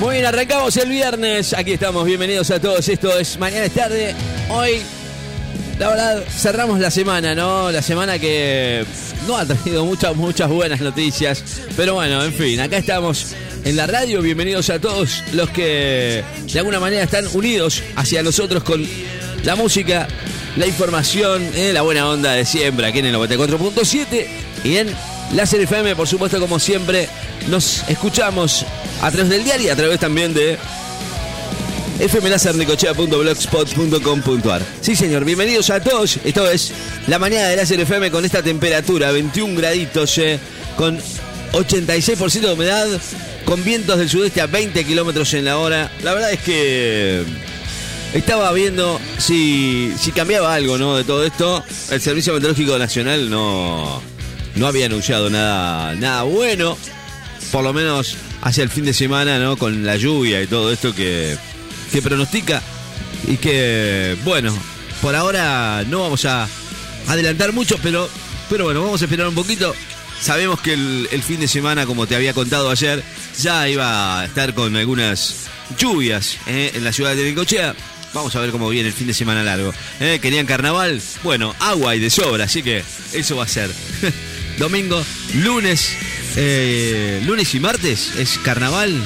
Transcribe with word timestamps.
Muy 0.00 0.14
bien, 0.14 0.26
arrancamos 0.26 0.76
el 0.76 0.88
viernes. 0.90 1.52
Aquí 1.54 1.72
estamos, 1.72 2.06
bienvenidos 2.06 2.52
a 2.52 2.60
todos. 2.60 2.88
Esto 2.88 3.18
es 3.18 3.36
Mañana 3.36 3.64
es 3.64 3.72
tarde. 3.72 4.14
Hoy, 4.48 4.80
la 5.76 5.88
verdad, 5.88 6.22
cerramos 6.30 6.78
la 6.78 6.92
semana, 6.92 7.34
¿no? 7.34 7.72
La 7.72 7.82
semana 7.82 8.16
que 8.16 8.84
no 9.26 9.36
ha 9.36 9.44
traído 9.44 9.84
muchas, 9.84 10.14
muchas 10.14 10.48
buenas 10.50 10.80
noticias. 10.80 11.42
Pero 11.76 11.94
bueno, 11.94 12.22
en 12.22 12.32
fin, 12.32 12.60
acá 12.60 12.76
estamos 12.78 13.34
en 13.64 13.76
la 13.76 13.88
radio. 13.88 14.22
Bienvenidos 14.22 14.70
a 14.70 14.78
todos 14.78 15.24
los 15.32 15.50
que 15.50 16.22
de 16.46 16.58
alguna 16.60 16.78
manera 16.78 17.02
están 17.02 17.26
unidos 17.34 17.82
hacia 17.96 18.22
nosotros 18.22 18.62
con 18.62 18.86
la 19.42 19.56
música, 19.56 20.06
la 20.56 20.68
información, 20.68 21.42
eh, 21.56 21.72
la 21.72 21.82
buena 21.82 22.08
onda 22.08 22.34
de 22.34 22.44
siempre 22.44 22.86
aquí 22.86 23.00
en 23.00 23.06
el 23.06 23.16
94.7 23.16 24.26
y 24.62 24.76
en 24.76 24.94
Láser 25.34 25.60
FM, 25.60 25.94
por 25.94 26.08
supuesto, 26.08 26.40
como 26.40 26.58
siempre, 26.58 27.06
nos 27.48 27.84
escuchamos 27.88 28.64
a 29.02 29.10
través 29.10 29.28
del 29.30 29.44
diario 29.44 29.66
y 29.66 29.70
a 29.70 29.76
través 29.76 30.00
también 30.00 30.32
de 30.32 30.56
fmlasernicochea.blogspot.com.ar. 31.98 34.62
Sí, 34.80 34.96
señor, 34.96 35.26
bienvenidos 35.26 35.68
a 35.70 35.80
todos. 35.80 36.18
Esto 36.24 36.50
es 36.50 36.72
la 37.08 37.18
mañana 37.18 37.48
de 37.48 37.56
Láser 37.56 37.80
FM 37.80 38.10
con 38.10 38.24
esta 38.24 38.42
temperatura, 38.42 39.10
21 39.10 39.58
graditos, 39.58 40.16
eh, 40.18 40.38
con 40.76 40.98
86% 41.52 42.40
de 42.40 42.52
humedad, 42.52 42.86
con 43.44 43.62
vientos 43.64 43.98
del 43.98 44.08
sudeste 44.08 44.40
a 44.40 44.46
20 44.46 44.82
kilómetros 44.84 45.34
en 45.34 45.44
la 45.44 45.58
hora. 45.58 45.92
La 46.02 46.14
verdad 46.14 46.32
es 46.32 46.40
que 46.40 47.22
estaba 48.14 48.50
viendo 48.52 48.98
si, 49.18 49.92
si 49.98 50.12
cambiaba 50.12 50.54
algo 50.54 50.78
¿no? 50.78 50.96
de 50.96 51.04
todo 51.04 51.22
esto. 51.24 51.62
El 51.90 52.00
Servicio 52.00 52.32
Meteorológico 52.32 52.78
Nacional 52.78 53.28
no, 53.28 54.00
no 54.58 54.66
había 54.66 54.86
anunciado 54.86 55.30
nada, 55.30 55.94
nada 55.94 56.22
bueno. 56.24 56.76
Por 57.52 57.64
lo 57.64 57.72
menos 57.72 58.16
hacia 58.42 58.62
el 58.62 58.68
fin 58.70 58.84
de 58.84 58.92
semana, 58.92 59.38
¿no? 59.38 59.56
Con 59.56 59.84
la 59.84 59.96
lluvia 59.96 60.42
y 60.42 60.46
todo 60.46 60.72
esto 60.72 60.94
que, 60.94 61.36
que 61.92 62.02
pronostica. 62.02 62.62
Y 63.26 63.36
que, 63.36 64.16
bueno, 64.24 64.56
por 65.00 65.14
ahora 65.14 65.84
no 65.88 66.00
vamos 66.00 66.24
a 66.24 66.48
adelantar 67.06 67.52
mucho, 67.52 67.78
pero, 67.82 68.08
pero 68.50 68.64
bueno, 68.64 68.82
vamos 68.82 69.00
a 69.00 69.04
esperar 69.04 69.28
un 69.28 69.34
poquito. 69.34 69.74
Sabemos 70.20 70.60
que 70.60 70.72
el, 70.72 71.22
fin 71.22 71.40
de 71.40 71.48
semana, 71.48 71.86
como 71.86 72.06
te 72.06 72.16
había 72.16 72.34
contado 72.34 72.70
ayer, 72.70 73.02
ya 73.40 73.68
iba 73.68 74.20
a 74.20 74.24
estar 74.24 74.52
con 74.54 74.76
algunas 74.76 75.46
lluvias 75.78 76.38
¿eh? 76.46 76.72
en 76.74 76.84
la 76.84 76.92
ciudad 76.92 77.14
de 77.14 77.24
Necochea. 77.24 77.74
Vamos 78.14 78.34
a 78.34 78.40
ver 78.40 78.50
cómo 78.50 78.68
viene 78.68 78.88
el 78.88 78.94
fin 78.94 79.06
de 79.06 79.14
semana 79.14 79.42
largo. 79.42 79.72
¿Eh? 80.00 80.18
¿Querían 80.20 80.46
carnaval? 80.46 81.00
Bueno, 81.22 81.54
agua 81.60 81.94
y 81.94 82.00
de 82.00 82.10
sobra, 82.10 82.44
así 82.44 82.62
que 82.62 82.82
eso 83.12 83.36
va 83.36 83.44
a 83.44 83.48
ser. 83.48 83.70
Domingo, 84.58 85.04
lunes, 85.34 85.96
eh, 86.36 87.22
lunes 87.24 87.54
y 87.54 87.60
martes 87.60 88.12
es 88.18 88.38
carnaval. 88.38 89.00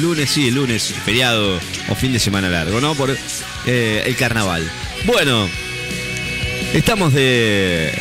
Lunes, 0.00 0.30
sí, 0.30 0.50
lunes, 0.50 0.94
feriado 1.04 1.60
o 1.88 1.94
fin 1.94 2.12
de 2.12 2.18
semana 2.18 2.48
largo, 2.48 2.80
¿no? 2.80 2.94
Por 2.94 3.16
eh, 3.66 4.02
el 4.04 4.16
carnaval. 4.16 4.68
Bueno, 5.04 5.48
estamos 6.74 7.14
de, 7.14 7.92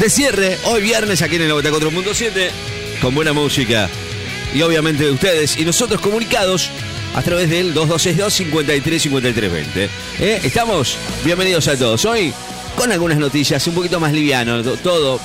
de 0.00 0.10
cierre 0.10 0.58
hoy 0.64 0.82
viernes 0.82 1.22
aquí 1.22 1.36
en 1.36 1.42
el 1.42 1.52
94.7 1.52 2.50
con 3.00 3.14
buena 3.14 3.32
música 3.32 3.88
y 4.52 4.62
obviamente 4.62 5.04
de 5.04 5.10
ustedes 5.10 5.56
y 5.58 5.64
nosotros 5.64 6.00
comunicados 6.00 6.70
a 7.14 7.22
través 7.22 7.48
del 7.50 7.72
2262 7.72 8.34
53 8.34 9.02
53 9.02 9.52
20. 9.52 9.84
¿Eh? 10.18 10.40
Estamos 10.42 10.98
bienvenidos 11.24 11.68
a 11.68 11.76
todos. 11.76 12.04
Hoy 12.04 12.32
con 12.76 12.92
algunas 12.92 13.18
noticias 13.18 13.66
un 13.66 13.74
poquito 13.74 13.98
más 14.00 14.12
liviano, 14.12 14.62
to- 14.62 14.76
todo 14.76 15.18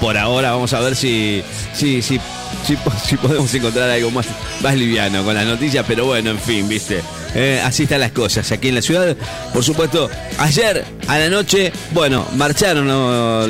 por 0.00 0.16
ahora 0.18 0.50
vamos 0.50 0.72
a 0.72 0.80
ver 0.80 0.96
si 0.96 1.42
si 1.72 2.02
si 2.02 2.18
si, 2.66 2.76
si 3.06 3.16
podemos 3.16 3.52
encontrar 3.54 3.90
algo 3.90 4.10
más 4.10 4.26
más 4.62 4.74
liviano 4.74 5.22
con 5.24 5.34
las 5.34 5.46
noticias, 5.46 5.84
pero 5.86 6.06
bueno, 6.06 6.30
en 6.30 6.38
fin, 6.38 6.68
¿viste? 6.68 7.00
Eh, 7.36 7.60
así 7.64 7.82
están 7.84 8.00
las 8.00 8.12
cosas 8.12 8.50
aquí 8.52 8.68
en 8.68 8.76
la 8.76 8.82
ciudad. 8.82 9.16
Por 9.52 9.64
supuesto, 9.64 10.08
ayer 10.38 10.84
a 11.08 11.18
la 11.18 11.28
noche, 11.28 11.72
bueno, 11.92 12.26
marcharon 12.36 12.86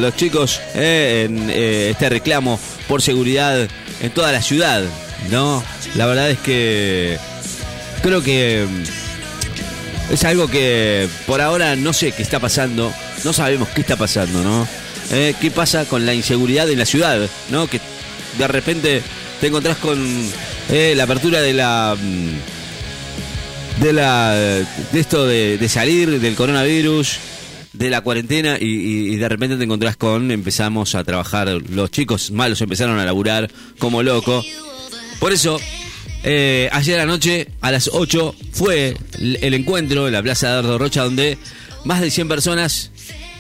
los 0.01 0.17
chicos 0.17 0.61
eh, 0.75 1.27
en 1.29 1.51
eh, 1.51 1.91
este 1.91 2.09
reclamo 2.09 2.59
por 2.89 3.03
seguridad 3.03 3.69
en 4.01 4.11
toda 4.13 4.33
la 4.33 4.41
ciudad, 4.43 4.83
¿no? 5.31 5.63
La 5.97 6.07
verdad 6.07 6.31
es 6.31 6.39
que 6.39 7.19
creo 8.03 8.23
que 8.23 8.67
mm, 8.69 10.13
es 10.15 10.25
algo 10.25 10.49
que 10.49 11.09
por 11.27 11.41
ahora 11.41 11.77
no 11.77 11.93
sé 11.93 12.13
qué 12.13 12.23
está 12.23 12.41
pasando, 12.41 12.93
no 13.25 13.33
sabemos 13.33 13.69
qué 13.71 13.81
está 13.81 13.97
pasando, 13.97 14.43
¿no? 14.43 14.69
Eh, 15.11 15.35
¿Qué 15.41 15.51
pasa 15.51 15.85
con 15.87 16.07
la 16.07 16.15
inseguridad 16.15 16.71
en 16.71 16.79
la 16.79 16.87
ciudad, 16.87 17.29
¿no? 17.51 17.67
Que 17.67 17.81
de 18.39 18.49
repente 18.49 19.03
te 19.41 19.47
encontrás 19.49 19.77
con 19.79 19.99
eh, 20.71 20.95
la 20.97 21.05
apertura 21.05 21.41
de 21.41 21.53
la 21.53 21.97
mm, 22.01 23.83
de 23.83 23.93
la 23.93 24.33
de 24.35 25.01
esto 25.01 25.27
de, 25.27 25.69
salir 25.69 26.21
del 26.21 26.35
coronavirus 26.35 27.19
de 27.73 27.91
la 27.91 28.03
cuarentena 28.03 28.57
y, 28.61 29.17
de 29.17 29.29
repente 29.29 29.57
te 29.57 29.65
encontrás 29.65 29.97
con 29.97 30.31
empezamos 30.31 30.95
a 30.95 31.03
trabajar 31.03 31.49
los 31.49 31.91
chicos 31.91 32.31
malos 32.31 32.61
empezaron 32.61 32.99
a 33.01 33.05
laburar 33.05 33.51
como 33.79 34.03
loco 34.03 34.45
por 35.19 35.33
eso 35.33 35.59
eh, 36.23 36.69
ayer 36.73 37.01
anoche 37.01 37.49
a 37.61 37.73
las 37.73 37.91
8 37.93 38.35
fue 38.53 38.97
el, 39.19 39.55
encuentro 39.55 40.07
en 40.07 40.13
la 40.13 40.23
Plaza 40.23 40.49
de 40.49 40.55
Dardo 40.55 40.79
Rocha 40.79 41.03
donde 41.03 41.37
más 41.85 42.01
de 42.01 42.11
100 42.11 42.29
personas 42.29 42.93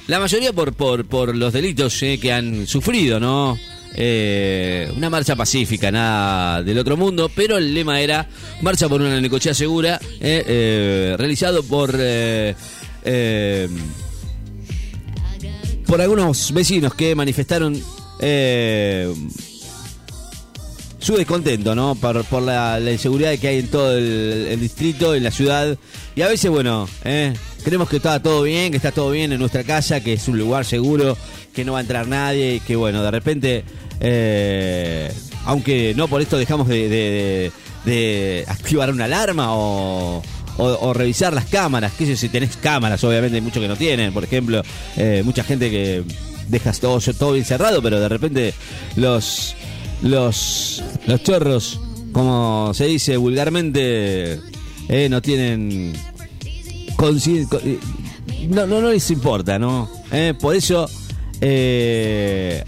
la 0.07 0.19
mayoría 0.21 0.53
por, 0.53 0.73
por, 0.75 1.05
por 1.07 1.35
los 1.35 1.53
delitos 1.53 2.03
eh, 2.03 2.19
que 2.21 2.33
han 2.33 2.67
sufrido, 2.67 3.19
¿no? 3.21 3.59
Eh, 3.97 4.93
una 4.97 5.09
marcha 5.09 5.37
pacífica, 5.37 5.93
nada 5.93 6.65
del 6.65 6.79
otro 6.79 6.97
mundo, 6.97 7.31
pero 7.33 7.59
el 7.59 7.73
lema 7.73 8.01
era 8.01 8.29
Marcha 8.61 8.89
por 8.89 9.01
una 9.01 9.21
Necochea 9.21 9.55
Segura, 9.55 10.01
eh, 10.21 10.45
eh, 10.47 11.15
realizado 11.17 11.63
por, 11.63 11.93
por 15.87 16.01
algunos 16.01 16.53
vecinos 16.53 16.95
que 16.95 17.15
manifestaron 17.15 17.81
su 21.05 21.17
descontento, 21.17 21.75
¿no? 21.75 21.95
Por, 21.97 22.43
la, 22.43 22.81
inseguridad 22.81 23.37
que 23.39 23.49
hay 23.49 23.59
en 23.59 23.69
todo 23.69 23.97
el, 23.97 24.59
distrito, 24.59 25.15
en 25.15 25.23
la 25.23 25.31
ciudad. 25.31 25.77
Y 26.17 26.23
a 26.23 26.29
veces, 26.29 26.51
bueno, 26.51 26.89
¿eh? 27.05 27.35
creemos 27.63 27.91
que 27.91 27.97
está 27.97 28.23
todo 28.23 28.43
bien, 28.43 28.71
que 28.71 28.79
está 28.79 28.91
todo 28.91 29.11
bien 29.11 29.31
en 29.33 29.39
nuestra 29.39 29.65
casa, 29.65 30.01
que 30.01 30.15
es 30.15 30.27
un 30.29 30.39
lugar 30.39 30.65
seguro, 30.65 31.17
que 31.55 31.63
no 31.63 31.73
va 31.73 31.79
a 31.79 31.83
entrar 31.83 32.09
nadie, 32.09 32.55
y 32.55 32.61
que, 32.61 32.75
bueno, 32.75 33.03
de 33.03 33.11
repente, 33.11 33.65
eh, 34.01 35.13
aunque 35.45 35.93
no 35.95 36.09
por 36.09 36.23
esto 36.23 36.39
dejamos 36.39 36.69
de, 36.69 37.53
activar 38.49 38.91
una 38.91 39.05
alarma 39.05 39.49
o, 39.55 40.23
o- 40.57 40.95
revisar 40.95 41.35
las 41.35 41.45
cámaras, 41.45 41.93
que 41.93 42.07
sé, 42.07 42.17
si 42.17 42.31
tenés 42.31 42.57
cámaras, 42.57 43.05
obviamente 43.05 43.37
hay 43.37 43.43
muchos 43.43 43.61
que 43.61 43.69
no 43.69 43.77
tienen, 43.77 44.15
por 44.15 44.25
ejemplo, 44.25 44.63
eh, 44.97 45.21
mucha 45.23 45.45
gente 45.45 45.71
que 45.71 46.03
dejas 46.49 46.81
todo, 46.81 46.99
todo 47.19 47.33
bien 47.33 47.45
cerrado, 47.45 47.83
pero 47.83 48.01
de 48.01 48.09
repente 48.09 48.55
los 48.97 49.55
los, 50.03 50.83
los 51.07 51.23
chorros, 51.23 51.81
como 52.13 52.73
se 52.75 52.87
dice 52.87 53.17
vulgarmente, 53.17 54.41
eh, 54.89 55.09
no 55.09 55.21
tienen 55.23 55.95
eh, 57.05 57.79
no, 58.49 58.67
no, 58.67 58.81
no 58.81 58.91
les 58.91 59.11
importa, 59.11 59.59
¿no? 59.59 59.91
Eh, 60.11 60.35
por 60.41 60.55
eso 60.55 60.89
eh, 61.41 62.65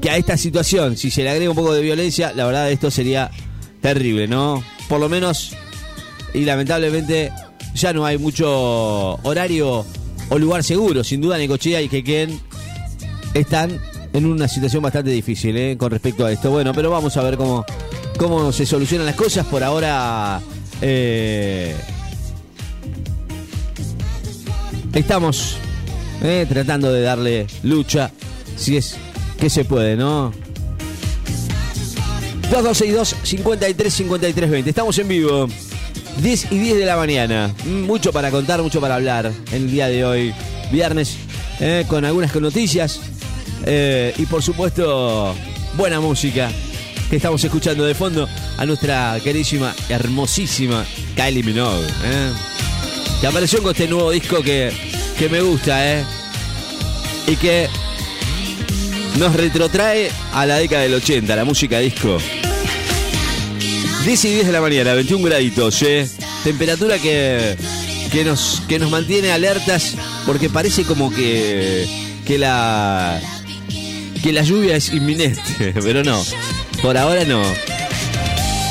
que 0.00 0.10
a 0.10 0.16
esta 0.16 0.36
situación, 0.36 0.96
si 0.96 1.10
se 1.10 1.22
le 1.22 1.30
agrega 1.30 1.50
un 1.50 1.56
poco 1.56 1.72
de 1.72 1.82
violencia, 1.82 2.32
la 2.34 2.46
verdad 2.46 2.70
esto 2.70 2.90
sería 2.90 3.30
terrible, 3.80 4.26
¿no? 4.26 4.62
Por 4.88 5.00
lo 5.00 5.08
menos, 5.08 5.52
y 6.34 6.44
lamentablemente, 6.44 7.32
ya 7.74 7.92
no 7.92 8.04
hay 8.04 8.18
mucho 8.18 9.14
horario 9.22 9.84
o 10.28 10.38
lugar 10.38 10.64
seguro. 10.64 11.04
Sin 11.04 11.20
duda, 11.20 11.38
Necochea 11.38 11.80
y 11.82 11.88
Quequén 11.88 12.40
están 13.34 13.80
en 14.12 14.26
una 14.26 14.48
situación 14.48 14.82
bastante 14.82 15.10
difícil 15.10 15.56
¿eh? 15.56 15.76
con 15.78 15.90
respecto 15.90 16.26
a 16.26 16.32
esto. 16.32 16.50
Bueno, 16.50 16.72
pero 16.74 16.90
vamos 16.90 17.16
a 17.16 17.22
ver 17.22 17.36
cómo, 17.36 17.64
cómo 18.18 18.52
se 18.52 18.66
solucionan 18.66 19.06
las 19.06 19.14
cosas. 19.14 19.46
Por 19.46 19.62
ahora 19.62 20.40
eh, 20.80 21.74
estamos 24.92 25.56
eh, 26.22 26.46
tratando 26.48 26.92
de 26.92 27.02
darle 27.02 27.46
lucha, 27.62 28.10
si 28.56 28.76
es 28.76 28.96
que 29.38 29.48
se 29.48 29.64
puede, 29.64 29.96
¿no? 29.96 30.32
2262 32.50 33.16
53 33.22 33.94
53 33.94 34.50
20. 34.50 34.70
Estamos 34.70 34.98
en 34.98 35.08
vivo. 35.08 35.48
10 36.20 36.50
y 36.50 36.58
10 36.58 36.78
de 36.78 36.84
la 36.86 36.96
mañana. 36.96 37.54
Mm, 37.64 37.82
Mucho 37.82 38.12
para 38.12 38.30
contar, 38.32 38.60
mucho 38.60 38.80
para 38.80 38.96
hablar 38.96 39.32
en 39.52 39.62
el 39.62 39.70
día 39.70 39.86
de 39.86 40.04
hoy. 40.04 40.34
Viernes, 40.72 41.16
con 41.88 42.04
algunas 42.04 42.34
noticias. 42.34 43.00
Eh, 43.64 44.14
y 44.16 44.26
por 44.26 44.42
supuesto, 44.42 45.34
buena 45.76 46.00
música 46.00 46.50
que 47.08 47.16
estamos 47.16 47.42
escuchando 47.42 47.84
de 47.84 47.94
fondo 47.94 48.28
a 48.56 48.66
nuestra 48.66 49.18
queridísima, 49.22 49.74
hermosísima 49.88 50.84
Kylie 51.16 51.42
Minogue. 51.42 51.86
eh, 52.04 52.32
que 53.20 53.26
apareció 53.26 53.62
con 53.62 53.72
este 53.72 53.86
nuevo 53.86 54.10
disco 54.10 54.42
que, 54.42 54.72
que 55.18 55.28
me 55.28 55.42
gusta, 55.42 55.92
¿eh? 55.92 56.04
Y 57.26 57.36
que 57.36 57.68
nos 59.18 59.34
retrotrae 59.34 60.10
a 60.32 60.46
la 60.46 60.56
década 60.56 60.82
del 60.82 60.94
80, 60.94 61.36
la 61.36 61.44
música 61.44 61.78
disco. 61.80 62.18
10 64.04 64.24
y 64.24 64.28
10 64.30 64.46
de 64.46 64.52
la 64.52 64.62
mañana, 64.62 64.94
21 64.94 65.22
graditos, 65.22 65.82
¿eh? 65.82 66.08
Temperatura 66.42 66.98
que, 66.98 67.56
que, 68.10 68.24
nos, 68.24 68.62
que 68.66 68.78
nos 68.78 68.90
mantiene 68.90 69.30
alertas 69.30 69.94
porque 70.24 70.48
parece 70.48 70.84
como 70.84 71.10
que, 71.10 71.86
que, 72.26 72.38
la, 72.38 73.20
que 74.22 74.32
la 74.32 74.42
lluvia 74.42 74.76
es 74.76 74.92
inminente, 74.92 75.72
pero 75.82 76.02
no. 76.04 76.24
Por 76.82 76.96
ahora 76.96 77.24
no. 77.24 77.42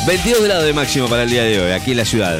22 0.08 0.44
grados 0.44 0.66
de 0.66 0.74
máximo 0.74 1.08
para 1.08 1.24
el 1.24 1.30
día 1.30 1.44
de 1.44 1.60
hoy, 1.60 1.72
aquí 1.72 1.92
en 1.92 1.98
la 1.98 2.06
ciudad. 2.06 2.40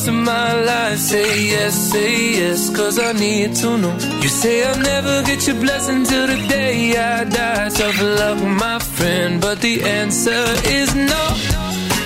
rest 0.00 0.08
of 0.08 0.14
my 0.14 0.54
life? 0.62 0.98
Say 0.98 1.48
yes, 1.48 1.74
say 1.74 2.32
yes, 2.40 2.74
cause 2.76 2.98
I 2.98 3.12
need 3.12 3.54
to 3.56 3.78
know. 3.78 3.92
You 4.22 4.28
say 4.28 4.64
I'll 4.64 4.78
never 4.78 5.22
get 5.22 5.46
your 5.46 5.56
blessing 5.60 6.04
till 6.04 6.26
the 6.26 6.36
day 6.48 6.96
I 6.96 7.24
die. 7.24 7.68
Tough 7.68 8.02
luck, 8.02 8.38
my 8.42 8.78
friend, 8.78 9.40
but 9.40 9.60
the 9.60 9.82
answer 9.82 10.44
is 10.78 10.94
no. 10.94 11.22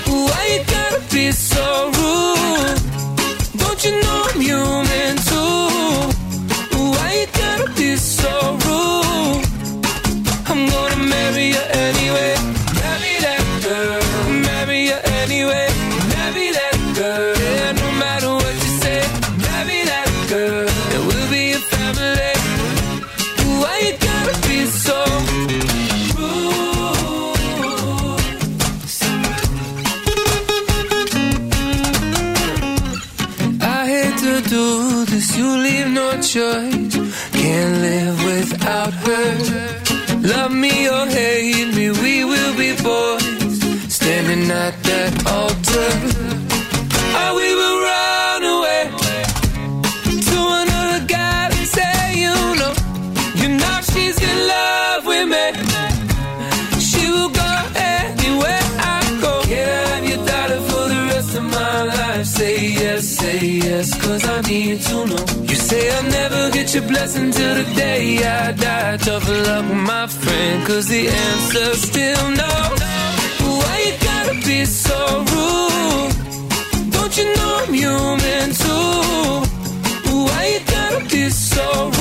Why 0.06 0.42
you 0.52 0.62
gotta 0.76 1.00
be 1.12 1.30
so 1.32 1.66
rude? 1.98 2.80
Don't 3.62 3.84
you 3.84 3.92
know 4.02 4.26
I'm 4.30 4.40
human 4.40 4.83
should 36.34 36.63
blessing 66.88 67.30
till 67.30 67.54
the 67.54 67.64
day 67.74 68.18
I 68.18 68.52
die. 68.52 68.96
Tough 68.98 69.28
luck, 69.28 69.66
my 69.72 70.06
friend, 70.06 70.66
cause 70.66 70.88
the 70.88 71.08
answer's 71.08 71.82
still 71.82 72.30
no. 72.30 72.52
Why 73.58 73.74
you 73.86 73.94
gotta 74.08 74.34
be 74.46 74.64
so 74.64 74.98
rude? 75.32 76.14
Don't 76.92 77.14
you 77.18 77.26
know 77.36 77.52
I'm 77.62 77.74
human 77.74 78.48
too? 78.64 78.90
Why 80.26 80.42
you 80.52 80.60
gotta 80.66 81.00
be 81.10 81.30
so 81.30 81.84
rude? 81.84 81.93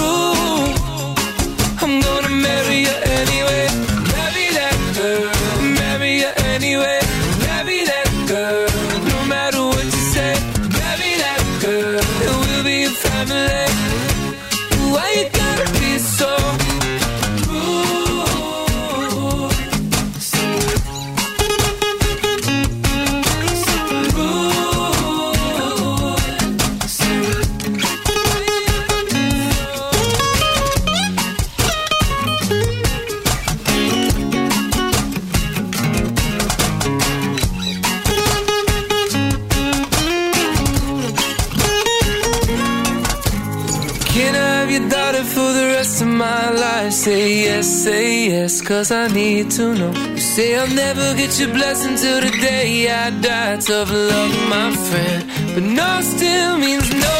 Say 47.04 47.44
yes, 47.44 47.68
say 47.84 48.28
yes, 48.30 48.62
cause 48.62 48.90
I 48.90 49.10
need 49.10 49.52
to 49.58 49.76
know. 49.76 49.92
You 49.92 50.22
say 50.22 50.56
I'll 50.56 50.74
never 50.74 51.14
get 51.16 51.38
your 51.38 51.52
blessing 51.52 51.96
till 51.98 52.22
the 52.22 52.32
day 52.40 52.90
I 52.90 53.10
die. 53.10 53.58
Tough 53.58 53.92
love, 53.92 54.32
my 54.48 54.72
friend, 54.88 55.26
but 55.54 55.64
no 55.64 56.00
still 56.00 56.58
means 56.58 56.90
no. 56.94 57.18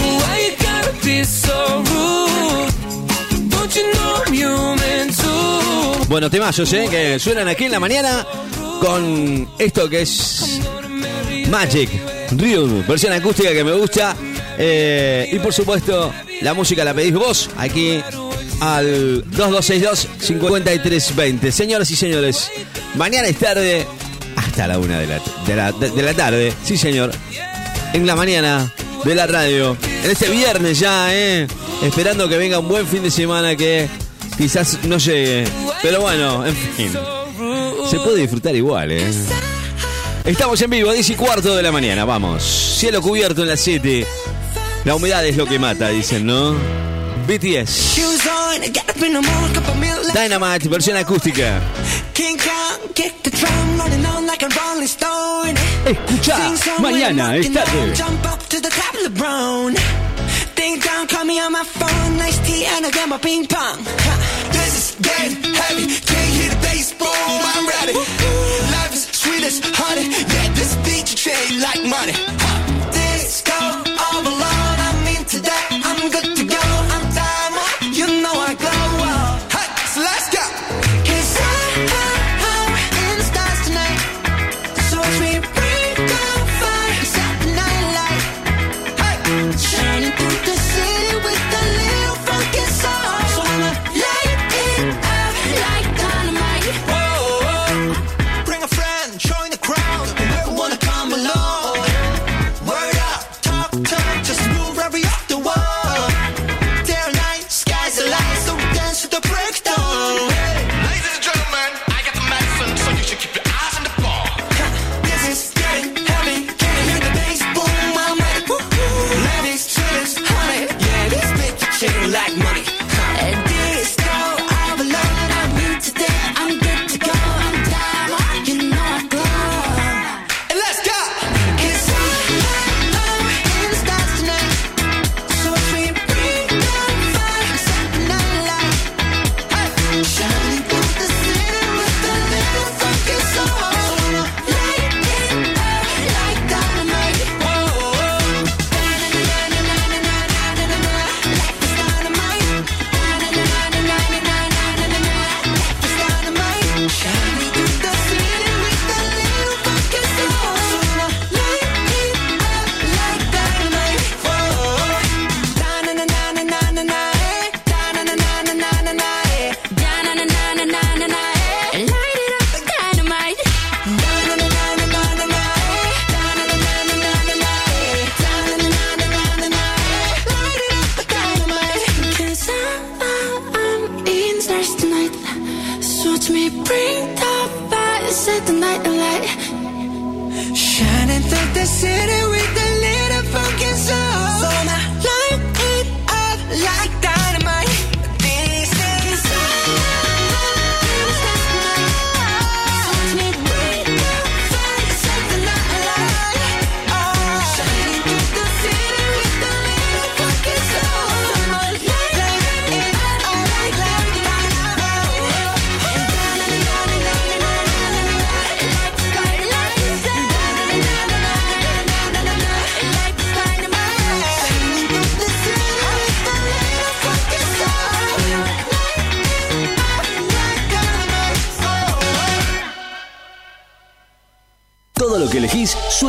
Why 0.00 0.34
you 0.48 0.56
gotta 0.56 0.94
be 1.04 1.24
so 1.24 1.84
rude? 1.92 3.50
Don't 3.50 3.76
you 3.76 3.92
know 3.92 4.22
I'm 4.24 4.32
human 4.32 5.08
too? 5.12 6.06
Bueno, 6.08 6.30
temazos, 6.30 6.72
¿eh? 6.72 6.86
Que 6.90 7.18
suenan 7.18 7.48
aquí 7.48 7.64
en 7.64 7.72
la 7.72 7.80
mañana 7.80 8.26
con 8.80 9.46
esto 9.58 9.90
que 9.90 10.00
es 10.00 10.58
Magic, 11.50 11.90
Real, 12.30 12.82
versión 12.88 13.12
acústica 13.12 13.52
que 13.52 13.62
me 13.62 13.72
gusta. 13.72 14.16
Eh, 14.56 15.28
y 15.30 15.38
por 15.38 15.52
supuesto, 15.52 16.14
la 16.40 16.54
música 16.54 16.82
la 16.82 16.94
pedís 16.94 17.12
vos 17.12 17.50
aquí 17.58 18.00
al 18.60 19.24
2262-5320. 19.30 21.50
Señoras 21.50 21.90
y 21.90 21.96
señores, 21.96 22.50
mañana 22.94 23.28
es 23.28 23.38
tarde 23.38 23.86
hasta 24.36 24.68
la 24.68 24.78
una 24.78 24.98
de 24.98 25.06
la, 25.06 25.20
de 25.46 25.56
la, 25.56 25.72
de 25.72 26.02
la 26.02 26.12
tarde. 26.14 26.52
Sí, 26.64 26.76
señor. 26.76 27.12
En 27.92 28.06
la 28.06 28.16
mañana 28.16 28.72
de 29.04 29.14
la 29.14 29.26
radio. 29.26 29.76
En 30.04 30.10
este 30.10 30.28
viernes 30.28 30.78
ya, 30.78 31.14
¿eh? 31.14 31.46
Esperando 31.82 32.28
que 32.28 32.36
venga 32.36 32.58
un 32.58 32.68
buen 32.68 32.86
fin 32.86 33.02
de 33.02 33.10
semana 33.10 33.56
que 33.56 33.88
quizás 34.36 34.78
no 34.84 34.98
llegue. 34.98 35.46
Pero 35.82 36.00
bueno, 36.00 36.46
en 36.46 36.54
fin. 36.56 36.92
Se 37.90 37.98
puede 37.98 38.20
disfrutar 38.22 38.54
igual, 38.56 38.92
¿eh? 38.92 39.04
Estamos 40.24 40.60
en 40.60 40.70
vivo, 40.70 40.92
10 40.92 41.10
y 41.10 41.14
cuarto 41.14 41.54
de 41.54 41.62
la 41.62 41.70
mañana, 41.70 42.04
vamos. 42.04 42.42
Cielo 42.78 43.00
cubierto 43.00 43.42
en 43.42 43.48
la 43.48 43.56
City. 43.56 44.04
La 44.84 44.96
humedad 44.96 45.24
es 45.24 45.36
lo 45.36 45.46
que 45.46 45.60
mata, 45.60 45.88
dicen, 45.90 46.26
¿no? 46.26 46.56
BTS. 47.26 47.96
Dynamite, 50.14 50.68
versione 50.68 51.00
acustica. 51.00 51.60
Escucha, 55.86 56.36
mañana 56.80 57.36
es 57.36 57.52
tarde. 57.52 57.94
Ding 60.56 60.80
dong, 60.80 61.06
call 61.06 61.24
me 61.26 61.38
on 61.38 61.52
my 61.52 61.62
phone, 61.64 62.16
nice 62.16 62.38
tea, 62.46 62.64
and 62.64 62.86
I 62.86 62.90
get 62.90 63.06
my 63.08 63.18
ping 63.18 63.46
pong. 63.46 63.76
This 64.52 64.72
is 64.74 64.96
getting 65.02 65.52
heavy, 65.52 65.86
can't 65.86 66.32
hear 66.32 66.48
the 66.48 66.56
bass, 66.62 66.94
boom, 66.94 67.06
I'm 67.10 67.66
ready. 67.68 67.92
Life 68.72 68.94
is 68.94 69.04
sweet 69.12 69.44
as 69.44 69.60
honey, 69.62 70.08
yeah, 70.08 70.52
this 70.54 70.74
beat 70.76 71.10
you 71.10 71.16
trade 71.16 71.60
like 71.60 71.84
money. 71.84 72.45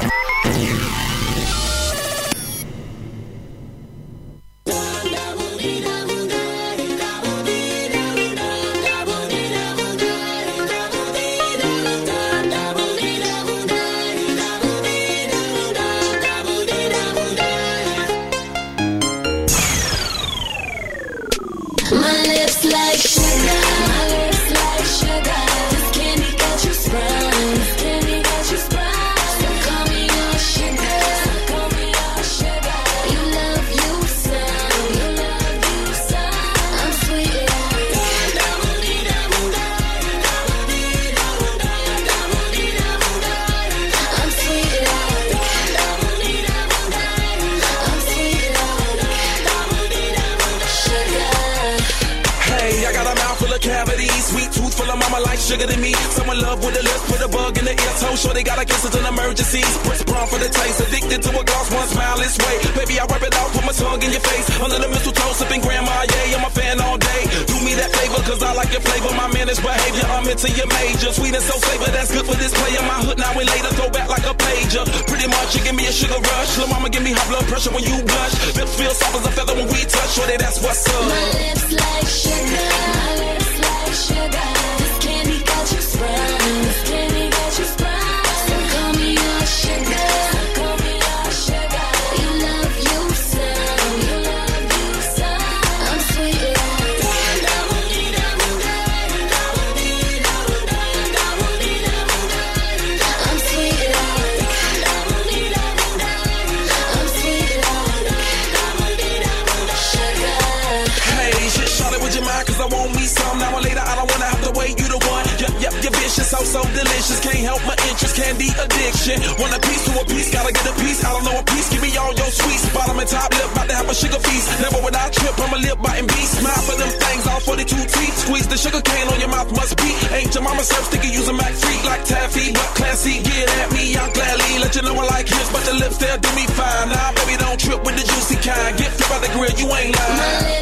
just 118.01 118.17
candy 118.17 118.49
addiction. 118.49 119.21
Want 119.37 119.53
a 119.53 119.61
piece 119.61 119.85
to 119.85 119.93
a 119.93 120.03
piece, 120.09 120.33
gotta 120.33 120.51
get 120.51 120.65
a 120.65 120.75
piece. 120.81 121.05
I 121.05 121.13
don't 121.13 121.23
know 121.23 121.37
a 121.37 121.45
piece, 121.45 121.69
give 121.69 121.81
me 121.85 121.93
all 122.01 122.11
your 122.17 122.31
sweets. 122.33 122.65
Bottom 122.73 122.97
and 122.97 123.07
top 123.07 123.29
lip, 123.29 123.49
about 123.53 123.69
to 123.69 123.75
have 123.77 123.87
a 123.87 123.93
sugar 123.93 124.17
feast. 124.17 124.49
Never 124.59 124.81
would 124.81 124.97
I 124.97 125.07
trip, 125.13 125.37
I'm 125.37 125.53
a 125.53 125.59
lip 125.61 125.77
biting 125.79 126.09
beast. 126.09 126.41
Smile 126.41 126.63
for 126.65 126.75
them 126.81 126.89
things, 126.89 127.23
all 127.29 127.39
42 127.39 127.69
teeth. 127.69 128.15
Squeeze 128.25 128.47
the 128.49 128.57
sugar 128.57 128.81
cane 128.81 129.07
on 129.07 129.19
your 129.21 129.29
mouth, 129.29 129.53
must 129.53 129.77
be. 129.77 129.93
Ain't 130.17 130.33
your 130.33 130.43
mama 130.43 130.65
self 130.65 130.89
sticky, 130.89 131.13
use 131.13 131.29
a 131.29 131.33
Mac 131.33 131.53
freak 131.53 131.85
like 131.85 132.03
taffy. 132.03 132.51
But 132.51 132.69
classy, 132.73 133.21
get 133.21 133.47
at 133.61 133.69
me, 133.71 133.95
I'm 133.95 134.11
gladly 134.11 134.51
let 134.65 134.73
you 134.75 134.81
know 134.81 134.97
I 134.97 135.05
like 135.13 135.29
hips, 135.29 135.51
but 135.53 135.61
the 135.69 135.77
lips 135.77 135.97
they'll 136.01 136.17
do 136.17 136.31
me 136.33 136.45
fine. 136.57 136.89
Nah, 136.89 137.13
baby, 137.21 137.37
don't 137.37 137.59
trip 137.61 137.85
with 137.85 137.95
the 137.95 138.03
juicy 138.03 138.37
kind. 138.41 138.73
Get 138.81 138.91
flipped 138.97 139.13
by 139.13 139.19
the 139.21 139.29
grill, 139.29 139.53
you 139.61 139.67
ain't 139.77 139.93
lying. 139.93 140.60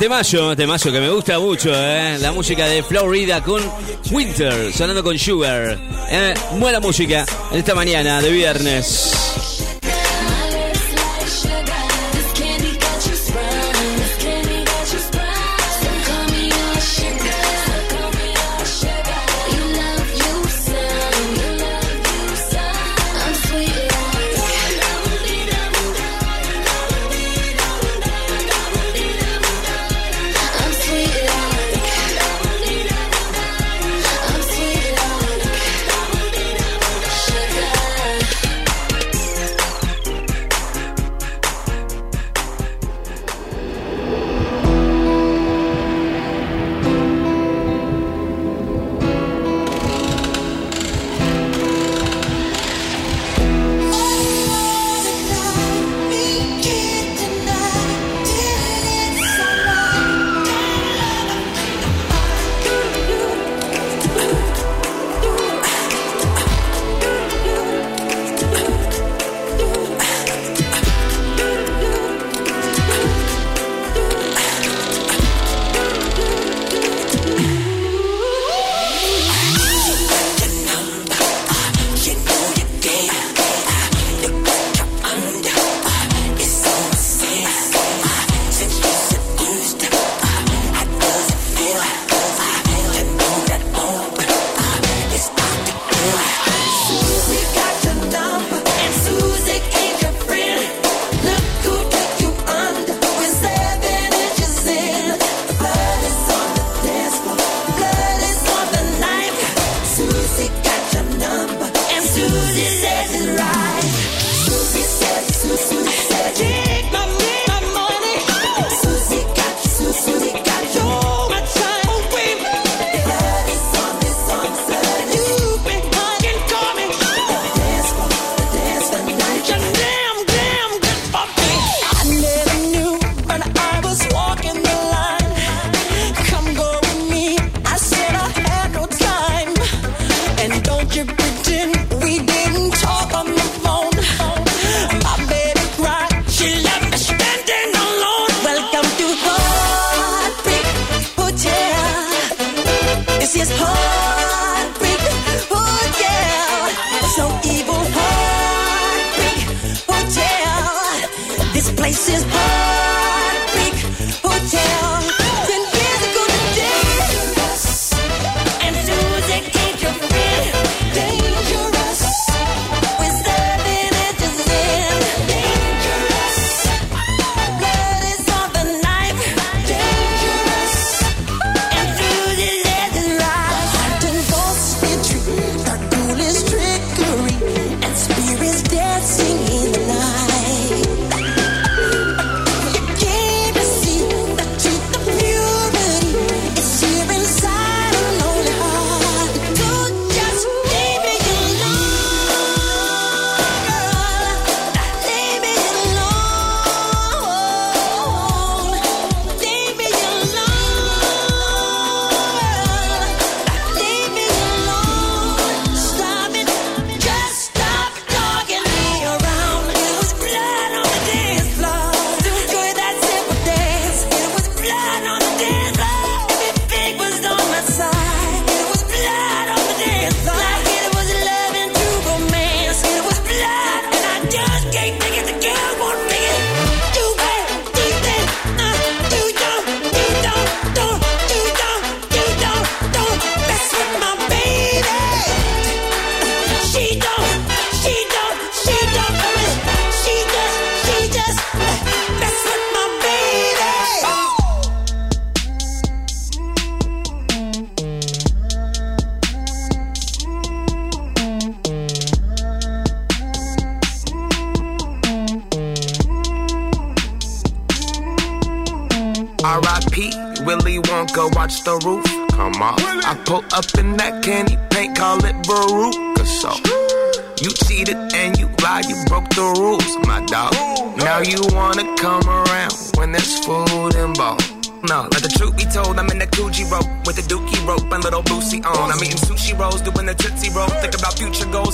temayo, 0.00 0.56
temayo 0.56 0.92
que 0.92 0.98
me 0.98 1.10
gusta 1.10 1.38
mucho, 1.38 1.70
¿eh? 1.74 2.16
La 2.20 2.32
música 2.32 2.66
de 2.66 2.82
Florida 2.82 3.42
con 3.42 3.62
Winter, 4.10 4.72
sonando 4.72 5.04
con 5.04 5.18
Sugar. 5.18 5.78
¿eh? 6.08 6.32
Buena 6.58 6.80
música 6.80 7.26
esta 7.52 7.74
mañana 7.74 8.22
de 8.22 8.30
viernes. 8.30 9.19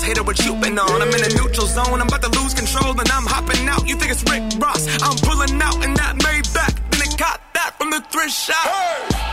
Hit 0.07 0.19
it 0.19 0.25
with 0.25 0.39
chuping 0.39 0.79
on. 0.79 1.03
I'm 1.03 1.11
in 1.11 1.23
a 1.27 1.33
neutral 1.35 1.67
zone, 1.67 1.99
I'm 2.01 2.07
about 2.07 2.23
to 2.23 2.31
lose 2.39 2.55
control 2.55 2.95
and 2.95 3.11
I'm 3.11 3.27
hopping 3.27 3.67
out. 3.69 3.83
You 3.87 3.97
think 3.99 4.13
it's 4.15 4.23
Rick 4.31 4.43
Ross? 4.63 4.87
I'm 5.03 5.19
pulling 5.19 5.59
out 5.61 5.83
in 5.83 5.93
that 5.99 6.15
Maybach. 6.23 6.75
Then 6.91 7.01
it 7.03 7.13
caught 7.19 7.43
that 7.55 7.75
from 7.77 7.91
the 7.91 8.01
thrift 8.09 8.33
shop. 8.33 8.65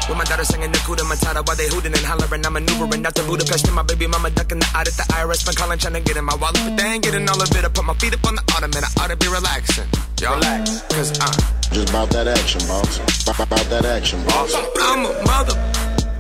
With 0.09 0.17
my 0.17 0.25
daughter 0.25 0.43
singing 0.43 0.71
the 0.73 0.79
Nakuda 0.79 1.05
Matata 1.05 1.45
while 1.45 1.55
they 1.55 1.69
hooting 1.69 1.93
and 1.93 2.03
hollering. 2.03 2.45
I'm 2.45 2.53
maneuvering 2.53 3.05
out 3.05 3.15
to 3.15 3.23
Budapest 3.23 3.67
and 3.67 3.75
my 3.75 3.83
baby 3.83 4.07
mama 4.07 4.31
ducking 4.31 4.59
the 4.59 4.67
out 4.73 4.88
at 4.89 4.97
the 4.97 5.05
IRS. 5.13 5.45
Been 5.45 5.55
calling 5.55 5.79
trying 5.79 5.93
to 5.93 6.01
get 6.01 6.17
in 6.17 6.25
my 6.25 6.36
wallet, 6.41 6.59
but 6.65 6.75
they 6.75 6.83
ain't 6.97 7.03
getting 7.05 7.29
all 7.29 7.39
of 7.41 7.49
it. 7.55 7.63
I 7.63 7.69
put 7.69 7.86
my 7.86 7.93
feet 8.01 8.13
up 8.13 8.25
on 8.25 8.36
the 8.36 8.43
ottoman. 8.57 8.83
I 8.83 8.89
ought 8.99 9.12
to 9.13 9.15
be 9.15 9.29
relaxing. 9.29 9.88
Yo, 10.19 10.33
relax. 10.33 10.81
Cause 10.91 11.13
I'm, 11.21 11.38
Just 11.71 11.89
about 11.89 12.09
that 12.12 12.27
action, 12.27 12.62
boss. 12.67 12.99
About 13.29 13.65
that 13.69 13.86
action, 13.86 14.19
boss. 14.25 14.51
I'm 14.57 15.05
a 15.05 15.13
mother 15.23 15.55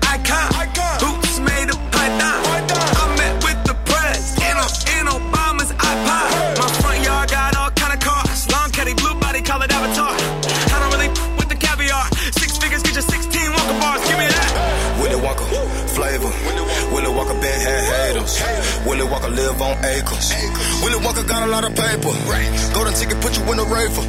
icon. 0.07 0.47
Boots 1.01 1.39
made 1.39 1.69
of 1.73 1.82
Willy 18.85 19.07
Wonka 19.07 19.29
live 19.31 19.61
on 19.61 19.77
acres. 19.85 20.33
Willy 20.83 20.99
Wonka 20.99 21.23
got 21.27 21.43
a 21.43 21.47
lot 21.47 21.63
of 21.63 21.73
paper. 21.75 22.11
Golden 22.73 22.93
ticket 22.93 23.19
put 23.21 23.37
you 23.37 23.43
in 23.51 23.59
a 23.59 23.63
raver. 23.63 24.03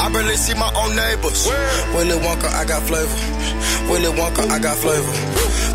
I 0.00 0.08
barely 0.12 0.36
see 0.36 0.54
my 0.54 0.72
own 0.72 0.96
neighbors. 0.96 1.46
Willy 1.92 2.16
Wonka, 2.24 2.48
I 2.48 2.64
got 2.64 2.82
flavor. 2.88 3.12
Willy 3.90 4.10
Wonka, 4.16 4.48
I 4.48 4.58
got 4.58 4.76
flavor. 4.78 5.12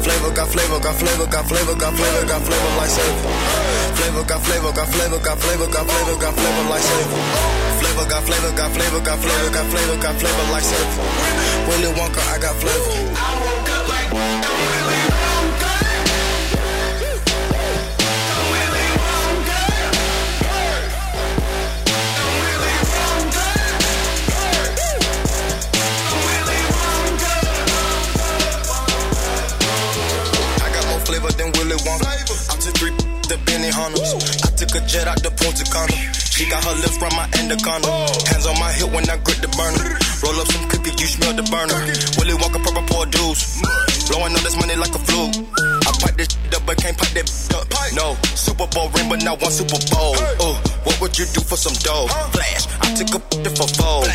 Flavor 0.01 0.33
got 0.33 0.49
flavor, 0.49 0.79
got 0.81 0.95
flavor, 0.95 1.27
got 1.29 1.45
flavor, 1.45 1.75
got 1.75 1.93
flavor, 1.93 2.25
got 2.25 2.41
flavor 2.41 2.71
like 2.81 2.89
savor. 2.89 3.29
Flavor 3.93 4.23
got 4.25 4.41
flavor, 4.41 4.71
got 4.73 4.87
flavor, 4.89 5.19
got 5.21 5.37
flavor, 5.37 5.67
got 5.69 5.85
flavor, 5.85 6.17
got 6.17 6.33
flavor 6.33 6.65
like 6.69 6.81
savor. 6.81 7.21
Flavor 7.77 8.05
got 8.09 8.23
flavor, 8.25 8.51
got 8.57 8.71
flavor, 8.73 9.01
got 9.05 9.19
flavor, 9.21 9.49
got 9.53 9.65
flavor, 9.69 9.97
got 10.01 10.15
flavor 10.17 10.45
like 10.51 10.65
savor. 10.65 11.05
Willy 11.69 11.93
Wonka, 11.93 12.21
I 12.33 12.39
got 12.41 12.55
flavor. 12.57 12.89
I 13.13 14.80
I 31.99 32.55
took 32.61 32.75
three 32.77 32.91
the 33.27 33.37
Benny 33.47 33.71
Hunters. 33.71 34.15
I 34.43 34.49
took 34.55 34.75
a 34.75 34.81
jet 34.87 35.07
out 35.07 35.19
the 35.23 35.31
Punta 35.31 35.63
Cana. 35.67 35.95
She 36.31 36.47
got 36.47 36.63
her 36.63 36.75
lips 36.79 36.97
from 36.97 37.11
my 37.15 37.27
anaconda. 37.39 37.91
Hands 38.31 38.45
on 38.47 38.55
my 38.59 38.71
hip 38.71 38.91
when 38.91 39.07
I 39.07 39.15
grip 39.19 39.39
the 39.43 39.51
burner. 39.55 39.99
Roll 40.23 40.39
up 40.39 40.47
some 40.51 40.67
cookies, 40.71 40.95
you 40.99 41.07
smell 41.07 41.35
the 41.35 41.43
burner. 41.51 41.79
Willy 42.19 42.35
Wonka, 42.39 42.59
purple 42.63 42.83
poor 42.87 43.05
dudes. 43.07 43.59
Blowing 44.07 44.31
all 44.35 44.43
this 44.43 44.55
money 44.55 44.75
like 44.75 44.95
a 44.95 45.01
flu. 45.03 45.31
I 45.83 45.91
pipe 45.99 46.15
this 46.15 46.31
up, 46.55 46.63
but 46.65 46.75
can't 46.79 46.97
pipe 46.97 47.11
that 47.15 47.27
up. 47.55 47.67
No, 47.95 48.15
Super 48.35 48.67
Bowl 48.67 48.89
ring, 48.95 49.07
but 49.11 49.23
not 49.23 49.39
one 49.43 49.51
Super 49.51 49.79
Bowl. 49.91 50.15
Uh, 50.39 50.55
what 50.87 50.95
would 50.99 51.13
you 51.19 51.27
do 51.35 51.39
for 51.43 51.55
some 51.55 51.75
dough? 51.83 52.07
Flash, 52.31 52.67
I 52.83 52.87
took 52.95 53.15
a 53.15 53.49
for 53.51 53.67
fold. 53.75 54.07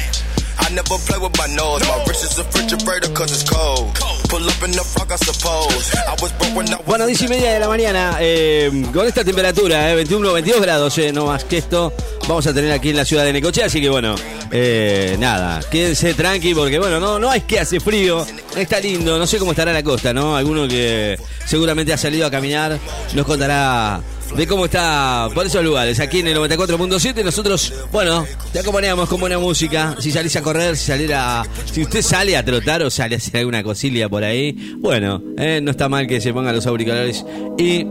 Bueno, 6.87 7.07
10 7.07 7.23
y 7.23 7.29
media 7.29 7.53
de 7.53 7.61
la 7.61 7.69
mañana, 7.69 8.17
eh, 8.21 8.71
con 8.93 9.07
esta 9.07 9.25
temperatura, 9.25 9.91
eh, 9.91 9.95
21, 9.95 10.33
22 10.33 10.61
grados, 10.61 10.99
eh, 10.99 11.13
no 11.13 11.27
más 11.27 11.45
que 11.45 11.59
esto, 11.59 11.93
vamos 12.27 12.47
a 12.47 12.55
tener 12.55 12.73
aquí 12.73 12.91
en 12.91 12.97
la 12.97 13.05
ciudad 13.05 13.25
de 13.25 13.33
Necochea, 13.33 13.67
así 13.67 13.81
que 13.81 13.89
bueno, 13.89 14.17
eh, 14.51 15.17
nada, 15.19 15.61
quédense 15.71 16.15
tranqui 16.15 16.55
porque 16.55 16.79
bueno, 16.79 16.99
no, 16.99 17.19
no 17.19 17.33
es 17.33 17.45
que 17.45 17.61
hace 17.61 17.79
frío, 17.81 18.27
está 18.57 18.81
lindo, 18.81 19.19
no 19.19 19.27
sé 19.27 19.39
cómo 19.39 19.53
estará 19.53 19.73
la 19.73 19.83
costa, 19.83 20.13
¿no? 20.13 20.37
Alguno 20.37 20.67
que 20.67 21.19
seguramente 21.45 21.93
ha 21.93 21.99
salido 21.99 22.27
a 22.27 22.31
caminar 22.31 22.79
nos 23.15 23.27
contará 23.27 24.01
de 24.35 24.47
cómo 24.47 24.65
está 24.67 25.29
por 25.35 25.47
esos 25.47 25.65
lugares, 25.65 26.01
aquí 26.01 26.21
en 26.21 26.29
el 26.29 26.37
94.7, 26.37 27.25
nosotros, 27.25 27.73
bueno, 27.93 28.27
te 28.53 28.61
acompañamos 28.61 29.09
con 29.09 29.21
buena 29.21 29.39
música, 29.39 29.95
si 29.99 30.11
salís 30.11 30.35
a 30.37 30.43
correr, 30.43 30.77
si 30.77 30.87
salir 30.87 31.15
a, 31.15 31.45
si 31.71 31.83
usted 31.83 32.03
sale 32.03 32.37
a 32.37 32.45
trotar 32.45 32.83
o 32.83 32.91
sale 32.91 33.15
a 33.15 33.19
hacer 33.19 33.39
alguna 33.39 33.63
cosilla 33.63 34.09
por 34.09 34.25
ahí, 34.25 34.77
bueno, 34.79 35.23
eh, 35.39 35.61
no 35.63 35.71
está 35.71 35.89
mal 35.89 36.07
que 36.07 36.21
se 36.21 36.33
ponga 36.33 36.53
los 36.53 36.67
auriculares 36.67 37.25
y 37.59 37.87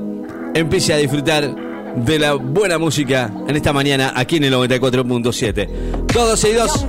empiece 0.54 0.94
a 0.94 0.98
disfrutar 0.98 1.56
de 1.96 2.20
la 2.20 2.34
buena 2.34 2.78
música 2.78 3.32
en 3.48 3.56
esta 3.56 3.72
mañana 3.72 4.14
aquí 4.16 4.38
en 4.38 4.46
el 4.46 4.54
94.7. 4.54 5.68
262 6.14 6.86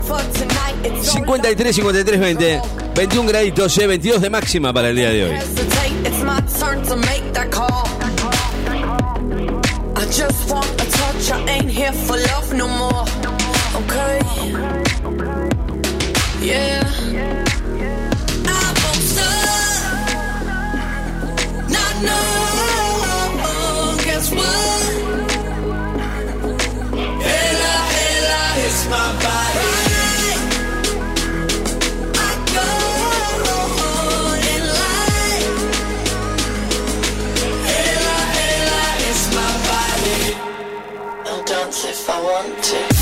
53 1.02 1.76
53 1.76 2.20
20 2.20 2.60
21 2.96 3.28
graditos, 3.28 3.78
eh, 3.78 3.86
22 3.86 4.22
de 4.22 4.30
máxima 4.30 4.72
para 4.72 4.88
el 4.90 4.96
día 4.96 5.10
de 5.10 5.24
hoy. 5.24 5.34
Just 10.10 10.50
want 10.50 10.70
a 10.80 10.86
touch, 10.90 11.30
I 11.30 11.48
ain't 11.48 11.70
here 11.70 11.92
for 11.92 12.16
love 12.16 12.52
no 12.52 12.68
more. 12.68 13.04
Okay. 13.82 14.20
Yeah. 16.40 16.85
I 42.08 42.22
want 42.22 42.62
to. 42.62 42.95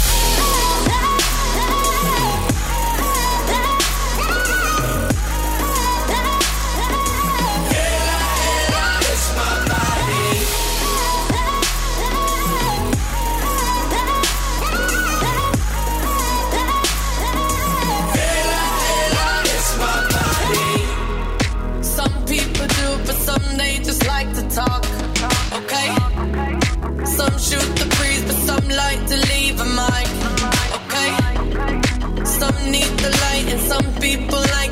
People 34.17 34.39
like 34.55 34.64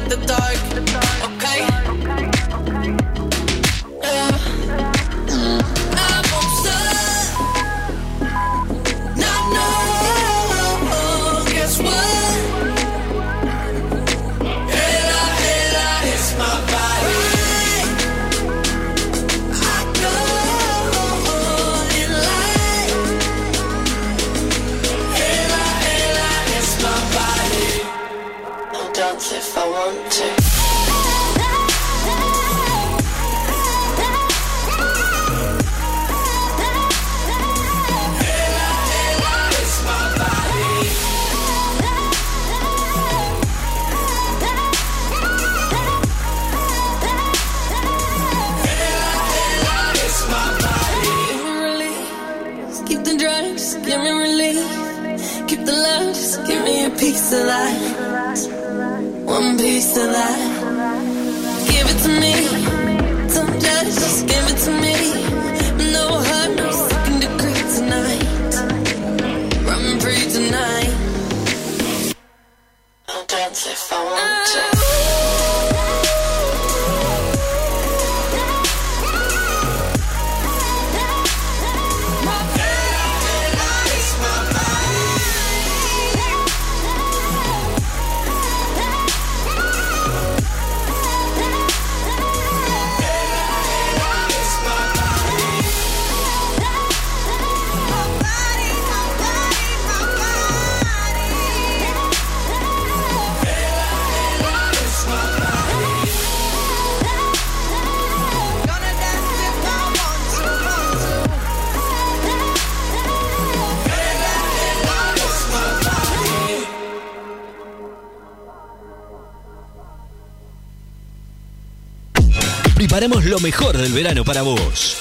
mejor 123.42 123.76
del 123.76 123.92
verano 123.92 124.24
para 124.24 124.42
vos. 124.42 124.98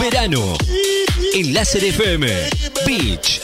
Verano 0.00 0.56
en 1.34 1.52
Láser 1.52 1.84
FM 1.84 2.26
Beach 2.86 3.42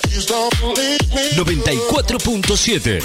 94.7. 1.36 3.02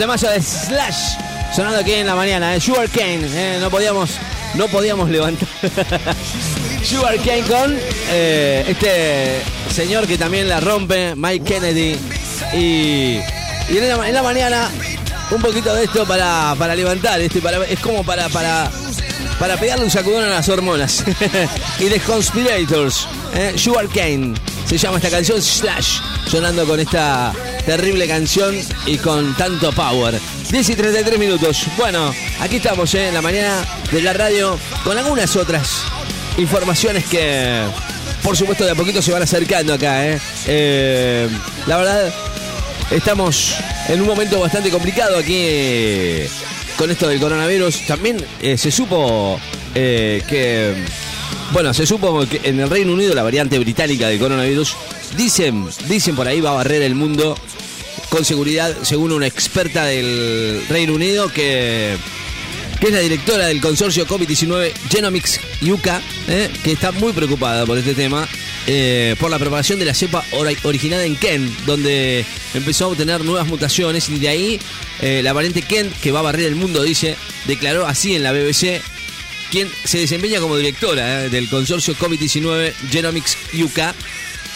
temazo 0.00 0.30
de 0.30 0.40
Slash 0.40 1.18
sonando 1.54 1.78
aquí 1.80 1.92
en 1.92 2.06
la 2.06 2.14
mañana, 2.14 2.56
¿eh? 2.56 2.60
Sugar 2.60 2.88
Cane, 2.88 3.20
¿eh? 3.34 3.58
no 3.60 3.68
podíamos, 3.68 4.12
no 4.54 4.66
podíamos 4.68 5.10
levantar. 5.10 5.46
Sugar 6.82 7.16
Cane 7.18 7.42
con 7.42 7.78
eh, 8.08 8.64
este 8.66 9.42
señor 9.70 10.06
que 10.06 10.16
también 10.16 10.48
la 10.48 10.58
rompe, 10.58 11.14
Mike 11.14 11.44
Kennedy. 11.44 11.98
Y, 12.54 13.18
en, 13.68 14.14
la, 14.14 14.22
mañana 14.22 14.70
un 15.32 15.42
poquito 15.42 15.74
de 15.74 15.84
esto 15.84 16.06
para, 16.06 16.54
para 16.58 16.74
levantar, 16.74 17.20
este, 17.20 17.42
es 17.68 17.80
como 17.80 18.02
para, 18.02 18.30
para, 18.30 18.70
para 19.38 19.58
pegarle 19.58 19.84
un 19.84 19.90
sacudón 19.90 20.24
a 20.24 20.28
las 20.28 20.48
hormonas. 20.48 21.04
y 21.78 21.84
The 21.90 22.00
Conspirators, 22.00 23.06
¿eh? 23.34 23.52
Sugar 23.54 23.86
Cane, 23.88 24.32
se 24.64 24.78
llama 24.78 24.96
esta 24.96 25.10
canción 25.10 25.42
Slash, 25.42 25.98
sonando 26.26 26.64
con 26.64 26.80
esta 26.80 27.34
terrible 27.64 28.06
canción 28.06 28.56
y 28.86 28.98
con 28.98 29.34
tanto 29.36 29.72
power. 29.72 30.18
10 30.50 30.70
y 30.70 30.74
33 30.74 31.18
minutos. 31.18 31.66
Bueno, 31.76 32.12
aquí 32.40 32.56
estamos 32.56 32.92
¿eh? 32.94 33.08
en 33.08 33.14
la 33.14 33.22
mañana 33.22 33.64
de 33.92 34.02
la 34.02 34.12
radio 34.12 34.58
con 34.82 34.98
algunas 34.98 35.36
otras 35.36 35.82
informaciones 36.38 37.04
que, 37.04 37.62
por 38.22 38.36
supuesto, 38.36 38.64
de 38.64 38.72
a 38.72 38.74
poquito 38.74 39.00
se 39.00 39.12
van 39.12 39.22
acercando 39.22 39.74
acá. 39.74 40.08
¿eh? 40.08 40.18
Eh, 40.46 41.28
la 41.66 41.76
verdad, 41.76 42.12
estamos 42.90 43.54
en 43.88 44.00
un 44.00 44.08
momento 44.08 44.40
bastante 44.40 44.70
complicado 44.70 45.18
aquí 45.18 46.22
con 46.76 46.90
esto 46.90 47.06
del 47.08 47.20
coronavirus. 47.20 47.86
También 47.86 48.24
se 48.40 48.70
supo 48.70 49.38
que, 49.72 50.74
bueno, 51.52 51.72
se 51.72 51.86
supo 51.86 52.26
que 52.26 52.40
en 52.42 52.58
el 52.58 52.68
Reino 52.68 52.92
Unido 52.92 53.14
la 53.14 53.22
variante 53.22 53.58
británica 53.58 54.08
del 54.08 54.18
coronavirus, 54.18 54.74
dicen, 55.16 55.68
dicen 55.86 56.16
por 56.16 56.26
ahí 56.26 56.40
va 56.40 56.50
a 56.50 56.54
barrer 56.54 56.82
el 56.82 56.94
mundo 56.94 57.36
con 58.10 58.24
seguridad, 58.24 58.76
según 58.82 59.12
una 59.12 59.26
experta 59.26 59.84
del 59.86 60.62
Reino 60.68 60.94
Unido 60.94 61.28
que 61.32 61.96
que 62.80 62.86
es 62.86 62.92
la 62.94 63.00
directora 63.00 63.46
del 63.46 63.60
consorcio 63.60 64.06
COVID-19 64.06 64.72
Genomics 64.90 65.38
Yuka, 65.60 66.00
eh, 66.28 66.48
que 66.64 66.72
está 66.72 66.92
muy 66.92 67.12
preocupada 67.12 67.66
por 67.66 67.76
este 67.76 67.92
tema, 67.94 68.26
eh, 68.66 69.14
por 69.20 69.30
la 69.30 69.38
propagación 69.38 69.78
de 69.78 69.84
la 69.84 69.92
cepa 69.92 70.24
ori- 70.32 70.56
originada 70.62 71.04
en 71.04 71.14
Kent, 71.14 71.50
donde 71.66 72.24
empezó 72.54 72.86
a 72.86 72.88
obtener 72.88 73.22
nuevas 73.22 73.46
mutaciones 73.48 74.08
y 74.08 74.18
de 74.18 74.28
ahí 74.28 74.60
eh, 75.02 75.20
la 75.22 75.34
variante 75.34 75.60
Kent, 75.60 75.92
que 76.00 76.10
va 76.10 76.20
a 76.20 76.22
barrer 76.22 76.46
el 76.46 76.54
mundo, 76.56 76.82
dice, 76.82 77.16
declaró 77.46 77.86
así 77.86 78.14
en 78.14 78.22
la 78.22 78.32
BBC, 78.32 78.80
quien 79.50 79.68
se 79.84 79.98
desempeña 79.98 80.40
como 80.40 80.56
directora 80.56 81.26
eh, 81.26 81.28
del 81.28 81.50
consorcio 81.50 81.94
COVID-19 81.96 82.72
Genomics 82.90 83.36
Yuka, 83.52 83.94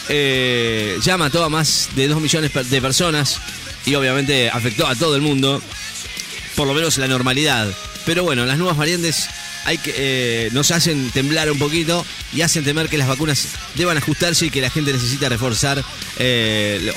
eh, 0.09 0.99
ya 1.03 1.17
mató 1.17 1.45
a 1.45 1.49
más 1.49 1.91
de 1.95 2.09
2 2.09 2.21
millones 2.21 2.53
de 2.71 2.83
personas 2.83 3.41
y 3.87 3.95
obviamente 3.95 4.51
afectó 4.51 4.87
a 4.87 4.95
todo 4.95 5.17
el 5.17 5.23
mundo 5.23 5.63
por 6.57 6.67
lo 6.67 6.75
menos 6.75 6.99
la 6.99 7.09
normalidad. 7.09 7.69
Pero 8.05 8.23
bueno, 8.23 8.45
las 8.45 8.59
nuevas 8.59 8.77
variantes 8.77 9.29
eh, 9.87 10.51
nos 10.53 10.71
hacen 10.71 11.11
temblar 11.11 11.51
un 11.51 11.59
poquito 11.59 12.05
y 12.35 12.43
hacen 12.43 12.65
temer 12.65 12.89
que 12.89 12.99
las 12.99 13.09
vacunas 13.09 13.49
deban 13.75 13.97
ajustarse 13.97 14.47
y 14.47 14.51
que 14.51 14.61
la 14.61 14.69
gente 14.69 14.93
necesita 14.93 15.29
reforzar 15.29 15.83
eh, 16.19 16.93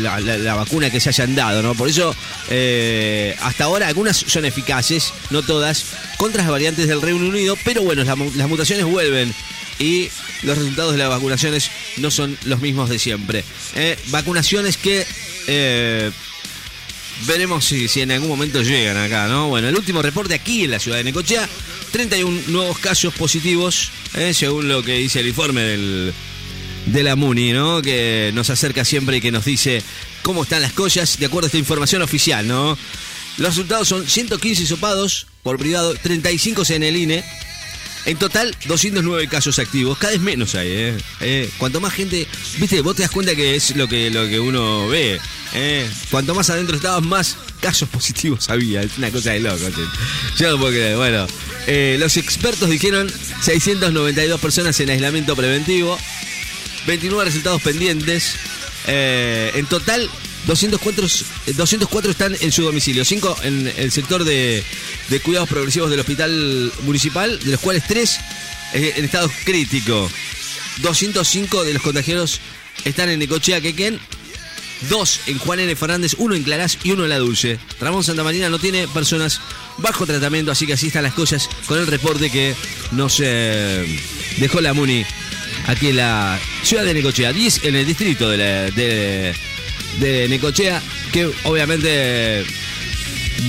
la, 0.00 0.54
vacuna 0.54 0.90
que 0.90 0.98
se 0.98 1.10
hayan 1.10 1.34
dado, 1.34 1.62
¿no? 1.62 1.74
Por 1.74 1.88
eso, 1.88 2.14
eh, 2.48 3.36
hasta 3.42 3.64
ahora 3.64 3.88
algunas 3.88 4.16
son 4.16 4.46
eficaces, 4.46 5.12
no 5.30 5.42
todas, 5.42 5.84
contra 6.16 6.42
las 6.42 6.50
variantes 6.50 6.88
del 6.88 7.02
Reino 7.02 7.26
Unido, 7.26 7.56
pero 7.64 7.82
bueno, 7.82 8.02
las 8.02 8.48
mutaciones 8.48 8.86
vuelven 8.86 9.34
y 9.78 10.08
los 10.42 10.56
resultados 10.58 10.92
de 10.92 10.98
las 10.98 11.08
vacunaciones 11.08 11.70
no 11.96 12.10
son 12.10 12.36
los 12.44 12.60
mismos 12.60 12.88
de 12.90 12.98
siempre. 12.98 13.44
Eh, 13.74 13.98
vacunaciones 14.10 14.76
que 14.76 15.06
eh, 15.46 16.10
Veremos 17.24 17.64
si, 17.64 17.88
en 18.00 18.10
algún 18.10 18.28
momento 18.28 18.60
llegan 18.62 18.98
acá, 18.98 19.26
¿no? 19.26 19.48
Bueno, 19.48 19.68
el 19.68 19.74
último 19.74 20.02
reporte 20.02 20.34
aquí 20.34 20.64
en 20.64 20.72
la 20.72 20.78
ciudad 20.78 20.98
de 20.98 21.04
Necochea, 21.04 21.48
31 21.90 22.42
nuevos 22.48 22.78
casos 22.78 23.14
positivos, 23.14 23.90
¿eh? 24.14 24.34
según 24.34 24.68
lo 24.68 24.82
que 24.82 24.98
dice 24.98 25.20
el 25.20 25.28
informe 25.28 25.62
del, 25.62 26.12
de 26.84 27.02
la 27.02 27.16
MUNI, 27.16 27.52
¿no? 27.52 27.80
Que 27.80 28.32
nos 28.34 28.50
acerca 28.50 28.84
siempre 28.84 29.16
y 29.16 29.20
que 29.22 29.32
nos 29.32 29.46
dice 29.46 29.82
cómo 30.20 30.42
están 30.42 30.60
las 30.60 30.72
cosas 30.72 31.18
de 31.18 31.24
acuerdo 31.24 31.46
a 31.46 31.48
esta 31.48 31.58
información 31.58 32.02
oficial, 32.02 32.46
¿no? 32.46 32.76
Los 33.38 33.48
resultados 33.48 33.88
son 33.88 34.06
115 34.06 34.66
sopados 34.66 35.26
por 35.42 35.58
privado, 35.58 35.94
35 35.94 36.64
en 36.68 36.82
el 36.82 36.96
INE, 36.96 37.24
En 38.06 38.16
total, 38.16 38.56
209 38.66 39.26
casos 39.26 39.58
activos. 39.58 39.98
Cada 39.98 40.12
vez 40.12 40.20
menos 40.20 40.54
hay, 40.54 40.68
¿eh? 40.68 40.96
Eh, 41.20 41.50
Cuanto 41.58 41.80
más 41.80 41.92
gente. 41.92 42.26
Viste, 42.58 42.80
vos 42.80 42.94
te 42.94 43.02
das 43.02 43.10
cuenta 43.10 43.34
que 43.34 43.56
es 43.56 43.74
lo 43.74 43.88
que, 43.88 44.10
lo 44.10 44.28
que 44.28 44.38
uno 44.38 44.86
ve. 44.86 45.20
¿eh? 45.54 45.90
Cuanto 46.10 46.32
más 46.32 46.48
adentro 46.48 46.76
estabas, 46.76 47.02
más 47.02 47.36
casos 47.60 47.88
positivos 47.92 48.48
había. 48.48 48.82
Es 48.82 48.96
una 48.96 49.10
cosa 49.10 49.32
de 49.32 49.40
loco. 49.40 49.58
che. 49.70 49.82
Yo 50.42 50.52
no 50.52 50.58
puedo 50.58 50.70
creer. 50.72 50.96
Bueno, 50.96 51.26
eh, 51.66 51.96
los 51.98 52.16
expertos 52.16 52.70
dijeron 52.70 53.12
692 53.42 54.40
personas 54.40 54.78
en 54.78 54.90
aislamiento 54.90 55.34
preventivo. 55.34 55.98
29 56.86 57.24
resultados 57.24 57.60
pendientes. 57.62 58.36
En 58.86 59.66
total, 59.66 60.08
204, 60.46 61.06
eh, 61.46 61.52
204 61.56 62.10
están 62.10 62.36
en 62.40 62.52
su 62.52 62.62
domicilio, 62.62 63.04
5 63.04 63.36
en 63.42 63.72
el 63.76 63.90
sector 63.92 64.24
de, 64.24 64.62
cuidados 65.24 65.48
progresivos 65.48 65.90
del 65.90 66.00
hospital 66.00 66.72
municipal, 66.82 67.38
de 67.40 67.50
los 67.52 67.60
cuales 67.60 67.84
3 67.86 68.18
en 68.74 69.04
estado 69.04 69.30
crítico. 69.44 70.10
205 70.82 71.64
de 71.64 71.74
los 71.74 71.82
contagiados 71.82 72.40
están 72.84 73.08
en 73.08 73.18
Necochea, 73.18 73.60
Quequén. 73.60 73.98
2 74.90 75.20
en 75.28 75.38
Juan 75.38 75.58
N. 75.60 75.74
Fernández, 75.74 76.12
1 76.18 76.34
en 76.34 76.42
Clarás 76.42 76.76
y 76.84 76.90
1 76.90 77.04
en 77.04 77.08
La 77.08 77.18
Dulce. 77.18 77.58
Ramón 77.80 78.04
Santa 78.04 78.22
Marina 78.22 78.50
no 78.50 78.58
tiene 78.58 78.86
personas 78.88 79.40
bajo 79.78 80.04
tratamiento, 80.06 80.52
así 80.52 80.66
que 80.66 80.74
así 80.74 80.88
están 80.88 81.02
las 81.02 81.14
cosas 81.14 81.48
con 81.66 81.78
el 81.78 81.86
reporte 81.86 82.28
que 82.30 82.54
nos 82.92 83.16
eh, 83.24 83.86
dejó 84.36 84.60
la 84.60 84.74
MUNI 84.74 85.06
aquí 85.66 85.88
en 85.88 85.96
la 85.96 86.38
ciudad 86.62 86.84
de 86.84 86.92
Necochea, 86.92 87.32
10 87.32 87.64
en 87.64 87.74
el 87.76 87.86
distrito 87.86 88.28
de, 88.28 88.36
la- 88.36 88.70
de, 88.70 89.34
de 89.98 90.28
Necochea, 90.28 90.82
que 91.12 91.26
obviamente 91.44 92.44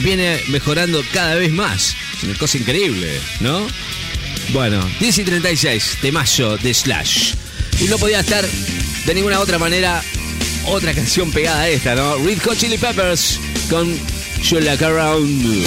viene 0.04 0.40
mejorando 0.50 1.04
cada 1.14 1.36
vez 1.36 1.52
más. 1.52 1.96
Es 2.18 2.24
una 2.24 2.38
cosa 2.38 2.58
increíble, 2.58 3.20
¿no? 3.40 3.68
Bueno, 4.54 4.80
10 5.00 5.18
y 5.20 5.24
36, 5.24 5.98
temazo 6.02 6.58
de 6.58 6.74
Slash. 6.74 7.34
Y 7.80 7.86
no 7.86 7.98
podía 7.98 8.22
estar 8.22 8.46
de 9.06 9.14
ninguna 9.14 9.40
otra 9.40 9.60
manera 9.60 10.02
otra 10.66 10.94
canción 10.94 11.32
pegada 11.32 11.62
a 11.62 11.70
esta, 11.70 11.96
¿no? 11.96 12.18
Red 12.18 12.40
Hot 12.44 12.58
Chili 12.58 12.78
Peppers 12.78 13.40
con 13.70 13.88
You 14.44 14.60
Like 14.60 14.84
Around. 14.84 15.66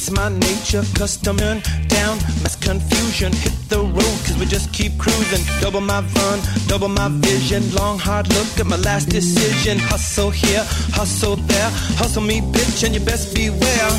It's 0.00 0.10
my 0.12 0.30
nature. 0.30 0.82
Custom 0.94 1.36
down, 1.36 2.16
mass 2.42 2.56
confusion. 2.56 3.32
Hit 3.32 3.56
the 3.68 3.80
road, 3.80 4.16
cause 4.24 4.36
we 4.40 4.46
just 4.46 4.72
keep 4.72 4.96
cruising. 4.98 5.44
Double 5.60 5.82
my 5.82 6.00
fun, 6.14 6.38
double 6.68 6.88
my 6.88 7.08
vision. 7.28 7.62
Long, 7.74 7.98
hard 7.98 8.26
look 8.28 8.48
at 8.58 8.66
my 8.66 8.76
last 8.76 9.10
decision. 9.10 9.78
Hustle 9.78 10.30
here, 10.30 10.64
hustle 10.98 11.36
there. 11.36 11.70
Hustle 12.00 12.22
me, 12.22 12.40
bitch, 12.40 12.82
and 12.84 12.94
you 12.94 13.00
best 13.00 13.34
beware. 13.34 13.90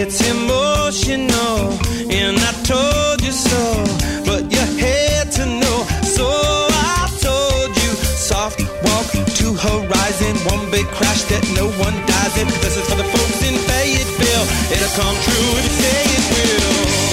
It's 0.00 0.20
emotional, 0.34 1.58
and 2.20 2.36
I 2.50 2.52
told 2.72 3.18
you 3.26 3.32
so. 3.32 3.60
But 4.28 4.42
you 4.54 4.64
had 4.82 5.32
to 5.38 5.44
know, 5.46 5.78
so 6.16 6.26
I 6.94 7.10
told 7.26 7.70
you. 7.82 7.90
Soft 8.30 8.60
walk 8.86 9.10
to 9.38 9.46
horizon, 9.66 10.34
one 10.52 10.70
big 10.70 10.86
crash 10.98 11.22
that 11.30 11.42
no 11.58 11.66
one 11.84 11.96
dies 12.06 12.34
in. 12.38 12.46
This 12.62 12.76
is 12.76 12.86
for 12.88 12.96
the. 12.96 13.19
It'll 14.72 14.88
come 15.02 15.16
true 15.16 15.58
if 15.58 15.64
you 15.64 15.70
say 15.70 16.02
it 16.06 17.04
will. 17.04 17.09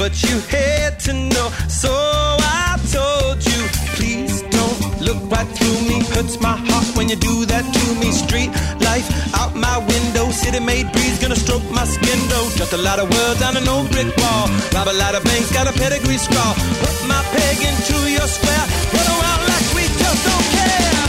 But 0.00 0.22
you 0.22 0.40
had 0.48 0.98
to 1.00 1.12
know, 1.12 1.50
so 1.68 1.92
I 1.92 2.80
told 2.88 3.44
you. 3.44 3.60
Please 4.00 4.40
don't 4.48 4.98
look 4.98 5.20
right 5.30 5.46
through 5.46 5.80
me. 5.88 6.00
Hurts 6.16 6.40
my 6.40 6.56
heart 6.56 6.88
when 6.96 7.10
you 7.10 7.16
do 7.16 7.44
that 7.44 7.68
to 7.68 7.84
me. 8.00 8.10
Street 8.10 8.48
life 8.80 9.04
out 9.36 9.54
my 9.54 9.76
window, 9.76 10.30
city 10.30 10.58
made 10.58 10.90
breeze 10.92 11.18
gonna 11.18 11.36
stroke 11.36 11.68
my 11.70 11.84
skin 11.84 12.18
though. 12.32 12.48
Just 12.56 12.72
a 12.72 12.78
lot 12.78 12.98
of 12.98 13.10
words 13.10 13.42
on 13.42 13.58
an 13.58 13.68
old 13.68 13.90
brick 13.90 14.08
wall. 14.16 14.48
Rob 14.72 14.88
a 14.88 14.96
lot 14.96 15.14
of 15.14 15.22
banks, 15.22 15.52
got 15.52 15.68
a 15.68 15.72
pedigree 15.76 16.16
scrawl. 16.16 16.54
Put 16.80 16.96
my 17.06 17.20
peg 17.36 17.60
into 17.60 17.96
your 18.08 18.24
square. 18.24 18.66
Run 18.96 19.04
around 19.04 19.42
like 19.52 19.66
we 19.76 19.84
just 20.00 20.24
don't 20.24 20.46
care. 20.56 20.99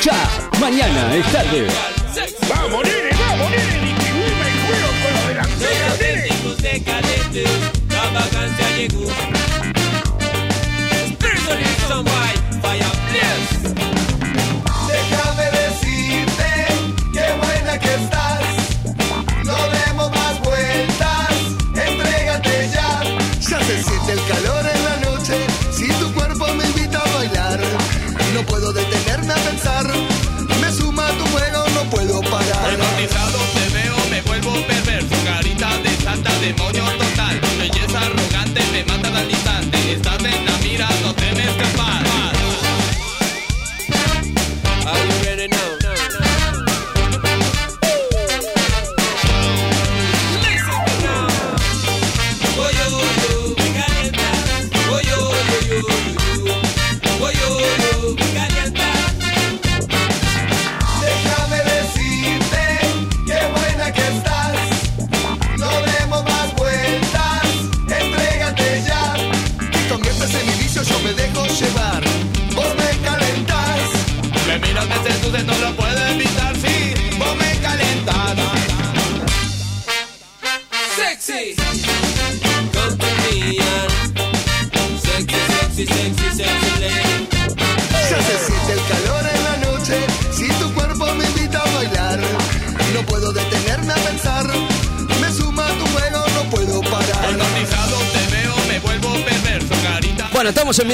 Escucha, 0.00 0.50
mañana 0.58 1.14
es 1.14 1.30
tarde. 1.30 1.66
¡Vamos, 2.48 2.82
nene! 2.84 3.10
¡Vamos, 3.20 3.50
nene! 3.50 3.86
¡Distribuime 3.86 4.48
el 4.48 4.60
juego 4.66 4.88
con 5.02 5.12
los 5.12 5.28
delanteros, 5.28 6.00
nene! 6.00 6.62
decadentes, 6.62 7.50
la 7.90 8.10
vacancia 8.18 8.76
llegó. 8.78 9.39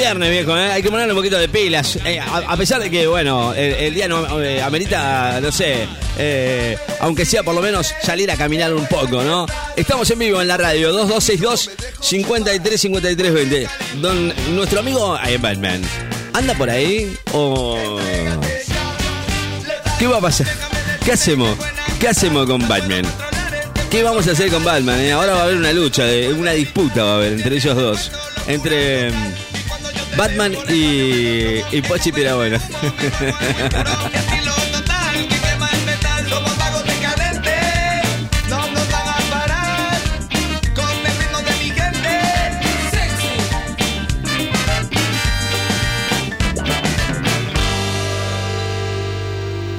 ¿Eh? 0.09 0.71
hay 0.71 0.81
que 0.81 0.89
ponerle 0.89 1.13
un 1.13 1.19
poquito 1.19 1.37
de 1.37 1.49
pilas. 1.49 1.97
Eh, 2.05 2.19
a, 2.19 2.55
pesar 2.55 2.79
de 2.81 2.89
que, 2.89 3.07
bueno, 3.07 3.53
el, 3.53 3.93
día 3.93 4.07
no 4.07 4.41
eh, 4.41 4.61
amerita, 4.61 5.39
no 5.41 5.51
sé, 5.51 5.87
aunque 7.01 7.25
sea 7.25 7.43
por 7.43 7.53
lo 7.53 7.61
menos 7.61 7.93
salir 8.01 8.31
a 8.31 8.37
caminar 8.37 8.73
un 8.73 8.85
poco, 8.87 9.23
¿no? 9.23 9.45
Estamos 9.75 10.09
en 10.11 10.19
vivo 10.19 10.41
en 10.41 10.47
la 10.47 10.57
radio, 10.57 10.93
2262 10.93 11.71
53 11.99 12.81
53 12.81 13.33
20. 13.33 13.67
Don, 13.95 14.33
nuestro 14.55 14.79
amigo 14.79 15.17
Batman, 15.39 15.81
¿anda 16.33 16.53
por 16.53 16.69
ahí 16.69 17.13
o...? 17.33 17.99
¿Qué 19.99 20.07
va 20.07 20.17
a 20.17 20.21
pasar? 20.21 20.47
¿Qué 21.03 21.11
hacemos? 21.11 21.57
¿Qué 21.99 22.07
hacemos 22.07 22.45
con 22.45 22.65
Batman? 22.67 23.03
¿Qué 23.89 24.03
vamos 24.03 24.27
a 24.27 24.31
hacer 24.31 24.51
con 24.51 24.63
Batman? 24.63 25.09
Ahora 25.11 25.33
va 25.33 25.39
a 25.39 25.43
haber 25.43 25.57
una 25.57 25.73
lucha, 25.73 26.03
una 26.37 26.51
disputa 26.51 27.03
va 27.03 27.11
a 27.13 27.15
haber 27.15 27.33
entre 27.33 27.55
ellos 27.55 27.75
dos. 27.75 28.11
Entre 28.47 29.11
Batman 30.17 30.53
y, 30.67 31.61
y 31.71 31.81
Pochi 31.87 32.11
Pirabuena. 32.11 32.59
Somos 36.27 36.57
vagos 36.57 36.83
decadentes, 36.83 38.03
no 38.49 38.57
nos 38.57 38.91
van 38.91 39.07
a 39.07 39.17
parar 39.29 39.97
con 40.75 40.89
el 41.05 41.17
ritmo 41.19 41.37
de 41.37 41.51
mi 41.51 41.69
gente. 41.71 42.09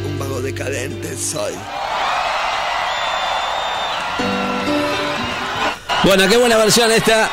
Un 0.07 0.19
vago 0.19 0.41
decadente 0.41 1.17
soy. 1.17 1.55
Bueno, 6.05 6.29
qué 6.29 6.37
buena 6.37 6.57
versión 6.57 6.93
esta 6.93 7.29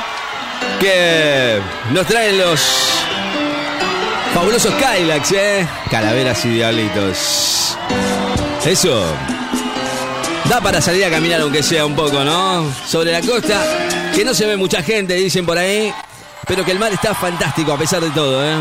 que 0.79 1.61
nos 1.91 2.05
traen 2.07 2.37
los 2.37 2.94
fabulosos 4.35 4.73
Kylax, 4.73 5.31
¿eh? 5.31 5.67
Calaveras 5.89 6.43
y 6.43 6.49
diablitos. 6.49 7.77
Eso. 8.65 9.05
Da 10.49 10.59
para 10.59 10.81
salir 10.81 11.05
a 11.05 11.09
caminar 11.09 11.39
aunque 11.39 11.63
sea 11.63 11.85
un 11.85 11.95
poco, 11.95 12.21
¿no? 12.25 12.69
Sobre 12.85 13.13
la 13.13 13.21
costa, 13.21 13.63
que 14.13 14.25
no 14.25 14.33
se 14.33 14.45
ve 14.45 14.57
mucha 14.57 14.83
gente, 14.83 15.13
dicen 15.13 15.45
por 15.45 15.57
ahí, 15.57 15.93
pero 16.45 16.65
que 16.65 16.71
el 16.71 16.79
mar 16.79 16.91
está 16.91 17.15
fantástico 17.15 17.71
a 17.71 17.77
pesar 17.77 18.01
de 18.01 18.09
todo, 18.09 18.45
¿eh? 18.45 18.57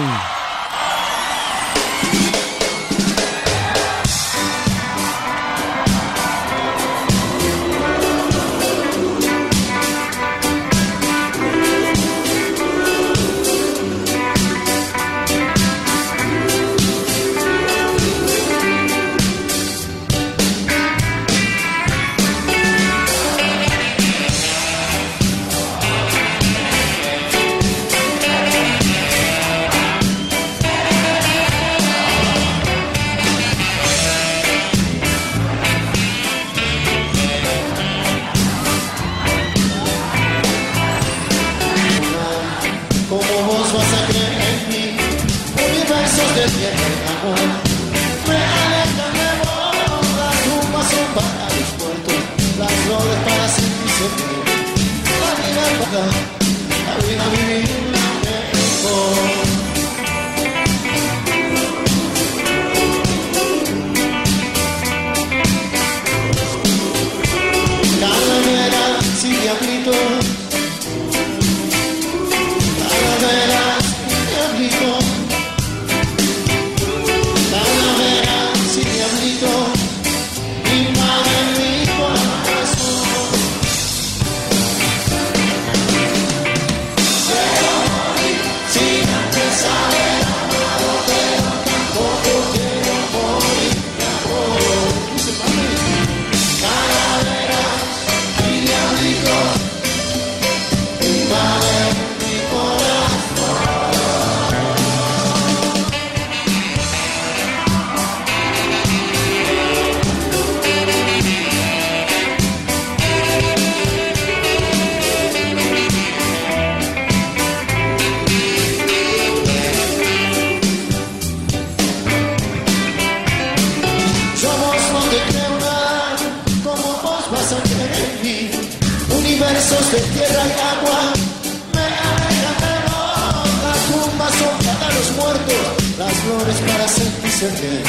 Para 137.35 137.51
sentirse 137.51 137.67
bien. 137.67 137.83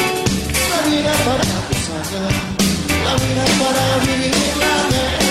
La 0.70 0.80
vida 0.88 1.12
para 1.24 1.44
gozarla, 1.68 2.28
la 3.04 3.14
vida 3.14 3.44
para 3.58 3.84
vivirla 4.04 4.72
mejor. 4.90 5.25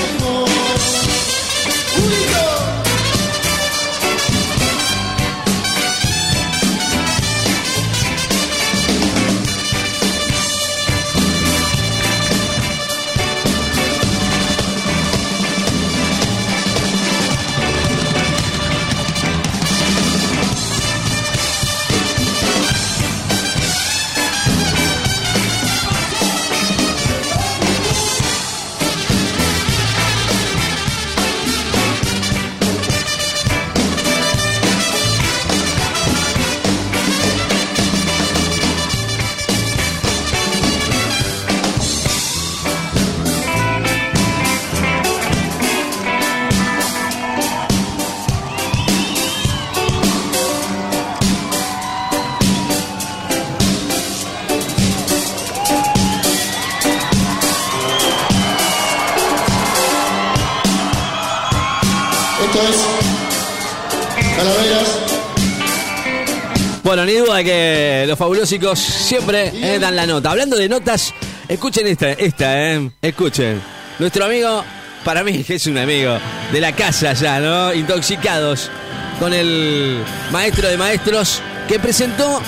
Ni 67.06 67.14
duda 67.14 67.43
que 67.43 68.06
los 68.08 68.18
fabulosicos 68.18 68.80
siempre 68.80 69.51
eh, 69.53 69.78
dan 69.80 69.95
la 69.95 70.08
nota. 70.08 70.32
Hablando 70.32 70.58
de 70.58 70.68
notas, 70.68 71.14
escuchen 71.47 71.86
esta, 71.86 72.12
esta, 72.14 72.74
eh. 72.74 72.89
Escuchen. 73.01 73.62
Nuestro 73.99 74.26
amigo, 74.26 74.64
para 75.03 75.24
mí 75.24 75.43
que 75.43 75.56
es 75.56 75.68
un 75.68 75.78
amigo 75.78 76.18
de 76.51 76.62
la 76.62 76.72
casa 76.72 77.14
ya, 77.14 77.39
¿no? 77.39 77.74
Intoxicados. 77.74 78.72
con 79.20 79.34
el 79.34 79.99
maestro 80.32 80.68
de 80.68 80.78
maestros 80.78 81.41
que 81.68 81.80
presentó 81.80 82.41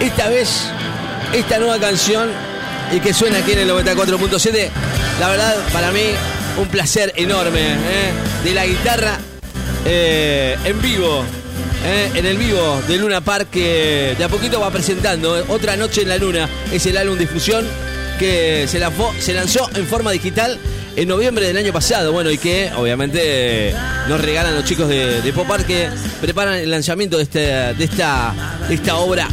esta 0.00 0.28
vez 0.28 0.70
esta 1.32 1.58
nueva 1.58 1.78
canción 1.78 2.30
y 2.92 3.00
que 3.00 3.12
suena 3.12 3.38
aquí 3.38 3.52
en 3.52 3.60
el 3.60 3.70
94.7. 3.70 4.68
La 5.20 5.28
verdad, 5.28 5.56
para 5.72 5.92
mí, 5.92 6.02
un 6.58 6.68
placer 6.68 7.12
enorme 7.16 7.60
¿eh? 7.60 8.12
de 8.44 8.54
la 8.54 8.66
guitarra 8.66 9.18
eh, 9.84 10.56
en 10.64 10.80
vivo. 10.80 11.24
¿Eh? 11.84 12.10
En 12.14 12.26
el 12.26 12.36
vivo 12.36 12.80
de 12.88 12.96
Luna 12.98 13.20
Park 13.20 13.48
que 13.50 14.14
de 14.16 14.24
a 14.24 14.28
poquito 14.28 14.60
va 14.60 14.70
presentando 14.70 15.38
¿eh? 15.38 15.44
Otra 15.48 15.76
Noche 15.76 16.02
en 16.02 16.08
la 16.08 16.16
Luna. 16.18 16.48
Es 16.72 16.86
el 16.86 16.96
álbum 16.96 17.18
difusión 17.18 17.66
que 18.18 18.66
se, 18.68 18.78
lanzó, 18.78 19.12
se 19.18 19.32
lanzó 19.32 19.68
en 19.74 19.86
forma 19.86 20.10
digital 20.10 20.58
en 20.96 21.08
noviembre 21.08 21.46
del 21.46 21.56
año 21.56 21.72
pasado. 21.72 22.12
Bueno, 22.12 22.30
y 22.30 22.38
que 22.38 22.70
obviamente 22.76 23.74
nos 24.08 24.20
regalan 24.20 24.54
los 24.54 24.64
chicos 24.64 24.88
de, 24.88 25.22
de 25.22 25.32
Pop 25.32 25.50
Art 25.50 25.66
que 25.66 25.88
preparan 26.20 26.54
el 26.54 26.70
lanzamiento 26.70 27.16
de, 27.16 27.22
este, 27.22 27.38
de, 27.40 27.84
esta, 27.84 28.34
de 28.68 28.74
esta 28.74 28.96
obra 28.96 29.28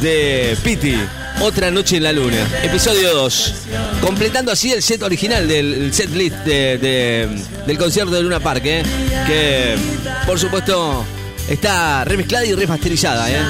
de 0.00 0.56
Pity. 0.62 0.96
Otra 1.40 1.70
noche 1.70 1.96
en 1.96 2.04
la 2.04 2.12
luna. 2.12 2.36
Episodio 2.62 3.12
2. 3.14 3.54
Completando 4.00 4.52
así 4.52 4.70
el 4.72 4.82
set 4.82 5.02
original 5.02 5.48
del 5.48 5.72
el 5.74 5.92
set 5.94 6.10
list 6.14 6.36
de- 6.44 6.78
de- 6.78 7.28
del 7.66 7.78
concierto 7.78 8.12
de 8.12 8.20
Luna 8.22 8.38
Park, 8.38 8.62
¿eh? 8.66 8.82
que 9.26 9.74
por 10.26 10.38
supuesto 10.38 11.04
está 11.48 12.04
remezclada 12.04 12.44
y 12.44 12.54
remasterizada. 12.54 13.30
¿eh? 13.30 13.40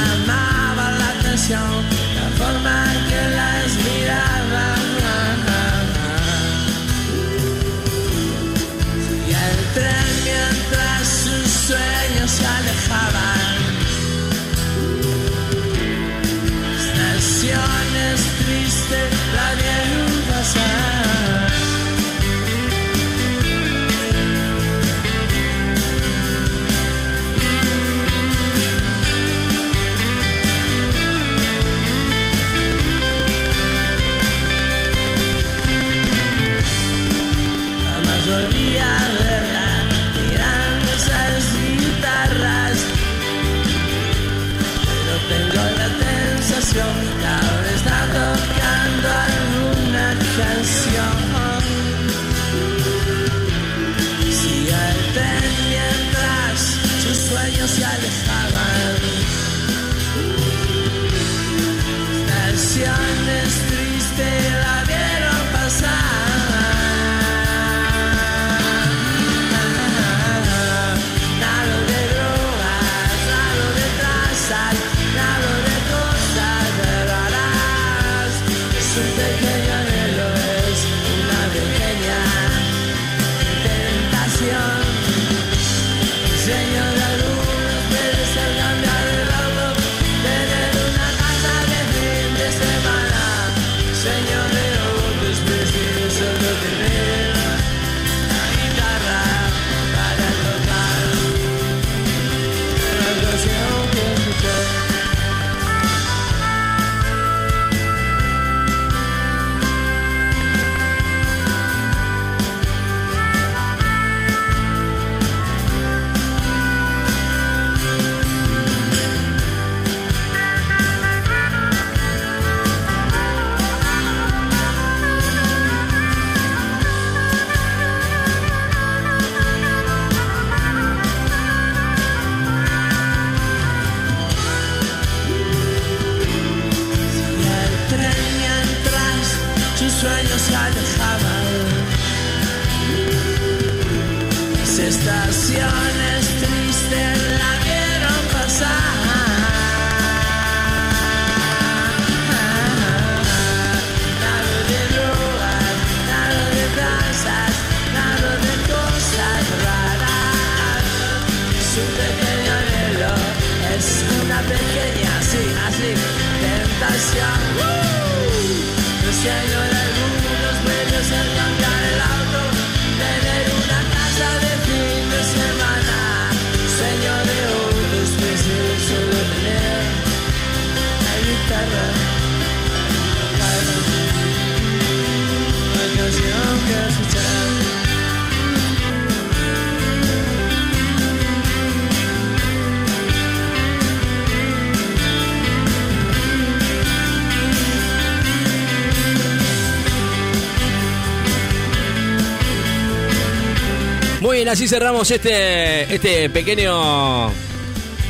Así 204.52 204.68
cerramos 204.68 205.10
este, 205.10 205.94
este 205.94 206.28
pequeño 206.28 207.30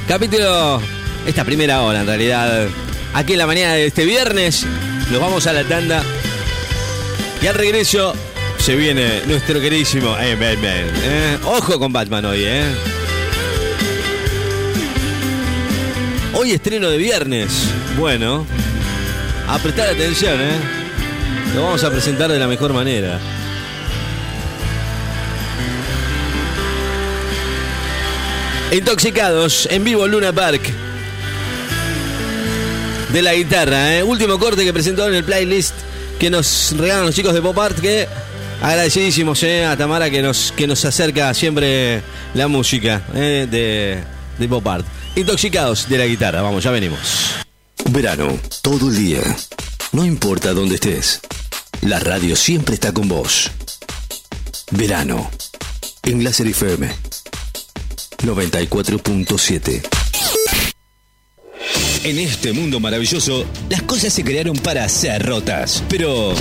capítulo, 0.08 0.82
esta 1.24 1.44
primera 1.44 1.82
hora 1.82 2.00
en 2.00 2.06
realidad. 2.06 2.66
Aquí 3.14 3.34
en 3.34 3.38
la 3.38 3.46
mañana 3.46 3.74
de 3.74 3.86
este 3.86 4.04
viernes, 4.04 4.66
nos 5.12 5.20
vamos 5.20 5.46
a 5.46 5.52
la 5.52 5.62
tanda. 5.62 6.02
Y 7.40 7.46
al 7.46 7.54
regreso 7.54 8.12
se 8.58 8.74
viene 8.74 9.22
nuestro 9.28 9.60
queridísimo 9.60 10.16
eh, 10.18 10.34
Batman. 10.34 10.90
eh. 11.04 11.38
Ojo 11.44 11.78
con 11.78 11.92
Batman 11.92 12.24
hoy, 12.24 12.42
¿eh? 12.42 12.64
Hoy 16.34 16.50
estreno 16.50 16.90
de 16.90 16.98
viernes. 16.98 17.68
Bueno, 17.96 18.44
a 19.46 19.58
prestar 19.60 19.90
atención, 19.90 20.40
¿eh? 20.40 20.58
Lo 21.54 21.62
vamos 21.62 21.84
a 21.84 21.90
presentar 21.90 22.32
de 22.32 22.40
la 22.40 22.48
mejor 22.48 22.72
manera. 22.72 23.20
Intoxicados 28.72 29.68
en 29.70 29.84
vivo 29.84 30.06
Luna 30.06 30.32
Park. 30.32 30.62
De 33.12 33.20
la 33.20 33.34
guitarra, 33.34 33.98
¿eh? 33.98 34.02
Último 34.02 34.38
corte 34.38 34.64
que 34.64 34.72
presentó 34.72 35.06
en 35.06 35.14
el 35.14 35.24
playlist 35.24 35.74
que 36.18 36.30
nos 36.30 36.74
regalan 36.78 37.04
los 37.04 37.14
chicos 37.14 37.34
de 37.34 37.42
Pop 37.42 37.58
Art 37.58 37.78
que 37.78 38.08
Agradecidísimos 38.62 39.42
eh, 39.42 39.66
a 39.66 39.76
Tamara 39.76 40.08
que 40.08 40.22
nos, 40.22 40.52
que 40.52 40.68
nos 40.68 40.84
acerca 40.84 41.34
siempre 41.34 42.00
la 42.32 42.46
música 42.46 43.02
eh, 43.12 43.48
de, 43.50 43.98
de 44.38 44.48
Pop 44.48 44.66
Art. 44.66 44.86
Intoxicados 45.16 45.88
de 45.88 45.98
la 45.98 46.06
guitarra, 46.06 46.40
vamos, 46.40 46.64
ya 46.64 46.70
venimos. 46.70 47.34
Verano, 47.90 48.38
todo 48.62 48.88
el 48.88 48.96
día. 48.96 49.20
No 49.90 50.06
importa 50.06 50.54
dónde 50.54 50.76
estés. 50.76 51.20
La 51.82 51.98
radio 51.98 52.36
siempre 52.36 52.76
está 52.76 52.92
con 52.92 53.08
vos. 53.08 53.50
Verano. 54.70 55.28
En 56.04 56.24
Láser 56.24 56.46
FM. 56.46 57.21
94.7. 58.22 59.82
En 62.04 62.18
este 62.18 62.52
mundo 62.52 62.80
maravilloso, 62.80 63.44
las 63.68 63.82
cosas 63.82 64.12
se 64.12 64.24
crearon 64.24 64.56
para 64.56 64.88
ser 64.88 65.24
rotas. 65.24 65.84
Pero 65.88 66.34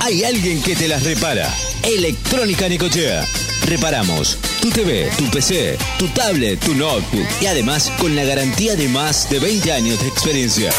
hay 0.00 0.24
alguien 0.24 0.62
que 0.62 0.76
te 0.76 0.86
las 0.86 1.02
repara. 1.02 1.52
Electrónica 1.82 2.68
Nicochea. 2.68 3.26
Reparamos 3.66 4.38
tu 4.62 4.70
TV, 4.70 5.10
tu 5.18 5.24
PC, 5.30 5.76
tu 5.98 6.06
tablet, 6.08 6.58
tu 6.60 6.74
notebook 6.74 7.26
y 7.40 7.46
además 7.46 7.92
con 7.98 8.14
la 8.16 8.24
garantía 8.24 8.76
de 8.76 8.88
más 8.88 9.28
de 9.28 9.40
20 9.40 9.72
años 9.72 10.00
de 10.00 10.08
experiencia. 10.08 10.70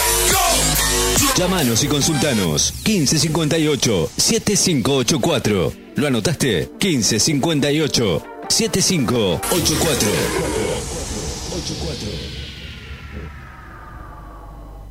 Llámanos 1.37 1.83
y 1.83 1.87
consultanos 1.87 2.73
1558 2.85 4.11
7584. 4.17 5.73
¿Lo 5.95 6.07
anotaste? 6.07 6.69
1558 6.81 8.23
7584. 8.59 10.09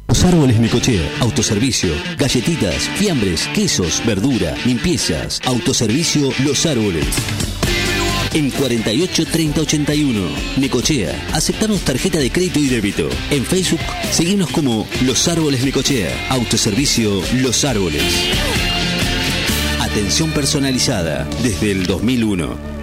Los 0.08 0.24
árboles 0.24 0.58
Nicochea, 0.58 1.06
autoservicio, 1.20 1.90
galletitas, 2.16 2.88
fiambres, 2.96 3.46
quesos, 3.48 4.02
verdura, 4.06 4.56
limpiezas, 4.64 5.42
autoservicio 5.44 6.30
Los 6.42 6.64
Árboles. 6.64 7.04
En 8.32 8.50
48 8.52 9.26
30 9.26 9.60
81, 9.60 10.28
Necochea, 10.56 11.28
aceptamos 11.34 11.82
tarjeta 11.82 12.18
de 12.18 12.32
crédito 12.32 12.60
y 12.60 12.68
débito. 12.68 13.10
En 13.30 13.44
Facebook, 13.44 13.80
seguimos 14.10 14.48
como 14.50 14.88
Los 15.04 15.28
Árboles 15.28 15.62
Necochea, 15.62 16.28
autoservicio 16.30 17.20
Los 17.42 17.66
Árboles. 17.66 18.02
Atención 19.78 20.30
personalizada 20.30 21.28
desde 21.42 21.72
el 21.72 21.84
2001. 21.84 22.77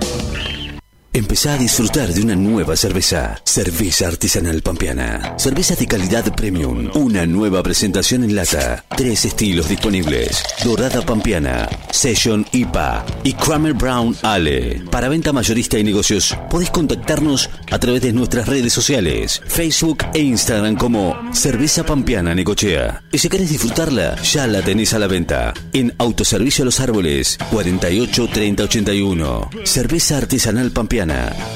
Empezá 1.15 1.53
a 1.53 1.57
disfrutar 1.57 2.13
de 2.13 2.21
una 2.21 2.35
nueva 2.35 2.75
cerveza. 2.75 3.39
Cerveza 3.45 4.09
artesanal 4.09 4.61
pampeana. 4.61 5.35
Cerveza 5.37 5.73
de 5.73 5.87
calidad 5.87 6.35
premium. 6.35 6.89
Una 6.93 7.25
nueva 7.25 7.63
presentación 7.63 8.25
en 8.25 8.35
lata. 8.35 8.83
Tres 8.97 9.23
estilos 9.23 9.69
disponibles. 9.69 10.43
Dorada 10.65 11.05
pampeana, 11.05 11.69
Session 11.89 12.45
IPA 12.51 13.05
y 13.23 13.31
Kramer 13.31 13.71
Brown 13.71 14.13
Ale. 14.23 14.83
Para 14.91 15.07
venta 15.07 15.31
mayorista 15.31 15.79
y 15.79 15.85
negocios, 15.85 16.37
podés 16.49 16.69
contactarnos 16.69 17.49
a 17.71 17.79
través 17.79 18.01
de 18.01 18.11
nuestras 18.11 18.49
redes 18.49 18.73
sociales, 18.73 19.41
Facebook 19.47 19.99
e 20.13 20.19
Instagram 20.19 20.75
como 20.75 21.15
Cerveza 21.31 21.85
Pampeana 21.85 22.35
Necochea. 22.35 23.03
Y 23.13 23.19
si 23.19 23.29
querés 23.29 23.51
disfrutarla, 23.51 24.21
ya 24.21 24.47
la 24.47 24.61
tenés 24.61 24.93
a 24.93 24.99
la 24.99 25.07
venta. 25.07 25.53
En 25.71 25.93
Autoservicio 25.97 26.65
Los 26.65 26.81
Árboles, 26.81 27.37
48 27.51 28.27
30 28.33 28.63
81. 28.63 29.49
Cerveza 29.63 30.17
artesanal 30.17 30.71
pampeana. 30.71 31.04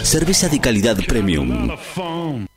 Cerveza 0.04 0.50
de 0.50 0.60
calidad 0.60 0.98
premium. 1.08 1.70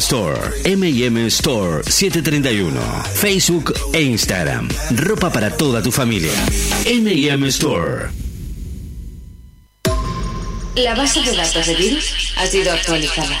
Store. 0.00 0.52
M&M 0.64 1.26
Store 1.26 1.82
731. 1.82 2.78
Facebook 3.14 3.72
e 3.94 4.02
Instagram. 4.02 4.68
Ropa 4.94 5.30
para 5.30 5.50
toda 5.50 5.82
tu 5.82 5.90
familia. 5.90 6.32
M&M 6.84 7.48
Store. 7.48 8.10
La 10.76 10.94
base 10.94 11.22
de 11.22 11.34
datos 11.34 11.66
de 11.66 11.74
virus 11.74 12.34
ha 12.36 12.46
sido 12.46 12.70
actualizada. 12.72 13.40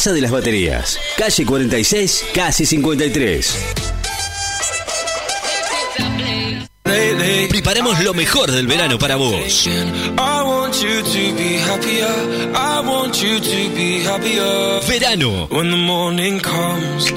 de 0.09 0.21
las 0.21 0.31
Baterías, 0.31 0.97
calle 1.15 1.45
46, 1.45 2.25
casi 2.33 2.65
53. 2.65 3.55
Preparamos 7.49 8.03
lo 8.03 8.15
mejor 8.15 8.51
del 8.51 8.65
verano 8.65 8.97
para 8.97 9.15
vos. 9.15 9.67
I 9.67 10.41
want 10.43 10.73
you 10.81 11.03
to 11.03 11.35
be 11.37 11.59
happier. 11.59 12.07
I 12.55 12.81
want 12.83 13.21
you 13.21 13.39
to 13.39 13.75
be 13.75 14.03
happier. 14.03 14.81
Verano. 14.87 15.47
When 15.51 15.69
the 15.69 15.77
morning 15.77 16.39
comes 16.39 17.11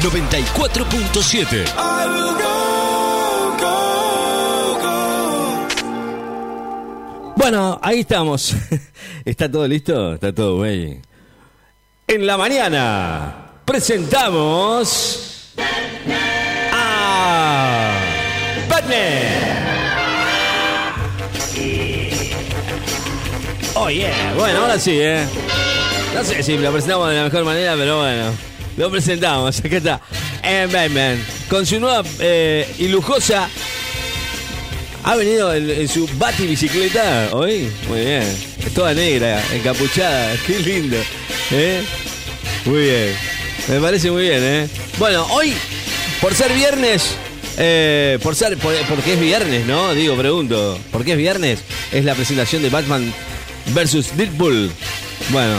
94.7 0.00 1.66
I 1.76 2.06
will 2.08 2.32
go, 2.32 3.52
go, 3.60 3.76
go. 4.80 4.94
Bueno, 7.36 7.78
ahí 7.82 8.00
estamos. 8.00 8.54
¿Está 9.24 9.50
todo 9.50 9.68
listo? 9.68 10.14
Está 10.14 10.34
todo 10.34 10.56
güey. 10.56 11.00
En 12.08 12.26
la 12.26 12.38
mañana 12.38 13.50
presentamos 13.66 15.52
a 16.72 17.92
Batman. 18.70 19.50
Oh 23.74 23.88
yeah, 23.90 24.34
bueno, 24.36 24.60
ahora 24.60 24.78
sí, 24.78 24.98
eh. 24.98 25.26
No 26.14 26.24
sé 26.24 26.42
si 26.42 26.56
lo 26.56 26.72
presentamos 26.72 27.10
de 27.10 27.16
la 27.16 27.24
mejor 27.24 27.44
manera, 27.44 27.74
pero 27.76 27.98
bueno, 28.00 28.32
lo 28.80 28.90
presentamos. 28.90 29.58
Acá 29.60 29.76
está. 29.76 30.00
Batman, 30.72 31.22
con 31.50 31.66
su 31.66 31.78
nueva 31.78 32.02
eh, 32.18 32.66
y 32.78 32.88
lujosa 32.88 33.48
¿Ha 35.04 35.16
venido 35.16 35.54
en, 35.54 35.70
en 35.70 35.88
su 35.88 36.08
bati 36.18 36.46
bicicleta 36.46 37.28
hoy? 37.32 37.70
Muy 37.88 38.00
bien. 38.00 38.22
Toda 38.74 38.92
negra, 38.94 39.42
encapuchada. 39.54 40.34
Qué 40.46 40.58
lindo. 40.60 40.96
¿Eh? 41.50 41.82
Muy 42.66 42.80
bien. 42.82 43.14
Me 43.68 43.80
parece 43.80 44.10
muy 44.10 44.22
bien, 44.24 44.40
¿eh? 44.42 44.68
Bueno, 44.98 45.26
hoy, 45.30 45.54
por 46.20 46.34
ser 46.34 46.52
viernes, 46.52 47.14
eh, 47.58 48.18
por 48.22 48.34
ser, 48.34 48.56
por- 48.58 48.74
porque 48.88 49.14
es 49.14 49.20
viernes, 49.20 49.66
¿no? 49.66 49.94
Digo, 49.94 50.16
pregunto, 50.16 50.78
¿por 50.90 51.04
qué 51.04 51.12
es 51.12 51.18
viernes? 51.18 51.60
Es 51.92 52.04
la 52.04 52.14
presentación 52.14 52.62
de 52.62 52.68
Batman 52.70 53.12
versus 53.74 54.16
Deadpool. 54.16 54.70
Bueno, 55.30 55.54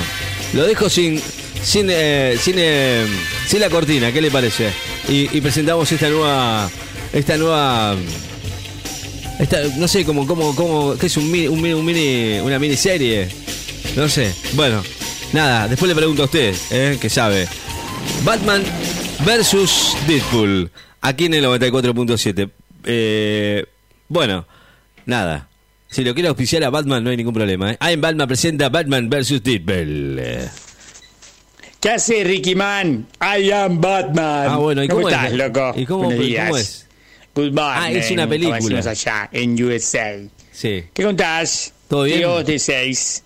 lo 0.53 0.65
dejo 0.67 0.89
sin, 0.89 1.19
sin, 1.63 1.87
eh, 1.89 2.37
sin, 2.39 2.55
eh, 2.57 3.05
sin 3.47 3.59
la 3.59 3.69
cortina, 3.69 4.11
¿qué 4.11 4.21
le 4.21 4.31
parece? 4.31 4.71
Y, 5.09 5.35
y 5.35 5.41
presentamos 5.41 5.91
esta 5.91 6.09
nueva, 6.09 6.69
esta 7.13 7.37
nueva, 7.37 7.95
esta, 9.39 9.63
no 9.77 9.87
sé, 9.87 10.05
como, 10.05 10.25
como, 10.27 10.55
como, 10.55 10.95
¿qué 10.97 11.07
es 11.07 11.17
un 11.17 11.29
mini, 11.31 11.47
un 11.47 11.61
mini, 11.61 11.73
un 11.73 11.85
mini- 11.85 12.39
una 12.43 12.59
miniserie? 12.59 13.27
No 13.95 14.07
sé. 14.07 14.33
Bueno, 14.53 14.83
nada, 15.33 15.67
después 15.67 15.89
le 15.89 15.95
pregunto 15.95 16.23
a 16.23 16.25
usted, 16.25 16.53
¿eh? 16.71 16.97
que 17.01 17.09
sabe. 17.09 17.47
Batman 18.23 18.63
versus 19.25 19.95
Deadpool, 20.07 20.71
aquí 21.01 21.25
en 21.25 21.33
el 21.35 21.45
94.7. 21.45 22.49
Eh, 22.85 23.65
bueno, 24.07 24.47
nada. 25.05 25.47
Si 25.89 26.03
lo 26.05 26.13
quiere 26.13 26.29
auspiciar 26.29 26.63
a 26.63 26.69
Batman 26.69 27.03
no 27.03 27.09
hay 27.09 27.17
ningún 27.17 27.33
problema. 27.33 27.71
¿eh? 27.73 27.77
Ah, 27.79 27.91
en 27.91 27.99
Batman 27.99 28.27
presenta 28.27 28.69
Batman 28.69 29.09
versus 29.09 29.43
Deadpool. 29.43 30.21
Eh, 31.81 31.87
¿Qué 31.87 31.89
hace 31.89 32.23
Ricky 32.23 32.55
Man? 32.55 33.07
I 33.21 33.51
am 33.51 33.81
Batman. 33.81 34.47
Ah, 34.49 34.57
bueno, 34.57 34.83
¿y 34.83 34.87
¿cómo, 34.87 35.01
cómo 35.01 35.09
es? 35.09 35.15
estás, 35.15 35.33
loco? 35.33 35.73
¿Y 35.75 35.85
cómo- 35.85 36.03
Buenos 36.03 36.15
cómo 36.19 36.27
días. 36.27 36.57
es? 36.59 36.87
Good 37.33 37.53
morning. 37.53 37.59
Ah, 37.81 37.91
es 37.91 38.11
una 38.11 38.23
como 38.23 38.29
película. 38.31 38.57
decimos 38.59 38.87
allá, 38.87 39.29
en 39.31 39.63
USA. 39.63 40.19
Sí. 40.51 40.83
¿Qué 40.93 41.03
contás? 41.03 41.73
¿Todo 41.87 42.03
bien? 42.03 42.19
Dios 42.19 42.45
de 42.45 42.59
seis. 42.59 43.23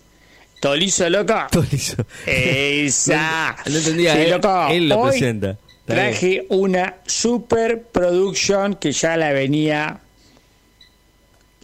¿Todo 0.61 0.75
liso, 0.75 1.09
loco? 1.09 1.33
Todo 1.51 1.65
liso. 1.71 1.95
Esa. 2.25 3.55
No, 3.65 3.71
no 3.71 3.77
entendía, 3.77 4.13
Sí, 4.13 4.19
él- 4.21 4.31
loco. 4.31 4.67
él 4.71 4.89
lo 4.89 4.99
Hoy 4.99 5.09
presenta. 5.11 5.49
Está 5.51 5.93
bien. 5.93 6.05
Traje 6.11 6.45
una 6.49 6.95
super 7.05 7.81
production 7.83 8.75
que 8.75 8.91
ya 8.91 9.17
la 9.17 9.31
venía 9.33 9.99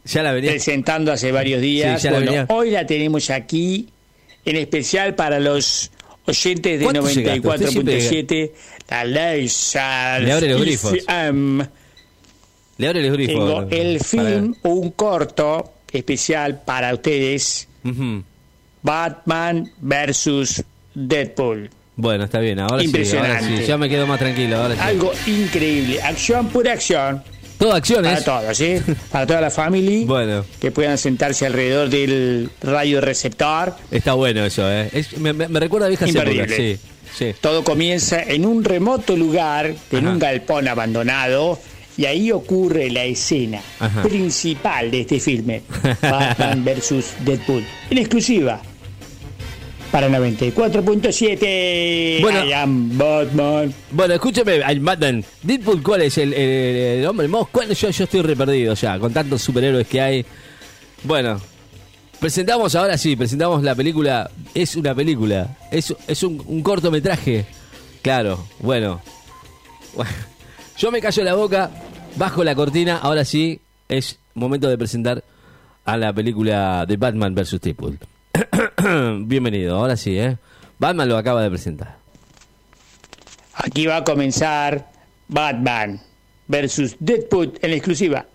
Ya 0.06 0.24
la 0.24 0.32
venía. 0.34 0.52
presentando 0.52 1.12
hace 1.12 1.32
varios 1.32 1.62
días. 1.62 2.02
Sí, 2.02 2.06
ya 2.06 2.12
la 2.12 2.18
bueno, 2.18 2.32
venía. 2.32 2.46
hoy 2.50 2.70
la 2.72 2.86
tenemos 2.86 3.30
aquí, 3.30 3.88
en 4.46 4.56
especial 4.58 5.16
para 5.16 5.40
los 5.40 5.92
oyentes 6.26 6.80
de 6.80 6.86
¿Cuánto 6.86 7.08
se 7.08 7.22
gasta? 7.24 7.50
Usted 7.50 7.68
94.7, 7.70 8.52
la 8.90 9.04
Laser. 9.06 10.22
Le 10.24 10.32
abre 10.34 10.50
los 10.50 10.62
grifos. 10.62 10.94
Le 12.78 12.88
abre 12.88 13.04
los 13.04 13.14
grifos. 13.14 13.36
Tengo 13.36 13.68
el 13.70 13.98
Para- 13.98 14.10
film, 14.30 14.56
un 14.64 14.92
corto 14.92 15.74
especial 15.92 16.62
para 16.64 16.94
ustedes. 16.94 17.68
Batman 18.82 19.72
versus 19.80 20.64
Deadpool. 20.94 21.70
Bueno, 21.96 22.24
está 22.24 22.40
bien. 22.40 22.60
Ahora 22.60 22.68
sí, 22.68 22.74
ahora 22.74 22.84
Impresionante. 22.86 23.58
sí. 23.58 23.66
Ya 23.68 23.78
me 23.78 23.90
quedo 23.90 24.08
más 24.08 24.18
tranquilo. 24.20 24.58
Ahora 24.58 24.76
sí. 24.76 24.82
Algo 24.82 25.12
increíble, 25.28 26.02
acción 26.02 26.48
pura 26.50 26.74
acción. 26.74 27.22
Todo 27.62 27.74
acciones. 27.74 28.24
Para 28.24 28.42
todos, 28.42 28.58
¿sí? 28.58 28.76
Para 29.12 29.28
toda 29.28 29.40
la 29.42 29.52
familia. 29.52 30.06
Bueno, 30.08 30.44
Que 30.60 30.72
puedan 30.72 30.98
sentarse 30.98 31.46
alrededor 31.46 31.90
del 31.90 32.50
radio 32.64 33.02
receptor. 33.02 33.76
está 33.92 34.14
bueno 34.14 34.44
eso, 34.44 34.68
¿eh? 34.72 34.90
Es- 34.92 35.16
me, 35.20 35.32
me- 35.32 35.48
me 35.48 35.60
recuerda 35.60 35.86
a 35.86 35.90
viejas 35.90 36.10
épocas. 36.10 36.50
Sí, 36.56 36.78
sí. 37.16 37.34
Todo 37.40 37.64
comienza 37.64 38.24
en 38.24 38.48
un 38.48 38.64
remoto 38.64 39.16
lugar, 39.16 39.68
en 39.92 39.98
Ajá. 40.00 40.10
un 40.10 40.18
galpón 40.18 40.68
abandonado, 40.68 41.60
y 41.98 42.06
ahí 42.06 42.32
ocurre 42.32 42.90
la 42.90 43.04
escena 43.04 43.62
Ajá. 43.80 44.02
principal 44.02 44.90
de 44.90 45.02
este 45.02 45.20
filme, 45.20 45.62
Batman 46.02 46.66
vs. 46.66 47.14
Deadpool, 47.24 47.64
en 47.92 47.98
exclusiva. 48.00 48.60
Para 49.92 50.08
94.7, 50.10 52.22
Bueno. 52.22 52.46
I 52.46 52.54
am 52.54 52.98
Batman. 52.98 53.74
Bueno, 53.92 54.14
escúcheme, 54.14 54.60
Batman. 54.80 55.22
Deadpool, 55.44 55.84
¿cuál 55.84 56.04
es 56.04 56.18
el, 56.18 56.34
el- 56.34 57.00
el 57.00 57.06
hombre? 57.06 57.28
¿Cuál? 57.52 57.74
Yo, 57.76 57.90
yo 57.90 58.04
estoy 58.06 58.22
re 58.22 58.38
perdido 58.38 58.74
ya, 58.74 58.98
con 59.00 59.12
tantos 59.12 59.42
superhéroes 59.42 59.86
que 59.88 60.00
hay. 60.00 60.26
Bueno, 61.04 61.42
presentamos 62.22 62.74
ahora 62.76 62.98
sí, 62.98 63.18
presentamos 63.18 63.64
la 63.64 63.76
película. 63.76 64.32
Es 64.54 64.78
una 64.78 64.96
película, 64.96 65.58
es, 65.72 65.94
es 66.08 66.24
un, 66.24 66.42
un 66.46 66.64
cortometraje. 66.64 67.46
Claro, 68.02 68.48
bueno. 68.60 69.02
Yo 70.78 70.90
me 70.90 71.02
callo 71.02 71.22
la 71.26 71.34
boca, 71.36 71.70
bajo 72.16 72.46
la 72.46 72.56
cortina, 72.56 72.96
ahora 72.98 73.26
sí 73.26 73.60
es 73.90 74.20
momento 74.36 74.70
de 74.70 74.78
presentar 74.78 75.22
a 75.84 75.98
la 75.98 76.14
película 76.14 76.86
de 76.88 76.96
Batman 76.96 77.36
vs. 77.36 77.60
Deadpool. 77.60 78.00
Bienvenido, 79.26 79.78
ahora 79.78 79.96
sí, 79.96 80.18
¿eh? 80.18 80.38
Batman 80.80 81.10
lo 81.10 81.18
acaba 81.18 81.44
de 81.44 81.50
presentar. 81.50 81.98
Aquí 83.54 83.86
va 83.86 83.98
a 83.98 84.04
comenzar 84.04 84.92
Batman 85.28 86.02
vs. 86.48 86.96
Deadpool 87.00 87.54
en 87.62 87.72
exclusiva. 87.74 88.26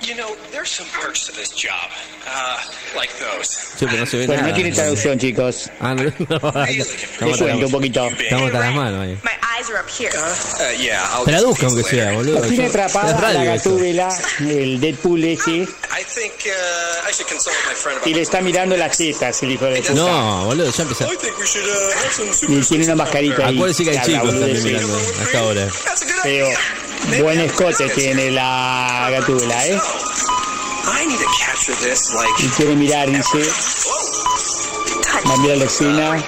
You 0.00 0.16
know, 0.16 0.34
there's 0.50 0.70
some 0.70 0.88
perks 1.00 1.26
to 1.26 1.32
this 1.32 1.50
job, 1.50 1.90
uh, 2.26 2.96
like 2.98 3.12
those. 3.18 3.48
Sí, 3.78 3.86
pero 3.86 3.98
no 3.98 4.06
se 4.06 4.16
ve 4.18 4.26
Bueno, 4.26 4.42
nada. 4.42 4.50
no 4.50 4.54
tiene 4.54 4.72
traducción, 4.72 5.18
chicos. 5.18 5.70
Ah, 5.80 5.94
no, 5.94 6.02
no, 6.28 6.64
Les 6.66 7.36
cuento 7.38 7.66
un 7.66 7.72
poquito. 7.72 8.06
Estamos 8.08 8.46
hasta 8.46 8.60
las 8.60 8.74
manos 8.74 9.00
ahí. 9.02 9.18
My 9.22 9.30
eyes 9.58 9.68
are 9.70 9.80
up 9.80 9.88
here. 9.88 10.12
Uh, 11.20 11.24
Traduzca 11.24 11.66
aunque 11.66 11.82
sea, 11.84 12.12
boludo. 12.12 12.38
Lo 12.40 12.42
tiene 12.42 12.64
Yo- 12.64 12.68
atrapada 12.70 13.32
la 13.32 13.44
gatúbela, 13.44 14.08
el 14.40 14.80
Deadpool 14.80 15.24
ese, 15.24 15.50
I 15.50 16.04
think 16.04 16.32
I 16.46 17.12
should 17.12 17.28
consult 17.28 17.54
with 17.56 17.68
my 17.70 17.74
friend 17.74 17.96
about 17.98 18.08
y 18.08 18.14
le 18.14 18.22
está 18.22 18.40
mirando 18.40 18.76
las 18.76 18.96
tetas, 18.96 19.42
el 19.42 19.52
hijo 19.52 19.64
de 19.66 19.80
puta. 19.80 19.92
No, 19.94 20.44
boludo, 20.46 20.70
ya 20.70 20.82
empezó. 20.82 21.04
I 21.12 21.16
think 21.16 21.38
we 21.38 21.46
should 21.46 21.66
uh, 21.66 22.04
have 22.04 22.12
some 22.12 22.32
super 22.32 22.56
Y 22.58 22.60
tiene 22.62 22.84
una 22.84 22.94
mascarita 22.96 23.46
ahí. 23.46 23.56
Acuérdese 23.56 23.84
que 23.84 23.90
hay 23.90 24.06
chicos 24.06 24.22
boludo, 24.26 24.40
también 24.40 24.64
mirando 24.64 24.98
hasta 25.22 25.38
ahora. 25.38 25.68
Pero 26.22 26.48
buen 27.22 27.40
escote 27.40 27.88
tiene 27.90 28.30
la 28.30 29.08
gatúbela, 29.10 29.66
¿eh? 29.66 29.80
I 30.84 31.06
need 31.06 31.18
to 31.18 31.26
capture 31.38 31.74
this 31.76 32.12
like 32.14 32.42
Y 32.42 32.48
quiere 32.56 32.76
mirar, 32.76 33.10
dice. 33.10 33.38
Va 35.26 35.34
a 35.34 35.36
mirar 35.38 35.58
la 35.58 35.64
escena. 35.64 36.24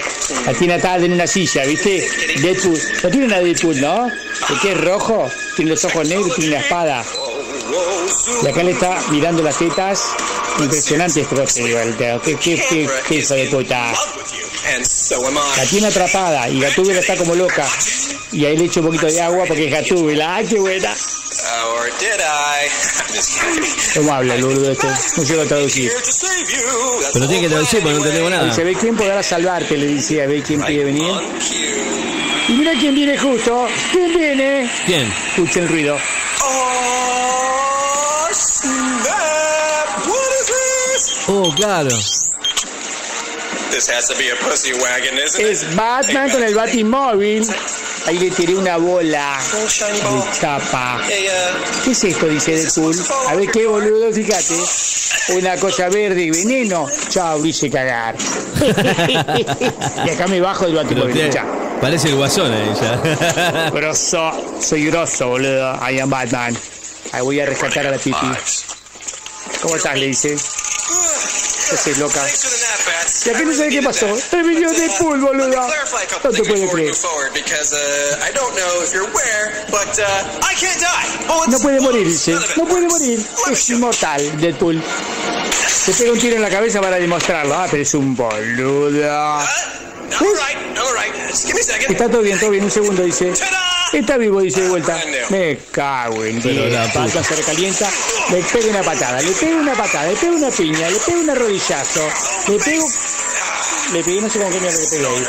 La 0.47 0.55
tiene 0.55 0.75
atada 0.75 1.05
en 1.05 1.13
una 1.13 1.27
silla, 1.27 1.65
¿viste? 1.65 2.09
Deadpool. 2.41 2.79
No 3.03 3.11
tiene 3.11 3.27
una 3.27 3.41
Deadpool, 3.41 3.81
¿no? 3.81 4.11
Porque 4.49 4.73
es 4.73 4.81
rojo, 4.81 5.31
tiene 5.57 5.73
los 5.73 5.85
ojos 5.85 6.07
negros, 6.07 6.35
tiene 6.37 6.57
una 6.57 6.61
espada. 6.61 7.05
Y 8.43 8.47
acá 8.47 8.63
le 8.63 8.73
está 8.73 9.01
mirando 9.11 9.43
las 9.43 9.59
tetas. 9.59 10.03
Impresionante 10.59 11.21
este 11.21 11.63
igual. 11.63 11.97
Qué, 12.23 12.37
qué, 12.37 12.89
qué, 13.09 13.23
de 13.23 13.47
puta. 13.47 13.93
La 15.57 15.67
tiene 15.67 15.89
atrapada 15.89 16.49
y 16.49 16.61
Gatúbela 16.61 17.01
está 17.01 17.17
como 17.17 17.35
loca. 17.35 17.67
Y 18.33 18.47
ahí 18.47 18.57
le 18.57 18.65
echo 18.65 18.81
un 18.81 18.87
poquito 18.87 19.07
de 19.07 19.21
agua 19.21 19.45
porque 19.47 19.67
es 19.67 19.73
Gatúbela. 19.73 20.37
¡Ay, 20.37 20.47
qué 20.47 20.59
buena! 20.59 20.95
Habla 24.11 24.35
el 24.35 24.45
boludo 24.45 24.71
este? 24.73 24.87
No 25.17 25.23
llego 25.25 25.43
a 25.43 25.45
traducir. 25.47 25.91
Here 25.91 26.01
to 26.03 26.13
save 26.13 26.33
you. 26.49 27.01
That's 27.01 27.13
Pero 27.15 27.29
tiene 27.29 27.43
que 27.43 27.49
traducir 27.49 27.81
porque 27.81 27.93
no 27.95 27.99
entendemos 28.05 28.31
Y 28.31 28.35
nada. 28.35 28.55
se 28.55 28.65
ve 28.65 28.75
quién 28.75 28.97
podrá 28.97 29.23
salvarte, 29.23 29.77
le 29.77 29.87
dice, 29.87 30.23
a 30.23 30.27
ver 30.27 30.43
quién 30.43 30.61
quiere 30.63 30.85
venir. 30.85 31.13
Y 32.49 32.53
mira 32.53 32.73
quién 32.79 32.95
viene 32.95 33.17
justo. 33.19 33.67
¿Quién 33.93 34.13
viene? 34.19 34.71
¿Quién? 34.87 35.13
Escucha 35.37 35.61
el 35.61 35.69
ruido. 35.69 35.99
Oh, 41.27 41.53
claro. 41.57 41.89
This 43.71 43.89
has 43.89 44.09
to 44.09 44.17
be 44.17 44.29
a 44.31 44.37
pussy 44.37 44.73
wagon, 44.75 45.19
isn't 45.19 45.41
it? 45.41 45.47
Es 45.51 45.75
Batman 45.75 46.31
con 46.31 46.43
el 46.45 46.55
Batimóvil. 46.55 47.43
Ahí 48.07 48.19
le 48.19 48.31
tiré 48.31 48.55
una 48.55 48.77
bola 48.77 49.39
de 49.51 50.09
uh, 50.09 50.25
¿Qué 51.85 51.91
es 51.91 52.05
esto? 52.05 52.27
Dice 52.27 52.53
Deadpool. 52.53 52.95
A 53.29 53.35
ver 53.35 53.51
qué 53.51 53.67
boludo, 53.67 54.13
fíjate. 54.13 54.55
Una 55.31 55.57
cosa 55.57 55.89
verde 55.89 56.23
y 56.23 56.31
veneno. 56.31 56.87
Chao, 57.09 57.41
dice 57.41 57.71
cagar. 57.71 58.15
y 60.07 60.11
acá 60.11 60.27
me 60.27 60.41
bajo 60.41 60.67
del 60.67 61.31
Chao. 61.33 61.47
parece 61.81 62.09
el 62.09 62.17
guasón 62.17 62.53
ahí 62.53 62.73
ya. 62.81 63.71
Grosso, 63.73 64.33
soy 64.61 64.87
grosso, 64.87 65.29
boludo. 65.29 65.79
I 65.91 65.99
am 66.01 66.11
Batman. 66.11 66.55
Ahí 67.13 67.23
voy 67.23 67.41
a 67.41 67.47
rescatar 67.47 67.87
a 67.87 67.91
la 67.93 67.99
pipi. 67.99 68.27
¿Cómo 69.63 69.77
estás? 69.77 69.99
Le 69.99 70.09
dice. 70.09 70.37
¿Qué 71.69 71.75
haces, 71.75 71.99
loca? 71.99 72.21
Y 73.27 73.31
aquí 73.31 73.45
no 73.45 73.55
sabe 73.55 73.69
qué 73.71 73.83
pasó. 73.83 74.07
El 74.33 74.43
video 74.43 74.71
de 74.71 74.91
pool, 74.99 75.21
boludo. 75.21 75.51
clarify 75.51 76.05
a 76.05 76.07
couple 76.09 76.31
No 76.31 76.37
te 76.37 76.45
puedo 76.45 76.71
creer. 76.73 76.89
move 76.89 76.97
forward 76.97 77.33
because 77.33 77.73
uh, 77.73 78.29
I 78.29 78.33
don't 78.33 78.55
know 78.55 78.83
if 78.83 78.93
you're 78.93 79.09
aware, 79.09 79.65
but 79.71 79.99
uh, 79.99 80.05
I 80.43 80.55
can't 80.55 80.81
die. 80.81 81.51
No 81.51 81.59
puede 81.61 81.81
morir, 81.81 82.07
dice. 82.07 82.33
No 82.57 82.65
puede 82.67 82.87
morir. 82.89 83.25
Es 83.51 83.71
inmortal, 83.71 84.41
Deadpool. 84.41 84.83
Se 85.67 85.93
pega 85.93 86.13
un 86.13 86.19
tiro 86.19 86.37
en 86.37 86.43
la 86.43 86.51
cabeza 86.51 86.81
para 86.81 86.97
demostrarlo. 86.97 87.55
Ah, 87.55 87.67
pero 87.71 87.83
es 87.83 87.95
un 87.95 88.15
boludo. 88.15 89.39
Está 91.89 92.09
todo 92.09 92.23
bien, 92.23 92.39
todo 92.39 92.51
bien. 92.51 92.65
Un 92.65 92.71
segundo, 92.71 93.03
dice. 93.03 93.33
Está 93.93 94.17
vivo, 94.17 94.41
dice 94.41 94.63
de 94.63 94.69
vuelta. 94.69 95.01
Me 95.31 95.59
cago 95.71 96.25
en 96.25 96.41
Pero 96.43 96.63
Dios. 96.67 96.73
la. 96.73 96.87
Batman 96.87 97.25
se 97.25 97.37
recalienta, 97.37 97.89
le 98.31 98.39
pega 98.43 98.69
una 98.71 98.83
patada, 98.83 99.21
le 99.23 99.31
pega 99.33 99.57
una 99.57 99.75
patada, 99.75 100.07
le 100.09 100.17
pega 100.17 100.33
una 100.33 100.51
piña, 100.51 100.91
le 100.91 100.99
pega 100.99 101.19
un 101.19 101.37
rodillazo, 101.37 102.09
le 102.49 102.59
pego. 102.59 102.89
Le 103.93 104.03
pegué, 104.03 104.21
no 104.21 104.31
sé 104.31 104.39
cómo 104.39 104.51
coño 104.51 104.63
le 104.71 104.71
pegué 104.73 105.07
ahí. 105.07 105.27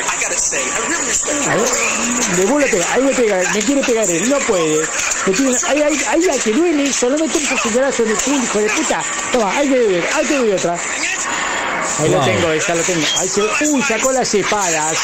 A 1.49 1.55
ver, 1.55 2.37
le 2.39 2.45
vuelve 2.45 2.67
a 2.67 2.71
pegar, 2.71 2.87
ahí 2.93 3.01
me 3.03 3.13
pega, 3.13 3.41
me 3.53 3.59
quiere 3.59 3.81
pegar 3.81 4.09
él, 4.09 4.29
no 4.29 4.39
puede. 4.39 4.81
Me 5.25 5.47
una- 5.47 5.57
ahí, 5.67 5.81
ahí, 5.81 5.99
ahí, 6.07 6.29
ahí, 6.29 6.39
que 6.39 6.51
duele, 6.51 6.93
solo 6.93 7.17
me 7.17 7.27
toca 7.27 7.57
señalazo 7.61 8.03
en 8.03 8.09
el 8.11 8.17
culo, 8.17 8.37
hijo 8.43 8.59
de 8.59 8.69
puta. 8.69 9.03
Toma, 9.33 9.57
ahí 9.57 9.67
te 9.67 9.79
doy, 9.79 10.03
ahí 10.13 10.25
te 10.25 10.37
doy 10.37 10.51
otra. 10.51 10.77
Ahí 11.99 12.09
lo 12.09 12.17
Wow. 12.17 12.25
tengo, 12.25 12.51
esa 12.51 12.75
lo 12.75 12.81
tengo. 12.83 13.05
Ahí 13.19 13.29
se, 13.29 13.41
uy, 13.71 13.81
sacó 13.81 14.11
las 14.11 14.33
espadas. 14.33 14.97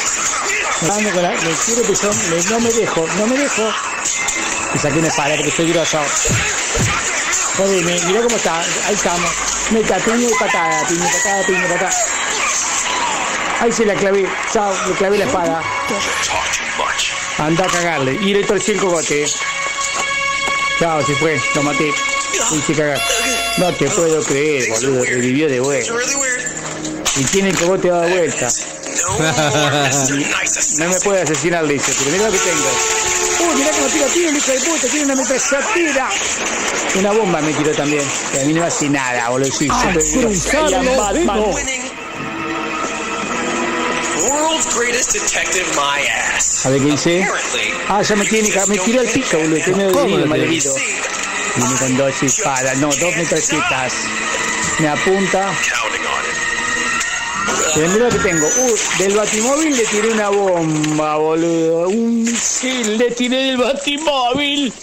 Me, 0.82 0.88
dando 0.88 1.12
con 1.12 1.24
la- 1.24 1.30
me 1.32 1.52
quiere 1.66 1.82
que 1.84 1.94
yo, 1.96 2.10
me- 2.30 2.44
no 2.50 2.60
me 2.60 2.70
dejo, 2.72 3.08
no 3.18 3.28
me 3.28 3.38
dejo. 3.38 3.74
Y 4.74 4.78
saqué 4.80 5.00
una 5.00 5.08
espada 5.08 5.36
porque 5.36 5.50
estoy 5.50 5.72
grosso. 5.74 6.00
Jodeme, 7.58 8.00
mirá 8.06 8.22
cómo 8.22 8.36
está, 8.36 8.60
ahí 8.88 8.94
estamos. 8.96 9.30
Meta, 9.72 9.98
piña 9.98 10.28
y 10.30 10.34
patada, 10.40 10.88
piña 10.88 11.06
y 11.08 11.12
patada, 11.18 11.46
piña 11.46 11.66
y 11.66 11.72
patada. 11.72 11.92
Ahí 13.62 13.72
se 13.72 13.86
la 13.86 13.94
clavé, 13.94 14.28
chao, 14.52 14.74
le 14.88 14.94
clavé 14.96 15.18
la 15.20 15.26
espada. 15.26 15.62
Anda 17.38 17.66
a 17.66 17.68
cagarle. 17.68 18.18
Y 18.22 18.34
le 18.34 18.44
torcí 18.44 18.72
el 18.72 18.80
cogote. 18.80 19.26
Chao, 20.80 21.06
se 21.06 21.16
fue, 21.16 21.40
lo 21.56 21.64
maté. 21.64 21.94
Le 22.52 22.58
hice 22.58 22.74
cagar. 22.74 23.02
No 23.58 23.74
te 23.76 23.86
puedo 23.90 24.24
creer, 24.24 24.70
boludo, 24.70 25.04
revivió 25.04 25.48
de 25.48 25.60
vuelta. 25.60 25.94
Y 27.18 27.24
tiene 27.26 27.50
el 27.50 27.58
cogote 27.58 27.90
dado 27.90 28.08
vuelta. 28.10 28.48
No 30.78 30.88
me 30.88 30.96
puede 31.02 31.22
asesinar, 31.22 31.68
dice, 31.68 31.94
pero 31.98 32.12
mira 32.12 32.26
lo 32.26 32.32
que 32.32 32.40
tengo. 32.40 32.70
Uh, 33.40 33.58
mirá 33.58 33.72
cómo 33.72 33.88
tira 33.88 34.06
tiro, 34.08 34.30
el 34.30 34.38
hijo 34.38 34.52
de 34.52 34.60
puta, 34.60 34.88
tiene 34.88 35.06
una 35.06 35.16
metralladora. 35.16 36.10
Una 36.96 37.12
bomba 37.12 37.42
me 37.42 37.54
tiró 37.54 37.72
también. 37.72 38.04
Que 38.32 38.42
a 38.42 38.46
mí 38.46 38.54
no 38.54 38.62
me 38.62 38.68
hace 38.68 38.90
nada, 38.90 39.30
boludo. 39.30 39.52
Soy 39.52 39.70
Ah. 39.70 39.94
A 46.64 46.70
ver 46.70 46.82
qué 46.82 46.86
dice. 46.92 47.28
Ah, 47.88 48.02
ya 48.02 48.16
me 48.16 48.26
tiene, 48.26 48.50
me 48.68 48.78
tiró 48.78 49.02
el 49.02 49.10
pico, 49.10 49.38
boludo. 49.38 49.64
Tiene 49.64 49.92
¿Cómo 49.92 50.02
herido, 50.04 50.20
lo 50.20 50.26
mal 50.28 50.40
tiene? 50.40 50.56
herido. 50.56 50.76
Viene 51.56 51.76
con 51.80 51.98
dos 51.98 52.24
espadas, 52.24 52.78
no, 52.78 52.88
dos 52.88 53.16
metralletas. 53.16 53.94
Me 54.80 54.88
apunta. 54.88 55.54
counting 55.70 56.06
on 56.06 56.26
it. 56.26 56.38
Pero 56.38 57.31
mira 57.76 58.06
lo 58.06 58.10
que 58.10 58.20
tengo. 58.20 58.48
Uh, 58.48 59.00
del 59.00 59.16
batimóvil 59.16 59.78
le 59.78 59.86
tiré 59.86 60.12
una 60.12 60.30
bomba, 60.30 61.16
boludo. 61.18 61.90
Un 61.90 62.24
misil 62.24 62.98
le 62.98 63.12
tiré 63.12 63.38
del 63.38 63.58
batimóvil. 63.58 64.74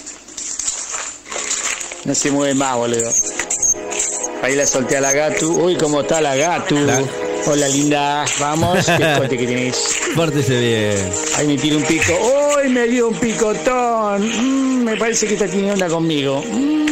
No 2.04 2.14
se 2.14 2.30
mueve 2.30 2.54
más, 2.54 2.76
boludo. 2.76 3.10
Ahí 4.42 4.54
la 4.54 4.66
solté 4.66 4.96
a 4.96 5.00
la 5.00 5.12
Gatu. 5.12 5.64
Uy, 5.64 5.76
cómo 5.76 6.00
está 6.02 6.20
la 6.20 6.36
Gatu. 6.36 6.76
Hola, 7.46 7.68
linda. 7.68 8.24
Vamos. 8.38 8.86
¿Qué 8.86 9.14
cote 9.18 9.38
que 9.38 9.46
tenés? 9.46 9.98
Pórtese 10.14 10.58
bien. 10.58 11.12
Ahí 11.36 11.46
me 11.46 11.56
tiró 11.56 11.78
un 11.78 11.84
pico. 11.84 12.12
¡Uy, 12.56 12.68
me 12.68 12.86
dio 12.86 13.08
un 13.08 13.14
picotón! 13.14 14.22
Mm, 14.22 14.84
me 14.84 14.96
parece 14.96 15.26
que 15.26 15.34
está 15.34 15.46
teniendo 15.46 15.74
onda 15.74 15.88
conmigo. 15.88 16.42
Mm. 16.46 16.88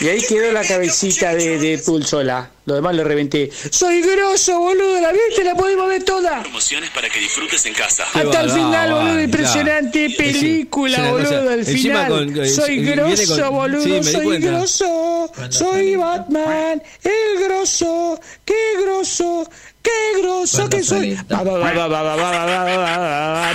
Y 0.00 0.08
ahí 0.08 0.20
quedó 0.26 0.52
la 0.52 0.62
cabecita 0.62 1.34
de, 1.34 1.58
de 1.58 1.78
Pulsola. 1.78 2.50
Lo 2.66 2.74
demás 2.76 2.94
lo 2.96 3.04
reventé. 3.04 3.50
¡Soy 3.70 4.00
grosso, 4.00 4.58
boludo! 4.58 4.98
¿La 5.00 5.12
viste? 5.12 5.44
La 5.44 5.54
podemos 5.54 5.86
ver 5.86 6.02
toda. 6.02 6.40
Promociones 6.42 6.88
para 6.90 7.10
que 7.10 7.18
disfrutes 7.20 7.66
en 7.66 7.74
casa. 7.74 8.04
Hasta 8.14 8.40
el 8.40 8.50
final, 8.50 8.90
boludo. 8.92 9.20
Impresionante 9.22 10.08
Ya. 10.08 10.16
película, 10.16 11.10
boludo. 11.10 11.24
cosa- 11.28 11.52
Al 11.52 11.58
encima 11.58 11.78
final. 12.04 12.08
con- 12.08 12.34
con- 12.34 12.48
soy 12.48 12.84
grosso, 12.84 13.42
con- 13.42 13.54
boludo. 13.54 14.02
sí, 14.02 14.12
soy 14.12 14.24
cuenta. 14.24 14.46
grosso. 14.48 15.32
Soy 15.50 15.96
Batman. 15.96 16.82
El 17.02 17.44
grosso. 17.44 18.18
¡Qué 18.46 18.54
grosso! 18.82 19.46
¡Qué 19.84 20.22
groso 20.22 20.68
que 20.68 20.82
soy! 20.82 21.16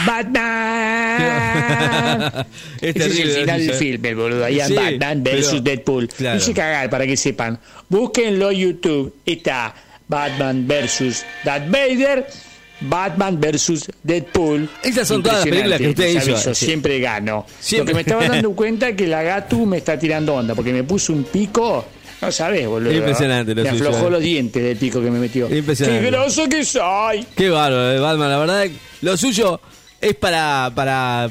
¡Batman! 0.06 1.20
Este 2.80 3.08
es 3.08 3.20
el 3.20 3.32
final 3.32 3.66
del 3.66 3.76
filme, 3.76 4.14
boludo. 4.14 4.46
Ahí 4.46 4.60
Batman 4.60 5.24
versus 5.24 5.64
Deadpool. 5.64 6.08
Claro. 6.08 6.38
Hice 6.38 6.54
cagar 6.54 6.88
para 6.90 7.08
que 7.08 7.18
sepan. 7.18 7.60
Búsquenlo 7.90 8.52
en 8.52 8.58
YouTube. 8.58 9.16
Está 9.26 9.74
Batman 10.08 10.68
versus 10.68 11.26
Darth 11.44 11.70
Vader. 11.70 12.28
Batman 12.82 13.42
versus 13.42 13.90
Deadpool. 14.04 14.70
Esas 14.84 15.08
son 15.08 15.24
todas 15.24 15.40
las 15.40 15.48
películas 15.48 15.80
que 15.80 15.90
usted 15.90 16.10
hizo. 16.10 16.54
Siempre 16.54 17.00
gano. 17.00 17.46
Siempre. 17.60 17.80
Lo 17.80 17.88
que 17.88 17.94
me 17.96 18.02
estaba 18.02 18.28
dando 18.28 18.52
cuenta 18.52 18.90
es 18.90 18.96
que 18.96 19.08
la 19.08 19.24
Gatu 19.24 19.66
me 19.66 19.78
está 19.78 19.98
tirando 19.98 20.36
onda, 20.36 20.54
porque 20.56 20.72
me 20.72 20.84
puso 20.84 21.12
un 21.12 21.24
pico 21.24 21.86
no 22.22 22.32
sabes, 22.32 22.68
boludo. 22.68 22.92
Impresionante 22.92 23.56
lo 23.56 23.64
Me 23.64 23.70
suyo, 23.70 23.90
aflojó 23.90 24.08
eh. 24.08 24.12
los 24.12 24.22
dientes 24.22 24.62
del 24.62 24.78
pico 24.78 25.02
que 25.02 25.10
me 25.10 25.20
metió. 25.20 25.54
Impresionante. 25.54 26.04
¡Qué 26.04 26.12
groso 26.12 26.50
que 26.50 26.66
soy! 26.66 27.26
Qué 27.36 27.50
bárbaro, 27.50 27.92
eh, 27.92 28.00
Batman. 28.00 28.30
La 28.30 28.38
verdad, 28.40 28.68
lo 29.02 29.18
suyo 29.18 29.62
es 30.02 30.16
para, 30.16 30.72
para, 30.76 31.30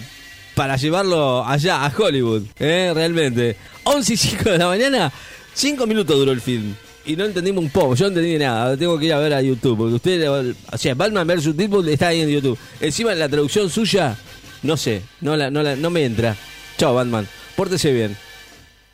para 0.54 0.76
llevarlo 0.76 1.44
allá, 1.46 1.84
a 1.84 1.92
Hollywood. 1.94 2.42
¿eh? 2.58 2.92
Realmente. 2.94 3.56
11 3.84 4.12
y 4.12 4.16
5 4.16 4.50
de 4.50 4.58
la 4.58 4.66
mañana, 4.66 5.12
5 5.54 5.86
minutos 5.86 6.16
duró 6.16 6.32
el 6.32 6.40
film. 6.40 6.74
Y 7.04 7.16
no 7.16 7.24
entendimos 7.24 7.64
un 7.64 7.70
poco, 7.70 7.94
yo 7.94 8.04
no 8.04 8.08
entendí 8.08 8.38
nada. 8.38 8.76
Tengo 8.76 8.98
que 8.98 9.06
ir 9.06 9.14
a 9.14 9.18
ver 9.18 9.32
a 9.32 9.40
YouTube. 9.40 9.78
Porque 9.78 9.94
usted, 9.94 10.28
o 10.30 10.78
sea, 10.78 10.94
Batman 10.94 11.26
vs. 11.26 11.56
Deadpool 11.56 11.88
está 11.88 12.08
ahí 12.08 12.20
en 12.20 12.28
YouTube. 12.28 12.58
Encima 12.80 13.14
la 13.14 13.28
traducción 13.28 13.70
suya, 13.70 14.16
no 14.62 14.76
sé, 14.76 15.02
no, 15.22 15.36
la, 15.36 15.50
no, 15.50 15.62
la, 15.62 15.74
no 15.76 15.88
me 15.90 16.04
entra. 16.04 16.36
Chao, 16.76 16.94
Batman. 16.94 17.26
Pórtese 17.56 17.92
bien. 17.92 18.16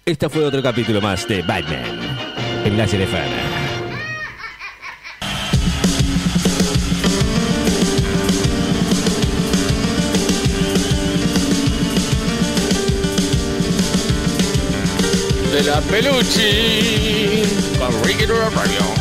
Este 0.07 0.29
fue 0.29 0.45
otro 0.45 0.63
capítulo 0.63 1.01
más 1.01 1.27
de 1.27 1.41
Batman 1.41 1.83
en 2.67 2.77
Láser 2.77 3.01
FM. 3.01 3.27
De 15.51 15.63
la 15.63 15.81
Pelucci. 15.81 17.43
Con 17.79 18.05
Ricky 18.05 18.27
Radio. 18.27 18.94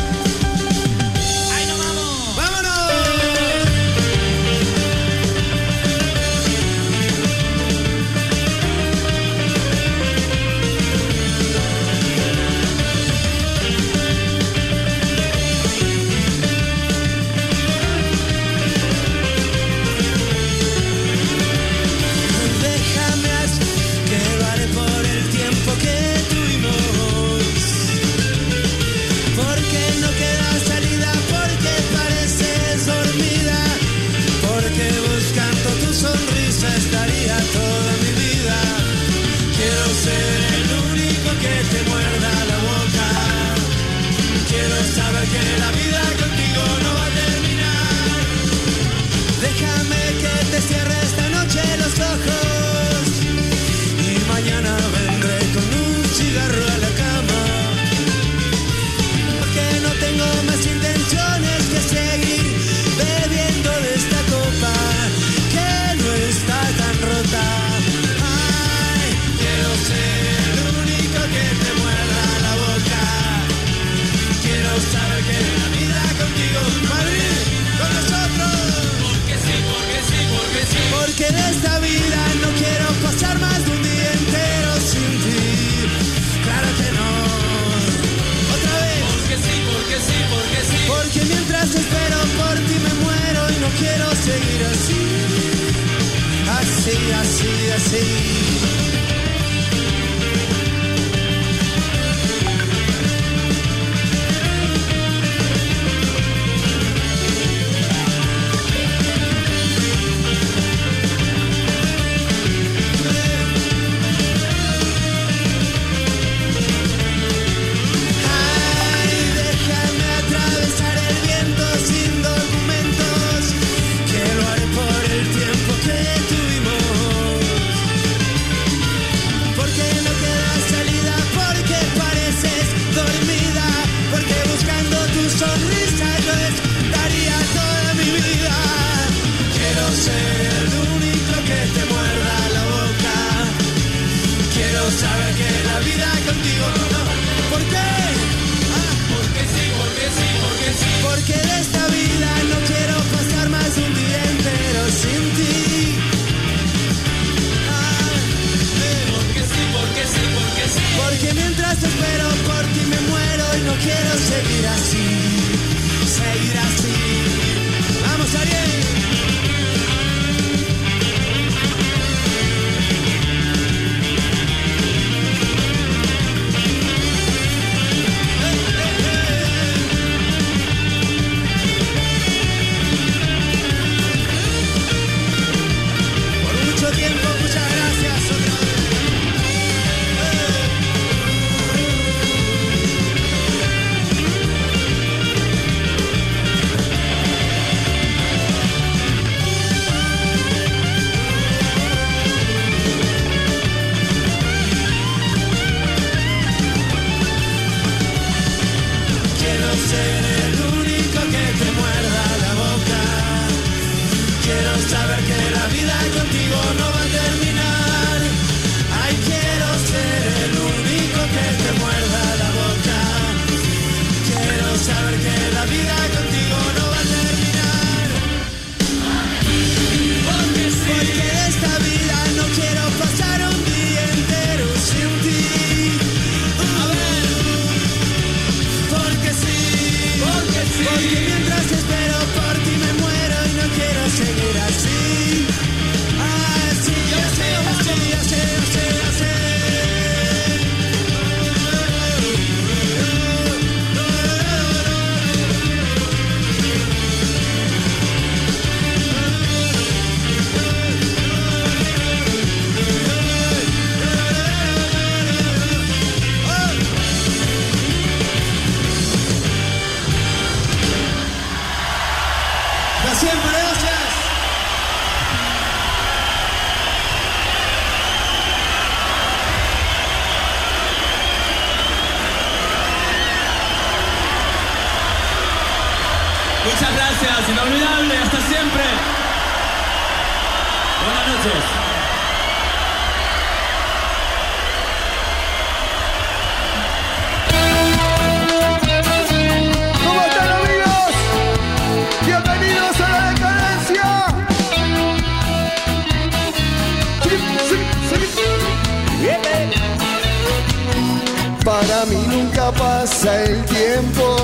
Para 311.86 312.06
mí 312.06 312.16
nunca 312.28 312.72
pasa 312.72 313.44
el 313.44 313.62
tiempo, 313.66 314.36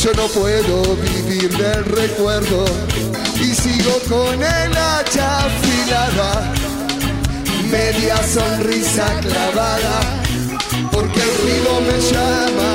yo 0.00 0.12
no 0.12 0.26
puedo 0.28 0.94
vivir 0.94 1.50
del 1.56 1.84
recuerdo 1.84 2.64
y 3.40 3.52
sigo 3.52 3.98
con 4.08 4.34
el 4.34 4.76
hacha 4.76 5.44
afilada, 5.44 6.52
media 7.68 8.16
sonrisa 8.22 9.06
clavada, 9.22 10.00
porque 10.92 11.20
el 11.20 11.36
ruido 11.42 11.80
me 11.80 12.00
llama 12.12 12.72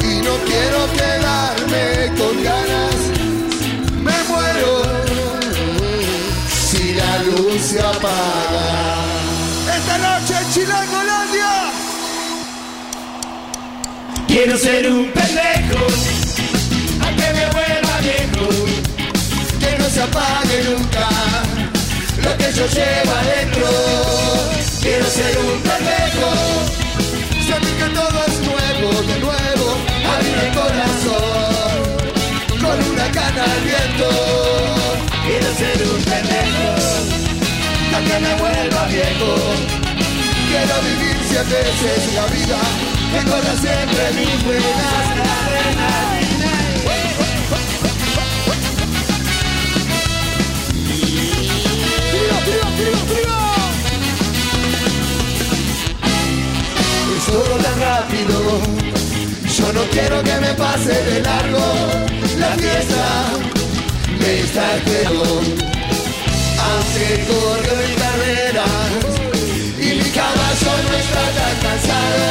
y 0.00 0.22
no 0.22 0.34
quiero 0.46 0.80
quedarme 0.94 2.16
con 2.16 2.44
ganas. 2.44 2.98
Me 4.00 4.22
muero 4.28 4.82
si 6.70 6.94
la 6.94 7.18
luz 7.24 7.60
se 7.62 7.80
apaga. 7.80 8.93
Chilangolandia. 10.54 11.52
Quiero 14.28 14.56
ser 14.56 14.88
un 14.88 15.10
pendejo, 15.10 15.84
a 17.02 17.08
que 17.16 17.28
me 17.36 17.46
vuelva 17.56 17.98
viejo, 18.06 18.46
que 19.58 19.78
no 19.78 19.86
se 19.90 20.00
apague 20.00 20.62
nunca 20.70 21.08
lo 22.22 22.36
que 22.36 22.52
yo 22.52 22.66
llevo 22.68 23.12
adentro. 23.20 23.66
Quiero 24.80 25.06
ser 25.06 25.38
un 25.38 25.60
pendejo, 25.66 26.30
sentir 27.48 27.74
que 27.74 27.88
todo 27.98 28.18
es 28.28 28.38
nuevo, 28.46 29.02
de 29.10 29.18
nuevo, 29.26 29.66
abrir 30.14 30.38
el 30.38 30.52
corazón 30.54 31.82
con 32.62 32.92
una 32.92 33.10
cana 33.10 33.42
al 33.42 33.60
viento. 33.70 34.08
Quiero 35.26 35.50
ser 35.58 35.78
un 35.82 36.00
pendejo, 36.04 36.68
a 37.96 37.98
que 38.06 38.16
me 38.20 38.34
vuelva 38.36 38.86
viejo. 38.86 39.83
Quiero 40.54 40.80
vivir 40.82 41.16
cien 41.28 41.46
veces 41.50 42.14
la 42.14 42.26
vida, 42.26 42.58
corra 43.28 43.54
siempre 43.60 44.04
mis 44.14 44.40
venas. 44.46 45.04
¡Frío, 52.10 52.36
frío, 52.44 52.66
frío, 52.76 52.98
frío! 53.10 53.38
Es 57.16 57.24
todo 57.26 57.54
tan 57.56 57.76
rápido, 57.80 58.36
yo 59.58 59.66
no 59.72 59.82
quiero 59.90 60.22
que 60.22 60.36
me 60.36 60.54
pase 60.54 60.94
de 61.02 61.20
largo 61.20 61.66
la 62.38 62.50
fiesta. 62.50 63.06
Me 64.20 64.40
está 64.40 64.66
quedo 64.84 65.24
aunque 66.64 67.24
corro 67.26 67.74
en 67.82 67.94
carreras 67.96 69.33
y 70.14 70.16
mi 70.16 70.20
caballo 70.20 70.72
no 70.86 70.96
está 70.96 71.24
tan 71.38 71.56
cansado. 71.62 72.30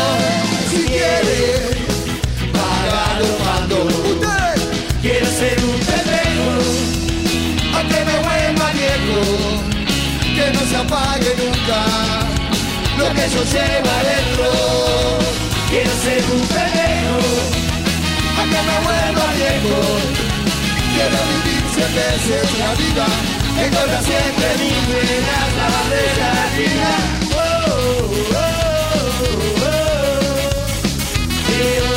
Si 0.69 0.79
quiere 0.85 1.41
pagar 2.53 3.19
cuando 3.43 3.77
quiero 5.01 5.25
ser 5.25 5.57
un 5.63 5.79
pendejo, 5.87 6.51
aunque 7.75 7.99
me 8.05 8.15
vuelva 8.25 8.71
viejo, 8.71 9.19
que 10.35 10.45
no 10.53 10.61
se 10.69 10.75
apague 10.77 11.31
nunca 11.37 11.79
lo 12.99 13.05
que 13.15 13.25
yo 13.33 13.43
llevo 13.53 13.89
adentro. 13.99 14.49
Quiero 15.69 15.91
ser 16.03 16.23
un 16.31 16.45
pendejo, 16.47 17.19
aunque 18.39 18.59
me 18.69 18.77
vuelva 18.85 19.25
viejo, 19.35 19.77
quiero 20.93 21.19
vivir 21.29 21.63
cien 21.73 21.91
veces 21.95 22.47
la 22.59 22.71
vida. 22.75 23.07
Corra 23.73 24.01
siempre 24.01 24.47
mis 24.59 24.87
venas 24.87 25.49
la 25.57 25.67
latina. 26.19 27.22
Oh, 27.65 27.71
oh, 28.35 29.61
oh, 29.61 30.49
oh. 31.85 31.92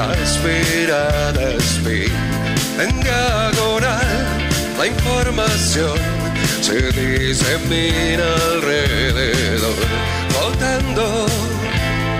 Fugaz 0.00 0.38
mirada 0.44 1.52
espía. 1.52 2.08
En 2.78 3.00
diagonal, 3.00 4.26
la 4.78 4.86
información 4.86 5.98
se 6.60 6.92
disemina 6.92 8.24
alrededor. 8.52 9.74
Flotando, 10.28 11.26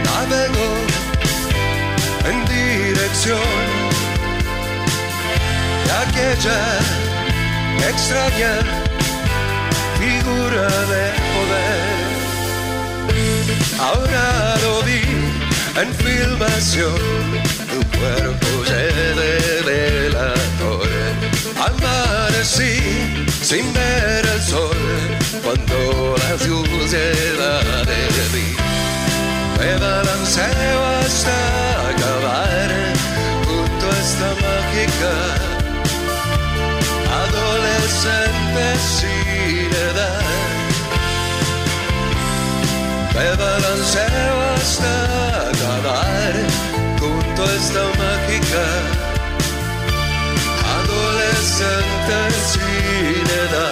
navego 0.05 0.71
en 2.29 2.39
dirección 2.45 3.41
de 5.85 5.91
aquella 6.05 6.63
extraña 7.89 8.55
figura 9.99 10.69
de 10.93 11.05
poder. 11.35 12.01
Ahora 13.81 14.57
lo 14.63 14.83
vi 14.83 15.03
en 15.77 15.95
filmación, 15.95 16.95
cuerpo 17.99 18.49
lleno 18.65 19.21
de 19.67 20.11
la. 20.11 20.51
Amanecí 21.61 22.81
sin 23.43 23.73
ver 23.75 24.25
el 24.25 24.43
sol 24.43 24.77
cuando 25.45 26.15
la 26.17 26.39
suciedad 26.39 27.85
de 27.85 28.03
mí. 28.33 28.49
Me 29.59 29.77
balanceo 29.77 30.81
hasta 31.01 31.37
acabar 31.91 32.71
junto 33.45 33.85
a 33.87 33.97
esta 34.05 34.29
mágica 34.47 35.15
adolescente 37.23 38.65
sin 38.97 39.71
edad. 39.91 40.25
Me 43.15 43.29
balanceo 43.37 44.37
hasta 44.57 44.93
acabar 45.51 46.70
junto 47.41 47.51
a 47.51 47.55
esta 47.55 47.85
mágica 47.99 48.65
adolescente 50.83 52.31
sin 52.53 53.27
edad. 53.27 53.70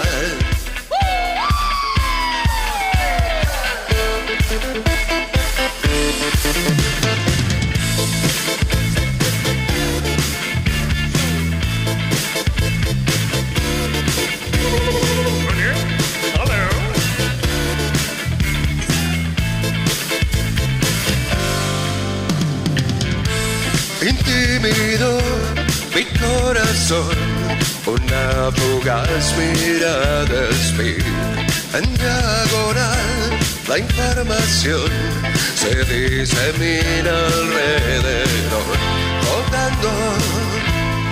Corazón, 26.89 27.17
una 27.87 28.51
fugaz 28.53 29.35
mirada 29.37 30.49
espía. 30.51 31.05
En 31.75 31.85
diagonal, 31.95 33.39
la 33.69 33.79
información 33.79 34.91
se 35.55 35.85
disemina 35.85 37.11
alrededor. 37.11 38.77
Rodando, 39.29 39.93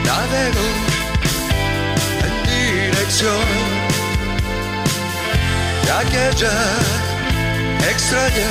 navego 0.04 0.66
en 2.26 2.34
dirección 2.50 3.46
de 5.84 5.92
aquella 5.92 6.56
extraña 7.90 8.50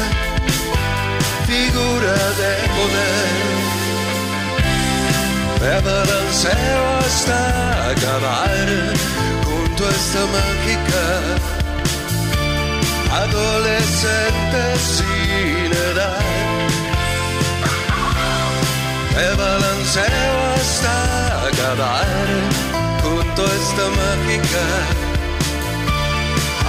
figura 1.47 2.14
de 2.39 2.52
poder. 2.76 3.74
Me 5.65 5.81
balanceo 5.81 6.83
hasta 6.99 7.89
acabar 7.89 8.67
junto 9.45 9.87
a 9.87 9.89
esta 9.89 10.21
mágica 10.35 11.03
adolescente 13.23 14.61
sin 14.93 15.71
edad. 15.89 16.21
Me 19.15 19.27
balanceo 19.43 20.33
hasta 20.55 21.47
acabar 21.47 22.27
junto 23.01 23.41
a 23.41 23.53
esta 23.61 23.85
mágica 24.01 24.65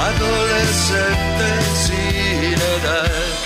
adolescente 0.09 1.49
sin 1.85 2.59
edad. 2.77 3.46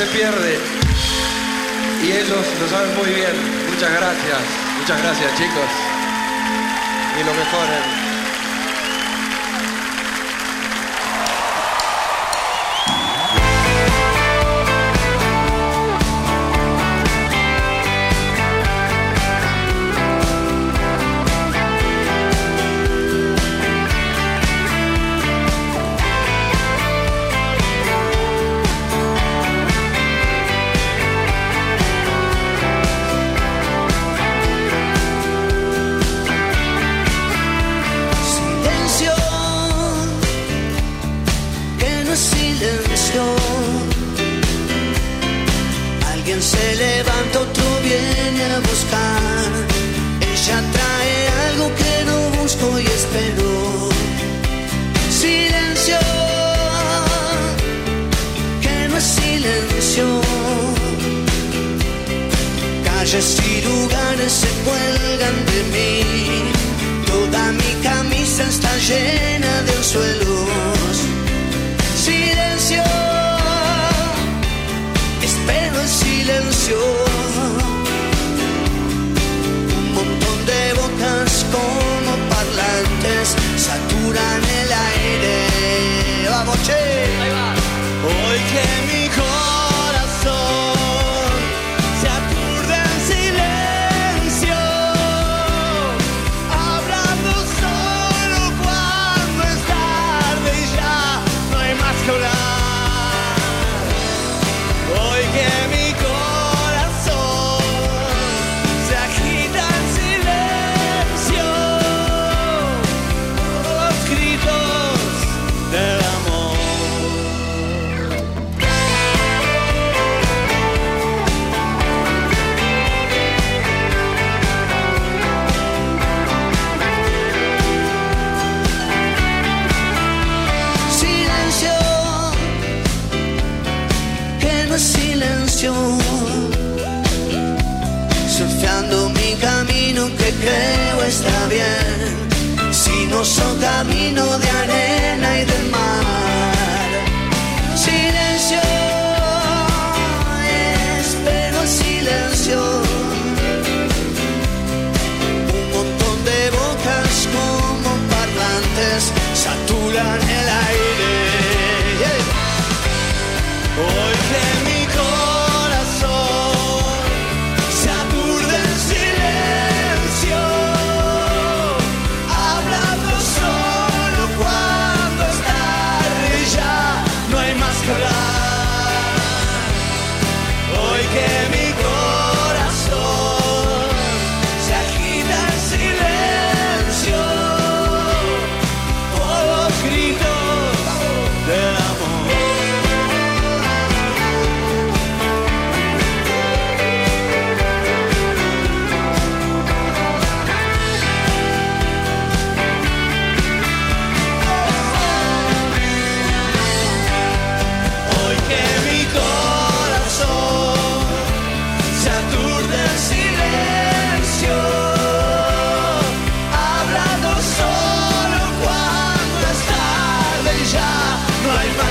Se 0.00 0.06
pierde. 0.06 0.59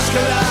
escalar. 0.09 0.48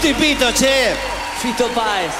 Tutti 0.00 0.14
Pito 0.14 0.50
c'è! 0.52 0.96
Fito 1.40 1.68
Paez. 1.74 2.14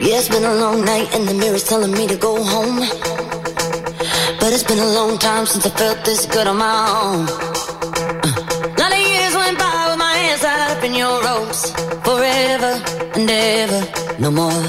Yeah, 0.00 0.18
it's 0.18 0.28
been 0.28 0.42
a 0.42 0.54
long 0.54 0.84
night 0.84 1.14
and 1.14 1.28
the 1.28 1.34
mirror's 1.34 1.62
telling 1.62 1.92
me 1.92 2.08
to 2.08 2.16
go 2.16 2.42
home. 2.42 2.80
But 4.40 4.52
it's 4.52 4.64
been 4.64 4.80
a 4.80 4.92
long 4.92 5.18
time 5.18 5.46
since 5.46 5.64
I 5.66 5.70
felt 5.70 6.04
this 6.04 6.26
good 6.26 6.48
on 6.48 6.56
my 6.56 6.66
own. 7.00 7.28
Uh. 7.28 8.74
Lot 8.76 8.92
of 8.92 8.98
years 8.98 9.34
went 9.36 9.56
by 9.56 9.86
with 9.88 9.98
my 10.00 10.14
hands 10.14 10.40
tied 10.40 10.76
up 10.76 10.82
in 10.82 10.94
your 10.94 11.22
ropes 11.22 11.91
forever 12.04 12.72
and 13.14 13.30
ever, 13.30 13.82
no 14.18 14.30
more. 14.30 14.62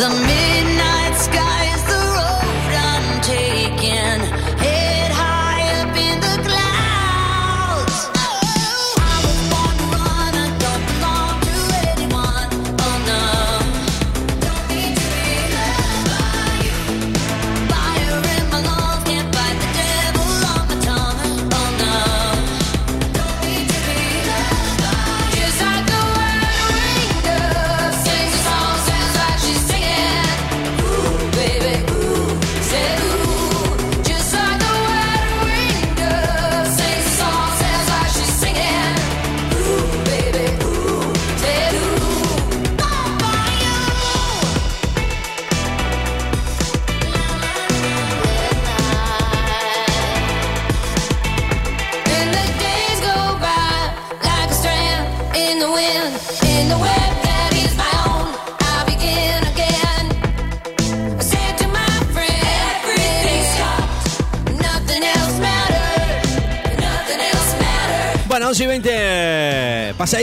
The 0.00 0.08
minute 0.26 0.57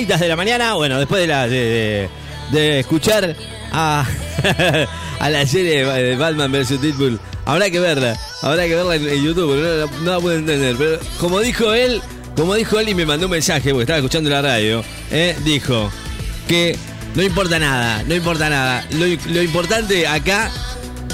de 0.03 0.27
la 0.27 0.35
mañana. 0.35 0.73
Bueno, 0.73 0.99
después 0.99 1.21
de, 1.21 1.27
la, 1.27 1.47
de, 1.47 2.09
escuchar 2.79 3.33
a, 3.71 4.05
la 5.21 5.47
serie 5.47 5.85
de 5.85 6.15
Batman 6.17 6.51
vs. 6.51 6.81
Deadpool, 6.81 7.19
habrá 7.45 7.69
que 7.69 7.79
verla. 7.79 8.17
Habrá 8.41 8.67
que 8.67 8.75
verla 8.75 8.95
en, 8.95 9.23
YouTube, 9.23 9.55
no, 10.01 10.11
la- 10.11 10.19
puedo 10.19 10.37
entender. 10.37 10.75
Pero 10.77 10.99
como 11.17 11.39
dijo 11.39 11.73
él, 11.73 12.01
como 12.35 12.55
dijo 12.55 12.77
él 12.79 12.89
y 12.89 12.95
me 12.95 13.05
mandó 13.05 13.27
un 13.27 13.31
mensaje, 13.31 13.69
porque 13.69 13.83
estaba 13.83 13.99
escuchando 13.99 14.29
la 14.29 14.41
radio, 14.41 14.83
eh, 15.11 15.35
dijo 15.45 15.89
que 16.47 16.77
no 17.15 17.23
importa 17.23 17.57
nada, 17.57 18.03
no 18.03 18.15
importa 18.15 18.49
nada. 18.49 18.85
Lo, 18.91 19.41
importante 19.41 20.05
acá 20.07 20.51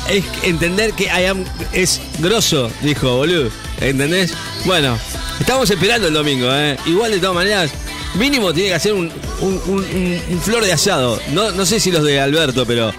es 0.09 0.25
entender 0.41 0.93
que 0.93 1.03
I 1.03 1.45
es 1.71 2.01
grosso, 2.17 2.71
dijo, 2.81 3.17
boludo. 3.17 3.51
¿Entendés? 3.79 4.33
Bueno, 4.65 4.97
estamos 5.39 5.69
esperando 5.69 6.07
el 6.07 6.13
domingo, 6.15 6.47
¿eh? 6.51 6.77
Igual 6.87 7.11
de 7.11 7.19
todas 7.19 7.35
maneras, 7.35 7.71
mínimo 8.15 8.53
tiene 8.53 8.69
que 8.69 8.75
hacer 8.75 8.93
un, 8.93 9.11
un- 9.41 10.41
flor 10.43 10.63
de 10.65 10.73
asado. 10.73 11.19
No, 11.33 11.51
no 11.51 11.65
sé 11.65 11.79
si 11.79 11.91
los 11.91 12.03
de 12.03 12.19
Alberto, 12.19 12.65
pero. 12.65 12.91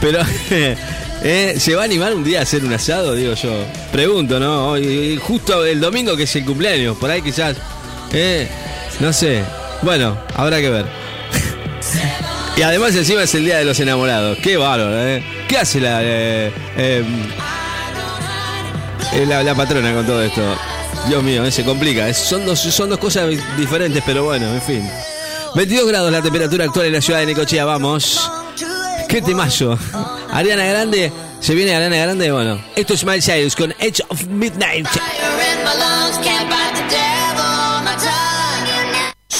Pero. 0.00 0.20
¿eh? 1.22 1.54
¿Se 1.58 1.74
va 1.74 1.82
a 1.82 1.84
animar 1.84 2.14
un 2.14 2.24
día 2.24 2.40
a 2.40 2.42
hacer 2.42 2.64
un 2.64 2.72
asado? 2.72 3.14
Digo 3.14 3.34
yo. 3.34 3.50
Pregunto, 3.92 4.38
¿no? 4.40 4.76
Y- 4.78 5.12
y 5.14 5.16
justo 5.18 5.64
el 5.64 5.80
domingo 5.80 6.16
que 6.16 6.24
es 6.24 6.36
el 6.36 6.44
cumpleaños, 6.44 6.96
por 6.98 7.10
ahí 7.10 7.22
quizás. 7.22 7.56
¿eh? 8.12 8.48
No 9.00 9.12
sé. 9.12 9.42
Bueno, 9.82 10.16
habrá 10.34 10.60
que 10.60 10.70
ver. 10.70 10.86
Y 12.56 12.62
además 12.62 12.94
encima 12.94 13.24
es 13.24 13.34
el 13.34 13.44
día 13.44 13.58
de 13.58 13.64
los 13.64 13.80
enamorados. 13.80 14.38
Qué 14.40 14.56
bárbaro, 14.56 14.96
¿eh? 15.08 15.24
¿Qué 15.48 15.58
hace 15.58 15.80
la, 15.80 15.98
eh, 16.04 16.52
eh, 16.76 17.04
eh, 19.12 19.26
la, 19.26 19.42
la 19.42 19.54
patrona 19.56 19.92
con 19.92 20.06
todo 20.06 20.22
esto? 20.22 20.40
Dios 21.08 21.22
mío, 21.22 21.44
eh, 21.44 21.50
se 21.50 21.64
complica. 21.64 22.12
Son, 22.14 22.46
dos, 22.46 22.58
son 22.58 22.90
dos 22.90 22.98
cosas 22.98 23.28
diferentes, 23.56 24.02
pero 24.06 24.24
bueno, 24.24 24.52
en 24.52 24.62
fin. 24.62 24.90
22 25.54 25.86
grados 25.88 26.10
la 26.10 26.22
temperatura 26.22 26.64
actual 26.64 26.86
en 26.86 26.92
la 26.94 27.00
ciudad 27.00 27.20
de 27.20 27.26
Necochea, 27.26 27.64
vamos. 27.64 28.30
Qué 29.08 29.22
temazo. 29.22 29.78
Ariana 30.32 30.64
Grande, 30.64 31.12
se 31.40 31.54
viene 31.54 31.74
Ariana 31.76 31.96
Grande, 31.96 32.32
bueno. 32.32 32.60
Esto 32.74 32.94
es 32.94 33.04
Miles 33.04 33.24
Cyrus 33.24 33.54
con 33.54 33.72
Edge 33.78 34.02
of 34.08 34.26
Midnight. 34.26 34.88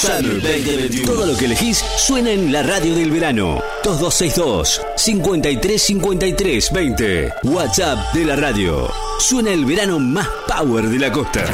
Tongue. 0.05 0.21
Summer 0.21 0.41
2021. 0.41 1.11
Todo 1.11 1.25
lo 1.25 1.37
que 1.37 1.45
elegís 1.45 1.83
suena 1.97 2.31
en 2.31 2.51
la 2.51 2.63
radio 2.63 2.95
del 2.95 3.11
verano. 3.11 3.61
2262 3.83 4.81
5353 4.95 6.71
20. 6.71 7.33
WhatsApp 7.43 8.13
de 8.13 8.25
la 8.25 8.35
radio. 8.35 8.91
Suena 9.19 9.51
el 9.51 9.65
verano 9.65 9.99
más 9.99 10.27
power 10.47 10.87
de 10.89 10.99
la 10.99 11.11
costa. 11.11 11.45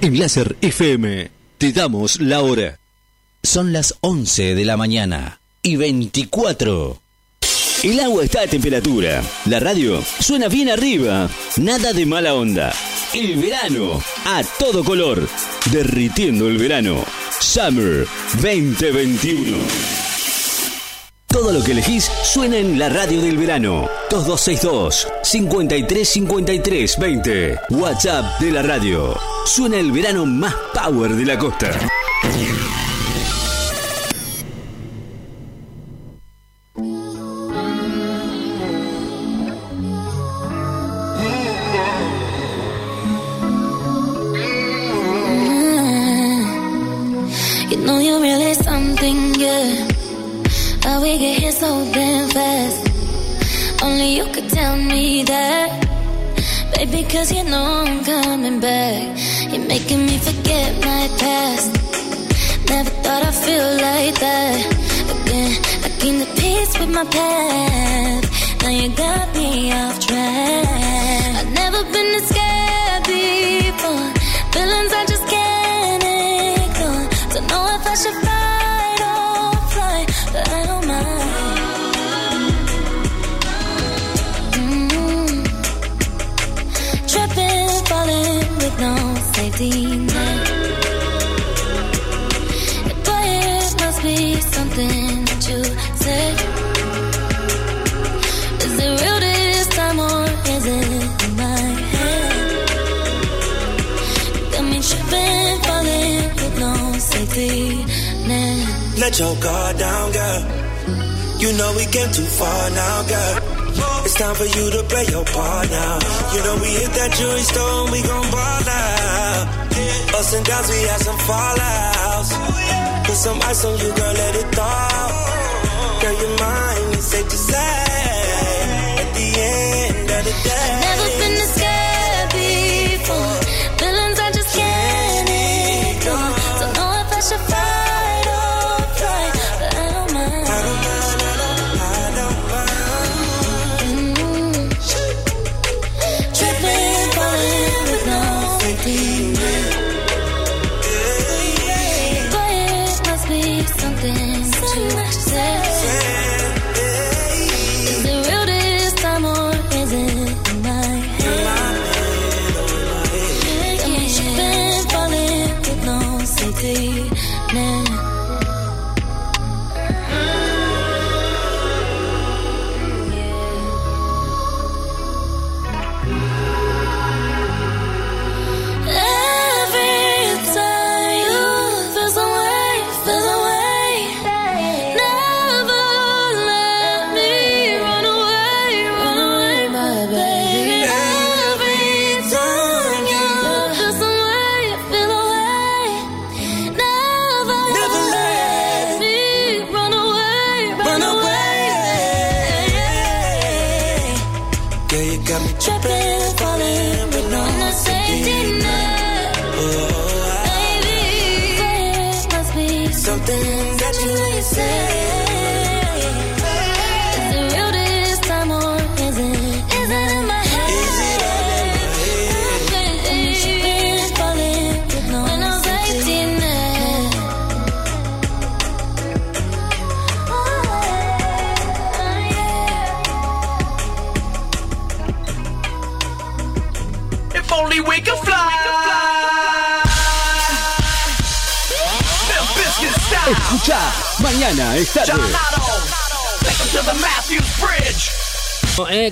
En 0.00 0.18
Láser 0.18 0.56
FM 0.60 1.30
te 1.58 1.72
damos 1.72 2.20
la 2.20 2.42
hora. 2.42 2.78
Son 3.42 3.72
las 3.72 3.94
11 4.00 4.54
de 4.54 4.64
la 4.64 4.76
mañana 4.76 5.40
y 5.62 5.76
24. 5.76 7.03
El 7.84 8.00
agua 8.00 8.24
está 8.24 8.40
a 8.40 8.46
temperatura. 8.46 9.22
La 9.44 9.60
radio 9.60 10.02
suena 10.18 10.48
bien 10.48 10.70
arriba. 10.70 11.28
Nada 11.58 11.92
de 11.92 12.06
mala 12.06 12.32
onda. 12.32 12.72
El 13.12 13.36
verano 13.36 14.02
a 14.24 14.42
todo 14.58 14.82
color. 14.82 15.28
Derritiendo 15.70 16.48
el 16.48 16.56
verano. 16.56 17.04
Summer 17.40 18.06
2021. 18.40 19.58
Todo 21.26 21.52
lo 21.52 21.62
que 21.62 21.72
elegís 21.72 22.10
suena 22.22 22.56
en 22.56 22.78
la 22.78 22.88
radio 22.88 23.20
del 23.20 23.36
verano. 23.36 23.86
2262 24.08 25.06
5353 25.22 26.98
20. 26.98 27.60
WhatsApp 27.68 28.40
de 28.40 28.50
la 28.50 28.62
radio. 28.62 29.14
Suena 29.44 29.76
el 29.76 29.92
verano 29.92 30.24
más 30.24 30.54
power 30.72 31.14
de 31.14 31.26
la 31.26 31.38
costa. 31.38 31.78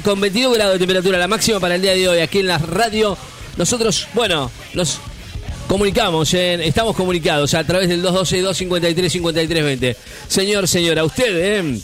Con 0.05 0.21
22 0.21 0.55
grados 0.55 0.75
de 0.75 0.79
temperatura, 0.81 1.19
la 1.19 1.29
máxima 1.29 1.61
para 1.61 1.75
el 1.77 1.83
día 1.83 1.93
de 1.93 2.09
hoy 2.09 2.19
aquí 2.21 2.41
en 2.41 2.47
la 2.49 2.59
radio. 2.59 3.17
Nosotros, 3.57 4.09
bueno, 4.15 4.51
nos 4.75 4.99
comunicamos, 5.69 6.33
estamos 6.35 6.97
comunicados 6.97 7.55
a 7.55 7.65
través 7.65 7.89
del 7.89 8.03
212-253-5320. 8.03 9.97
Señor, 10.29 10.67
señora, 10.69 11.05
usted, 11.05 11.37
eh, 11.37 11.81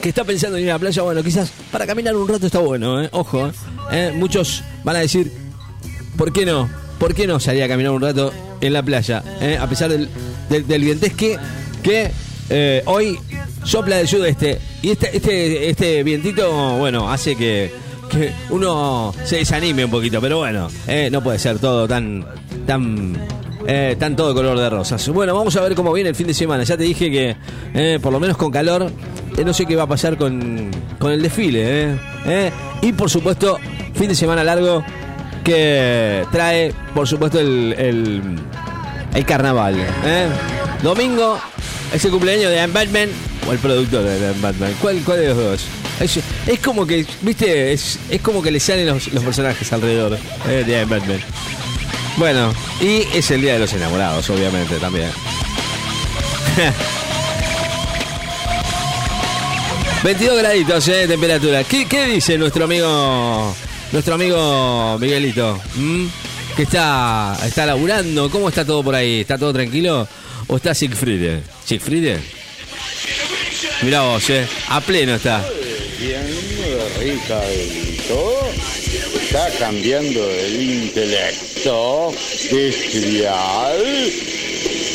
que 0.00 0.08
está 0.08 0.24
pensando 0.24 0.56
en 0.56 0.64
ir 0.64 0.70
a 0.70 0.74
la 0.74 0.78
playa, 0.78 1.02
bueno, 1.02 1.22
quizás 1.22 1.50
para 1.70 1.86
caminar 1.86 2.16
un 2.16 2.26
rato 2.28 2.46
está 2.46 2.58
bueno, 2.58 3.02
eh, 3.02 3.08
ojo. 3.12 3.50
eh. 3.90 4.12
Muchos 4.14 4.62
van 4.82 4.96
a 4.96 5.00
decir, 5.00 5.30
¿por 6.16 6.32
qué 6.32 6.44
no? 6.44 6.68
¿Por 6.98 7.14
qué 7.14 7.26
no 7.26 7.38
salir 7.40 7.62
a 7.62 7.68
caminar 7.68 7.92
un 7.92 8.00
rato 8.02 8.32
en 8.60 8.72
la 8.72 8.82
playa? 8.82 9.22
A 9.60 9.68
pesar 9.68 9.90
del, 9.90 10.08
del, 10.48 10.66
del 10.66 10.82
vientesque 10.82 11.38
que 11.82 12.10
eh, 12.50 12.82
hoy 12.86 13.18
sopla 13.64 13.96
del 13.96 14.08
sudeste. 14.08 14.58
Y 14.84 14.90
este, 14.90 15.16
este, 15.16 15.70
este 15.70 16.02
vientito, 16.02 16.76
bueno, 16.76 17.10
hace 17.10 17.34
que, 17.36 17.72
que 18.10 18.34
uno 18.50 19.14
se 19.24 19.36
desanime 19.36 19.86
un 19.86 19.90
poquito. 19.90 20.20
Pero 20.20 20.36
bueno, 20.36 20.68
eh, 20.86 21.08
no 21.10 21.22
puede 21.22 21.38
ser 21.38 21.58
todo 21.58 21.88
tan, 21.88 22.22
tan, 22.66 23.16
eh, 23.66 23.96
tan 23.98 24.14
todo 24.14 24.34
color 24.34 24.58
de 24.58 24.68
rosas. 24.68 25.08
Bueno, 25.08 25.34
vamos 25.34 25.56
a 25.56 25.62
ver 25.62 25.74
cómo 25.74 25.90
viene 25.90 26.10
el 26.10 26.14
fin 26.14 26.26
de 26.26 26.34
semana. 26.34 26.64
Ya 26.64 26.76
te 26.76 26.82
dije 26.84 27.10
que, 27.10 27.34
eh, 27.72 27.98
por 28.02 28.12
lo 28.12 28.20
menos 28.20 28.36
con 28.36 28.50
calor, 28.50 28.92
no 29.42 29.54
sé 29.54 29.64
qué 29.64 29.74
va 29.74 29.84
a 29.84 29.88
pasar 29.88 30.18
con, 30.18 30.70
con 30.98 31.12
el 31.12 31.22
desfile. 31.22 31.98
Y 32.82 32.92
por 32.92 33.08
supuesto, 33.08 33.58
fin 33.94 34.08
de 34.08 34.14
semana 34.14 34.44
largo 34.44 34.84
que 35.42 36.26
trae, 36.30 36.74
por 36.94 37.08
supuesto, 37.08 37.40
el, 37.40 37.74
el, 39.14 39.24
carnaval. 39.24 39.76
Domingo 40.82 41.38
es 41.90 42.04
el 42.04 42.10
cumpleaños 42.10 42.50
de 42.50 42.66
Batman 42.66 43.08
o 43.46 43.52
el 43.52 43.58
productor 43.58 44.02
de 44.02 44.32
Batman. 44.40 44.74
¿Cuál, 44.80 45.02
cuál 45.04 45.20
de 45.20 45.28
los 45.28 45.36
dos? 45.36 45.64
Es, 46.00 46.18
es 46.46 46.60
como 46.60 46.86
que, 46.86 47.06
viste, 47.22 47.72
es, 47.72 47.98
como 48.22 48.42
que 48.42 48.50
le 48.50 48.60
salen 48.60 48.86
los, 48.86 49.08
personajes 49.24 49.72
alrededor 49.72 50.18
eh, 50.48 50.64
de 50.66 50.84
Batman. 50.84 51.20
Bueno, 52.16 52.52
y 52.80 53.02
es 53.16 53.30
el 53.30 53.40
día 53.40 53.54
de 53.54 53.60
los 53.60 53.72
enamorados, 53.72 54.28
obviamente, 54.30 54.76
también. 54.76 55.10
22 60.04 60.38
graditos 60.38 60.86
eh, 60.88 60.92
de 60.92 61.08
temperatura. 61.08 61.64
¿Qué, 61.64 61.86
qué 61.86 62.04
dice 62.06 62.36
nuestro 62.36 62.64
amigo 62.64 63.54
nuestro 63.90 64.14
amigo 64.14 64.98
Miguelito? 64.98 65.58
¿Mm? 65.76 66.04
Que 66.56 66.64
está, 66.64 67.36
está 67.44 67.64
laburando. 67.64 68.30
¿Cómo 68.30 68.48
está 68.50 68.64
todo 68.64 68.82
por 68.82 68.94
ahí? 68.94 69.20
¿Está 69.20 69.38
todo 69.38 69.52
tranquilo? 69.52 70.06
¿O 70.46 70.56
está 70.56 70.74
Siegfried? 70.74 71.38
¿Siegfried? 71.64 72.18
Mirá 73.84 74.02
vos, 74.02 74.30
eh. 74.30 74.46
A 74.68 74.80
pleno 74.80 75.14
está. 75.14 75.44
Está 79.22 79.50
cambiando 79.58 80.30
el 80.30 80.62
intelecto 80.62 82.12
de 82.50 82.68
estudiar. 82.68 83.74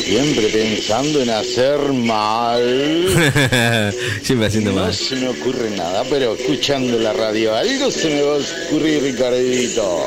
Siempre 0.04 0.48
pensando 0.48 1.22
en 1.22 1.30
hacer 1.30 1.78
mal. 1.92 2.62
Siempre 4.22 4.48
haciendo 4.48 4.72
No 4.72 4.82
mal. 4.82 4.94
se 4.94 5.14
me 5.16 5.28
ocurre 5.28 5.70
nada, 5.76 6.02
pero 6.10 6.34
escuchando 6.34 6.98
la 6.98 7.12
radio 7.12 7.54
algo 7.54 7.90
se 7.90 8.08
me 8.10 8.22
va 8.22 8.34
a 8.34 8.38
ocurrir, 8.66 9.02
Ricardito. 9.02 10.04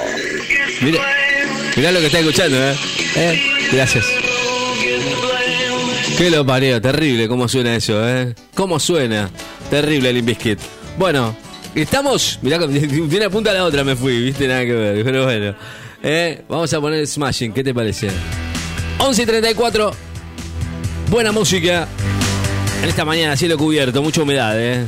Mira, 0.81 0.99
mirá 1.77 1.91
lo 1.91 1.99
que 2.01 2.07
está 2.07 2.19
escuchando, 2.19 2.57
¿eh? 2.57 2.75
¿Eh? 3.15 3.41
Gracias. 3.71 4.05
Qué 6.23 6.31
lo 6.31 6.45
pareo, 6.45 6.81
terrible 6.81 7.27
cómo 7.27 7.49
suena 7.49 7.75
eso, 7.75 8.07
¿eh? 8.07 8.33
¿Cómo 8.55 8.79
suena? 8.79 9.29
Terrible 9.69 10.09
el 10.09 10.21
Biscuit. 10.21 10.57
Bueno, 10.97 11.35
estamos. 11.75 12.39
Mirá, 12.41 12.59
de 12.65 13.17
una 13.17 13.29
punta 13.29 13.51
a 13.51 13.55
la 13.55 13.65
otra 13.65 13.83
me 13.83 13.97
fui, 13.97 14.23
viste, 14.23 14.47
nada 14.47 14.61
que 14.61 14.71
ver, 14.71 15.03
pero 15.03 15.25
bueno. 15.25 15.53
¿Eh? 16.01 16.41
Vamos 16.47 16.73
a 16.73 16.79
poner 16.79 17.05
Smashing, 17.05 17.51
¿qué 17.51 17.61
te 17.61 17.73
parece? 17.73 18.07
11 18.99 19.21
y 19.21 19.25
34. 19.25 19.91
Buena 21.09 21.33
música. 21.33 21.89
En 22.81 22.87
esta 22.87 23.03
mañana, 23.03 23.35
cielo 23.35 23.57
cubierto, 23.57 24.01
mucha 24.01 24.21
humedad, 24.21 24.57
¿eh? 24.57 24.85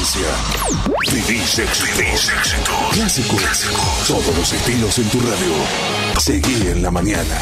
Frecuencia. 0.00 0.28
Vivís 1.12 1.58
éxitos. 1.58 2.30
Vivís. 2.96 3.66
Todos 4.06 4.36
los 4.36 4.52
estilos 4.52 4.98
en 4.98 5.08
tu 5.10 5.20
radio. 5.20 5.54
Seguí 6.18 6.68
en 6.68 6.82
la 6.82 6.90
mañana. 6.90 7.36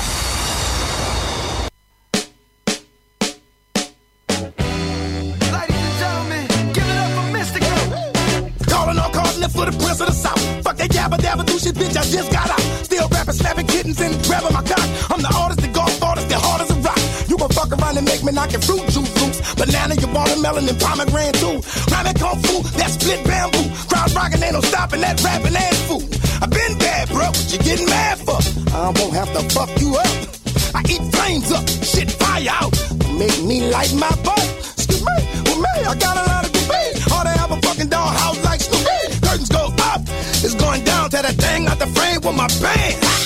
Fuck 10.63 10.77
bitch. 11.75 11.97
I 11.97 12.03
just 12.03 12.31
got 12.31 12.51
out. 12.51 12.61
Still 12.85 13.09
rapping, 13.43 13.67
kittens 13.67 14.01
and 14.01 14.15
grabbing 14.25 14.53
my 14.53 14.63
cock. 14.63 14.87
I'm 15.11 15.23
the 15.23 15.33
artist, 15.35 15.58
around 17.89 17.99
and 17.99 18.07
make 18.07 18.23
me 18.23 18.33
knock 18.33 18.53
your 18.53 18.61
fruit 18.61 18.83
juice 18.89 19.13
loose. 19.21 19.55
Banana, 19.55 19.95
your 19.97 20.13
watermelon, 20.13 20.69
and 20.69 20.81
pomegranate 20.81 21.35
too. 21.35 21.61
Rhyming 21.91 22.15
kung 22.15 22.39
fu, 22.43 22.63
that 22.77 22.91
split 22.91 23.25
bamboo. 23.25 23.65
Crowd 23.89 24.13
rocking, 24.15 24.43
ain't 24.43 24.53
no 24.53 24.61
stopping 24.61 25.01
that 25.01 25.23
rapping 25.23 25.57
ass 25.57 25.81
fool. 25.89 26.03
I 26.43 26.47
been 26.47 26.79
bad, 26.79 27.09
bro. 27.09 27.27
What 27.27 27.53
you 27.53 27.59
getting 27.59 27.87
mad 27.87 28.19
for? 28.19 28.39
I 28.75 28.93
won't 28.97 29.15
have 29.15 29.33
to 29.33 29.43
fuck 29.55 29.71
you 29.81 29.97
up. 29.97 30.15
I 30.75 30.81
eat 30.89 31.03
flames 31.15 31.51
up, 31.53 31.67
shit 31.83 32.11
fire 32.13 32.49
out. 32.49 32.73
Make 33.17 33.43
me 33.45 33.71
light 33.71 33.95
my 33.95 34.13
butt. 34.23 34.47
Excuse 34.77 35.03
me, 35.03 35.17
with 35.49 35.59
me, 35.59 35.75
I 35.89 35.95
got 35.97 36.17
a 36.17 36.25
lot 36.29 36.45
of 36.47 36.53
debate. 36.53 36.95
All 37.13 37.25
they 37.25 37.37
have 37.37 37.51
a 37.51 37.61
fucking 37.63 37.89
dollhouse 37.89 38.45
like 38.45 38.61
Snoopy. 38.61 39.21
Curtains 39.25 39.49
go 39.49 39.73
up, 39.93 40.03
it's 40.45 40.55
going 40.55 40.85
down 40.85 41.11
to 41.11 41.19
that 41.23 41.35
thing 41.35 41.67
out 41.67 41.79
the 41.79 41.87
frame 41.87 42.21
with 42.23 42.37
my 42.37 42.49
band. 42.61 43.18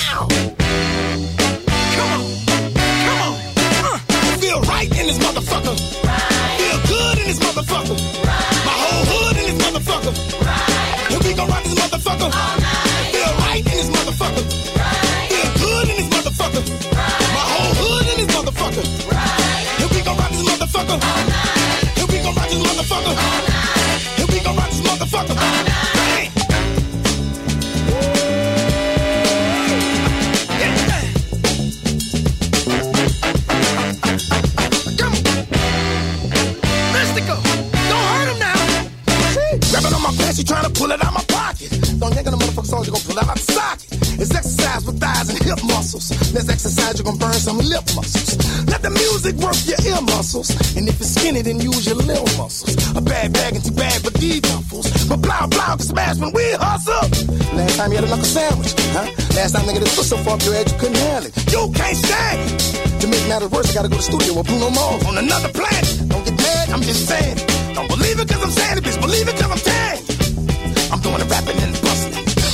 Music 49.33 49.45
work 49.45 49.55
your 49.65 49.95
ear 49.95 50.01
muscles. 50.01 50.49
And 50.75 50.87
if 50.87 50.99
it's 50.99 51.15
skinny, 51.15 51.41
then 51.41 51.59
use 51.59 51.85
your 51.85 51.95
little 51.95 52.25
muscles. 52.37 52.75
A 52.95 53.01
bad 53.01 53.33
bag 53.33 53.55
and 53.55 53.63
too 53.63 53.71
bad 53.71 54.01
for 54.01 54.11
these 54.11 54.41
muscles. 54.43 55.07
But 55.07 55.21
blah 55.21 55.47
blah 55.47 55.75
can 55.75 55.79
smash 55.79 56.17
when 56.17 56.31
we 56.33 56.43
hustle. 56.53 57.09
Last 57.55 57.77
time 57.77 57.91
you 57.91 57.97
had 57.97 58.05
a 58.05 58.09
knuckle 58.09 58.25
sandwich, 58.25 58.73
huh? 58.93 59.07
Last 59.35 59.53
time 59.53 59.65
nigga 59.65 59.79
this 59.79 59.97
was 59.97 60.09
so 60.09 60.17
far 60.17 60.35
up 60.35 60.41
your 60.43 60.53
head 60.53 60.71
you 60.71 60.77
couldn't 60.77 60.97
handle 60.97 61.31
it. 61.31 61.51
You 61.51 61.71
can't 61.73 61.97
stand 61.97 62.39
it. 62.51 63.01
To 63.01 63.07
make 63.07 63.27
matters 63.27 63.51
worse, 63.51 63.71
I 63.71 63.73
gotta 63.73 63.89
go 63.89 63.97
to 63.97 64.01
the 64.01 64.09
studio 64.11 64.37
with 64.37 64.47
Bruno 64.47 64.69
Mars 64.69 65.05
on 65.05 65.17
another 65.17 65.49
planet. 65.49 66.09
Don't 66.09 66.25
get 66.25 66.37
mad, 66.37 66.69
I'm 66.69 66.81
just 66.81 67.07
saying. 67.07 67.37
it. 67.37 67.75
Don't 67.75 67.87
believe 67.87 68.19
it 68.19 68.27
cause 68.29 68.43
I'm 68.43 68.51
saying 68.51 68.77
it, 68.77 68.83
bitch. 68.83 68.99
Believe 69.01 69.27
it 69.27 69.35
cause 69.35 69.51
I'm 69.51 69.57
saying 69.57 70.03
it. 70.07 70.91
I'm 70.91 71.01
doing 71.01 71.19
the 71.19 71.25
rapping 71.25 71.59
and 71.61 71.73
busting. 71.81 72.13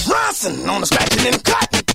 Ronson 0.09 0.67
on 0.67 0.81
the 0.81 0.87
scratching 0.87 1.27
and 1.27 1.43
cutting. 1.43 1.88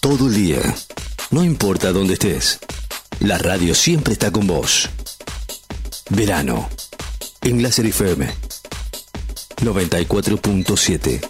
Todo 0.00 0.28
el 0.28 0.34
día. 0.34 0.60
No 1.30 1.44
importa 1.44 1.92
dónde 1.92 2.14
estés. 2.14 2.58
La 3.20 3.38
radio 3.38 3.74
siempre 3.74 4.12
está 4.12 4.30
con 4.30 4.46
vos. 4.46 4.88
Verano. 6.10 6.68
En 7.42 7.62
Láser 7.62 7.86
FM. 7.86 8.28
94.7. 9.56 11.20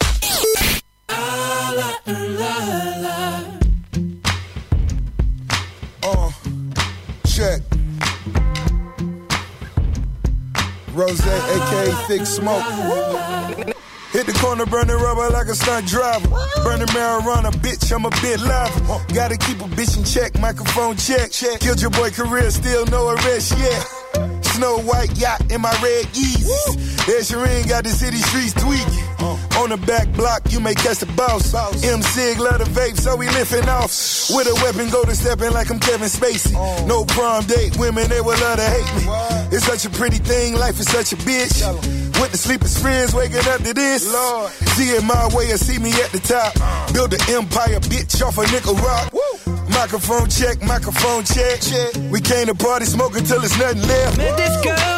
Uh, 6.03 6.31
check. 7.25 7.63
Rose, 10.95 11.23
aka 11.23 12.07
Thick 12.09 12.27
Smoke. 12.27 13.58
Hit 14.59 14.65
the 14.65 14.71
burning 14.71 14.97
rubber 14.97 15.31
like 15.31 15.47
a 15.47 15.55
stunt 15.55 15.87
driver. 15.87 16.29
Burning 16.65 16.89
marijuana, 16.89 17.51
bitch, 17.63 17.95
I'm 17.95 18.05
a 18.05 18.11
bit 18.23 18.41
live. 18.41 19.15
Gotta 19.15 19.37
keep 19.37 19.61
a 19.61 19.69
bitch 19.69 19.97
in 19.97 20.05
check, 20.05 20.39
microphone 20.41 20.97
check. 20.97 21.31
check. 21.31 21.61
Killed 21.61 21.81
your 21.81 21.91
boy 21.91 22.11
career, 22.11 22.51
still 22.51 22.85
no 22.87 23.11
arrest 23.11 23.57
yet. 23.59 23.83
Snow 24.45 24.79
white 24.81 25.17
yacht 25.17 25.53
in 25.53 25.61
my 25.61 25.71
red 25.83 26.07
Yeezys. 26.07 27.09
Ed 27.09 27.23
Sheeran 27.23 27.69
got 27.69 27.85
the 27.85 27.91
city 27.91 28.19
streets 28.19 28.55
tweaking. 28.55 29.08
On 29.59 29.71
the 29.71 29.77
back 29.77 30.07
block, 30.15 30.43
you 30.53 30.61
may 30.61 30.75
catch 30.75 30.99
the 30.99 31.11
boss. 31.19 31.53
M 31.83 32.01
Sig 32.01 32.39
love 32.39 32.59
the 32.63 32.71
vape, 32.71 32.97
so 32.97 33.17
we 33.17 33.27
lifting 33.27 33.69
off. 33.69 33.91
With 34.31 34.47
a 34.47 34.55
weapon, 34.63 34.89
go 34.89 35.03
to 35.03 35.15
stepping 35.17 35.51
like 35.51 35.69
I'm 35.69 35.81
Kevin 35.81 36.07
Spacey. 36.07 36.55
No 36.87 37.05
prom 37.05 37.43
date, 37.45 37.77
women 37.77 38.09
they 38.09 38.21
would 38.21 38.39
love 38.41 38.59
to 38.59 38.69
hate 38.71 38.87
me. 38.95 39.03
It's 39.51 39.67
such 39.67 39.85
a 39.85 39.91
pretty 39.91 40.19
thing, 40.19 40.55
life 40.55 40.79
is 40.79 40.87
such 40.87 41.13
a 41.13 41.17
bitch. 41.17 41.59
With 42.23 42.31
the 42.31 42.39
sleepers 42.39 42.79
friends 42.79 43.13
waking 43.15 43.47
up 43.51 43.59
to 43.67 43.75
this. 43.75 44.07
See 44.79 44.91
it 44.95 45.03
my 45.03 45.27
way 45.35 45.51
or 45.51 45.59
see 45.59 45.79
me 45.79 45.91
at 45.91 46.13
the 46.15 46.23
top. 46.23 46.55
Build 46.95 47.13
an 47.15 47.21
empire, 47.29 47.81
bitch, 47.91 48.23
off 48.23 48.39
a 48.39 48.47
nickel 48.53 48.75
rock. 48.77 49.13
Microphone 49.71 50.31
check, 50.31 50.63
microphone 50.63 51.25
check. 51.25 51.61
check. 51.61 51.95
We 52.11 52.21
came 52.21 52.47
to 52.47 52.55
party 52.55 52.87
smoking 52.87 53.25
till 53.25 53.41
there's 53.41 53.59
nothing 53.59 53.83
left. 53.83 54.19
Met 54.19 54.37
this 54.37 54.55
girl 54.63 54.98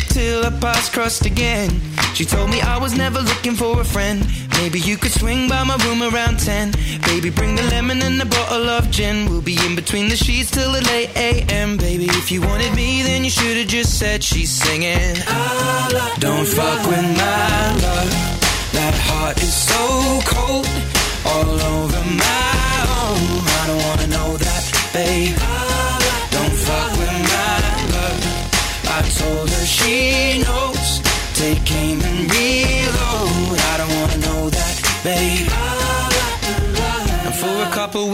until 0.11 0.43
our 0.43 0.59
paths 0.59 0.89
crossed 0.89 1.25
again. 1.25 1.69
She 2.15 2.25
told 2.25 2.49
me 2.49 2.59
I 2.59 2.77
was 2.77 2.93
never 2.97 3.19
looking 3.21 3.55
for 3.55 3.79
a 3.79 3.83
friend. 3.83 4.27
Maybe 4.59 4.79
you 4.79 4.97
could 4.97 5.11
swing 5.11 5.47
by 5.47 5.63
my 5.63 5.77
room 5.85 6.01
around 6.03 6.39
10. 6.39 6.71
Baby, 7.05 7.29
bring 7.29 7.55
the 7.55 7.63
lemon 7.63 8.01
and 8.01 8.21
a 8.21 8.25
bottle 8.25 8.67
of 8.69 8.91
gin. 8.91 9.29
We'll 9.29 9.41
be 9.41 9.57
in 9.65 9.73
between 9.75 10.09
the 10.09 10.17
sheets 10.17 10.51
till 10.51 10.71
the 10.73 10.81
late 10.81 11.15
AM. 11.15 11.77
Baby, 11.77 12.05
if 12.05 12.29
you 12.29 12.41
wanted 12.41 12.75
me, 12.75 13.03
then 13.03 13.23
you 13.23 13.29
should 13.29 13.55
have 13.55 13.67
just 13.67 13.97
said 13.99 14.21
she's 14.21 14.51
singing. 14.51 15.15
Don't 16.19 16.47
fuck 16.47 16.79
with 16.87 17.07
my 17.23 17.63
love. 17.85 18.11
That 18.77 18.95
heart 19.07 19.37
is 19.41 19.53
so 19.53 19.83
cold. 20.25 20.67
All 21.31 21.57
over 21.75 22.03
my 22.27 22.73
own. 22.99 23.23
I 23.59 23.63
don't 23.67 23.83
wanna 23.87 24.07
know 24.07 24.37
that, 24.37 24.91
babe. 24.93 25.60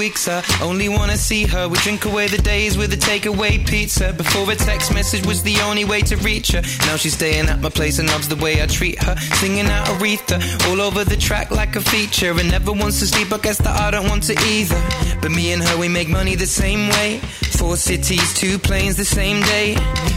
Weeks, 0.08 0.28
I 0.30 0.42
only 0.62 0.88
wanna 0.88 1.18
see 1.18 1.44
her. 1.48 1.68
We 1.68 1.78
drink 1.80 2.06
away 2.06 2.28
the 2.28 2.38
days 2.38 2.78
with 2.78 2.94
a 2.94 2.96
takeaway 2.96 3.54
pizza. 3.68 4.14
Before 4.14 4.50
a 4.50 4.56
text 4.56 4.94
message 4.94 5.26
was 5.26 5.44
the 5.44 5.58
only 5.68 5.84
way 5.84 6.02
to 6.02 6.16
reach 6.18 6.50
her. 6.54 6.62
Now 6.88 6.96
she's 6.96 7.16
staying 7.16 7.48
at 7.50 7.60
my 7.60 7.70
place 7.70 8.00
and 8.00 8.08
loves 8.08 8.30
the 8.30 8.38
way 8.38 8.62
I 8.64 8.68
treat 8.68 8.98
her. 9.04 9.16
Singing 9.42 9.66
out 9.66 9.86
Aretha 9.88 10.38
all 10.70 10.80
over 10.80 11.04
the 11.04 11.18
track 11.18 11.52
like 11.52 11.76
a 11.76 11.82
feature. 11.82 12.32
And 12.40 12.50
never 12.50 12.72
wants 12.72 13.00
to 13.02 13.08
sleep, 13.08 13.34
I 13.34 13.40
guess 13.40 13.58
that 13.58 13.76
I 13.86 13.92
don't 13.92 14.08
want 14.08 14.24
to 14.30 14.36
either. 14.56 14.82
But 15.22 15.32
me 15.32 15.52
and 15.52 15.62
her, 15.62 15.78
we 15.78 15.90
make 15.90 16.08
money 16.08 16.36
the 16.36 16.52
same 16.64 16.88
way. 16.96 17.20
Four 17.60 17.76
cities, 17.76 18.34
two 18.34 18.58
planes 18.60 18.96
the 18.96 19.10
same 19.20 19.42
day. 19.42 19.76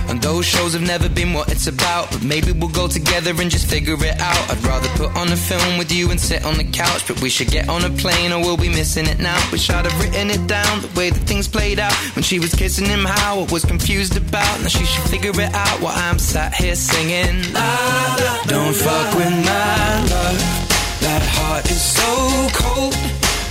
And 0.08 0.22
those 0.22 0.44
shows 0.46 0.72
have 0.74 0.82
never 0.82 1.08
been 1.08 1.32
what 1.32 1.50
it's 1.50 1.66
about. 1.66 2.10
But 2.12 2.22
maybe 2.22 2.52
we'll 2.52 2.76
go 2.82 2.86
together 2.86 3.32
and 3.42 3.50
just 3.50 3.66
figure 3.66 3.98
it 4.10 4.20
out. 4.20 4.42
I'd 4.50 4.62
rather 4.64 4.88
put 4.90 5.16
on 5.16 5.32
a 5.32 5.36
film 5.36 5.78
with 5.78 5.90
you 5.90 6.10
and 6.12 6.20
sit 6.20 6.44
on 6.44 6.58
the 6.58 6.64
couch. 6.64 7.08
But 7.08 7.20
we 7.22 7.28
should 7.28 7.50
get 7.50 7.68
on 7.68 7.84
a 7.84 7.90
plane 7.90 8.30
or 8.32 8.38
we'll 8.38 8.56
be 8.56 8.68
missing 8.68 9.06
it 9.06 9.18
now. 9.18 9.38
Wish 9.50 9.68
I'd 9.80 9.90
have 9.90 9.98
written 9.98 10.28
it 10.28 10.46
down 10.46 10.82
the 10.82 10.92
way 10.94 11.08
that 11.08 11.20
things 11.20 11.48
played 11.48 11.78
out. 11.78 11.94
When 12.14 12.22
she 12.22 12.38
was 12.38 12.54
kissing 12.54 12.84
him, 12.84 13.02
how 13.02 13.40
I 13.40 13.46
was 13.50 13.64
confused 13.64 14.14
about. 14.14 14.60
Now 14.60 14.68
she 14.68 14.84
should 14.84 15.08
figure 15.08 15.32
it 15.32 15.54
out 15.54 15.80
while 15.80 15.96
I'm 15.96 16.18
sat 16.18 16.52
here 16.52 16.74
singing. 16.74 17.50
La, 17.54 17.60
la. 18.20 18.44
Don't 18.44 18.76
fuck 18.76 19.14
with 19.16 19.32
my 19.32 20.04
love. 20.12 20.36
That 21.00 21.24
heart 21.32 21.64
is 21.64 21.80
so 21.80 22.12
cold. 22.60 22.92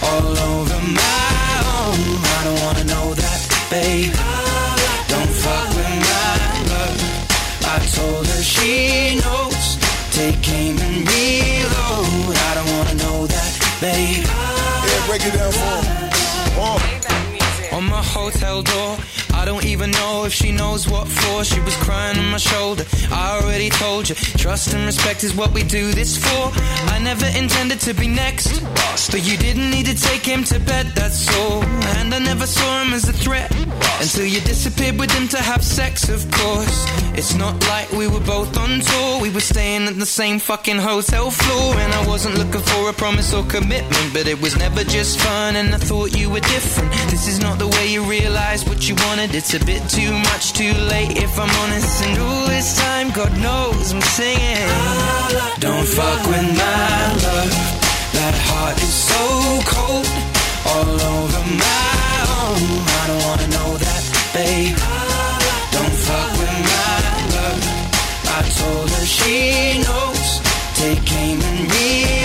All 0.06 0.38
over 0.54 0.78
my 1.02 1.50
own. 1.66 1.98
I 2.22 2.42
don't 2.46 2.62
wanna 2.62 2.86
know 2.94 3.16
that, 3.18 3.40
babe. 3.74 4.14
Don't 5.10 5.34
fuck 5.34 5.68
with 5.74 5.94
my 6.14 6.38
love. 6.70 7.00
I 7.74 7.82
told 7.98 8.28
her 8.28 8.44
she 8.44 9.18
knows. 9.18 9.82
Take 10.14 10.48
aim 10.54 10.78
and 10.78 11.10
reload. 11.10 12.38
I 12.38 12.52
don't 12.54 12.70
wanna 12.78 12.96
know 13.02 13.26
that, 13.26 13.52
babe. 13.82 14.30
Yeah, 14.30 15.08
break 15.08 15.26
it 15.26 15.34
down 15.34 15.52
for 15.52 16.09
him. 16.60 17.78
On 17.78 17.84
my 17.86 18.04
hotel 18.04 18.62
door, 18.62 18.98
I 19.40 19.46
don't 19.46 19.64
even 19.64 19.92
know 19.92 20.26
if 20.26 20.34
she 20.34 20.52
knows 20.52 20.90
what 20.90 21.08
for. 21.08 21.46
She 21.46 21.62
was 21.62 21.74
crying 21.78 22.20
on 22.20 22.30
my 22.30 22.38
shoulder. 22.38 22.84
I 23.10 23.40
already 23.40 23.70
told 23.70 24.10
you, 24.10 24.16
trust 24.16 24.74
and 24.74 24.86
respect 24.86 25.24
is 25.24 25.34
what 25.34 25.54
we 25.54 25.64
do 25.64 25.94
this 25.94 26.18
for. 26.18 26.52
I 26.94 27.00
never 27.02 27.26
intended 27.26 27.80
to 27.88 27.94
be 27.94 28.10
next, 28.10 28.60
but 29.12 29.26
you 29.26 29.38
didn't 29.38 29.72
need 29.72 29.86
to 29.86 29.96
take 29.96 30.26
him 30.26 30.44
to 30.44 30.60
bed, 30.60 30.88
that's 30.94 31.34
all. 31.38 31.64
And 32.00 32.14
I 32.14 32.20
never 32.20 32.46
saw 32.46 32.84
him 32.84 32.94
as 32.94 33.08
a 33.08 33.14
threat 33.14 33.50
until 34.02 34.26
you 34.26 34.42
disappeared 34.42 35.00
with 35.00 35.10
him 35.12 35.30
to 35.30 35.38
have 35.38 35.64
sex, 35.64 36.10
of 36.10 36.30
course. 36.32 36.78
It's 37.18 37.34
not 37.36 37.56
like 37.70 37.90
we 37.94 38.08
were 38.08 38.26
both 38.36 38.58
on 38.58 38.82
tour, 38.82 39.22
we 39.22 39.30
were 39.30 39.48
staying 39.54 39.88
at 39.88 39.98
the 39.98 40.06
same 40.06 40.40
fucking 40.40 40.80
hotel 40.80 41.32
floor. 41.32 41.76
And 41.76 41.94
I 41.94 42.06
wasn't 42.08 42.38
looking 42.38 42.62
for 42.62 42.90
a 42.90 42.94
promise 42.94 43.34
or 43.34 43.46
commitment, 43.46 44.14
but 44.14 44.28
it 44.28 44.42
was 44.42 44.58
never 44.58 44.84
just 44.84 45.18
fun, 45.22 45.56
and 45.56 45.74
I 45.74 45.78
thought 45.78 46.18
you 46.18 46.30
were 46.30 46.42
different. 46.42 46.92
This 47.10 47.30
is 47.30 47.40
not 47.40 47.58
the 47.58 47.68
way 47.68 47.88
you 47.88 48.04
realize 48.04 48.66
what 48.66 48.90
you 48.90 48.96
wanted. 49.08 49.29
It's 49.32 49.54
a 49.54 49.64
bit 49.64 49.88
too 49.88 50.12
much, 50.12 50.54
too 50.54 50.74
late, 50.74 51.22
if 51.22 51.40
I'm 51.40 51.50
honest. 51.62 52.04
And 52.04 52.18
all 52.20 52.48
this 52.48 52.76
time, 52.80 53.12
God 53.12 53.32
knows 53.38 53.94
I'm 53.94 54.02
singing. 54.02 54.68
Don't 55.60 55.86
fuck 55.86 56.26
with 56.26 56.50
my 56.58 57.14
love. 57.26 57.54
That 58.18 58.34
heart 58.50 58.78
is 58.82 58.96
so 59.12 59.22
cold, 59.70 60.08
all 60.66 60.98
over 61.14 61.44
my 61.46 62.10
own. 62.42 62.62
I 62.90 63.04
don't 63.06 63.24
wanna 63.30 63.48
know 63.54 63.78
that, 63.78 64.04
babe. 64.34 64.76
Don't 65.78 65.96
fuck 66.08 66.32
with 66.42 66.58
my 66.74 66.98
love. 67.38 67.62
I 68.34 68.42
told 68.58 68.90
her 68.90 69.06
she 69.06 69.78
knows. 69.86 70.42
Take 70.74 71.06
aim 71.14 71.40
and 71.40 71.72
reload. 71.72 72.19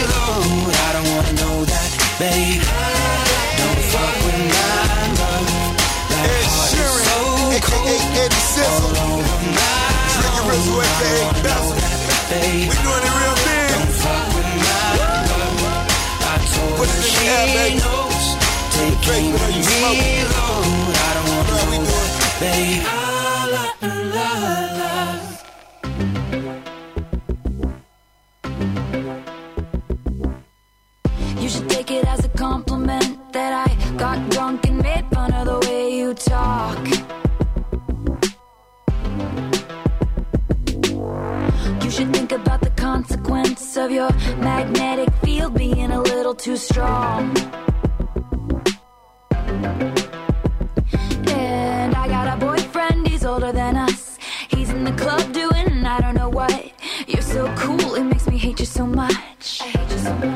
Of 43.85 43.91
your 43.91 44.11
magnetic 44.39 45.13
field 45.23 45.53
being 45.55 45.91
a 45.91 46.01
little 46.01 46.35
too 46.35 46.57
strong. 46.57 47.35
And 51.29 51.95
I 51.95 52.09
got 52.09 52.27
a 52.35 52.37
boyfriend, 52.37 53.09
he's 53.09 53.25
older 53.25 53.53
than 53.53 53.77
us. 53.77 54.19
He's 54.49 54.71
in 54.71 54.85
the 54.85 54.93
club 54.93 55.33
doing 55.33 55.85
I 55.87 56.01
don't 56.01 56.15
know 56.15 56.29
what. 56.29 56.73
You're 57.07 57.23
so 57.23 57.53
cool, 57.57 57.95
it 57.95 58.03
makes 58.03 58.27
me 58.27 58.37
hate 58.37 58.59
you 58.59 58.67
so 58.67 58.85
much. 58.85 59.61
I 59.61 59.67
hate 59.67 59.91
you 59.93 59.99
so 59.99 60.15
much. 60.15 60.34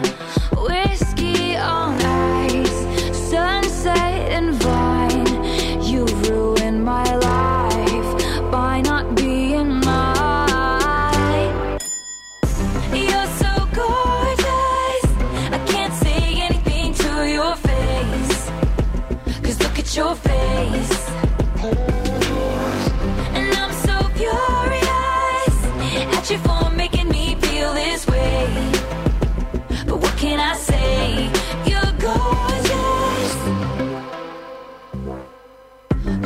Your 19.98 20.14
face. 20.14 21.10
And 23.36 23.50
I'm 23.60 23.72
so 23.86 23.96
furious 24.14 25.56
at 26.14 26.30
you 26.30 26.38
for 26.38 26.70
making 26.70 27.08
me 27.08 27.34
feel 27.42 27.74
this 27.74 28.06
way. 28.06 28.46
But 29.88 29.96
what 30.02 30.16
can 30.16 30.38
I 30.38 30.54
say? 30.54 31.28
You're 31.70 31.92
gorgeous. 32.08 33.34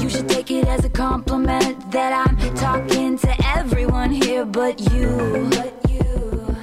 You 0.02 0.08
should 0.10 0.28
take 0.28 0.50
it 0.50 0.66
as 0.66 0.84
a 0.84 0.90
compliment 0.90 1.90
that 1.92 2.12
I'm 2.22 2.36
talking 2.54 3.16
to 3.24 3.32
everyone 3.56 4.10
here 4.10 4.44
but 4.44 4.80
you. 4.92 5.48
But 5.50 5.72
you. 5.90 6.56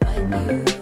But 0.00 0.16
you 0.50 0.75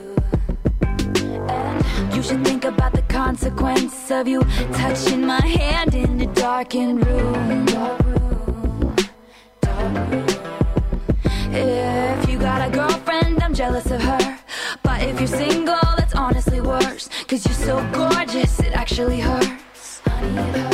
think 2.64 2.78
about 2.78 2.92
the 2.92 3.02
consequence 3.02 4.10
of 4.10 4.26
you 4.26 4.40
touching 4.72 5.26
my 5.26 5.44
hand 5.46 5.94
in 5.94 6.20
a 6.20 6.26
darkened 6.34 7.06
room. 7.06 7.66
If 11.52 12.28
you 12.28 12.38
got 12.38 12.66
a 12.66 12.70
girlfriend, 12.72 13.42
I'm 13.42 13.52
jealous 13.54 13.90
of 13.90 14.00
her. 14.00 14.38
But 14.82 15.02
if 15.02 15.20
you're 15.20 15.26
single, 15.26 15.94
it's 15.98 16.14
honestly 16.14 16.62
worse. 16.62 17.10
Cause 17.28 17.44
you're 17.44 17.54
so 17.54 17.86
gorgeous, 17.92 18.58
it 18.60 18.72
actually 18.72 19.20
hurts. 19.20 20.00
Honey, 20.06 20.38
it 20.38 20.56
hurts. 20.56 20.73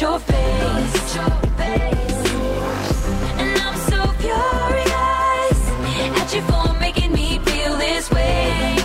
your 0.00 0.18
face. 0.18 1.06
And 3.36 3.60
I'm 3.60 3.76
so 3.90 4.00
furious 4.18 5.60
at 6.20 6.34
you 6.34 6.40
for 6.42 6.72
making 6.80 7.12
me 7.12 7.38
feel 7.40 7.76
this 7.76 8.10
way. 8.10 8.76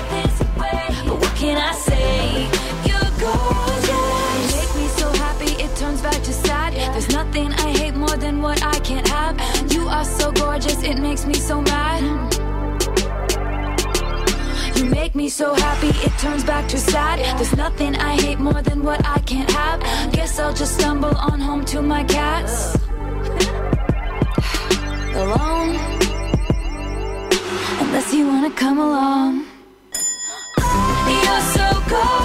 But 0.58 0.92
what 1.08 1.36
can 1.36 1.58
I 1.58 1.74
say? 1.74 2.50
You're 2.84 3.12
gorgeous. 3.24 4.52
You 4.52 4.58
make 4.58 4.76
me 4.76 4.88
so 5.00 5.10
happy 5.14 5.52
it 5.64 5.74
turns 5.78 6.02
back 6.02 6.22
to 6.24 6.34
sad. 6.34 6.74
There's 6.74 7.10
nothing 7.10 7.54
I 7.54 7.70
hate 7.78 7.96
more 7.96 8.18
than 8.18 8.42
what 8.42 8.62
I 8.62 8.78
can't 8.80 9.08
have. 9.08 9.40
You 9.72 9.88
are 9.88 10.06
so 10.06 10.34
gorgeous 10.34 10.84
it 10.84 10.98
makes 10.98 11.26
me 11.26 11.36
so 11.36 11.62
mad 11.62 12.35
make 15.16 15.24
me 15.24 15.30
so 15.30 15.54
happy 15.54 15.88
it 15.88 16.12
turns 16.20 16.44
back 16.44 16.68
to 16.68 16.78
sad. 16.78 17.20
There's 17.38 17.56
nothing 17.56 17.96
I 17.96 18.22
hate 18.22 18.40
more 18.40 18.62
than 18.62 18.84
what 18.84 19.00
I 19.08 19.20
can't 19.20 19.50
have. 19.52 19.80
Guess 20.12 20.40
I'll 20.40 20.54
just 20.54 20.78
stumble 20.78 21.16
on 21.18 21.40
home 21.40 21.64
to 21.66 21.82
my 21.82 22.04
cats. 22.04 22.76
Alone. 25.16 25.76
Unless 27.82 28.14
you 28.14 28.28
wanna 28.28 28.52
come 28.52 28.78
along. 28.78 29.46
You're 31.24 31.42
so 31.56 31.68
cold. 31.88 32.25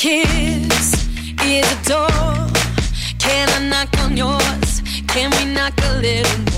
kiss 0.00 0.94
is 1.44 1.72
a 1.72 1.84
door. 1.84 2.08
Can 3.18 3.46
I 3.50 3.68
knock 3.68 3.98
on 3.98 4.16
yours? 4.16 4.80
Can 5.06 5.30
we 5.32 5.52
knock 5.52 5.74
a 5.76 5.98
little? 5.98 6.49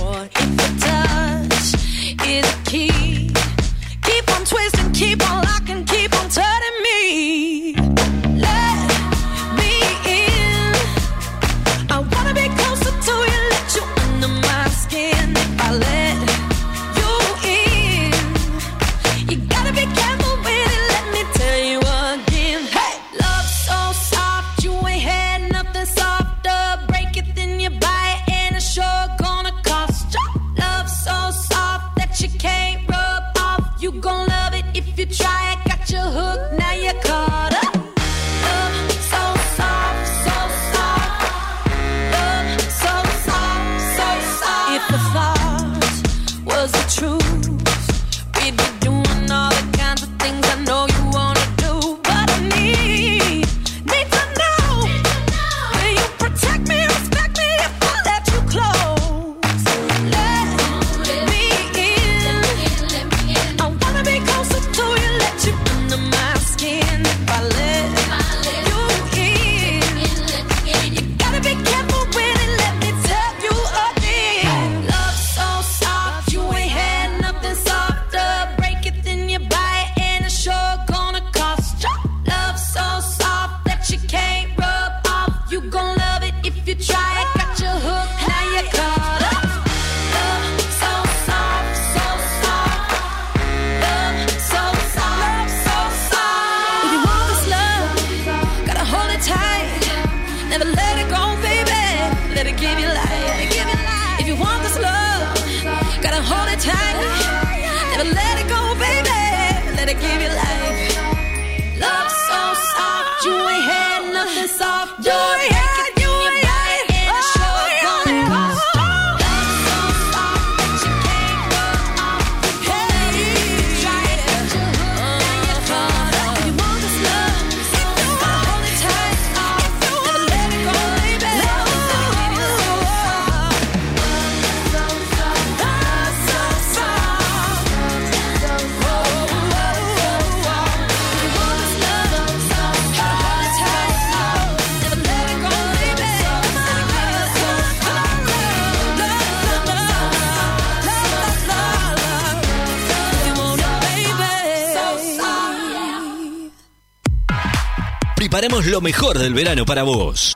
preparamos 158.42 158.66
lo 158.66 158.80
mejor 158.80 159.18
del 159.20 159.34
verano 159.34 159.64
para 159.64 159.84
vos. 159.84 160.34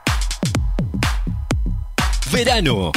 Verano. 2.31 2.93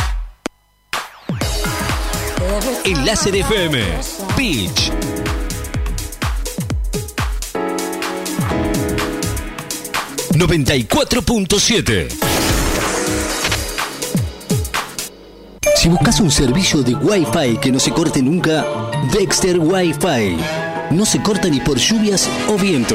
Enlace 2.84 3.32
de 3.32 3.40
FM. 3.40 3.82
Beach. 4.36 4.92
...94.7... 10.32 12.08
Si 15.74 15.88
buscas 15.88 16.20
un 16.20 16.30
servicio 16.30 16.82
de 16.82 16.94
Wi-Fi 16.94 17.56
que 17.60 17.72
no 17.72 17.80
se 17.80 17.90
corte 17.90 18.22
nunca... 18.22 18.64
...Dexter 19.12 19.58
Wi-Fi... 19.58 20.36
...no 20.92 21.04
se 21.04 21.20
corta 21.20 21.48
ni 21.48 21.58
por 21.58 21.78
lluvias 21.78 22.28
o 22.48 22.56
viento... 22.56 22.94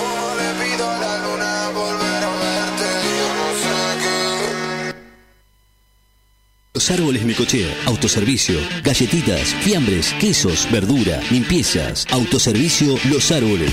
Los 6.81 6.89
árboles 6.89 7.23
Necochea, 7.23 7.67
autoservicio, 7.85 8.59
galletitas, 8.83 9.53
fiambres, 9.61 10.15
quesos, 10.19 10.67
verdura, 10.71 11.21
limpiezas, 11.29 12.07
autoservicio 12.09 12.97
Los 13.07 13.31
Árboles. 13.31 13.71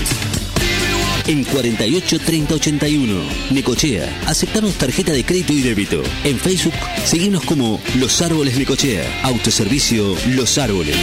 En 1.25 1.43
48 1.43 2.19
30 2.19 2.53
81, 2.53 3.21
Necochea, 3.49 4.25
aceptamos 4.27 4.75
tarjeta 4.75 5.11
de 5.11 5.25
crédito 5.25 5.53
y 5.53 5.61
débito. 5.61 6.03
En 6.23 6.37
Facebook, 6.37 6.75
seguimos 7.03 7.43
como 7.45 7.81
Los 7.95 8.21
Árboles 8.21 8.55
Necochea, 8.59 9.23
autoservicio 9.23 10.15
Los 10.27 10.59
Árboles. 10.59 10.95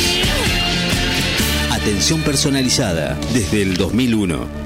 Atención 1.72 2.22
personalizada 2.22 3.18
desde 3.34 3.62
el 3.62 3.76
2001. 3.76 4.65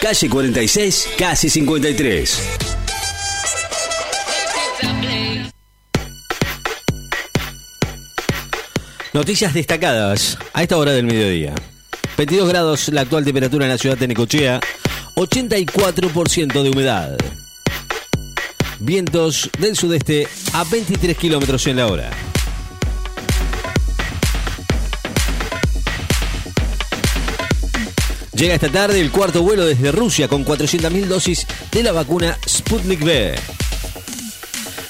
calle 0.00 0.30
46, 0.30 1.08
casi 1.18 1.50
53. 1.50 2.40
Noticias 9.12 9.52
destacadas 9.52 10.38
a 10.54 10.62
esta 10.62 10.78
hora 10.78 10.92
del 10.92 11.04
mediodía. 11.04 11.54
22 12.16 12.48
grados 12.48 12.88
la 12.88 13.02
actual 13.02 13.24
temperatura 13.24 13.66
en 13.66 13.72
la 13.72 13.78
ciudad 13.78 13.98
de 13.98 14.08
Necochea, 14.08 14.60
84% 15.16 16.62
de 16.62 16.70
humedad. 16.70 17.18
Vientos 18.78 19.50
del 19.58 19.76
sudeste 19.76 20.28
a 20.54 20.64
23 20.64 21.16
kilómetros 21.16 21.66
en 21.66 21.76
la 21.76 21.88
hora. 21.88 22.25
Llega 28.36 28.54
esta 28.54 28.68
tarde 28.68 29.00
el 29.00 29.10
cuarto 29.10 29.42
vuelo 29.42 29.64
desde 29.64 29.92
Rusia 29.92 30.28
con 30.28 30.44
400.000 30.44 31.06
dosis 31.06 31.46
de 31.72 31.82
la 31.82 31.92
vacuna 31.92 32.38
Sputnik 32.46 33.02
V. 33.02 33.34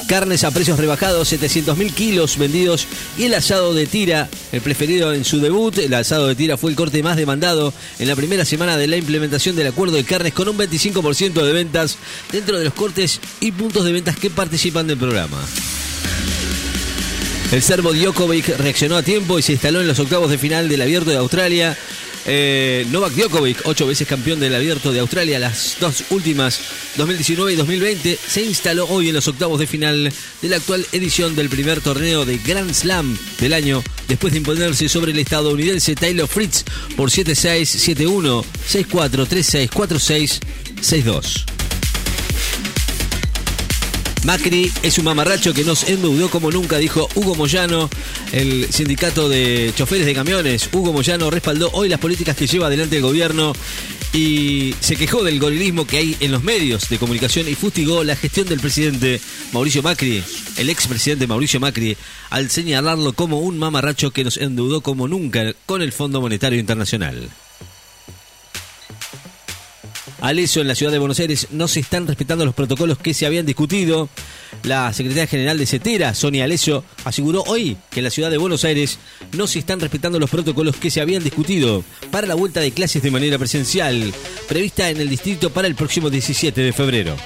Carnes 0.08 0.42
a 0.42 0.50
precios 0.50 0.80
rebajados, 0.80 1.32
700.000 1.32 1.94
kilos 1.94 2.38
vendidos 2.38 2.88
y 3.16 3.24
el 3.24 3.34
asado 3.34 3.72
de 3.72 3.86
tira, 3.86 4.28
el 4.50 4.60
preferido 4.62 5.14
en 5.14 5.24
su 5.24 5.38
debut. 5.38 5.78
El 5.78 5.94
asado 5.94 6.26
de 6.26 6.34
tira 6.34 6.56
fue 6.56 6.70
el 6.72 6.76
corte 6.76 7.04
más 7.04 7.16
demandado 7.16 7.72
en 8.00 8.08
la 8.08 8.16
primera 8.16 8.44
semana 8.44 8.76
de 8.76 8.88
la 8.88 8.96
implementación 8.96 9.54
del 9.54 9.68
acuerdo 9.68 9.94
de 9.94 10.04
carnes 10.04 10.32
con 10.32 10.48
un 10.48 10.58
25% 10.58 11.44
de 11.44 11.52
ventas 11.52 11.98
dentro 12.32 12.58
de 12.58 12.64
los 12.64 12.74
cortes 12.74 13.20
y 13.40 13.52
puntos 13.52 13.84
de 13.84 13.92
ventas 13.92 14.16
que 14.16 14.30
participan 14.30 14.88
del 14.88 14.98
programa. 14.98 15.38
El 17.52 17.62
serbo 17.62 17.92
Djokovic 17.92 18.58
reaccionó 18.58 18.96
a 18.96 19.02
tiempo 19.02 19.38
y 19.38 19.42
se 19.42 19.52
instaló 19.52 19.80
en 19.80 19.86
los 19.86 20.00
octavos 20.00 20.30
de 20.30 20.36
final 20.36 20.68
del 20.68 20.82
Abierto 20.82 21.10
de 21.10 21.16
Australia. 21.16 21.78
Eh, 22.28 22.84
Novak 22.90 23.12
Djokovic, 23.12 23.60
ocho 23.66 23.86
veces 23.86 24.08
campeón 24.08 24.40
del 24.40 24.54
Abierto 24.54 24.92
de 24.92 24.98
Australia, 24.98 25.38
las 25.38 25.76
dos 25.78 26.02
últimas, 26.10 26.60
2019 26.96 27.52
y 27.52 27.56
2020, 27.56 28.18
se 28.26 28.42
instaló 28.42 28.86
hoy 28.88 29.08
en 29.08 29.14
los 29.14 29.28
octavos 29.28 29.60
de 29.60 29.68
final 29.68 30.12
de 30.42 30.48
la 30.48 30.56
actual 30.56 30.84
edición 30.90 31.36
del 31.36 31.48
primer 31.48 31.80
torneo 31.80 32.24
de 32.24 32.38
Grand 32.38 32.72
Slam 32.74 33.16
del 33.40 33.52
año, 33.52 33.82
después 34.08 34.32
de 34.32 34.40
imponerse 34.40 34.88
sobre 34.88 35.12
el 35.12 35.18
estadounidense 35.20 35.94
Taylor 35.94 36.26
Fritz 36.26 36.64
por 36.96 37.10
7-6, 37.10 37.96
7-1, 37.96 38.44
6-4, 38.72 39.26
3-6, 39.26 39.70
4-6, 39.70 40.40
6-2. 40.82 41.55
Macri 44.26 44.72
es 44.82 44.98
un 44.98 45.04
mamarracho 45.04 45.54
que 45.54 45.62
nos 45.62 45.88
endeudó 45.88 46.28
como 46.28 46.50
nunca, 46.50 46.78
dijo 46.78 47.08
Hugo 47.14 47.36
Moyano, 47.36 47.88
el 48.32 48.66
sindicato 48.72 49.28
de 49.28 49.72
choferes 49.76 50.04
de 50.04 50.14
camiones. 50.14 50.68
Hugo 50.72 50.92
Moyano 50.92 51.30
respaldó 51.30 51.70
hoy 51.72 51.88
las 51.88 52.00
políticas 52.00 52.34
que 52.34 52.48
lleva 52.48 52.66
adelante 52.66 52.96
el 52.96 53.02
gobierno 53.02 53.52
y 54.12 54.74
se 54.80 54.96
quejó 54.96 55.22
del 55.22 55.38
gorilismo 55.38 55.86
que 55.86 55.98
hay 55.98 56.16
en 56.18 56.32
los 56.32 56.42
medios 56.42 56.88
de 56.88 56.98
comunicación 56.98 57.48
y 57.48 57.54
fustigó 57.54 58.02
la 58.02 58.16
gestión 58.16 58.48
del 58.48 58.58
presidente 58.58 59.20
Mauricio 59.52 59.80
Macri, 59.84 60.24
el 60.56 60.70
expresidente 60.70 61.28
Mauricio 61.28 61.60
Macri, 61.60 61.96
al 62.30 62.50
señalarlo 62.50 63.12
como 63.12 63.38
un 63.38 63.60
mamarracho 63.60 64.10
que 64.10 64.24
nos 64.24 64.38
endeudó 64.38 64.80
como 64.80 65.06
nunca 65.06 65.54
con 65.66 65.82
el 65.82 65.92
Fondo 65.92 66.20
Monetario 66.20 66.58
Internacional. 66.58 67.30
Alesio 70.20 70.62
en 70.62 70.68
la 70.68 70.74
ciudad 70.74 70.92
de 70.92 70.98
Buenos 70.98 71.20
Aires 71.20 71.48
no 71.50 71.68
se 71.68 71.80
están 71.80 72.06
respetando 72.06 72.44
los 72.44 72.54
protocolos 72.54 72.98
que 72.98 73.14
se 73.14 73.26
habían 73.26 73.46
discutido. 73.46 74.08
La 74.62 74.92
secretaria 74.92 75.26
general 75.26 75.58
de 75.58 75.66
CETERA, 75.66 76.14
Sonia 76.14 76.44
Alesio, 76.44 76.84
aseguró 77.04 77.42
hoy 77.46 77.76
que 77.90 78.00
en 78.00 78.04
la 78.04 78.10
ciudad 78.10 78.30
de 78.30 78.38
Buenos 78.38 78.64
Aires 78.64 78.98
no 79.36 79.46
se 79.46 79.58
están 79.58 79.80
respetando 79.80 80.18
los 80.18 80.30
protocolos 80.30 80.76
que 80.76 80.90
se 80.90 81.00
habían 81.00 81.22
discutido 81.22 81.84
para 82.10 82.26
la 82.26 82.34
vuelta 82.34 82.60
de 82.60 82.72
clases 82.72 83.02
de 83.02 83.10
manera 83.10 83.38
presencial, 83.38 84.12
prevista 84.48 84.88
en 84.88 85.00
el 85.00 85.08
distrito 85.08 85.50
para 85.50 85.68
el 85.68 85.74
próximo 85.74 86.10
17 86.10 86.60
de 86.60 86.72
febrero. 86.72 87.16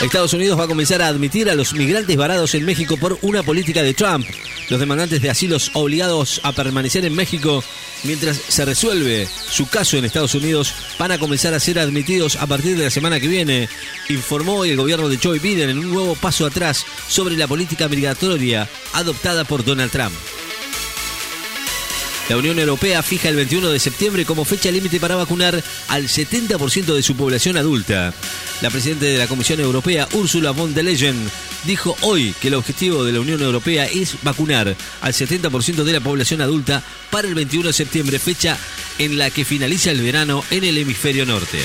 Estados 0.00 0.34
Unidos 0.34 0.58
va 0.58 0.64
a 0.64 0.68
comenzar 0.68 1.00
a 1.00 1.08
admitir 1.08 1.48
a 1.48 1.54
los 1.54 1.72
migrantes 1.72 2.16
varados 2.16 2.54
en 2.54 2.66
México 2.66 2.98
por 2.98 3.18
una 3.22 3.42
política 3.42 3.82
de 3.82 3.94
Trump. 3.94 4.26
Los 4.68 4.78
demandantes 4.78 5.22
de 5.22 5.30
asilos 5.30 5.70
obligados 5.72 6.40
a 6.44 6.52
permanecer 6.52 7.06
en 7.06 7.14
México 7.14 7.64
mientras 8.02 8.36
se 8.36 8.66
resuelve 8.66 9.26
su 9.50 9.66
caso 9.68 9.96
en 9.96 10.04
Estados 10.04 10.34
Unidos 10.34 10.74
van 10.98 11.12
a 11.12 11.18
comenzar 11.18 11.54
a 11.54 11.60
ser 11.60 11.78
admitidos 11.78 12.36
a 12.36 12.46
partir 12.46 12.76
de 12.76 12.84
la 12.84 12.90
semana 12.90 13.20
que 13.20 13.28
viene, 13.28 13.70
informó 14.10 14.64
el 14.66 14.76
gobierno 14.76 15.08
de 15.08 15.18
Joe 15.22 15.38
Biden 15.38 15.70
en 15.70 15.78
un 15.78 15.90
nuevo 15.90 16.14
paso 16.14 16.44
atrás 16.44 16.84
sobre 17.08 17.36
la 17.36 17.48
política 17.48 17.88
migratoria 17.88 18.68
adoptada 18.92 19.44
por 19.44 19.64
Donald 19.64 19.90
Trump. 19.90 20.14
La 22.28 22.36
Unión 22.36 22.58
Europea 22.58 23.04
fija 23.04 23.28
el 23.28 23.36
21 23.36 23.68
de 23.68 23.78
septiembre 23.78 24.24
como 24.24 24.44
fecha 24.44 24.70
límite 24.72 24.98
para 24.98 25.14
vacunar 25.14 25.62
al 25.88 26.08
70% 26.08 26.94
de 26.94 27.02
su 27.02 27.14
población 27.14 27.56
adulta. 27.56 28.12
La 28.62 28.70
presidenta 28.70 29.04
de 29.06 29.16
la 29.16 29.28
Comisión 29.28 29.60
Europea, 29.60 30.08
Ursula 30.12 30.50
von 30.50 30.74
der 30.74 30.84
Leyen, 30.86 31.16
dijo 31.64 31.96
hoy 32.00 32.34
que 32.40 32.48
el 32.48 32.54
objetivo 32.54 33.04
de 33.04 33.12
la 33.12 33.20
Unión 33.20 33.42
Europea 33.42 33.86
es 33.86 34.16
vacunar 34.22 34.74
al 35.02 35.12
70% 35.12 35.84
de 35.84 35.92
la 35.92 36.00
población 36.00 36.40
adulta 36.40 36.82
para 37.10 37.28
el 37.28 37.34
21 37.36 37.68
de 37.68 37.72
septiembre, 37.72 38.18
fecha 38.18 38.58
en 38.98 39.18
la 39.18 39.30
que 39.30 39.44
finaliza 39.44 39.92
el 39.92 40.02
verano 40.02 40.42
en 40.50 40.64
el 40.64 40.78
hemisferio 40.78 41.26
norte. 41.26 41.60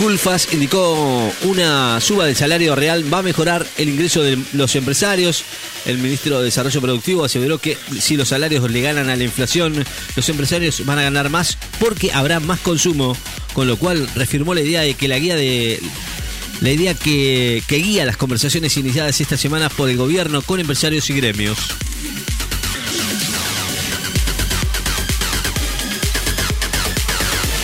Culfas 0.00 0.48
indicó 0.54 1.30
una 1.42 2.00
suba 2.00 2.24
del 2.24 2.34
salario 2.34 2.74
real 2.74 3.12
va 3.12 3.18
a 3.18 3.22
mejorar 3.22 3.66
el 3.76 3.90
ingreso 3.90 4.22
de 4.22 4.38
los 4.54 4.74
empresarios. 4.74 5.44
El 5.84 5.98
ministro 5.98 6.38
de 6.38 6.46
Desarrollo 6.46 6.80
Productivo 6.80 7.22
aseveró 7.22 7.58
que 7.58 7.76
si 7.98 8.16
los 8.16 8.28
salarios 8.28 8.70
le 8.70 8.80
ganan 8.80 9.10
a 9.10 9.16
la 9.16 9.24
inflación, 9.24 9.84
los 10.16 10.28
empresarios 10.30 10.86
van 10.86 10.98
a 10.98 11.02
ganar 11.02 11.28
más 11.28 11.58
porque 11.78 12.12
habrá 12.12 12.40
más 12.40 12.60
consumo, 12.60 13.14
con 13.52 13.68
lo 13.68 13.76
cual 13.76 14.08
reafirmó 14.14 14.54
la 14.54 14.62
idea 14.62 14.80
de 14.80 14.94
que 14.94 15.06
la 15.06 15.18
guía 15.18 15.36
de 15.36 15.78
la 16.62 16.70
idea 16.70 16.94
que 16.94 17.62
guía 17.68 18.06
las 18.06 18.16
conversaciones 18.16 18.78
iniciadas 18.78 19.20
esta 19.20 19.36
semana 19.36 19.68
por 19.68 19.90
el 19.90 19.98
gobierno 19.98 20.40
con 20.40 20.60
empresarios 20.60 21.10
y 21.10 21.12
gremios. 21.12 21.58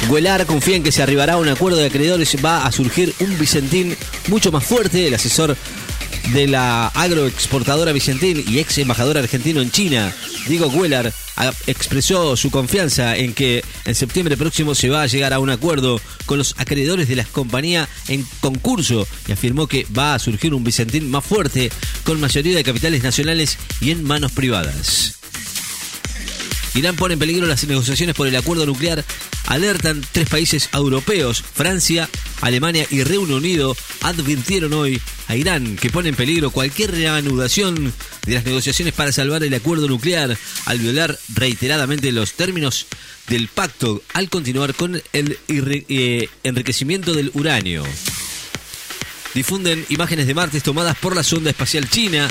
Güelar 0.09 0.47
confía 0.47 0.77
en 0.77 0.83
que 0.83 0.93
se 0.93 1.03
arribará 1.03 1.35
a 1.35 1.39
un 1.39 1.49
acuerdo 1.49 1.79
de 1.79 1.87
acreedores. 1.87 2.37
Va 2.45 2.65
a 2.67 2.73
surgir 2.73 3.13
un 3.21 3.39
Vicentín 3.39 3.97
mucho 4.29 4.53
más 4.53 4.65
fuerte. 4.65 5.09
El 5.09 5.15
asesor 5.15 5.57
de 6.33 6.47
la 6.47 6.89
agroexportadora 6.89 7.93
Vicentín 7.93 8.45
y 8.49 8.59
ex 8.59 8.79
embajador 8.79 9.17
argentino 9.19 9.61
en 9.61 9.71
China, 9.71 10.13
Diego 10.49 10.73
a- 11.37 11.53
expresó 11.67 12.37
su 12.37 12.51
confianza 12.51 13.17
en 13.17 13.33
que 13.33 13.63
en 13.85 13.95
septiembre 13.95 14.37
próximo 14.37 14.75
se 14.75 14.89
va 14.89 15.03
a 15.03 15.07
llegar 15.07 15.33
a 15.33 15.39
un 15.39 15.51
acuerdo 15.51 16.01
con 16.25 16.39
los 16.39 16.55
acreedores 16.59 17.09
de 17.09 17.17
la 17.17 17.25
compañía 17.25 17.89
en 18.09 18.27
concurso 18.41 19.07
y 19.29 19.33
afirmó 19.33 19.67
que 19.69 19.87
va 19.97 20.15
a 20.15 20.19
surgir 20.19 20.53
un 20.55 20.65
Vicentín 20.65 21.11
más 21.11 21.25
fuerte 21.25 21.71
con 22.05 22.21
mayoría 22.21 22.57
de 22.57 22.65
capitales 22.65 23.03
nacionales 23.03 23.57
y 23.81 23.91
en 23.91 24.03
manos 24.03 24.33
privadas. 24.33 25.15
Irán 26.77 26.95
pone 26.95 27.15
en 27.15 27.19
peligro 27.19 27.47
las 27.47 27.65
negociaciones 27.65 28.15
por 28.15 28.29
el 28.29 28.37
acuerdo 28.37 28.67
nuclear. 28.67 29.03
Alertan 29.47 30.05
tres 30.13 30.29
países 30.29 30.69
europeos, 30.75 31.43
Francia, 31.43 32.07
Alemania 32.43 32.87
y 32.91 33.03
Reino 33.03 33.37
Unido, 33.37 33.75
advirtieron 34.03 34.75
hoy 34.75 35.01
a 35.29 35.37
Irán 35.37 35.77
que 35.77 35.89
pone 35.89 36.11
en 36.11 36.15
peligro 36.17 36.51
cualquier 36.51 36.91
reanudación 36.91 37.95
de 38.27 38.35
las 38.35 38.45
negociaciones 38.45 38.93
para 38.93 39.11
salvar 39.11 39.43
el 39.43 39.55
acuerdo 39.55 39.89
nuclear 39.89 40.37
al 40.67 40.79
violar 40.79 41.19
reiteradamente 41.35 42.13
los 42.13 42.35
términos 42.35 42.87
del 43.29 43.49
pacto 43.49 44.03
al 44.13 44.29
continuar 44.29 44.75
con 44.75 45.03
el 45.15 45.39
eh, 45.49 46.29
enriquecimiento 46.43 47.15
del 47.15 47.31
uranio. 47.33 47.85
Difunden 49.33 49.87
imágenes 49.89 50.27
de 50.27 50.35
Marte 50.35 50.61
tomadas 50.61 50.97
por 50.99 51.17
la 51.17 51.23
sonda 51.23 51.51
espacial 51.51 51.89
china. 51.89 52.29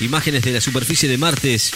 Imágenes 0.00 0.42
de 0.42 0.52
la 0.52 0.60
superficie 0.60 1.08
de 1.08 1.16
Martes 1.16 1.72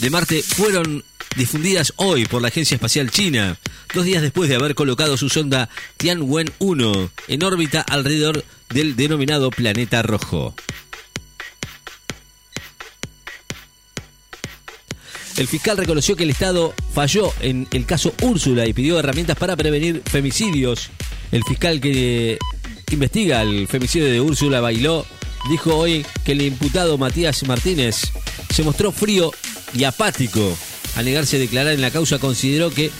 de 0.00 0.10
Marte 0.10 0.42
fueron 0.42 1.04
difundidas 1.36 1.92
hoy 1.96 2.26
por 2.26 2.42
la 2.42 2.48
Agencia 2.48 2.74
Espacial 2.74 3.10
China, 3.10 3.58
dos 3.94 4.04
días 4.04 4.22
después 4.22 4.48
de 4.48 4.56
haber 4.56 4.74
colocado 4.74 5.16
su 5.16 5.28
sonda 5.28 5.68
Tianwen-1 5.98 7.10
en 7.28 7.44
órbita 7.44 7.80
alrededor 7.82 8.44
del 8.68 8.96
denominado 8.96 9.50
planeta 9.50 10.02
rojo. 10.02 10.54
El 15.36 15.46
fiscal 15.46 15.78
reconoció 15.78 16.16
que 16.16 16.24
el 16.24 16.30
Estado 16.30 16.74
falló 16.92 17.32
en 17.40 17.66
el 17.70 17.86
caso 17.86 18.12
Úrsula 18.22 18.66
y 18.66 18.74
pidió 18.74 18.98
herramientas 18.98 19.38
para 19.38 19.56
prevenir 19.56 20.02
femicidios. 20.04 20.90
El 21.32 21.44
fiscal 21.44 21.80
que 21.80 22.38
investiga 22.90 23.40
el 23.40 23.66
femicidio 23.66 24.08
de 24.08 24.20
Úrsula 24.20 24.60
Bailó 24.60 25.06
dijo 25.48 25.74
hoy 25.76 26.04
que 26.24 26.32
el 26.32 26.42
imputado 26.42 26.98
Matías 26.98 27.42
Martínez 27.44 28.12
se 28.50 28.62
mostró 28.62 28.92
frío 28.92 29.30
y 29.72 29.84
apático. 29.84 30.54
Al 30.96 31.04
negarse 31.04 31.36
a 31.36 31.40
declarar 31.40 31.72
en 31.72 31.80
la 31.80 31.90
causa, 31.90 32.18
consideró 32.18 32.70
que 32.70 32.90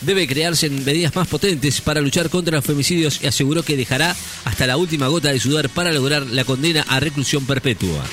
debe 0.00 0.26
crearse 0.26 0.70
medidas 0.70 1.14
más 1.16 1.26
potentes 1.26 1.80
para 1.80 2.00
luchar 2.00 2.30
contra 2.30 2.56
los 2.56 2.64
femicidios 2.64 3.20
y 3.22 3.26
aseguró 3.26 3.62
que 3.62 3.76
dejará 3.76 4.14
hasta 4.44 4.66
la 4.66 4.76
última 4.76 5.08
gota 5.08 5.30
de 5.30 5.40
sudor 5.40 5.68
para 5.68 5.92
lograr 5.92 6.26
la 6.26 6.44
condena 6.44 6.84
a 6.88 7.00
reclusión 7.00 7.46
perpetua. 7.46 8.04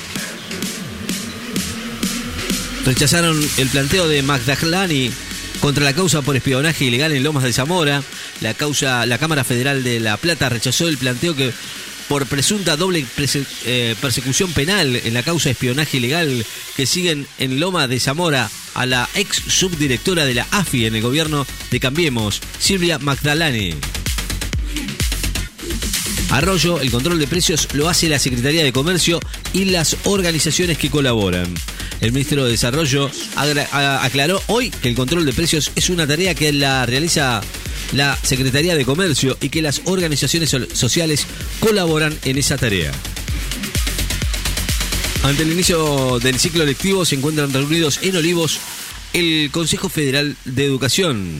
Rechazaron 2.84 3.40
el 3.58 3.68
planteo 3.68 4.06
de 4.08 4.22
Magdalani 4.22 5.10
contra 5.60 5.84
la 5.84 5.92
causa 5.92 6.22
por 6.22 6.36
espionaje 6.36 6.84
ilegal 6.84 7.12
en 7.12 7.24
Lomas 7.24 7.42
de 7.42 7.52
Zamora. 7.52 8.02
La 8.40 8.54
causa, 8.54 9.06
la 9.06 9.18
Cámara 9.18 9.42
Federal 9.42 9.82
de 9.82 9.98
La 9.98 10.16
Plata 10.16 10.48
rechazó 10.48 10.86
el 10.86 10.96
planteo 10.96 11.34
que 11.34 11.52
por 12.08 12.26
presunta 12.26 12.76
doble 12.76 13.04
eh, 13.64 13.94
persecución 14.00 14.52
penal 14.52 14.96
en 14.96 15.14
la 15.14 15.22
causa 15.22 15.48
de 15.48 15.52
espionaje 15.52 15.96
ilegal 15.96 16.44
que 16.76 16.86
siguen 16.86 17.26
en 17.38 17.60
Loma 17.60 17.88
de 17.88 18.00
Zamora 18.00 18.50
a 18.74 18.86
la 18.86 19.08
ex 19.14 19.42
subdirectora 19.48 20.24
de 20.24 20.34
la 20.34 20.46
AFI 20.50 20.86
en 20.86 20.96
el 20.96 21.02
gobierno 21.02 21.46
de 21.70 21.80
Cambiemos, 21.80 22.40
Silvia 22.58 22.98
Magdalani. 22.98 23.74
Arroyo, 26.36 26.80
el 26.82 26.90
control 26.90 27.18
de 27.18 27.26
precios 27.26 27.66
lo 27.72 27.88
hace 27.88 28.10
la 28.10 28.18
Secretaría 28.18 28.62
de 28.62 28.70
Comercio 28.70 29.20
y 29.54 29.64
las 29.66 29.96
organizaciones 30.04 30.76
que 30.76 30.90
colaboran. 30.90 31.54
El 32.02 32.12
ministro 32.12 32.44
de 32.44 32.50
Desarrollo 32.50 33.10
aclaró 34.02 34.42
hoy 34.48 34.68
que 34.68 34.90
el 34.90 34.94
control 34.94 35.24
de 35.24 35.32
precios 35.32 35.72
es 35.76 35.88
una 35.88 36.06
tarea 36.06 36.34
que 36.34 36.52
la 36.52 36.84
realiza 36.84 37.40
la 37.92 38.18
Secretaría 38.22 38.74
de 38.76 38.84
Comercio 38.84 39.38
y 39.40 39.48
que 39.48 39.62
las 39.62 39.80
organizaciones 39.86 40.50
so- 40.50 40.66
sociales 40.74 41.24
colaboran 41.58 42.14
en 42.26 42.36
esa 42.36 42.58
tarea. 42.58 42.92
Ante 45.22 45.42
el 45.42 45.52
inicio 45.52 46.18
del 46.18 46.38
ciclo 46.38 46.66
lectivo 46.66 47.06
se 47.06 47.14
encuentran 47.14 47.50
reunidos 47.50 47.98
en 48.02 48.14
Olivos 48.14 48.58
el 49.14 49.48
Consejo 49.50 49.88
Federal 49.88 50.36
de 50.44 50.66
Educación. 50.66 51.38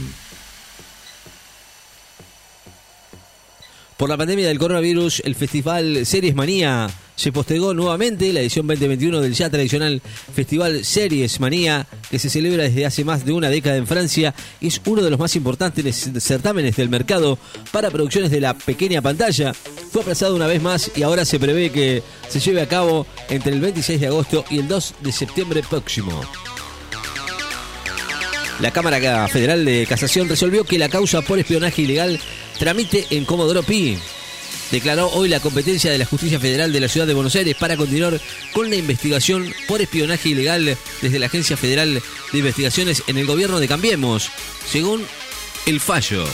Por 3.97 4.11
la 4.11 4.19
pandemia 4.19 4.49
del 4.49 4.59
coronavirus, 4.59 5.23
el 5.25 5.35
festival 5.35 6.05
Series 6.05 6.35
Manía 6.35 6.87
se 7.15 7.33
postergó 7.33 7.73
nuevamente. 7.73 8.31
La 8.31 8.41
edición 8.41 8.67
2021 8.67 9.23
del 9.23 9.33
ya 9.33 9.49
tradicional 9.49 10.03
Festival 10.35 10.85
Series 10.85 11.41
Manía, 11.41 11.87
que 12.11 12.19
se 12.19 12.29
celebra 12.29 12.65
desde 12.65 12.85
hace 12.85 13.07
más 13.07 13.25
de 13.25 13.33
una 13.33 13.49
década 13.49 13.77
en 13.77 13.87
Francia, 13.87 14.35
es 14.61 14.83
uno 14.85 15.01
de 15.01 15.09
los 15.09 15.19
más 15.19 15.35
importantes 15.35 16.11
certámenes 16.19 16.77
del 16.77 16.91
mercado 16.91 17.39
para 17.73 17.91
producciones 17.91 18.31
de 18.31 18.43
la 18.43 18.53
pequeña 18.53 19.01
pantalla. 19.01 19.55
Fue 19.55 20.03
aplazado 20.03 20.37
una 20.37 20.47
vez 20.47 20.61
más 20.61 20.91
y 20.95 21.03
ahora 21.03 21.25
se 21.25 21.41
prevé 21.41 21.71
que 21.71 22.03
se 22.29 22.41
lleve 22.41 22.61
a 22.61 22.69
cabo 22.69 23.07
entre 23.31 23.55
el 23.55 23.63
26 23.63 23.99
de 23.99 24.09
agosto 24.09 24.45
y 24.51 24.59
el 24.59 24.69
2 24.69 24.95
de 25.01 25.13
septiembre 25.13 25.63
próximo. 25.63 26.21
La 28.61 28.71
Cámara 28.71 29.29
Federal 29.29 29.65
de 29.65 29.87
Casación 29.87 30.29
resolvió 30.29 30.65
que 30.65 30.79
la 30.79 30.89
causa 30.91 31.23
por 31.23 31.39
espionaje 31.39 31.83
ilegal 31.83 32.19
tramite 32.59 33.07
en 33.11 33.25
Comodoro 33.25 33.63
Pi. 33.63 33.99
Declaró 34.71 35.09
hoy 35.11 35.29
la 35.29 35.41
competencia 35.41 35.91
de 35.91 35.99
la 35.99 36.07
Justicia 36.07 36.41
Federal 36.41 36.73
de 36.73 36.81
la 36.81 36.89
Ciudad 36.89 37.07
de 37.07 37.15
Buenos 37.15 37.37
Aires 37.37 37.55
para 37.55 37.77
continuar 37.77 38.21
con 38.53 38.69
la 38.69 38.77
investigación 38.77 39.55
por 39.69 39.81
espionaje 39.81 40.31
ilegal 40.31 40.77
desde 41.03 41.19
la 41.19 41.27
Agencia 41.27 41.57
Federal 41.57 42.03
de 42.33 42.39
Investigaciones 42.39 43.03
en 43.07 43.17
el 43.19 43.27
gobierno 43.27 43.61
de 43.61 43.69
Cambiemos, 43.69 44.29
según 44.69 45.07
el 45.67 45.81
fallo. 45.81 46.27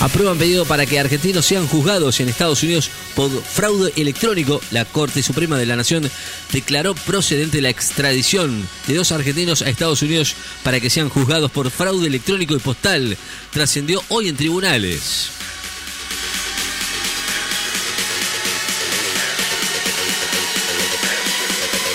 Aprueban 0.00 0.36
pedido 0.36 0.66
para 0.66 0.84
que 0.84 1.00
argentinos 1.00 1.46
sean 1.46 1.66
juzgados 1.66 2.20
en 2.20 2.28
Estados 2.28 2.62
Unidos 2.62 2.90
por 3.14 3.30
fraude 3.42 3.92
electrónico. 3.96 4.60
La 4.70 4.84
Corte 4.84 5.22
Suprema 5.22 5.56
de 5.56 5.64
la 5.64 5.74
Nación 5.74 6.10
declaró 6.52 6.94
procedente 6.94 7.62
la 7.62 7.70
extradición 7.70 8.68
de 8.86 8.94
dos 8.94 9.10
argentinos 9.10 9.62
a 9.62 9.70
Estados 9.70 10.02
Unidos 10.02 10.34
para 10.62 10.80
que 10.80 10.90
sean 10.90 11.08
juzgados 11.08 11.50
por 11.50 11.70
fraude 11.70 12.08
electrónico 12.08 12.54
y 12.54 12.58
postal. 12.58 13.16
Trascendió 13.52 14.02
hoy 14.08 14.28
en 14.28 14.36
tribunales. 14.36 15.30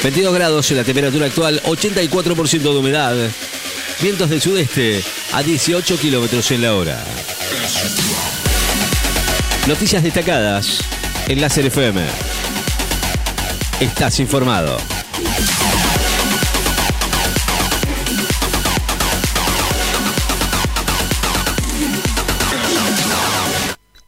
...22 0.04 0.34
grados 0.34 0.72
en 0.72 0.78
la 0.78 0.84
temperatura 0.84 1.28
actual, 1.28 1.62
84% 1.62 2.50
de 2.60 2.70
humedad... 2.70 3.16
...vientos 4.02 4.32
del 4.32 4.42
sudeste 4.42 5.04
a 5.32 5.44
18 5.44 6.00
kilómetros 6.00 6.50
en 6.50 6.64
la 6.64 6.74
hora... 6.74 7.06
Noticias 9.68 10.04
destacadas 10.04 10.80
en 11.28 11.40
Láser 11.40 11.66
FM. 11.68 12.02
Estás 13.80 14.20
informado. 14.20 14.78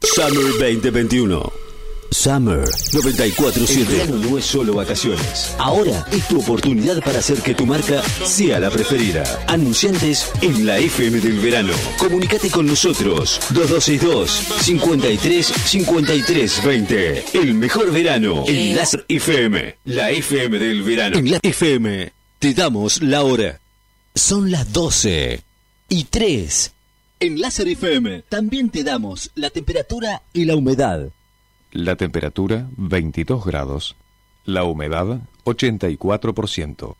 Summer 0.00 0.52
2021. 0.58 1.63
Summer 2.14 2.64
947. 2.92 3.80
El 3.80 3.86
verano 3.86 4.30
no 4.30 4.38
es 4.38 4.44
solo 4.44 4.74
vacaciones. 4.74 5.54
Ahora 5.58 6.06
es 6.12 6.26
tu 6.28 6.38
oportunidad 6.38 7.02
para 7.02 7.18
hacer 7.18 7.38
que 7.38 7.54
tu 7.54 7.66
marca 7.66 8.02
sea 8.24 8.60
la 8.60 8.70
preferida. 8.70 9.24
Anunciantes 9.48 10.30
en 10.40 10.64
la 10.64 10.78
FM 10.78 11.18
del 11.18 11.40
verano. 11.40 11.72
Comunicate 11.98 12.50
con 12.50 12.66
nosotros. 12.66 13.40
2262 13.50 14.30
53 14.62 15.46
53 15.46 16.64
20. 16.64 17.24
El 17.34 17.54
mejor 17.54 17.92
verano 17.92 18.44
en 18.46 18.76
Láser 18.76 19.04
FM. 19.08 19.76
La 19.84 20.10
FM 20.10 20.58
del 20.60 20.82
verano. 20.84 21.18
En 21.18 21.30
la 21.32 21.40
FM 21.42 22.12
te 22.38 22.54
damos 22.54 23.02
la 23.02 23.24
hora. 23.24 23.60
Son 24.14 24.52
las 24.52 24.72
12 24.72 25.42
y 25.88 26.04
3. 26.04 26.72
En 27.18 27.40
Láser 27.40 27.66
FM 27.66 28.22
también 28.28 28.70
te 28.70 28.84
damos 28.84 29.32
la 29.34 29.50
temperatura 29.50 30.22
y 30.32 30.44
la 30.44 30.54
humedad. 30.54 31.08
La 31.74 31.96
temperatura 31.96 32.68
22 32.76 33.44
grados. 33.44 33.96
La 34.44 34.62
humedad 34.62 35.18
84%. 35.42 36.94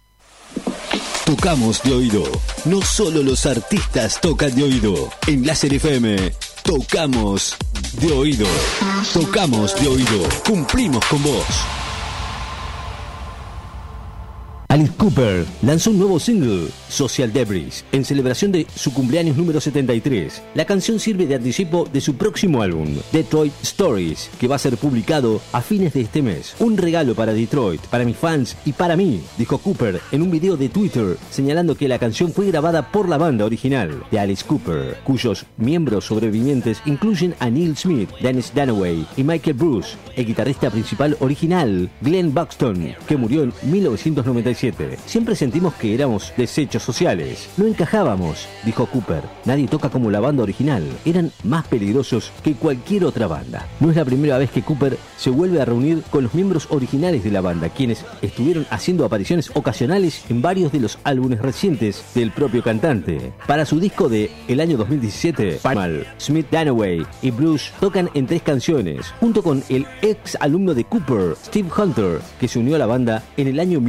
Tocamos 1.25 1.81
de 1.85 1.93
oído. 1.93 2.25
No 2.65 2.83
solo 2.83 3.23
los 3.23 3.47
artistas 3.47 4.21
tocan 4.21 4.53
de 4.57 4.65
oído. 4.65 5.11
En 5.29 5.47
Láser 5.47 5.75
FM, 5.75 6.33
tocamos 6.65 7.57
de 8.01 8.13
oído. 8.13 8.49
Tocamos 9.13 9.81
de 9.81 9.87
oído. 9.87 10.29
Cumplimos 10.45 11.05
con 11.07 11.23
vos. 11.23 11.84
Alice 14.75 14.93
Cooper 14.97 15.47
lanzó 15.63 15.93
un 15.93 16.01
nuevo 16.01 16.19
single, 16.19 16.67
Social 16.89 17.33
Debris, 17.33 17.85
en 17.93 18.05
celebración 18.05 18.51
de 18.51 18.67
su 18.75 18.93
cumpleaños 18.93 19.37
número 19.37 19.61
73. 19.61 20.43
La 20.57 20.65
canción 20.65 20.99
sirve 20.99 21.29
de 21.29 21.37
anticipo 21.37 21.89
de 21.93 22.01
su 22.01 22.17
próximo 22.17 22.61
álbum, 22.61 22.89
Detroit 23.13 23.53
Stories, 23.63 24.31
que 24.41 24.49
va 24.49 24.57
a 24.57 24.59
ser 24.59 24.77
publicado 24.77 25.41
a 25.53 25.61
fines 25.61 25.93
de 25.93 26.01
este 26.01 26.23
mes. 26.23 26.57
Un 26.59 26.77
regalo 26.77 27.15
para 27.15 27.33
Detroit, 27.33 27.83
para 27.83 28.05
mis 28.05 28.17
fans 28.17 28.57
y 28.65 28.73
para 28.73 28.97
mí, 28.97 29.21
dijo 29.39 29.59
Cooper 29.59 30.01
en 30.11 30.23
un 30.23 30.33
video 30.33 30.57
de 30.57 30.69
Twitter, 30.69 31.19
señalando 31.31 31.77
que 31.77 31.87
la 31.87 32.01
canción 32.01 32.33
fue 32.33 32.47
grabada 32.47 32.91
por 32.91 33.09
la 33.09 33.17
banda 33.17 33.45
original 33.45 34.03
de 34.11 34.19
Alice 34.19 34.45
Cooper, 34.45 34.99
cuyos 35.05 35.47
miembros 35.57 36.07
sobrevivientes 36.07 36.83
incluyen 36.85 37.37
a 37.39 37.49
Neil 37.49 37.77
Smith, 37.77 38.11
Dennis 38.21 38.51
Dunaway 38.53 39.07
y 39.17 39.23
Michael 39.23 39.55
Bruce, 39.55 39.97
el 40.17 40.27
guitarrista 40.27 40.69
principal 40.69 41.17
original, 41.21 41.89
Glenn 42.01 42.35
Buxton, 42.35 42.97
que 43.07 43.17
murió 43.17 43.45
en 43.45 43.53
1997. 43.63 44.64
Siempre 45.07 45.37
sentimos 45.37 45.75
que 45.75 45.95
éramos 45.95 46.33
desechos 46.37 46.83
sociales. 46.83 47.51
No 47.59 47.67
encajábamos, 47.67 48.49
dijo 48.65 48.87
Cooper. 48.87 49.23
Nadie 49.45 49.69
toca 49.69 49.91
como 49.91 50.11
la 50.11 50.21
banda 50.21 50.43
original. 50.43 50.83
Eran 51.05 51.33
más 51.43 51.67
peligrosos 51.67 52.33
que 52.43 52.55
cualquier 52.55 53.05
otra 53.05 53.27
banda. 53.27 53.67
No 53.81 53.91
es 53.91 53.97
la 53.97 54.05
primera 54.05 54.39
vez 54.39 54.51
que 54.51 54.63
Cooper 54.63 54.97
se 55.19 55.31
vuelve 55.31 55.61
a 55.61 55.67
reunir 55.67 56.03
con 56.11 56.25
los 56.25 56.35
miembros 56.35 56.69
originales 56.71 57.25
de 57.25 57.31
la 57.31 57.43
banda, 57.43 57.69
quienes 57.69 58.05
estuvieron 58.23 58.67
haciendo 58.71 59.05
apariciones 59.05 59.51
ocasionales 59.55 60.25
en 60.31 60.41
varios 60.41 60.73
de 60.73 60.81
los 60.81 60.99
álbumes 61.05 61.41
recientes 61.41 62.03
del 62.15 62.31
propio 62.31 62.63
cantante. 62.63 63.33
Para 63.47 63.67
su 63.67 63.79
disco 63.79 64.09
de 64.09 64.31
el 64.49 64.61
año 64.61 64.79
2017, 64.79 65.59
Palmal, 65.63 66.07
Smith 66.19 66.47
Danaway 66.51 67.05
y 67.21 67.31
Bruce 67.31 67.71
tocan 67.81 68.09
en 68.15 68.27
tres 68.27 68.43
canciones, 68.43 69.13
junto 69.21 69.43
con 69.43 69.63
el 69.69 69.87
ex 70.01 70.37
alumno 70.41 70.73
de 70.75 70.85
Cooper, 70.85 71.37
Steve 71.45 71.69
Hunter, 71.77 72.21
que 72.41 72.49
se 72.49 72.59
unió 72.59 72.77
a 72.77 72.79
la 72.79 72.87
banda 72.87 73.23
en 73.37 73.49
el 73.49 73.61
año 73.61 73.81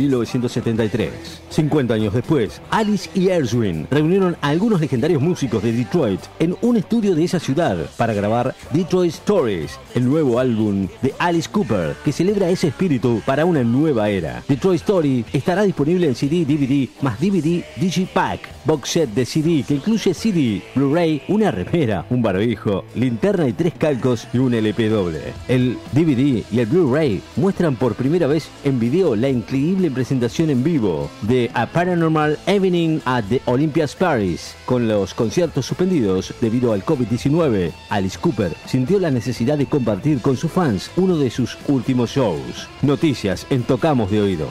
1973. 0.65 1.41
50 1.49 1.93
años 1.93 2.13
después, 2.13 2.61
Alice 2.69 3.09
y 3.13 3.29
Erzwin 3.29 3.87
reunieron 3.89 4.35
a 4.41 4.49
algunos 4.49 4.81
legendarios 4.81 5.21
músicos 5.21 5.63
de 5.63 5.71
Detroit 5.71 6.19
en 6.39 6.55
un 6.61 6.77
estudio 6.77 7.15
de 7.15 7.23
esa 7.23 7.39
ciudad 7.39 7.77
para 7.97 8.13
grabar 8.13 8.55
Detroit 8.71 9.13
Stories, 9.13 9.79
el 9.93 10.05
nuevo 10.05 10.39
álbum 10.39 10.87
de 11.01 11.13
Alice 11.19 11.49
Cooper 11.49 11.95
que 12.03 12.11
celebra 12.11 12.49
ese 12.49 12.67
espíritu 12.67 13.21
para 13.25 13.45
una 13.45 13.63
nueva 13.63 14.09
era. 14.09 14.43
Detroit 14.47 14.81
Story 14.81 15.25
estará 15.31 15.63
disponible 15.63 16.07
en 16.07 16.15
CD, 16.15 16.45
DVD 16.45 16.89
más 17.01 17.19
DVD 17.19 17.63
Digipack, 17.77 18.54
box 18.65 18.89
set 18.89 19.09
de 19.11 19.25
CD 19.25 19.63
que 19.67 19.75
incluye 19.75 20.13
CD, 20.13 20.61
Blu-ray, 20.75 21.21
una 21.27 21.51
remera, 21.51 22.05
un 22.09 22.21
barbijo, 22.21 22.83
linterna 22.95 23.47
y 23.47 23.53
tres 23.53 23.73
calcos 23.77 24.27
y 24.33 24.39
un 24.39 24.53
LP 24.53 24.89
doble. 24.89 25.33
El 25.47 25.77
DVD 25.91 26.43
y 26.51 26.59
el 26.59 26.65
Blu-ray 26.65 27.21
muestran 27.35 27.75
por 27.75 27.95
primera 27.95 28.27
vez 28.27 28.49
en 28.63 28.79
video 28.79 29.15
la 29.15 29.29
increíble 29.29 29.91
presentación 29.91 30.49
en 30.49 30.63
vivo 30.63 31.09
de 31.21 31.49
A 31.53 31.67
Paranormal 31.67 32.37
Evening 32.47 32.99
at 33.05 33.23
the 33.25 33.41
Olympias 33.45 33.95
Paris. 33.95 34.55
Con 34.65 34.87
los 34.87 35.13
conciertos 35.13 35.65
suspendidos 35.65 36.33
debido 36.41 36.73
al 36.73 36.83
COVID-19, 36.83 37.71
Alice 37.89 38.17
Cooper 38.19 38.55
sintió 38.65 38.99
la 38.99 39.11
necesidad 39.11 39.57
de 39.57 39.67
compartir 39.67 40.21
con 40.21 40.37
sus 40.37 40.51
fans 40.51 40.91
uno 40.95 41.17
de 41.17 41.29
sus 41.29 41.57
últimos 41.67 42.11
shows. 42.11 42.67
Noticias 42.81 43.45
en 43.49 43.63
Tocamos 43.63 44.11
de 44.11 44.21
Oído. 44.21 44.47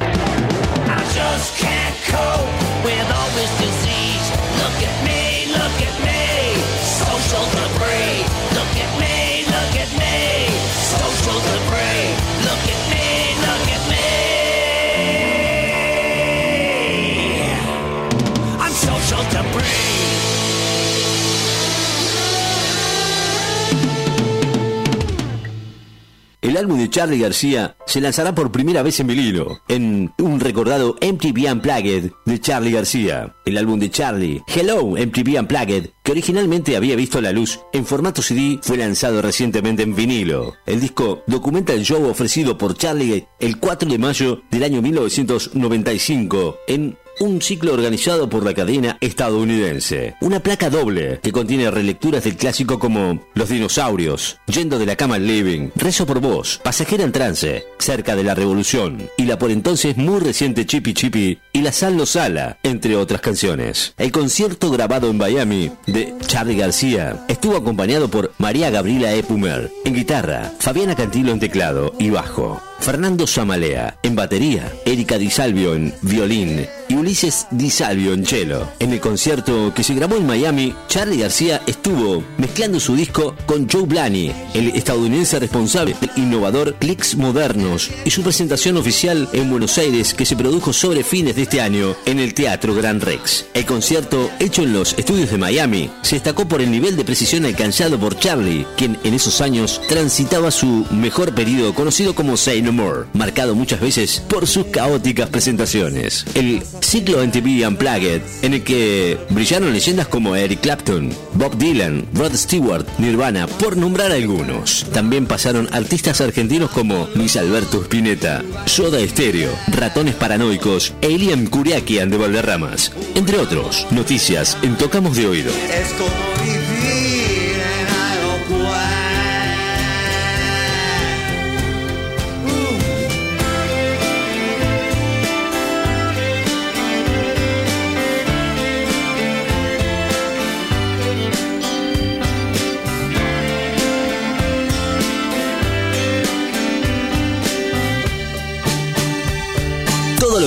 El 26.44 26.58
álbum 26.58 26.78
de 26.78 26.90
Charlie 26.90 27.20
García 27.20 27.74
se 27.86 28.02
lanzará 28.02 28.34
por 28.34 28.52
primera 28.52 28.82
vez 28.82 29.00
en 29.00 29.06
vinilo, 29.06 29.62
en 29.66 30.12
un 30.18 30.40
recordado 30.40 30.94
MTV 31.00 31.50
Unplugged 31.50 32.10
de 32.26 32.38
Charlie 32.38 32.70
García. 32.70 33.34
El 33.46 33.56
álbum 33.56 33.80
de 33.80 33.90
Charlie, 33.90 34.42
Hello 34.46 34.88
MTV 34.88 35.40
Unplugged, 35.40 35.88
que 36.02 36.12
originalmente 36.12 36.76
había 36.76 36.96
visto 36.96 37.22
la 37.22 37.32
luz 37.32 37.60
en 37.72 37.86
formato 37.86 38.20
CD, 38.20 38.58
fue 38.60 38.76
lanzado 38.76 39.22
recientemente 39.22 39.84
en 39.84 39.94
vinilo. 39.94 40.52
El 40.66 40.82
disco 40.82 41.22
documenta 41.26 41.72
el 41.72 41.82
show 41.82 42.04
ofrecido 42.04 42.58
por 42.58 42.76
Charlie 42.76 43.26
el 43.40 43.58
4 43.58 43.88
de 43.88 43.98
mayo 43.98 44.42
del 44.50 44.64
año 44.64 44.82
1995 44.82 46.58
en 46.68 46.98
un 47.20 47.40
ciclo 47.40 47.74
organizado 47.74 48.28
por 48.28 48.44
la 48.44 48.54
cadena 48.54 48.96
estadounidense. 49.00 50.14
Una 50.20 50.40
placa 50.40 50.70
doble 50.70 51.20
que 51.22 51.32
contiene 51.32 51.70
relecturas 51.70 52.24
del 52.24 52.36
clásico 52.36 52.78
como 52.78 53.26
Los 53.34 53.48
dinosaurios, 53.48 54.38
Yendo 54.46 54.78
de 54.78 54.86
la 54.86 54.96
cama 54.96 55.16
al 55.16 55.26
living, 55.26 55.70
Rezo 55.76 56.06
por 56.06 56.20
vos, 56.20 56.60
Pasajera 56.62 57.04
en 57.04 57.12
trance, 57.12 57.66
Cerca 57.78 58.16
de 58.16 58.24
la 58.24 58.34
revolución 58.34 59.08
y 59.16 59.24
la 59.24 59.38
por 59.38 59.50
entonces 59.50 59.96
muy 59.96 60.20
reciente 60.20 60.66
Chippy 60.66 60.94
Chippy 60.94 61.38
y 61.52 61.62
La 61.62 61.72
Sal 61.72 61.96
no 61.96 62.06
Sala, 62.06 62.58
entre 62.62 62.96
otras 62.96 63.20
canciones. 63.20 63.94
El 63.98 64.12
concierto 64.12 64.70
grabado 64.70 65.10
en 65.10 65.18
Miami 65.18 65.70
de 65.86 66.14
Charlie 66.26 66.56
García 66.56 67.24
estuvo 67.28 67.56
acompañado 67.56 68.08
por 68.08 68.32
María 68.38 68.70
Gabriela 68.70 69.14
Epumer 69.14 69.70
en 69.84 69.94
guitarra, 69.94 70.52
Fabiana 70.58 70.94
Cantilo 70.94 71.32
en 71.32 71.40
teclado 71.40 71.94
y 71.98 72.10
bajo. 72.10 72.60
Fernando 72.80 73.26
Samalea 73.26 73.98
en 74.02 74.14
batería, 74.14 74.70
Erika 74.84 75.16
Di 75.16 75.30
Salvio 75.30 75.74
en 75.74 75.94
violín 76.02 76.66
y 76.88 76.94
Ulises 76.94 77.46
Di 77.50 77.70
Salvio 77.70 78.12
en 78.12 78.26
cello. 78.26 78.68
En 78.78 78.92
el 78.92 79.00
concierto 79.00 79.72
que 79.74 79.84
se 79.84 79.94
grabó 79.94 80.16
en 80.16 80.26
Miami, 80.26 80.74
Charlie 80.88 81.18
García 81.18 81.62
estuvo 81.66 82.22
mezclando 82.38 82.80
su 82.80 82.96
disco 82.96 83.34
con 83.46 83.68
Joe 83.68 83.82
Blaney, 83.82 84.32
el 84.54 84.68
estadounidense 84.68 85.38
responsable 85.38 85.96
del 86.00 86.10
innovador 86.16 86.74
Clicks 86.76 87.16
Modernos, 87.16 87.90
y 88.04 88.10
su 88.10 88.22
presentación 88.22 88.76
oficial 88.76 89.28
en 89.32 89.50
Buenos 89.50 89.78
Aires 89.78 90.14
que 90.14 90.26
se 90.26 90.36
produjo 90.36 90.72
sobre 90.72 91.04
fines 91.04 91.36
de 91.36 91.42
este 91.42 91.60
año 91.60 91.94
en 92.06 92.18
el 92.18 92.34
Teatro 92.34 92.74
Gran 92.74 93.00
Rex. 93.00 93.46
El 93.54 93.66
concierto, 93.66 94.30
hecho 94.38 94.62
en 94.62 94.72
los 94.72 94.94
estudios 94.98 95.30
de 95.30 95.38
Miami, 95.38 95.90
se 96.02 96.16
destacó 96.16 96.46
por 96.46 96.60
el 96.60 96.70
nivel 96.70 96.96
de 96.96 97.04
precisión 97.04 97.44
alcanzado 97.44 97.98
por 97.98 98.18
Charlie, 98.18 98.66
quien 98.76 98.98
en 99.04 99.14
esos 99.14 99.40
años 99.40 99.80
transitaba 99.88 100.50
su 100.50 100.86
mejor 100.90 101.34
periodo 101.34 101.74
conocido 101.74 102.14
como 102.14 102.36
Say 102.36 102.62
No 102.62 102.72
More, 102.72 103.06
marcado 103.12 103.54
muchas 103.54 103.80
veces 103.80 104.22
por 104.28 104.46
sus 104.46 104.66
caóticas 104.66 105.28
presentaciones. 105.28 106.24
El 106.34 106.62
ciclo 106.80 107.24
MTV 107.24 107.66
Unplugged, 107.66 108.22
en 108.42 108.54
el 108.54 108.64
que 108.64 109.18
brillaron 109.30 109.72
leyendas 109.72 110.08
como 110.08 110.36
Eric 110.36 110.60
Clapton, 110.60 111.10
Bob 111.34 111.56
Dylan, 111.56 112.06
Rod 112.14 112.34
Stewart, 112.34 112.86
Nirvana, 112.98 113.46
por 113.46 113.76
nombrar 113.76 114.12
algunos. 114.12 114.86
También 114.92 115.26
pasaron 115.26 115.68
artistas 115.72 116.20
argentinos 116.20 116.70
como 116.70 117.08
Luis 117.14 117.36
Alberto 117.36 117.82
Spinetta, 117.82 118.42
Soda 118.66 118.98
Stereo, 119.06 119.50
Ratones 119.68 120.14
Paranoicos 120.14 120.94
e 121.00 121.14
Elian 121.14 121.46
Curiaquian 121.46 122.10
de 122.10 122.16
Valderramas, 122.16 122.92
entre 123.14 123.38
otros. 123.38 123.86
Noticias 123.90 124.56
en 124.62 124.76
Tocamos 124.76 125.16
de 125.16 125.26
Oído. 125.26 125.52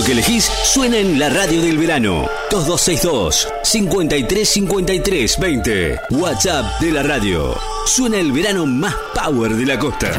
Que 0.04 0.12
elegís 0.12 0.44
suena 0.64 0.98
en 0.98 1.20
la 1.20 1.30
radio 1.30 1.62
del 1.62 1.78
verano. 1.78 2.28
2262 2.52 3.48
53 3.64 4.50
53 4.50 5.40
20. 5.40 6.00
WhatsApp 6.12 6.80
de 6.80 6.92
la 6.92 7.04
radio. 7.04 7.56
Suena 7.86 8.18
el 8.18 8.32
verano 8.32 8.66
más 8.66 8.96
power 9.14 9.56
de 9.56 9.66
la 9.66 9.80
costa. 9.80 10.12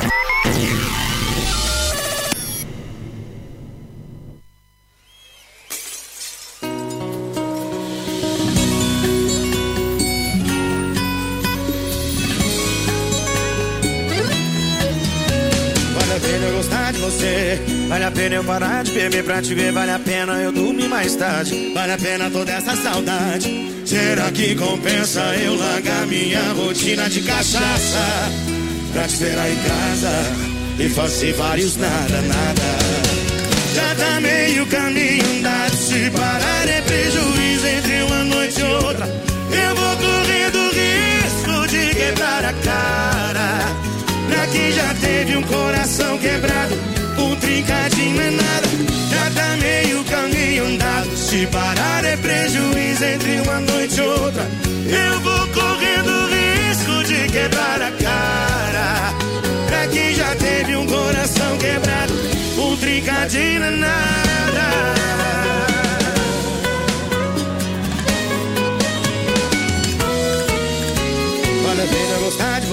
Beber 18.99 19.23
pra 19.23 19.41
te 19.41 19.55
ver. 19.55 19.73
Vale 19.73 19.93
a 19.93 19.99
pena 19.99 20.33
eu 20.43 20.51
dormir 20.51 20.89
mais 20.89 21.15
tarde. 21.15 21.73
Vale 21.73 21.93
a 21.93 21.99
pena 21.99 22.29
toda 22.31 22.51
essa 22.53 22.75
saudade. 22.77 23.49
Será 23.85 24.31
que 24.33 24.57
compensa 24.57 25.21
eu 25.37 25.57
largar 25.57 26.07
minha 26.07 26.43
rotina 26.53 27.09
de 27.09 27.23
cachaça? 27.23 28.07
Pra 28.93 29.07
te 29.07 29.25
aí 29.25 29.53
em 29.53 29.69
casa 29.69 30.11
e 30.81 30.89
fazer 30.89 31.33
vários 31.35 31.77
nada, 31.77 32.21
nada. 32.23 32.63
Já 33.75 33.95
tá 33.95 34.21
meio 34.21 34.67
caminho 34.67 35.25
andado. 35.39 35.77
Se 35.77 36.11
parar 36.11 36.69
é 36.69 36.81
prejuízo 36.83 37.67
entre 37.67 38.03
uma 38.03 38.25
noite 38.25 38.61
e 38.61 38.65
outra. 38.65 39.07
Eu 39.07 39.77
vou 39.77 39.97
correndo 39.97 40.71
risco 40.75 41.69
de 41.69 41.95
quebrar 41.95 42.45
a 42.45 42.53
cara. 42.53 43.75
Pra 44.29 44.47
quem 44.49 44.73
já 44.73 44.95
teve 45.01 45.37
um 45.37 45.43
coração 45.43 46.19
quebrado, 46.19 46.75
um 47.19 47.37
trincadinho 47.37 48.21
é 48.21 48.31
nada. 48.31 48.68
Caminho 50.49 50.65
andado. 50.65 51.15
Se 51.15 51.47
parar 51.49 52.05
é 52.07 52.17
prejuízo 52.17 53.05
entre 53.05 53.41
uma 53.43 53.61
noite 53.61 53.99
e 53.99 54.01
outra. 54.01 54.49
Eu 54.87 55.21
vou 55.21 55.47
correndo 55.49 56.27
risco 56.31 57.05
de 57.05 57.31
quebrar 57.31 57.83
a 57.83 57.91
cara. 57.91 59.15
Pra 59.67 59.87
quem 59.89 60.15
já 60.15 60.35
teve 60.37 60.75
um 60.75 60.87
coração 60.87 61.59
quebrado, 61.59 62.15
um 62.57 62.77
trincadinho 62.79 63.71
nada. 63.73 64.09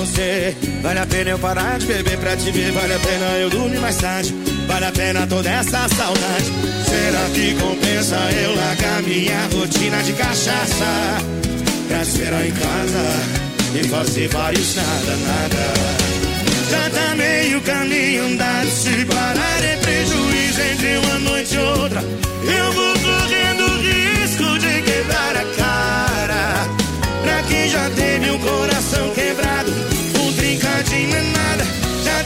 Você. 0.05 0.55
Vale 0.81 0.99
a 0.99 1.05
pena 1.05 1.29
eu 1.31 1.39
parar 1.39 1.79
de 1.79 1.85
beber 1.85 2.17
pra 2.17 2.35
te 2.35 2.51
ver. 2.51 2.71
Vale 2.71 2.93
a 2.93 2.99
pena 2.99 3.25
eu 3.39 3.49
dormir 3.49 3.79
mais 3.79 3.97
tarde. 3.97 4.33
Vale 4.67 4.85
a 4.85 4.91
pena 4.91 5.27
toda 5.27 5.49
essa 5.49 5.87
saudade. 5.89 6.51
Será 6.85 7.29
que 7.33 7.55
compensa 7.55 8.15
eu 8.15 8.55
largar 8.55 9.01
minha 9.03 9.47
rotina 9.53 10.01
de 10.03 10.13
cachaça? 10.13 10.85
Pra 11.87 12.01
esperar 12.01 12.45
em 12.45 12.51
casa 12.51 13.79
e 13.79 13.83
fazer 13.87 14.27
vários 14.29 14.75
nada, 14.75 15.15
nada. 15.27 16.05
Já 16.69 16.89
tá 16.89 17.15
meio 17.15 17.61
caminho 17.61 18.25
andado. 18.25 18.69
Se 18.69 19.05
parar 19.05 19.63
é 19.63 19.77
prejuízo 19.77 20.61
entre 20.61 20.97
uma 20.97 21.19
noite 21.19 21.55
e 21.55 21.59
outra. 21.59 22.01
Eu 22.01 22.71
vou 22.73 22.93
correndo 22.93 23.81
risco 23.81 24.59
de 24.59 24.81
quebrar 24.81 25.35
a 25.35 25.45
cara. 25.55 26.67
Pra 27.23 27.43
quem 27.43 27.69
já 27.69 27.89
teve 27.91 28.31
um 28.31 28.39
coração 28.39 29.09
quebrado, 29.13 29.71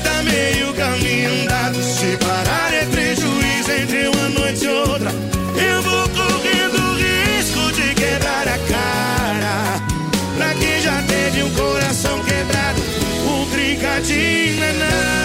tá 0.03 0.23
meio 0.23 0.73
caminho 0.73 1.41
andado. 1.41 1.81
Se 1.81 2.17
parar 2.17 2.73
é 2.73 2.85
prejuízo 2.85 3.71
entre 3.71 4.07
uma 4.07 4.29
noite 4.29 4.65
e 4.65 4.67
outra. 4.67 5.11
Eu 5.55 5.81
vou 5.81 6.09
correndo 6.09 6.95
risco 6.97 7.71
de 7.73 7.93
quebrar 7.95 8.47
a 8.47 8.57
cara. 8.57 9.81
Pra 10.37 10.53
quem 10.55 10.81
já 10.81 11.01
teve 11.03 11.43
um 11.43 11.49
coração 11.51 12.23
quebrado, 12.23 12.81
um 13.27 13.49
trincadinho 13.49 14.63
é 14.63 14.73
nada. 14.73 15.18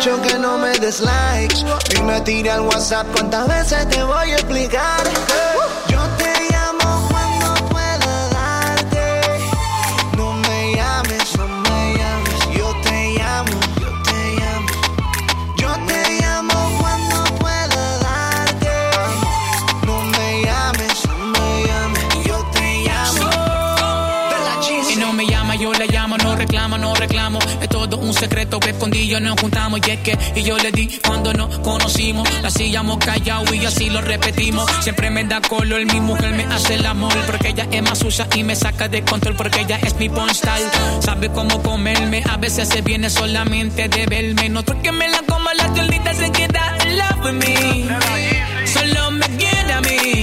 dicho 0.00 0.22
que 0.22 0.38
no 0.38 0.56
me 0.56 0.72
des 0.78 1.00
likes. 1.00 1.62
me 2.04 2.20
tira 2.22 2.54
al 2.54 2.62
WhatsApp 2.62 3.06
cuántas 3.12 3.46
veces 3.48 3.86
te 3.90 4.02
voy 4.02 4.30
a 4.30 4.34
explicar. 4.34 5.02
Escondido 28.70 29.20
nos 29.20 29.40
juntamos 29.40 29.80
y 29.86 29.90
es 29.90 30.00
que 30.00 30.18
y 30.34 30.42
yo 30.42 30.56
le 30.58 30.70
di 30.72 30.98
cuando 31.06 31.32
nos 31.32 31.58
conocimos. 31.58 32.28
La 32.42 32.48
hacíamos 32.48 32.98
callado 32.98 33.52
y 33.54 33.64
así 33.64 33.90
lo 33.90 34.00
repetimos. 34.00 34.70
Siempre 34.80 35.10
me 35.10 35.24
da 35.24 35.40
color, 35.40 35.84
mi 35.86 36.00
mujer 36.00 36.32
me 36.32 36.44
hace 36.44 36.74
el 36.74 36.86
amor. 36.86 37.14
Porque 37.26 37.48
ella 37.48 37.66
es 37.70 37.82
más 37.82 37.98
sucia 37.98 38.26
y 38.34 38.44
me 38.44 38.56
saca 38.56 38.88
de 38.88 39.02
control. 39.02 39.36
Porque 39.36 39.60
ella 39.60 39.78
es 39.82 39.94
mi 39.96 40.08
porn 40.08 40.34
style. 40.34 40.68
Sabe 41.00 41.30
cómo 41.30 41.62
comerme, 41.62 42.22
a 42.28 42.36
veces 42.36 42.68
se 42.68 42.82
viene 42.82 43.10
solamente 43.10 43.88
de 43.88 44.06
verme. 44.06 44.48
No 44.48 44.64
que 44.64 44.92
me 44.92 45.08
la 45.08 45.22
coma, 45.26 45.52
la 45.54 45.72
tolita 45.74 46.14
se 46.14 46.30
queda 46.30 46.76
in 46.84 46.98
love 46.98 47.24
with 47.24 47.32
me. 47.32 47.88
Solo 48.66 49.10
me 49.10 49.26
quiere 49.36 49.72
a 49.72 49.80
mí. 49.80 50.19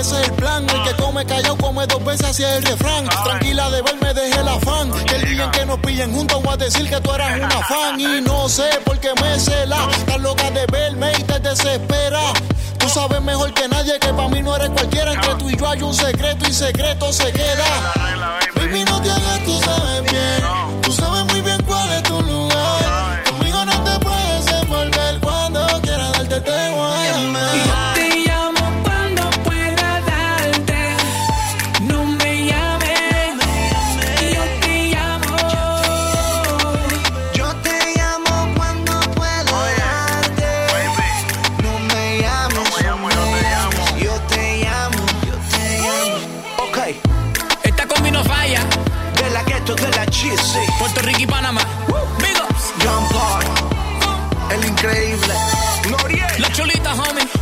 Ese 0.00 0.18
es 0.18 0.28
el 0.28 0.34
plan. 0.34 0.66
El 0.70 0.82
que 0.82 1.02
come 1.02 1.26
callado 1.26 1.58
come 1.58 1.86
dos 1.86 2.02
veces 2.02 2.26
hacia 2.26 2.56
el 2.56 2.62
refrán. 2.62 3.06
Tranquila 3.22 3.68
de 3.68 3.82
verme, 3.82 4.14
dejé 4.14 4.40
el 4.40 4.48
afán. 4.48 4.90
Que 5.04 5.16
el 5.16 5.28
día 5.28 5.44
en 5.44 5.50
que 5.50 5.66
nos 5.66 5.78
pillen 5.80 6.10
juntos 6.14 6.42
voy 6.42 6.54
a 6.54 6.56
decir 6.56 6.88
que 6.88 6.98
tú 7.02 7.12
eras 7.12 7.36
una 7.36 7.62
fan. 7.66 8.00
Y 8.00 8.22
no 8.22 8.48
sé 8.48 8.70
por 8.86 8.98
qué 8.98 9.10
me 9.20 9.38
cela. 9.38 9.76
Estás 9.90 10.20
loca 10.20 10.50
de 10.52 10.64
verme 10.72 11.12
y 11.18 11.22
te 11.24 11.38
desespera. 11.40 12.32
Tú 12.78 12.88
sabes 12.88 13.20
mejor 13.20 13.52
que 13.52 13.68
nadie 13.68 13.98
que 13.98 14.08
para 14.08 14.28
mí 14.28 14.40
no 14.42 14.56
eres 14.56 14.70
cualquiera. 14.70 15.12
Entre 15.12 15.34
tú 15.34 15.50
y 15.50 15.56
yo 15.56 15.68
hay 15.68 15.82
un 15.82 15.94
secreto 15.94 16.48
y 16.48 16.52
secreto 16.54 17.12
se 17.12 17.30
queda. 17.30 17.92
Baby, 18.54 18.84
no 18.84 19.02
te 19.02 19.10
hagas, 19.10 19.44
tú 19.44 19.60
sabes 19.60 20.10
bien. 20.10 20.69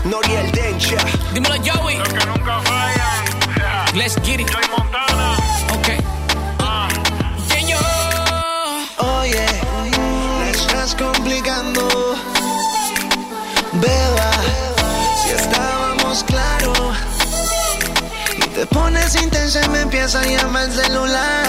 Dencha. 0.08 0.96
Dímelo, 1.34 1.56
Joey. 1.56 1.98
Los 1.98 2.08
que 2.08 2.26
nunca 2.26 2.60
fallan. 2.62 3.94
Let's 3.94 4.16
get 4.22 4.40
it. 4.40 4.48
Joy 4.48 4.62
Montana. 4.70 5.36
Ok. 5.74 5.88
Yo. 7.66 7.78
Oye, 9.20 9.46
la 10.40 10.50
estás 10.50 10.94
complicando. 10.94 12.16
Beba, 13.74 14.30
si 15.22 15.30
estábamos 15.30 16.24
claros. 16.24 16.96
Y 18.38 18.48
te 18.48 18.66
pones 18.66 19.14
intensa 19.14 19.62
y 19.62 19.68
me 19.68 19.82
empieza 19.82 20.20
a 20.20 20.24
llamar 20.24 20.64
el 20.64 20.72
celular. 20.72 21.44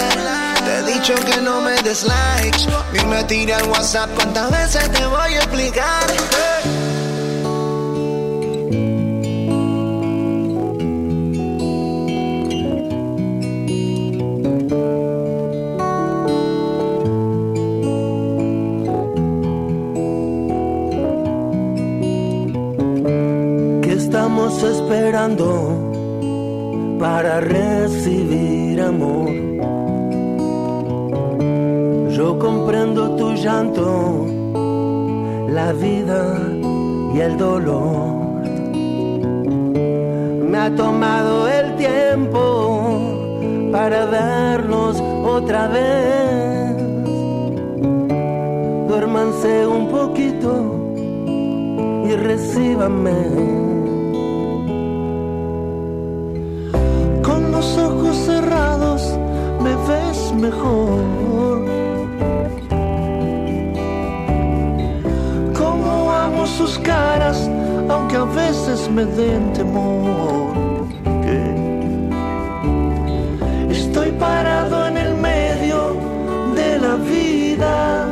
Te 0.65 0.79
he 0.79 0.83
dicho 0.93 1.15
que 1.15 1.37
no 1.37 1.61
me 1.61 1.81
des 1.81 2.03
likes. 2.03 2.67
Dime, 2.91 3.23
tira 3.23 3.55
al 3.57 3.69
WhatsApp 3.69 4.09
cuántas 4.15 4.51
veces 4.51 4.91
te 4.91 5.05
voy 5.05 5.33
a 5.33 5.37
explicar. 5.37 6.07
¿Qué 6.07 6.58
esperando 24.63 25.47
para 26.99 27.39
recibir 27.39 28.81
amor? 28.81 29.29
Yo 32.09 32.37
comprendo 32.37 33.15
tu 33.15 33.33
llanto, 33.33 34.25
la 35.49 35.71
vida 35.73 36.37
y 37.13 37.19
el 37.19 37.37
dolor. 37.37 38.19
Me 40.49 40.57
ha 40.57 40.75
tomado 40.75 41.47
el 41.47 41.75
tiempo 41.77 42.99
para 43.71 44.05
vernos 44.05 44.99
otra 44.99 45.67
vez. 45.67 46.75
Duérmanse 48.87 49.67
un 49.67 49.87
poquito 49.87 50.51
y 52.05 52.15
recíbame. 52.15 53.68
Mejor. 60.39 60.99
Como 65.57 66.11
amo 66.11 66.47
sus 66.47 66.77
caras, 66.79 67.49
aunque 67.89 68.15
a 68.17 68.25
veces 68.25 68.89
me 68.89 69.05
den 69.05 69.53
temor. 69.53 70.53
Que 71.23 71.69
Estoy 73.69 74.11
parado 74.11 74.87
en 74.87 74.97
el 74.97 75.13
medio 75.15 75.95
de 76.55 76.79
la 76.79 76.95
vida. 76.95 78.07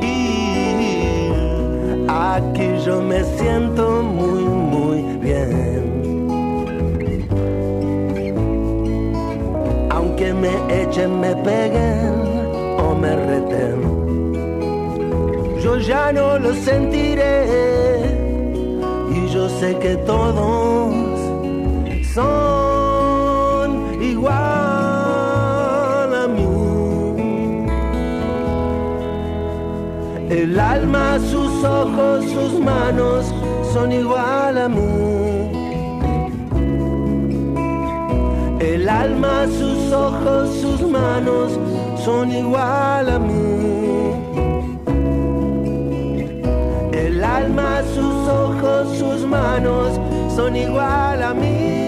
Y 0.00 1.30
aquí 2.08 2.68
yo 2.84 3.00
me 3.00 3.22
siento 3.36 4.02
muy, 4.02 4.44
me 10.44 10.54
echen, 10.82 11.20
me 11.20 11.32
peguen 11.36 12.14
o 12.84 12.94
me 13.02 13.12
reten, 13.28 13.78
yo 15.62 15.72
ya 15.78 16.12
no 16.12 16.38
lo 16.38 16.52
sentiré. 16.68 17.36
Y 19.16 19.18
yo 19.34 19.48
sé 19.58 19.68
que 19.82 19.96
todos 20.12 20.92
son 22.16 23.68
igual 24.12 24.38
a 26.22 26.26
mí. 26.36 26.46
El 30.40 30.52
alma, 30.58 31.18
sus 31.30 31.52
ojos, 31.80 32.24
sus 32.34 32.52
manos 32.60 33.20
son 33.72 33.92
igual 33.92 34.58
a 34.58 34.68
mí. 34.68 35.13
El 38.84 38.90
alma, 38.90 39.46
sus 39.46 39.92
ojos, 39.94 40.60
sus 40.60 40.82
manos 40.82 41.58
son 42.04 42.30
igual 42.30 43.08
a 43.08 43.18
mí. 43.18 44.12
El 46.92 47.24
alma, 47.24 47.80
sus 47.94 48.28
ojos, 48.28 48.98
sus 48.98 49.26
manos 49.26 49.98
son 50.36 50.54
igual 50.54 51.22
a 51.22 51.32
mí. 51.32 51.83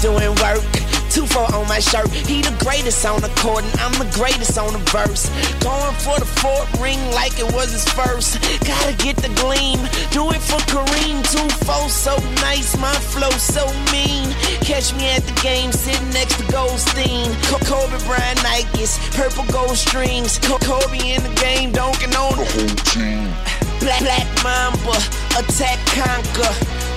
Doing 0.00 0.34
work. 0.42 0.64
Two 1.10 1.24
four 1.26 1.48
on 1.54 1.66
my 1.68 1.78
shirt. 1.80 2.08
He 2.10 2.42
the 2.42 2.52
greatest 2.60 3.06
on 3.06 3.22
the 3.22 3.32
court, 3.40 3.64
and 3.64 3.80
I'm 3.80 3.92
the 3.96 4.10
greatest 4.12 4.58
on 4.58 4.72
the 4.72 4.82
verse. 4.92 5.30
Going 5.64 5.94
for 6.04 6.18
the 6.20 6.28
fourth 6.42 6.68
ring 6.80 7.00
like 7.12 7.38
it 7.38 7.48
was 7.54 7.72
his 7.72 7.88
first. 7.88 8.36
Gotta 8.66 8.92
get 9.00 9.16
the 9.16 9.32
gleam. 9.40 9.80
Do 10.12 10.28
it 10.34 10.42
for 10.44 10.60
Kareem. 10.68 11.24
Two 11.32 11.48
four 11.64 11.88
so 11.88 12.18
nice, 12.44 12.76
my 12.76 12.92
flow 13.14 13.30
so 13.30 13.64
mean. 13.92 14.28
Catch 14.60 14.92
me 14.98 15.08
at 15.16 15.22
the 15.24 15.32
game, 15.40 15.72
sitting 15.72 16.10
next 16.10 16.36
to 16.36 16.44
Goldstein. 16.52 17.32
Co- 17.48 17.64
Kobe 17.64 17.96
Bryant 18.04 18.38
Nikes, 18.44 18.98
purple 19.16 19.46
gold 19.48 19.76
strings. 19.78 20.38
Co- 20.42 20.58
Kobe 20.58 21.00
in 21.00 21.22
the 21.22 21.32
game, 21.40 21.72
dunking 21.72 22.12
on 22.12 22.36
the 22.36 22.44
whole 22.44 22.76
team. 22.92 23.32
Black, 23.80 24.02
black 24.04 24.26
Mamba, 24.44 24.98
attack 25.38 25.78
conquer. 25.96 26.52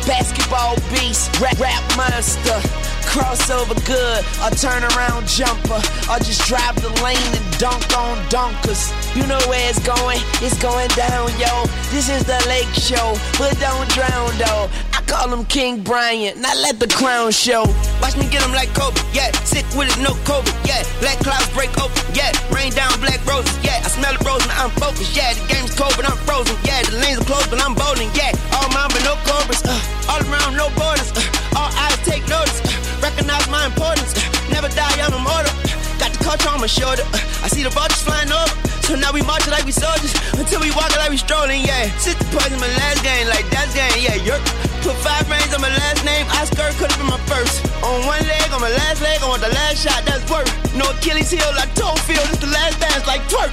Basketball 0.07 0.75
beast, 0.91 1.29
rap, 1.39 1.57
rap 1.59 1.83
monster. 1.95 2.59
Crossover 3.09 3.73
good, 3.89 4.21
a 4.45 4.53
turnaround 4.53 5.25
jumper. 5.25 5.81
Or 6.05 6.17
just 6.21 6.45
drive 6.45 6.77
the 6.77 6.93
lane 7.01 7.17
and 7.17 7.47
dunk 7.57 7.81
on 7.97 8.17
dunkers. 8.29 8.93
You 9.17 9.25
know 9.25 9.41
where 9.49 9.65
it's 9.69 9.81
going, 9.81 10.21
it's 10.45 10.57
going 10.61 10.89
down, 10.93 11.33
yo. 11.41 11.65
This 11.89 12.07
is 12.09 12.23
the 12.23 12.37
lake 12.47 12.69
show, 12.77 13.17
but 13.41 13.57
don't 13.57 13.89
drown, 13.89 14.29
though. 14.37 14.69
I 14.93 15.01
call 15.09 15.33
him 15.33 15.43
King 15.45 15.81
Bryant, 15.81 16.37
not 16.37 16.55
let 16.57 16.79
the 16.79 16.87
crown 16.87 17.31
show. 17.31 17.65
Watch 17.97 18.15
me 18.15 18.29
get 18.29 18.45
him 18.45 18.53
like 18.53 18.69
Kobe, 18.77 19.01
yeah. 19.11 19.33
Sick 19.41 19.65
with 19.73 19.89
it, 19.89 19.97
no 20.05 20.13
COVID, 20.29 20.53
yeah. 20.69 20.85
Black 21.01 21.17
clouds 21.25 21.49
break 21.57 21.73
open, 21.81 22.05
yeah. 22.13 22.29
Rain 22.53 22.71
down 22.77 22.93
black 23.01 23.25
roses, 23.25 23.57
yeah. 23.65 23.81
I 23.81 23.89
smell 23.89 24.13
the 24.13 24.21
rose 24.21 24.43
and 24.45 24.53
I'm 24.53 24.69
focused, 24.77 25.17
yeah. 25.17 25.33
The 25.33 25.41
game's 25.49 25.73
cold, 25.73 25.97
but 25.97 26.05
I'm 26.05 26.17
frozen, 26.29 26.55
yeah. 26.61 26.85
The 26.85 27.01
lanes 27.01 27.19
are 27.21 27.25
closed, 27.25 27.49
but 27.49 27.57
I'm 27.57 27.73
bowling, 27.73 28.13
yeah. 28.13 28.37
All 28.53 28.69
mine, 28.69 28.93
but 28.93 29.01
no 29.01 29.17
cobras, 29.25 29.65
uh. 29.65 30.13
All 30.13 30.21
around, 30.29 30.53
no 30.55 30.69
borders, 30.77 31.09
uh. 31.17 31.57
All 31.57 31.73
eyes 31.73 31.97
take 32.05 32.21
notice, 32.29 32.61
uh. 32.69 32.78
Recognize 33.01 33.45
my 33.49 33.65
importance. 33.65 34.15
Never 34.49 34.69
die, 34.71 34.97
I'm 35.03 35.13
immortal. 35.13 35.51
Got 35.99 36.15
the 36.15 36.21
culture 36.23 36.49
on 36.49 36.63
my 36.63 36.71
shoulder. 36.71 37.03
I 37.43 37.47
see 37.51 37.63
the 37.63 37.69
vultures 37.69 38.01
flying 38.01 38.31
over. 38.31 38.55
So 38.87 38.95
now 38.95 39.11
we 39.11 39.21
marching 39.21 39.51
like 39.51 39.67
we 39.67 39.75
soldiers 39.75 40.15
until 40.33 40.63
we 40.63 40.71
walking 40.73 40.97
like 40.97 41.11
we 41.11 41.19
strolling, 41.19 41.61
yeah. 41.61 41.91
Six 41.99 42.17
points 42.33 42.55
in 42.55 42.59
my 42.59 42.71
last 42.79 43.03
game, 43.03 43.27
like 43.27 43.45
that's 43.51 43.75
game, 43.75 43.99
yeah. 43.99 44.17
Yerp. 44.25 44.41
Put 44.81 44.95
five 45.03 45.27
rings 45.29 45.53
on 45.53 45.61
my 45.61 45.69
last 45.69 46.01
name. 46.07 46.25
Oscar 46.39 46.71
could 46.79 46.89
have 46.89 46.99
been 46.99 47.11
my 47.11 47.21
first. 47.29 47.61
On 47.83 47.99
one 48.07 48.23
leg, 48.25 48.47
on 48.55 48.61
my 48.63 48.71
last 48.71 49.01
leg, 49.03 49.09
leg 49.09 49.23
on 49.23 49.39
the 49.39 49.49
last 49.49 49.83
shot, 49.83 50.05
that's 50.05 50.29
work. 50.29 50.47
No 50.75 50.89
Achilles 50.91 51.31
heel, 51.31 51.51
like 51.55 51.73
toe 51.75 51.95
feel, 52.07 52.21
It's 52.29 52.37
the 52.37 52.47
last 52.47 52.79
dance 52.79 53.05
like 53.07 53.21
twerk. 53.29 53.51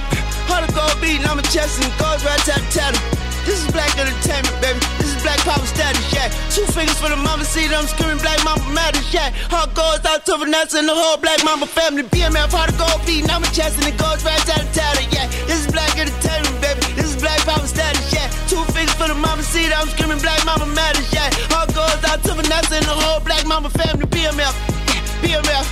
Of 0.57 0.73
gold 0.73 0.99
beating 1.01 1.25
on 1.27 1.37
my 1.37 1.43
chest 1.43 1.83
and 1.83 1.91
goes 1.99 2.25
right 2.25 2.39
tat 2.39 2.63
tat. 2.71 3.16
This 3.47 3.63
is 3.63 3.71
black 3.71 3.95
entertainment, 3.95 4.59
baby. 4.59 4.83
This 4.99 5.15
is 5.15 5.23
black 5.23 5.39
power 5.47 5.63
status, 5.63 6.03
yeah. 6.11 6.27
Two 6.51 6.67
fingers 6.75 6.99
for 6.99 7.07
the 7.07 7.15
mama, 7.15 7.47
see 7.47 7.63
them 7.71 7.87
screaming 7.87 8.19
black 8.19 8.43
mama 8.43 8.59
matters, 8.75 9.07
yeah. 9.07 9.31
Heart 9.47 9.71
goes 9.71 10.03
out 10.03 10.27
to 10.27 10.35
Vanessa 10.35 10.83
and 10.83 10.87
the 10.91 10.93
whole 10.93 11.15
black 11.15 11.39
mama 11.47 11.63
family. 11.63 12.03
BMF, 12.03 12.51
heart 12.51 12.75
of 12.75 12.77
gold 12.77 12.99
beating 13.07 13.31
on 13.31 13.39
my 13.39 13.47
chest 13.55 13.79
and 13.79 13.87
it 13.87 13.95
goes 13.95 14.19
right 14.27 14.43
tat 14.43 14.67
tat, 14.75 14.99
yeah. 15.15 15.31
This 15.47 15.63
is 15.63 15.71
black 15.71 15.95
entertainment, 15.95 16.59
baby. 16.59 16.91
This 16.99 17.15
is 17.15 17.17
black 17.23 17.39
power 17.47 17.63
status, 17.63 18.11
yeah. 18.11 18.27
Two 18.51 18.59
fingers 18.75 18.99
for 18.99 19.07
the 19.07 19.15
mama, 19.15 19.39
see 19.47 19.71
them 19.71 19.87
screaming 19.95 20.19
black 20.19 20.43
mama 20.43 20.67
matters, 20.75 21.07
yeah. 21.15 21.31
Heart 21.47 21.71
goes 21.71 22.03
out 22.03 22.19
to 22.27 22.35
Vanessa 22.35 22.83
and 22.83 22.83
the 22.83 22.99
whole 22.99 23.23
black 23.23 23.47
mama 23.47 23.71
family. 23.71 24.11
BMF, 24.11 24.51
yeah. 24.91 25.39
BMF 25.39 25.65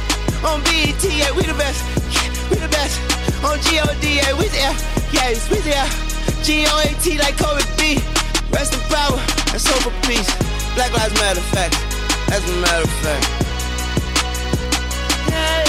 on 0.48 0.64
BET, 0.64 1.04
yeah. 1.12 1.28
We 1.36 1.44
the 1.44 1.60
best, 1.60 1.84
yeah. 2.08 2.32
We 2.48 2.56
the 2.56 2.72
best 2.72 2.96
on 3.44 3.60
GOD, 3.68 4.24
yeah. 4.24 4.32
We 4.40 4.48
there, 4.56 4.72
yeah. 5.12 5.36
We 5.52 5.60
there. 5.68 6.15
G-O-A-T 6.44 7.18
like 7.18 7.38
Kobe 7.38 7.64
B. 7.78 8.00
Rest 8.52 8.74
in 8.74 8.80
power 8.94 9.20
and 9.52 9.62
hope 9.62 9.82
for 9.84 9.94
peace. 10.08 10.30
Black 10.76 10.92
Lives 10.94 11.14
Matter 11.16 11.42
fact. 11.54 11.76
That's 12.30 12.48
a 12.50 12.54
matter 12.62 12.84
of 12.84 12.94
fact. 13.02 13.26
Yeah, 15.30 15.65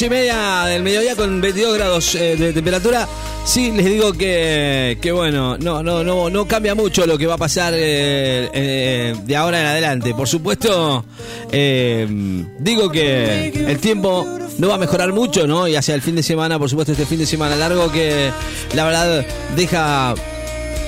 12 0.00 0.06
y 0.06 0.18
media 0.18 0.64
del 0.64 0.82
mediodía 0.82 1.14
con 1.14 1.42
22 1.42 1.74
grados 1.74 2.14
eh, 2.14 2.34
de 2.34 2.54
temperatura. 2.54 3.06
Sí, 3.44 3.70
les 3.70 3.84
digo 3.84 4.14
que, 4.14 4.96
que 4.98 5.12
bueno, 5.12 5.58
no, 5.58 5.82
no, 5.82 6.02
no, 6.02 6.30
no 6.30 6.48
cambia 6.48 6.74
mucho 6.74 7.06
lo 7.06 7.18
que 7.18 7.26
va 7.26 7.34
a 7.34 7.36
pasar 7.36 7.74
eh, 7.76 8.48
eh, 8.50 9.14
de 9.22 9.36
ahora 9.36 9.60
en 9.60 9.66
adelante. 9.66 10.14
Por 10.14 10.26
supuesto, 10.26 11.04
digo 11.52 12.90
que 12.90 13.48
el 13.48 13.78
tiempo 13.78 14.26
no 14.56 14.68
va 14.68 14.76
a 14.76 14.78
mejorar 14.78 15.12
mucho, 15.12 15.46
¿no? 15.46 15.68
Y 15.68 15.76
hacia 15.76 15.94
el 15.94 16.00
fin 16.00 16.16
de 16.16 16.22
semana, 16.22 16.58
por 16.58 16.70
supuesto, 16.70 16.92
este 16.92 17.04
fin 17.04 17.18
de 17.18 17.26
semana 17.26 17.54
largo 17.54 17.92
que 17.92 18.30
la 18.74 18.84
verdad 18.86 19.26
deja 19.54 20.14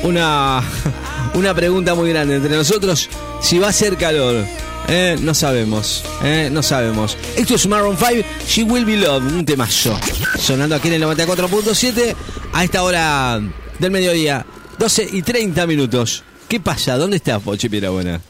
una, 0.05 0.63
una 1.35 1.53
pregunta 1.53 1.95
muy 1.95 2.09
grande 2.09 2.37
entre 2.37 2.57
nosotros. 2.57 3.11
Si 3.43 3.59
va 3.59 3.69
a 3.69 3.73
ser 3.75 3.99
calor, 3.99 4.47
eh, 4.89 5.17
no 5.21 5.35
sabemos, 5.35 6.05
eh, 6.23 6.49
no 6.53 6.63
sabemos. 6.63 7.17
Esto 7.37 7.55
es 7.55 7.67
Maroon 7.67 7.97
5, 7.97 8.29
She 8.47 8.63
Will 8.65 8.85
Be 8.85 8.97
Loved, 8.97 9.33
un 9.33 9.45
temazo. 9.45 9.99
Sonando 10.39 10.77
aquí 10.77 10.89
en 10.89 10.95
el 10.95 11.03
94.7 11.03 12.15
a 12.53 12.65
esta 12.65 12.83
hora 12.83 13.41
del 13.79 13.91
mediodía, 13.91 14.45
12 14.79 15.09
y 15.13 15.23
30 15.23 15.67
minutos. 15.67 16.25
¿Qué 16.49 16.61
pasa? 16.61 16.97
¿Dónde 16.97 17.17
está 17.17 17.39
Pochi 17.39 17.69
Buena? 17.69 18.21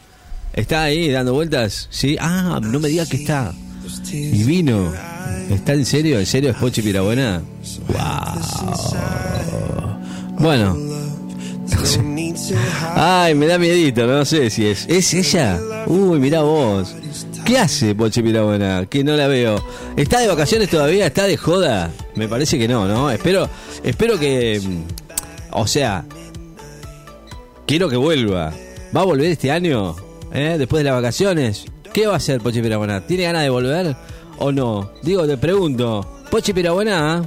¿Está 0.53 0.83
ahí 0.83 1.09
dando 1.09 1.33
vueltas? 1.33 1.87
Sí. 1.89 2.15
Ah, 2.19 2.59
no 2.61 2.79
me 2.79 2.87
diga 2.87 3.05
que 3.05 3.17
está. 3.17 3.53
Divino. 4.11 4.93
¿Está 5.49 5.73
en 5.73 5.85
serio? 5.85 6.19
¿En 6.19 6.25
serio 6.25 6.51
es 6.51 6.55
Pochi 6.55 6.81
Pirabuena? 6.81 7.41
Wow. 7.87 8.41
Bueno. 10.39 10.92
Ay, 12.95 13.35
me 13.35 13.45
da 13.47 13.57
miedito, 13.57 14.05
no 14.07 14.25
sé 14.25 14.49
si 14.49 14.65
es. 14.67 14.85
¿Es 14.87 15.13
ella? 15.13 15.59
Uy, 15.87 16.19
mirá 16.19 16.41
vos. 16.41 16.95
¿Qué 17.45 17.57
hace 17.57 17.93
Pochi 17.93 18.21
Pirabuena? 18.21 18.85
Que 18.89 19.03
no 19.03 19.15
la 19.15 19.27
veo. 19.27 19.61
¿Está 19.97 20.19
de 20.19 20.27
vacaciones 20.27 20.69
todavía? 20.69 21.07
¿Está 21.07 21.25
de 21.25 21.37
joda? 21.37 21.91
Me 22.15 22.27
parece 22.27 22.57
que 22.57 22.67
no, 22.67 22.87
¿no? 22.87 23.11
Espero, 23.11 23.49
espero 23.83 24.17
que. 24.17 24.61
mm, 24.63 24.83
O 25.51 25.67
sea, 25.67 26.05
quiero 27.65 27.89
que 27.89 27.97
vuelva. 27.97 28.53
¿Va 28.95 29.01
a 29.01 29.05
volver 29.05 29.27
este 29.31 29.51
año? 29.51 29.95
¿Eh? 30.33 30.55
Después 30.57 30.83
de 30.83 30.89
las 30.89 30.95
vacaciones. 31.01 31.65
¿Qué 31.91 32.07
va 32.07 32.13
a 32.13 32.17
hacer 32.17 32.41
Pochi 32.41 32.61
Pirabuena? 32.61 33.05
¿Tiene 33.05 33.23
ganas 33.23 33.43
de 33.43 33.49
volver 33.49 33.95
o 34.39 34.51
no? 34.51 34.91
Digo, 35.03 35.27
te 35.27 35.37
pregunto. 35.37 36.23
Pochi 36.31 36.53
Pirabuena, 36.53 37.23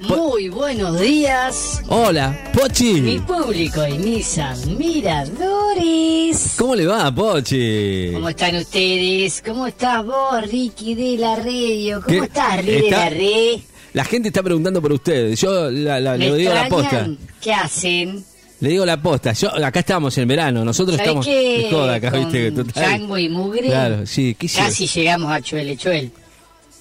Muy 0.00 0.48
Buenos 0.48 1.00
días, 1.00 1.82
Hola, 1.88 2.30
mi 2.54 2.60
Pochi. 2.60 3.18
público 3.26 3.84
y 3.86 3.98
mis 3.98 4.38
admiradores. 4.38 6.54
¿Cómo 6.56 6.76
le 6.76 6.86
va, 6.86 7.12
Pochi? 7.12 8.10
¿Cómo 8.14 8.28
están 8.28 8.54
ustedes? 8.56 9.42
¿Cómo 9.44 9.66
estás 9.66 10.06
vos, 10.06 10.40
Ricky 10.48 10.94
de 10.94 11.16
la 11.18 11.34
radio? 11.36 12.00
¿Cómo 12.04 12.20
¿Qué? 12.20 12.26
estás, 12.26 12.64
Ricky 12.64 12.82
de 12.82 12.90
la 12.90 13.10
red? 13.10 13.58
La 13.92 14.04
gente 14.04 14.28
está 14.28 14.40
preguntando 14.42 14.80
por 14.80 14.92
ustedes. 14.92 15.40
Yo 15.40 15.68
la- 15.70 15.98
la- 15.98 16.12
¿Me 16.16 16.30
le 16.30 16.36
digo 16.36 16.54
la 16.54 16.68
posta. 16.68 17.08
¿Qué 17.40 17.52
hacen? 17.52 18.24
Le 18.60 18.68
digo 18.68 18.86
la 18.86 19.00
posta. 19.02 19.32
Yo, 19.32 19.48
acá 19.64 19.80
estamos 19.80 20.16
en 20.18 20.28
verano. 20.28 20.64
Nosotros 20.64 20.96
¿Sabés 20.96 21.08
estamos 21.08 21.26
de 21.26 21.66
joda 21.70 21.94
acá, 21.96 22.10
con 22.12 22.20
¿viste? 22.30 22.52
Total. 22.52 23.20
Y 23.20 23.28
Mugre 23.28 23.62
Claro, 23.66 24.06
sí, 24.06 24.36
¿qué 24.38 24.48
casi 24.48 24.86
llegamos 24.86 25.32
a 25.32 25.40
Chuel 25.40 25.76
Chuel. 25.76 26.12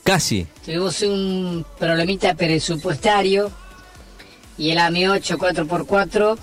Casi. 0.08 0.48
Tuvimos 0.64 1.02
un 1.02 1.66
problemita 1.78 2.34
presupuestario 2.34 3.52
y 4.58 4.70
el 4.70 4.78
AMI 4.78 5.08
8 5.08 5.38
4x4 5.38 6.38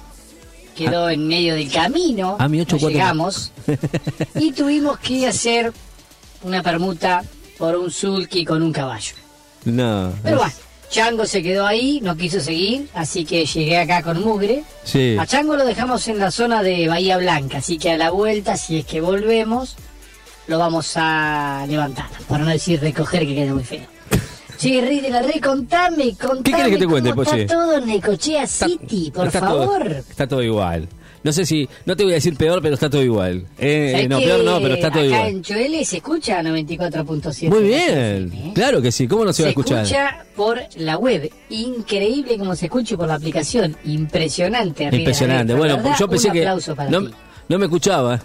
quedó 0.77 1.09
en 1.09 1.27
medio 1.27 1.55
del 1.55 1.73
camino. 1.73 2.37
AMI 2.39 2.61
8 2.61 2.77
no 2.77 2.83
4x4. 2.83 2.93
llegamos 2.93 3.53
y 4.35 4.53
tuvimos 4.53 4.99
que 4.99 5.27
hacer 5.27 5.73
una 6.43 6.63
permuta 6.63 7.25
por 7.57 7.75
un 7.77 7.91
sulky 7.91 8.45
con 8.45 8.63
un 8.63 8.71
caballo. 8.71 9.15
No. 9.65 10.13
Pero 10.23 10.37
bueno, 10.37 10.53
Chango 10.91 11.25
se 11.25 11.43
quedó 11.43 11.67
ahí, 11.67 12.01
no 12.03 12.19
quiso 12.19 12.41
seguir, 12.41 12.91
así 12.93 13.25
que 13.25 13.47
llegué 13.47 13.79
acá 13.79 14.03
con 14.03 14.21
Mugre. 14.21 14.63
Sí. 14.85 15.17
A 15.19 15.27
Chango 15.27 15.57
lo 15.57 15.65
dejamos 15.65 16.07
en 16.09 16.19
la 16.19 16.31
zona 16.31 16.63
de 16.63 16.87
Bahía 16.87 17.17
Blanca, 17.17 17.59
así 17.59 17.79
que 17.79 17.93
a 17.93 17.97
la 17.97 18.11
vuelta, 18.11 18.59
si 18.59 18.81
es 18.81 18.85
que 18.85 19.01
volvemos, 19.01 19.77
lo 20.47 20.59
vamos 20.59 20.93
a 20.97 21.65
levantar, 21.69 22.07
para 22.29 22.45
no 22.45 22.51
decir 22.51 22.81
recoger 22.81 23.27
que 23.27 23.35
queda 23.35 23.55
muy 23.55 23.65
feo. 23.65 23.87
Sí, 24.57 24.81
Rey 24.81 25.01
de 25.01 25.11
la 25.11 25.21
Rey, 25.23 25.41
contame, 25.41 26.15
contame 26.17 26.43
¿Qué 26.45 26.53
querés 26.53 26.73
que 26.73 26.79
te 26.79 26.87
cuente, 26.87 27.13
Pochi? 27.13 27.41
está 27.41 27.55
todo 27.55 27.79
en 27.79 27.87
Necochea 27.87 28.47
City, 28.47 29.11
por 29.13 29.27
Está 29.27 29.41
favor. 29.41 29.83
Todo, 29.83 29.91
está 30.09 30.27
todo 30.29 30.43
igual. 30.43 30.89
No 31.25 31.33
sé 31.33 31.47
si, 31.47 31.67
no 31.87 31.97
te 31.97 32.05
voy 32.05 32.13
a 32.13 32.17
decir 32.17 32.37
peor, 32.37 32.61
pero 32.61 32.75
está 32.75 32.91
todo 32.91 33.03
igual. 33.03 33.47
Eh, 33.59 33.89
¿Sabés 33.93 34.09
no, 34.11 34.19
peor 34.19 34.45
no, 34.45 34.61
pero 34.61 34.75
está 34.75 34.91
todo 34.91 35.01
acá 35.01 35.07
igual. 35.07 35.29
en 35.29 35.43
Choele 35.43 35.85
se 35.85 35.97
escucha 35.97 36.43
94.7. 36.43 37.49
Muy 37.49 37.63
bien, 37.63 38.53
claro 38.55 38.83
que 38.83 38.93
sí. 38.93 39.09
¿Cómo 39.09 39.25
no 39.25 39.33
se, 39.33 39.43
va 39.43 39.47
a 39.47 39.51
escuchar? 39.51 39.85
escucha 39.85 40.25
por 40.37 40.61
la 40.77 40.99
web. 40.99 41.33
Increíble 41.49 42.37
como 42.39 42.55
se 42.55 42.67
escucha 42.67 42.97
por 42.99 43.09
la 43.09 43.15
aplicación. 43.15 43.75
Impresionante. 43.85 44.85
Impresionante. 44.85 45.55
Rey. 45.55 45.59
Bueno, 45.59 45.77
verdad, 45.79 45.97
yo 45.99 46.09
pensé 46.09 46.29
un 46.29 46.35
que 46.35 46.75
para 46.77 46.91
no, 46.91 47.07
ti. 47.07 47.15
no 47.49 47.59
me 47.59 47.65
escuchaba. 47.65 48.21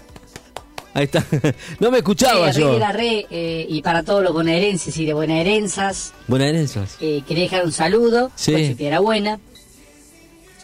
Ahí 1.00 1.04
está. 1.04 1.24
no 1.80 1.90
me 1.90 1.98
escuchaba 1.98 2.52
Sí, 2.52 2.60
yo. 2.60 2.78
la 2.78 2.92
Rey, 2.92 3.24
eh, 3.30 3.64
y 3.66 3.80
para 3.80 4.02
todos 4.02 4.22
los 4.22 4.34
bonaerenses 4.34 4.94
y 4.98 5.06
de 5.06 5.14
bonaerensas, 5.14 6.12
Buenas 6.28 6.48
herencias. 6.48 6.98
eh, 7.00 7.22
quería 7.26 7.44
dejar 7.44 7.64
un 7.64 7.72
saludo. 7.72 8.30
Sí. 8.34 8.52
Pochi 8.52 8.74
Piedra 8.74 9.00
Buena. 9.00 9.40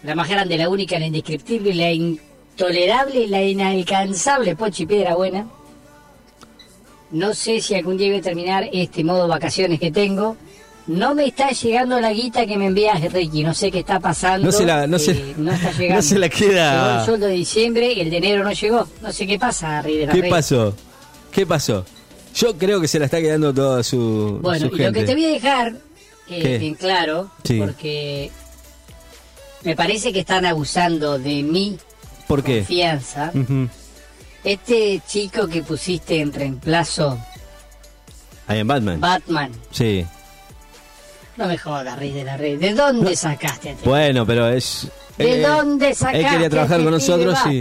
La 0.02 0.14
más 0.14 0.28
grande, 0.28 0.58
la 0.58 0.68
única, 0.68 0.98
la 0.98 1.06
indescriptible, 1.06 1.72
la 1.74 1.90
intolerable, 1.90 3.26
la 3.28 3.42
inalcanzable 3.42 4.54
Pochi 4.56 4.84
Piedra 4.84 5.14
Buena. 5.14 5.46
No 7.12 7.32
sé 7.32 7.62
si 7.62 7.74
algún 7.74 7.96
día 7.96 8.10
voy 8.10 8.18
a 8.18 8.22
terminar 8.22 8.68
este 8.72 9.02
modo 9.04 9.26
vacaciones 9.28 9.80
que 9.80 9.90
tengo. 9.90 10.36
No 10.86 11.14
me 11.16 11.26
está 11.26 11.50
llegando 11.50 12.00
la 12.00 12.12
guita 12.12 12.46
que 12.46 12.56
me 12.56 12.66
envías, 12.66 13.00
Ricky. 13.12 13.42
No 13.42 13.54
sé 13.54 13.72
qué 13.72 13.80
está 13.80 13.98
pasando. 13.98 14.46
No 14.46 14.52
se 14.52 14.64
la- 14.64 14.86
no 14.86 14.96
eh, 14.96 15.00
se- 15.00 15.34
no 15.36 15.50
está 15.52 15.72
llegando. 15.78 15.96
no 15.96 16.02
se 16.02 16.18
la 16.18 16.28
queda. 16.28 16.86
Llegó 16.88 17.00
el 17.00 17.04
sueldo 17.06 17.26
de 17.26 17.32
diciembre 17.32 17.92
y 17.92 18.00
el 18.00 18.10
de 18.10 18.16
enero 18.18 18.44
no 18.44 18.52
llegó. 18.52 18.86
No 19.02 19.12
sé 19.12 19.26
qué 19.26 19.38
pasa, 19.38 19.82
la 19.82 20.12
¿Qué 20.12 20.20
Rey. 20.22 20.30
pasó? 20.30 20.74
¿Qué 21.32 21.44
pasó? 21.44 21.84
Yo 22.34 22.56
creo 22.56 22.80
que 22.80 22.86
se 22.88 22.98
la 22.98 23.06
está 23.06 23.18
quedando 23.20 23.52
toda 23.52 23.82
su, 23.82 24.38
Bueno, 24.42 24.68
su 24.68 24.76
y 24.76 24.78
lo 24.78 24.92
que 24.92 25.04
te 25.04 25.14
voy 25.14 25.24
a 25.24 25.28
dejar 25.28 25.74
eh, 26.28 26.58
bien 26.58 26.74
claro, 26.74 27.30
Sí. 27.44 27.58
porque 27.58 28.30
me 29.64 29.74
parece 29.74 30.12
que 30.12 30.20
están 30.20 30.44
abusando 30.46 31.18
de 31.18 31.42
mi 31.42 31.78
¿Por 32.28 32.44
qué? 32.44 32.58
confianza. 32.58 33.32
Este 34.44 35.00
chico 35.08 35.48
que 35.48 35.62
pusiste 35.62 36.20
en 36.20 36.32
reemplazo, 36.32 37.18
Ahí 38.48 38.60
en 38.60 38.68
Batman. 38.68 39.00
Batman, 39.00 39.50
sí. 39.72 40.06
No 41.36 41.46
me 41.46 41.58
jodas, 41.58 41.98
Rey 41.98 42.12
de 42.12 42.24
la 42.24 42.36
Red. 42.36 42.58
¿De 42.60 42.74
dónde 42.74 43.14
sacaste 43.16 43.70
a 43.70 43.72
este? 43.72 43.88
Bueno, 43.88 44.26
pero 44.26 44.48
es. 44.48 44.88
¿De 45.18 45.40
eh, 45.40 45.46
dónde 45.46 45.94
sacaste 45.94 46.20
Él 46.20 46.26
quería 46.30 46.50
trabajar 46.50 46.82
con 46.84 46.94
este 46.94 47.12
pibe 47.14 47.24
nosotros 47.26 47.52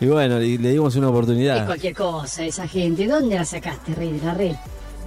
y, 0.00 0.04
y 0.04 0.08
bueno, 0.08 0.40
y 0.42 0.58
le 0.58 0.70
dimos 0.70 0.96
una 0.96 1.06
Es 1.06 1.10
oportunidad. 1.10 1.66
cualquier 1.66 1.94
cosa, 1.94 2.44
esa 2.44 2.66
gente. 2.66 3.06
¿Dónde 3.06 3.36
la 3.36 3.44
sacaste, 3.44 3.94
Rey 3.94 4.12
de 4.12 4.24
la 4.26 4.34
Red? 4.34 4.56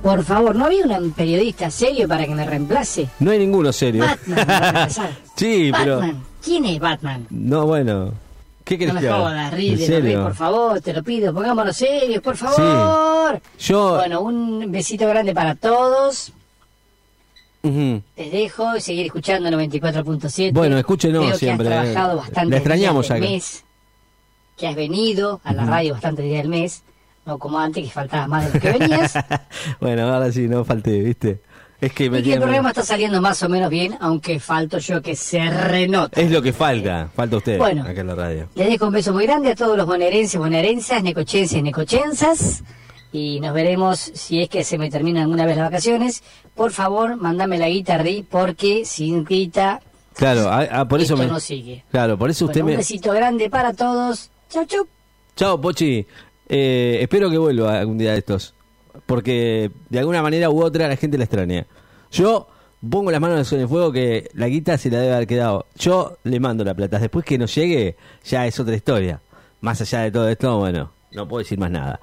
Por 0.01 0.23
favor, 0.23 0.55
¿no 0.55 0.65
había 0.65 0.85
un 0.85 1.11
periodista 1.11 1.69
serio 1.69 2.07
para 2.07 2.25
que 2.25 2.33
me 2.33 2.43
reemplace? 2.45 3.07
No 3.19 3.29
hay 3.31 3.37
ninguno 3.39 3.71
serio. 3.71 4.03
Batman, 4.05 4.45
para 4.47 4.89
sí, 5.35 5.71
pero. 5.77 5.97
Batman. 5.97 6.23
¿Quién 6.43 6.65
es 6.65 6.79
Batman? 6.79 7.27
No, 7.29 7.67
bueno. 7.67 8.11
¿Qué 8.63 8.77
querés 8.77 8.93
No 8.95 9.01
me 9.01 9.05
que 9.07 9.13
jodas, 9.13 9.51
¿En 9.51 9.57
Rey 9.57 9.69
de 9.69 9.75
la 9.75 9.77
Rey, 9.77 9.87
serio? 9.87 10.23
por 10.23 10.35
favor, 10.35 10.81
te 10.81 10.93
lo 10.93 11.03
pido, 11.03 11.33
pongámonos 11.33 11.75
serios, 11.75 12.21
por 12.23 12.37
favor. 12.37 13.39
Yo. 13.59 13.95
Bueno, 13.97 14.21
un 14.21 14.71
besito 14.71 15.07
grande 15.07 15.33
para 15.33 15.55
todos. 15.55 16.31
Ujú. 17.63 18.01
Les 18.17 18.31
dejo 18.31 18.75
y 18.75 18.81
seguir 18.81 19.05
escuchando 19.05 19.49
94.7. 19.49 20.51
Bueno, 20.53 20.77
escúchenos 20.77 21.25
Creo 21.25 21.37
siempre, 21.37 21.67
Que 21.67 21.73
has 21.73 21.87
eh. 21.87 21.91
trabajado 21.91 22.17
bastante 22.19 22.49
La 22.51 22.57
extrañamos 22.57 23.11
acá. 23.11 23.19
mes, 23.19 23.63
que 24.57 24.67
has 24.67 24.75
venido 24.75 25.41
a 25.43 25.53
la 25.53 25.65
radio 25.65 25.93
bastante 25.93 26.21
días 26.23 26.39
del 26.41 26.49
mes. 26.49 26.83
No 27.25 27.37
como 27.37 27.59
antes, 27.59 27.83
que 27.83 27.89
faltabas 27.91 28.27
más 28.27 28.45
de 28.47 28.53
lo 28.53 28.59
que 28.59 28.79
venías. 28.79 29.13
Bueno, 29.79 30.11
ahora 30.11 30.31
sí, 30.31 30.47
no 30.47 30.65
falté, 30.65 30.99
¿viste? 31.01 31.39
Es 31.79 31.93
que 31.93 32.09
me 32.11 32.19
y 32.19 32.23
que 32.23 32.33
el 32.33 32.39
programa 32.39 32.69
está 32.69 32.83
saliendo 32.83 33.21
más 33.21 33.41
o 33.43 33.49
menos 33.49 33.69
bien, 33.69 33.95
aunque 34.01 34.39
falto 34.39 34.77
yo 34.79 35.01
que 35.01 35.15
se 35.15 35.39
renota. 35.49 36.19
Es 36.21 36.29
lo 36.31 36.41
que 36.41 36.53
falta. 36.53 37.09
Falta 37.15 37.37
usted 37.37 37.57
Bueno. 37.57 37.83
acá 37.83 38.01
en 38.01 38.07
la 38.07 38.15
radio. 38.15 38.49
Les 38.55 38.67
dejo 38.69 38.85
un 38.87 38.93
beso 38.93 39.13
muy 39.13 39.25
grande 39.25 39.51
a 39.51 39.55
todos 39.55 39.75
los 39.77 39.85
bonaerenses, 39.87 40.39
bonaerensas, 40.39 41.01
necochenses, 41.03 41.61
necochensas. 41.63 42.63
Y 43.13 43.39
nos 43.39 43.53
veremos 43.53 43.99
si 43.99 44.41
es 44.41 44.49
que 44.49 44.63
se 44.63 44.77
me 44.77 44.89
terminan 44.89 45.23
alguna 45.23 45.45
vez 45.45 45.57
las 45.57 45.67
vacaciones. 45.69 46.23
Por 46.55 46.71
favor, 46.71 47.17
mandame 47.17 47.57
la 47.57 47.67
guita, 47.67 47.97
Ri, 47.97 48.25
porque 48.29 48.85
sin 48.85 49.25
guita 49.25 49.81
Claro, 50.15 50.49
ah, 50.49 50.67
ah, 50.71 50.87
por 50.87 50.99
eso 51.01 51.15
me. 51.17 51.25
no 51.25 51.39
sigue. 51.39 51.83
Claro, 51.89 52.17
por 52.17 52.29
eso 52.29 52.45
usted 52.45 52.61
un 52.61 52.67
me. 52.67 52.77
besito 52.77 53.11
grande 53.11 53.49
para 53.49 53.73
todos. 53.73 54.29
Chau, 54.49 54.65
chau. 54.65 54.87
Chao, 55.35 55.59
Pochi. 55.59 56.05
Eh, 56.47 56.99
espero 57.01 57.29
que 57.29 57.37
vuelva 57.37 57.79
algún 57.79 57.97
día 57.97 58.11
de 58.11 58.19
estos. 58.19 58.53
Porque 59.05 59.71
de 59.89 59.99
alguna 59.99 60.21
manera 60.21 60.49
u 60.49 60.61
otra 60.61 60.87
la 60.87 60.97
gente 60.97 61.17
la 61.17 61.23
extraña. 61.23 61.65
Yo 62.11 62.47
pongo 62.87 63.09
las 63.09 63.21
manos 63.21 63.51
en 63.53 63.61
el 63.61 63.67
fuego 63.67 63.91
que 63.91 64.29
la 64.33 64.47
guita 64.47 64.77
se 64.77 64.91
la 64.91 64.99
debe 64.99 65.13
haber 65.15 65.27
quedado. 65.27 65.65
Yo 65.75 66.17
le 66.23 66.39
mando 66.39 66.63
la 66.65 66.73
plata. 66.73 66.99
Después 66.99 67.23
que 67.23 67.37
nos 67.37 67.55
llegue, 67.55 67.95
ya 68.25 68.45
es 68.45 68.59
otra 68.59 68.75
historia. 68.75 69.21
Más 69.61 69.79
allá 69.79 70.01
de 70.01 70.11
todo 70.11 70.27
esto, 70.27 70.57
bueno, 70.59 70.91
no 71.11 71.27
puedo 71.27 71.39
decir 71.39 71.57
más 71.57 71.71
nada. 71.71 71.99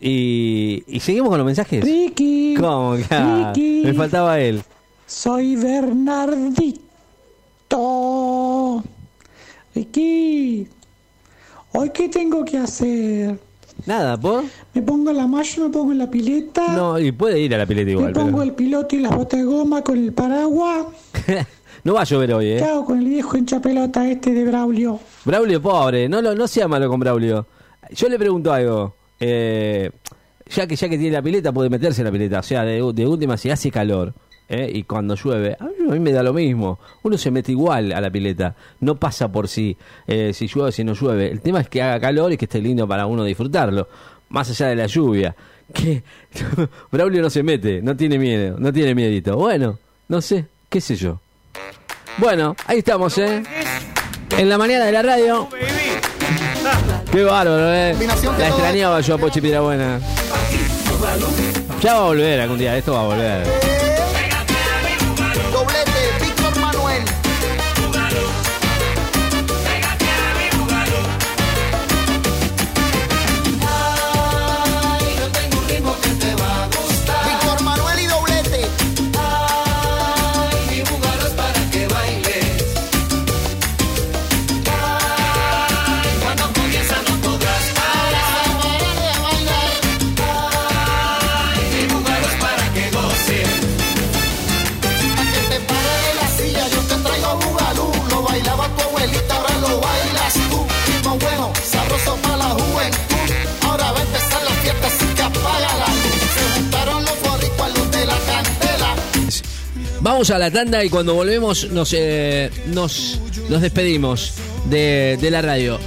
Y, 0.00 0.82
y 0.86 1.00
seguimos 1.00 1.28
con 1.30 1.38
los 1.38 1.46
mensajes. 1.46 1.84
Ricky. 1.84 2.54
¿Cómo? 2.58 2.96
que? 2.96 3.04
Ricky. 3.08 3.82
Me 3.84 3.94
faltaba 3.94 4.40
él. 4.40 4.62
Soy 5.06 5.56
Bernardito. 7.68 8.82
Ricky, 9.74 10.68
¿hoy 11.72 11.90
qué 11.90 12.08
tengo 12.08 12.44
que 12.44 12.58
hacer? 12.58 13.38
Nada, 13.86 14.18
¿por? 14.18 14.44
¿Me 14.72 14.82
pongo 14.82 15.12
la 15.12 15.26
malla, 15.26 15.62
me 15.64 15.70
pongo 15.70 15.90
en 15.92 15.98
la 15.98 16.08
pileta? 16.10 16.68
No, 16.68 16.98
y 16.98 17.10
puede 17.10 17.40
ir 17.40 17.52
a 17.54 17.58
la 17.58 17.66
pileta 17.66 17.86
¿Me 17.86 17.92
igual. 17.92 18.12
pongo 18.12 18.30
pero- 18.38 18.42
el 18.44 18.52
piloto 18.52 18.94
y 18.94 19.00
las 19.00 19.14
botas 19.16 19.40
de 19.40 19.44
goma 19.46 19.82
con 19.82 19.98
el 19.98 20.12
paraguas? 20.12 20.86
no 21.84 21.94
va 21.94 22.02
a 22.02 22.04
llover 22.04 22.34
hoy, 22.34 22.46
¿eh? 22.50 22.56
¿Qué 22.58 22.64
hago 22.64 22.84
con 22.84 22.98
el 23.00 23.04
viejo 23.06 23.36
hincha 23.36 23.60
pelota 23.60 24.08
este 24.08 24.32
de 24.32 24.44
Braulio? 24.44 25.00
Braulio, 25.24 25.60
pobre, 25.60 26.08
no, 26.08 26.22
lo- 26.22 26.34
no 26.36 26.46
sea 26.46 26.68
malo 26.68 26.88
con 26.88 27.00
Braulio. 27.00 27.46
Yo 27.90 28.08
le 28.08 28.16
pregunto 28.18 28.52
algo. 28.52 28.94
Eh, 29.20 29.90
ya 30.46 30.66
que 30.66 30.76
ya 30.76 30.88
que 30.88 30.98
tiene 30.98 31.12
la 31.12 31.22
pileta, 31.22 31.52
puede 31.52 31.70
meterse 31.70 32.02
en 32.02 32.06
la 32.06 32.12
pileta. 32.12 32.40
O 32.40 32.42
sea, 32.42 32.64
de, 32.64 32.82
última, 32.82 33.36
si 33.36 33.50
hace 33.50 33.70
calor 33.70 34.12
eh, 34.48 34.70
y 34.72 34.82
cuando 34.84 35.14
llueve, 35.14 35.56
a 35.58 35.64
mí, 35.64 35.72
a 35.88 35.92
mí 35.92 36.00
me 36.00 36.12
da 36.12 36.22
lo 36.22 36.32
mismo. 36.32 36.78
Uno 37.02 37.16
se 37.16 37.30
mete 37.30 37.52
igual 37.52 37.92
a 37.92 38.00
la 38.00 38.10
pileta. 38.10 38.54
No 38.80 38.96
pasa 38.96 39.30
por 39.30 39.48
si, 39.48 39.76
eh, 40.06 40.32
si 40.34 40.46
llueve 40.46 40.72
si 40.72 40.84
no 40.84 40.94
llueve. 40.94 41.30
El 41.30 41.40
tema 41.40 41.60
es 41.60 41.68
que 41.68 41.82
haga 41.82 42.00
calor 42.00 42.32
y 42.32 42.36
que 42.36 42.44
esté 42.44 42.60
lindo 42.60 42.86
para 42.86 43.06
uno 43.06 43.24
disfrutarlo. 43.24 43.88
Más 44.28 44.50
allá 44.50 44.68
de 44.68 44.76
la 44.76 44.86
lluvia. 44.86 45.34
Que 45.72 46.02
Braulio 46.92 47.22
no 47.22 47.30
se 47.30 47.42
mete, 47.42 47.80
no 47.80 47.96
tiene 47.96 48.18
miedo, 48.18 48.56
no 48.58 48.70
tiene 48.70 48.94
miedito. 48.94 49.34
Bueno, 49.38 49.78
no 50.08 50.20
sé, 50.20 50.44
qué 50.68 50.78
sé 50.78 50.94
yo. 50.94 51.20
Bueno, 52.18 52.54
ahí 52.66 52.78
estamos, 52.78 53.16
¿eh? 53.16 53.42
En 54.36 54.48
la 54.50 54.58
mañana 54.58 54.84
de 54.84 54.92
la 54.92 55.02
radio. 55.02 55.48
Qué 57.10 57.22
bárbaro, 57.22 57.74
¿eh? 57.74 57.96
La 58.38 58.48
extrañaba 58.48 59.00
yo 59.00 59.14
a 59.14 59.18
Pochi 59.18 59.40
Pirabuena. 59.40 60.00
Ya 61.82 61.94
va 61.94 62.00
a 62.00 62.04
volver 62.04 62.40
algún 62.40 62.58
día, 62.58 62.76
esto 62.76 62.92
va 62.94 63.00
a 63.00 63.04
volver. 63.04 63.73
Vamos 110.14 110.30
a 110.30 110.38
la 110.38 110.48
tanda 110.48 110.84
y 110.84 110.90
cuando 110.90 111.12
volvemos 111.12 111.72
nos, 111.72 111.92
eh, 111.92 112.48
nos, 112.66 113.18
despedimos 113.48 114.34
de, 114.70 115.18
la 115.28 115.42
radio. 115.42 115.80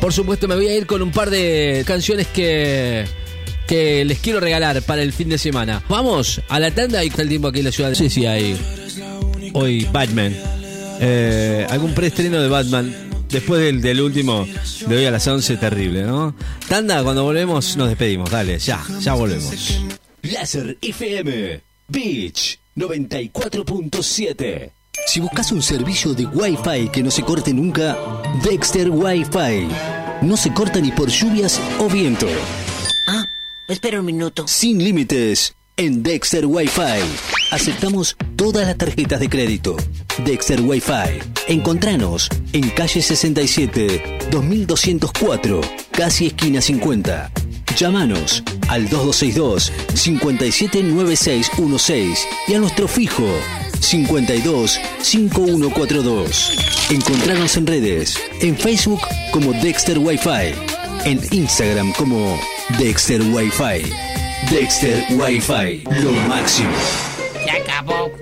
Por 0.00 0.12
supuesto 0.12 0.46
me 0.46 0.54
voy 0.54 0.68
a 0.68 0.76
ir 0.76 0.86
con 0.86 1.02
un 1.02 1.10
par 1.10 1.30
de 1.30 1.82
canciones 1.84 2.28
que, 2.28 3.04
que 3.66 4.04
les 4.04 4.20
quiero 4.20 4.38
regalar 4.38 4.80
para 4.82 5.02
el 5.02 5.12
fin 5.12 5.30
de 5.30 5.36
semana. 5.36 5.82
Vamos 5.88 6.40
a 6.48 6.60
la 6.60 6.70
tanda 6.70 7.02
y 7.02 7.08
está 7.08 7.22
el 7.22 7.28
tiempo 7.28 7.48
aquí 7.48 7.58
en 7.58 7.64
la 7.64 7.72
ciudad. 7.72 7.92
Sé 7.94 8.08
si 8.08 8.24
hay 8.24 8.56
hoy 9.52 9.84
Batman. 9.90 10.32
Eh, 11.00 11.66
algún 11.68 11.92
preestreno 11.92 12.40
de 12.40 12.48
Batman. 12.48 12.94
Después 13.30 13.60
del, 13.60 13.80
del 13.80 14.00
último 14.00 14.46
de 14.86 14.96
hoy 14.96 15.06
a 15.06 15.10
las 15.10 15.26
11, 15.26 15.56
terrible, 15.56 16.04
¿no? 16.04 16.36
Tanda, 16.68 17.02
cuando 17.02 17.24
volvemos 17.24 17.76
nos 17.76 17.88
despedimos. 17.88 18.30
Dale, 18.30 18.60
ya, 18.60 18.80
ya 19.00 19.14
volvemos. 19.14 19.80
Láser 20.22 20.78
FM 20.80 21.60
Beach 21.88 22.61
94.7. 22.76 24.72
Si 25.06 25.20
buscas 25.20 25.52
un 25.52 25.62
servicio 25.62 26.14
de 26.14 26.26
Wi-Fi 26.26 26.88
que 26.92 27.02
no 27.02 27.10
se 27.10 27.22
corte 27.22 27.52
nunca, 27.52 27.96
Dexter 28.42 28.90
Wi-Fi. 28.90 29.68
No 30.22 30.36
se 30.36 30.52
corta 30.52 30.80
ni 30.80 30.92
por 30.92 31.08
lluvias 31.08 31.60
o 31.78 31.88
viento. 31.88 32.26
Ah, 33.08 33.24
espera 33.68 34.00
un 34.00 34.06
minuto. 34.06 34.46
Sin 34.46 34.82
límites 34.82 35.54
en 35.76 36.02
Dexter 36.02 36.46
Wi-Fi. 36.46 37.02
Aceptamos 37.50 38.16
todas 38.36 38.66
las 38.66 38.76
tarjetas 38.76 39.20
de 39.20 39.28
crédito. 39.28 39.76
Dexter 40.24 40.60
Wi-Fi. 40.60 41.20
Encontranos 41.48 42.28
en 42.52 42.70
calle 42.70 43.02
67, 43.02 44.28
2204, 44.30 45.60
casi 45.90 46.28
esquina 46.28 46.60
50. 46.60 47.32
Llámanos 47.76 48.42
al 48.68 48.88
2262 48.88 49.72
579616 49.94 52.28
y 52.48 52.54
a 52.54 52.58
nuestro 52.58 52.88
fijo 52.88 53.24
52 53.80 54.80
5142. 55.00 56.90
Encontranos 56.90 57.56
en 57.56 57.66
redes, 57.66 58.18
en 58.40 58.56
Facebook 58.56 59.00
como 59.32 59.52
Dexter 59.52 59.98
Wi-Fi, 59.98 60.54
en 61.04 61.20
Instagram 61.30 61.92
como 61.92 62.40
Dexter 62.78 63.20
Wi-Fi. 63.22 63.82
Dexter 64.50 65.04
Wi-Fi, 65.10 65.84
lo 66.02 66.12
máximo. 66.28 66.70
Se 67.44 67.50
acabó. 67.50 68.21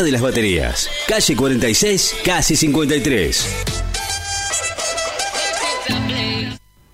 de 0.00 0.10
las 0.10 0.22
Baterías, 0.22 0.88
calle 1.06 1.36
46, 1.36 2.14
casi 2.24 2.56
53. 2.56 3.81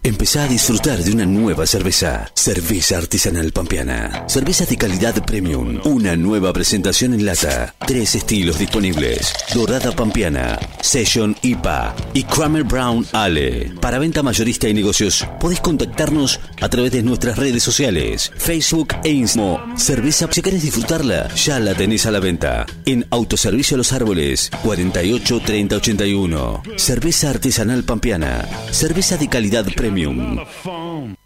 Empezá 0.02 0.44
a 0.44 0.48
disfrutar 0.48 1.02
de 1.02 1.12
una 1.12 1.26
nueva 1.26 1.66
cerveza. 1.66 2.30
Cerveza 2.32 2.96
artesanal 2.96 3.52
pampeana. 3.52 4.24
Cervezas 4.28 4.68
de 4.68 4.76
calidad 4.76 5.24
premium. 5.24 5.80
Una 5.84 6.16
nueva 6.16 6.52
presentación 6.52 7.14
en 7.14 7.26
lata. 7.26 7.74
Tres 7.86 8.14
estilos 8.14 8.58
disponibles. 8.58 9.32
Dorada 9.52 9.92
pampeana, 9.92 10.58
Session 10.80 11.36
IPA 11.42 11.94
y 12.14 12.22
Kramer 12.22 12.62
Brown 12.62 13.06
Ale. 13.12 13.72
Para 13.80 13.98
venta 13.98 14.22
mayorista 14.22 14.68
y 14.68 14.74
negocios, 14.74 15.26
podés 15.40 15.60
contactarnos 15.60 16.40
a 16.60 16.68
través 16.68 16.92
de 16.92 17.02
nuestras 17.02 17.36
redes 17.36 17.62
sociales. 17.62 18.30
Facebook 18.36 18.94
e 19.02 19.10
Instagram. 19.10 19.76
Cerveza, 19.76 20.28
si 20.30 20.42
querés 20.42 20.62
disfrutarla, 20.62 21.34
ya 21.34 21.58
la 21.58 21.74
tenés 21.74 22.06
a 22.06 22.10
la 22.10 22.20
venta. 22.20 22.66
En 22.86 23.04
Autoservicio 23.10 23.76
Los 23.76 23.92
Árboles, 23.92 24.50
48 24.62 25.40
30 25.44 25.76
81. 25.76 26.62
Cerveza 26.76 27.30
artesanal 27.30 27.82
pampeana. 27.84 28.46
Cerveza 28.70 29.16
de 29.16 29.28
calidad 29.28 29.66
premium. 29.74 29.87
Premium. 29.88 31.17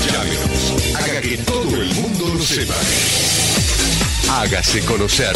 Llámenos. 0.07 0.95
Haga 0.95 1.21
que 1.21 1.37
todo 1.37 1.81
el 1.81 1.93
mundo 1.95 2.33
lo 2.35 2.43
sepa. 2.43 2.75
Hágase 4.33 4.79
conocer. 4.85 5.35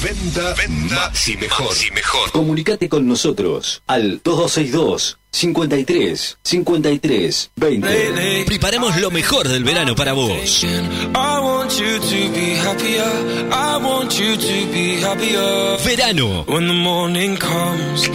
Venda, 0.00 0.54
venda 0.54 1.12
y 1.26 1.36
mejor. 1.36 1.74
y 1.84 1.90
mejor. 1.90 2.30
Comunicate 2.30 2.88
con 2.88 3.08
nosotros 3.08 3.82
al 3.88 4.20
2262 4.22 5.18
53 5.32 6.38
53 6.44 7.50
20. 7.56 8.44
Preparemos 8.46 9.00
lo 9.00 9.10
mejor 9.10 9.48
del 9.48 9.64
verano 9.64 9.96
para 9.96 10.12
vos. 10.12 10.62
I 10.62 11.40
want 11.40 11.72
you 11.72 11.98
to 11.98 12.32
be 12.32 12.54
happier. 12.56 13.04
I 13.50 13.82
want 13.82 14.12
you 14.12 14.36
to 14.36 14.72
be 14.72 15.00
happier. 15.02 15.76
Verano. 15.84 16.44
When 16.46 16.68
the 16.68 16.74
morning 16.74 17.36
comes 17.36 18.08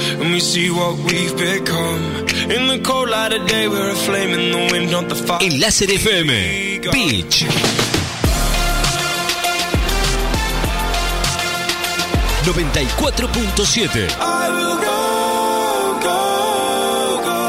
94.7. 12.43 14.09
I 14.19 14.49
will 14.49 14.75
go, 14.75 15.99
go, 16.03 16.19
go. 17.23 17.39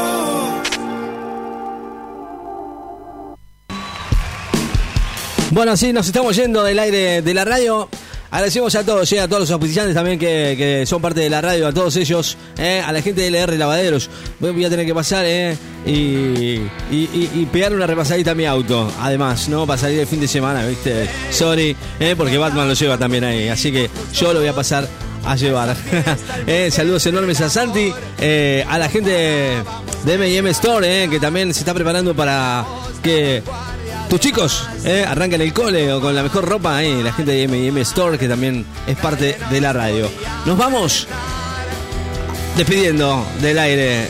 Bueno, 5.51 5.75
sí, 5.75 5.91
nos 5.91 6.07
estamos 6.07 6.35
yendo 6.37 6.63
del 6.63 6.79
aire 6.79 7.21
de 7.21 7.33
la 7.33 7.43
radio. 7.43 7.89
Agradecemos 8.31 8.75
a 8.75 8.83
todos, 8.83 9.09
eh, 9.13 9.19
a 9.19 9.27
todos 9.27 9.41
los 9.41 9.51
auspiciantes 9.51 9.93
también 9.95 10.19
que, 10.19 10.55
que 10.57 10.85
son 10.85 11.01
parte 11.01 11.21
de 11.21 11.29
la 11.29 11.41
radio, 11.41 11.67
a 11.67 11.73
todos 11.73 11.95
ellos, 11.95 12.37
eh, 12.57 12.81
a 12.85 12.91
la 12.91 13.01
gente 13.01 13.21
de 13.21 13.27
LR 13.27 13.57
Lavaderos. 13.57 14.09
Voy 14.39 14.65
a 14.65 14.69
tener 14.69 14.85
que 14.85 14.93
pasar 14.93 15.23
eh, 15.25 15.55
y, 15.85 15.91
y, 15.91 16.65
y- 16.91 17.29
y 17.33 17.45
pegar 17.51 17.73
una 17.73 17.87
repasadita 17.87 18.31
a 18.31 18.35
mi 18.35 18.45
auto. 18.45 18.91
Además, 18.99 19.47
¿no? 19.47 19.65
Para 19.65 19.79
salir 19.79 19.99
el 19.99 20.07
fin 20.07 20.19
de 20.19 20.27
semana, 20.27 20.65
¿viste? 20.65 21.07
Sorry, 21.31 21.75
eh, 21.99 22.15
porque 22.17 22.37
Batman 22.37 22.67
lo 22.67 22.73
lleva 22.73 22.97
también 22.97 23.23
ahí. 23.23 23.47
Así 23.47 23.71
que 23.71 23.89
yo 24.13 24.33
lo 24.33 24.39
voy 24.39 24.49
a 24.49 24.53
pasar 24.53 24.87
a 25.25 25.35
llevar. 25.35 25.75
Saludos 26.71 27.05
enormes 27.07 27.39
a 27.41 27.49
Santi, 27.49 27.91
a 28.67 28.77
la 28.77 28.89
gente 28.89 29.09
de 30.03 30.17
MM 30.39 30.47
Store, 30.49 31.07
que 31.09 31.19
también 31.19 31.53
se 31.53 31.61
está 31.61 31.73
preparando 31.73 32.13
para 32.15 32.65
que 33.01 33.41
tus 34.09 34.19
chicos 34.19 34.67
eh, 34.83 35.05
arranquen 35.07 35.41
el 35.41 35.53
cole 35.53 35.91
o 35.91 36.01
con 36.01 36.15
la 36.15 36.23
mejor 36.23 36.45
ropa, 36.45 36.83
eh, 36.83 37.01
la 37.03 37.13
gente 37.13 37.31
de 37.31 37.47
MM 37.47 37.77
Store, 37.81 38.17
que 38.17 38.27
también 38.27 38.65
es 38.87 38.97
parte 38.97 39.37
de 39.49 39.61
la 39.61 39.73
radio. 39.73 40.09
Nos 40.45 40.57
vamos 40.57 41.07
despidiendo 42.57 43.25
del 43.41 43.59
aire, 43.59 44.07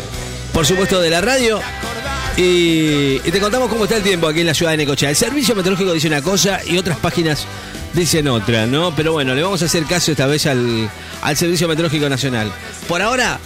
por 0.54 0.66
supuesto, 0.66 1.00
de 1.00 1.10
la 1.10 1.22
radio. 1.22 1.60
Y, 2.38 3.22
y 3.24 3.32
te 3.32 3.40
contamos 3.40 3.70
cómo 3.70 3.86
está 3.86 3.96
el 3.96 4.04
tiempo 4.04 4.28
aquí 4.28 4.42
en 4.42 4.48
la 4.48 4.54
ciudad 4.54 4.72
de 4.72 4.78
Necochea. 4.78 5.10
El 5.10 5.16
servicio 5.16 5.56
meteorológico 5.56 5.94
dice 5.94 6.08
una 6.08 6.22
cosa 6.22 6.60
y 6.66 6.78
otras 6.78 6.98
páginas 6.98 7.48
dicen 7.94 8.28
otra, 8.28 8.66
¿no? 8.68 8.94
Pero 8.94 9.14
bueno, 9.14 9.34
le 9.34 9.42
vamos 9.42 9.62
a 9.62 9.66
hacer 9.66 9.86
caso 9.86 10.12
esta 10.12 10.26
vez 10.28 10.46
al, 10.46 10.90
al 11.22 11.38
Servicio 11.38 11.68
Meteorológico 11.68 12.10
Nacional. 12.10 12.52
Por 12.90 13.02
ahora, 13.02 13.40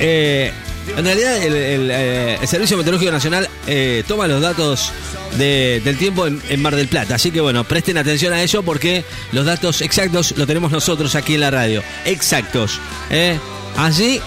eh, 0.00 0.52
en 0.96 1.04
realidad 1.04 1.36
eh, 1.40 2.38
el 2.40 2.48
Servicio 2.48 2.76
Meteorológico 2.76 3.12
Nacional 3.12 3.48
eh, 3.66 4.02
toma 4.08 4.26
los 4.26 4.40
datos 4.40 4.92
de- 5.36 5.80
del 5.84 5.96
tiempo 5.96 6.26
en, 6.26 6.60
Mar 6.62 6.74
del 6.74 6.88
Plata. 6.88 7.14
Así 7.16 7.30
que 7.30 7.40
bueno, 7.40 7.64
presten 7.64 7.98
atención 7.98 8.32
a 8.32 8.42
eso 8.42 8.62
porque 8.62 9.04
los 9.32 9.46
datos 9.46 9.80
exactos 9.82 10.34
los 10.36 10.46
tenemos 10.46 10.72
nosotros 10.72 11.14
aquí 11.14 11.34
en 11.34 11.40
la 11.40 11.50
radio. 11.50 11.82
Exactos. 12.04 12.80
¿eh? 13.10 13.38
Allí 13.76 14.20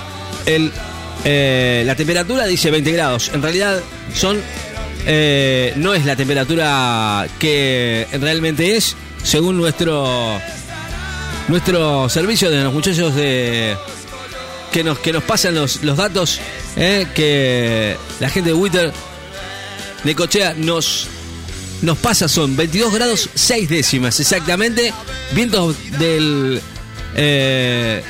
la 1.26 1.96
temperatura 1.96 2.46
dice 2.46 2.72
20 2.72 2.92
grados. 2.92 3.32
En 3.34 3.42
realidad 3.42 3.80
son... 4.16 4.38
no 5.76 5.94
es 5.94 6.06
la 6.06 6.16
temperatura 6.16 7.28
que 7.40 8.08
realmente 8.20 8.76
es, 8.78 8.96
según 9.24 9.58
nuestro 9.58 10.40
nuestro 11.48 12.08
servicio 12.08 12.50
de 12.50 12.64
los 12.64 12.74
muchachos 12.74 13.14
de 13.16 13.76
que 14.72 14.84
nos 14.84 15.00
que 15.00 15.12
nos 15.14 15.24
pasan 15.24 15.56
los, 15.56 15.84
los 15.84 15.98
datos 15.98 16.40
eh, 16.76 17.08
que 17.14 17.98
la 18.20 18.30
gente 18.30 18.50
de 18.52 18.56
Twitter 18.56 18.92
de 20.04 20.16
Cochea 20.16 20.54
nos 20.58 21.08
nos 21.82 21.98
pasa 21.98 22.28
son 22.28 22.56
22 22.56 22.94
grados 22.94 23.30
6 23.36 23.70
décimas 23.70 24.20
exactamente 24.20 24.94
vientos 25.34 25.76
del 26.00 26.62
eh, 27.16 28.04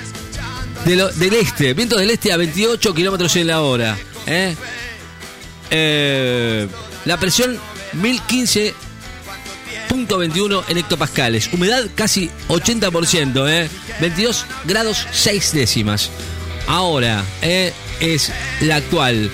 de 0.85 0.95
lo- 0.95 1.09
del 1.11 1.33
este 1.33 1.73
vientos 1.73 1.99
del 1.99 2.11
este 2.11 2.31
a 2.31 2.37
28 2.37 2.93
kilómetros 2.93 3.35
en 3.37 3.47
la 3.47 3.61
hora 3.61 3.97
eh. 4.27 4.55
Eh, 5.69 6.67
la 7.05 7.17
presión 7.17 7.57
1015 7.93 8.73
.21 9.91 10.63
en 10.69 10.77
hectopascales. 10.77 11.49
Humedad 11.53 11.85
casi 11.95 12.29
80%, 12.49 13.49
¿eh? 13.49 13.69
22 13.99 14.45
grados 14.65 15.05
6 15.11 15.51
décimas. 15.53 16.09
Ahora, 16.71 17.25
¿eh? 17.41 17.73
es 17.99 18.31
la 18.61 18.77
actual. 18.77 19.29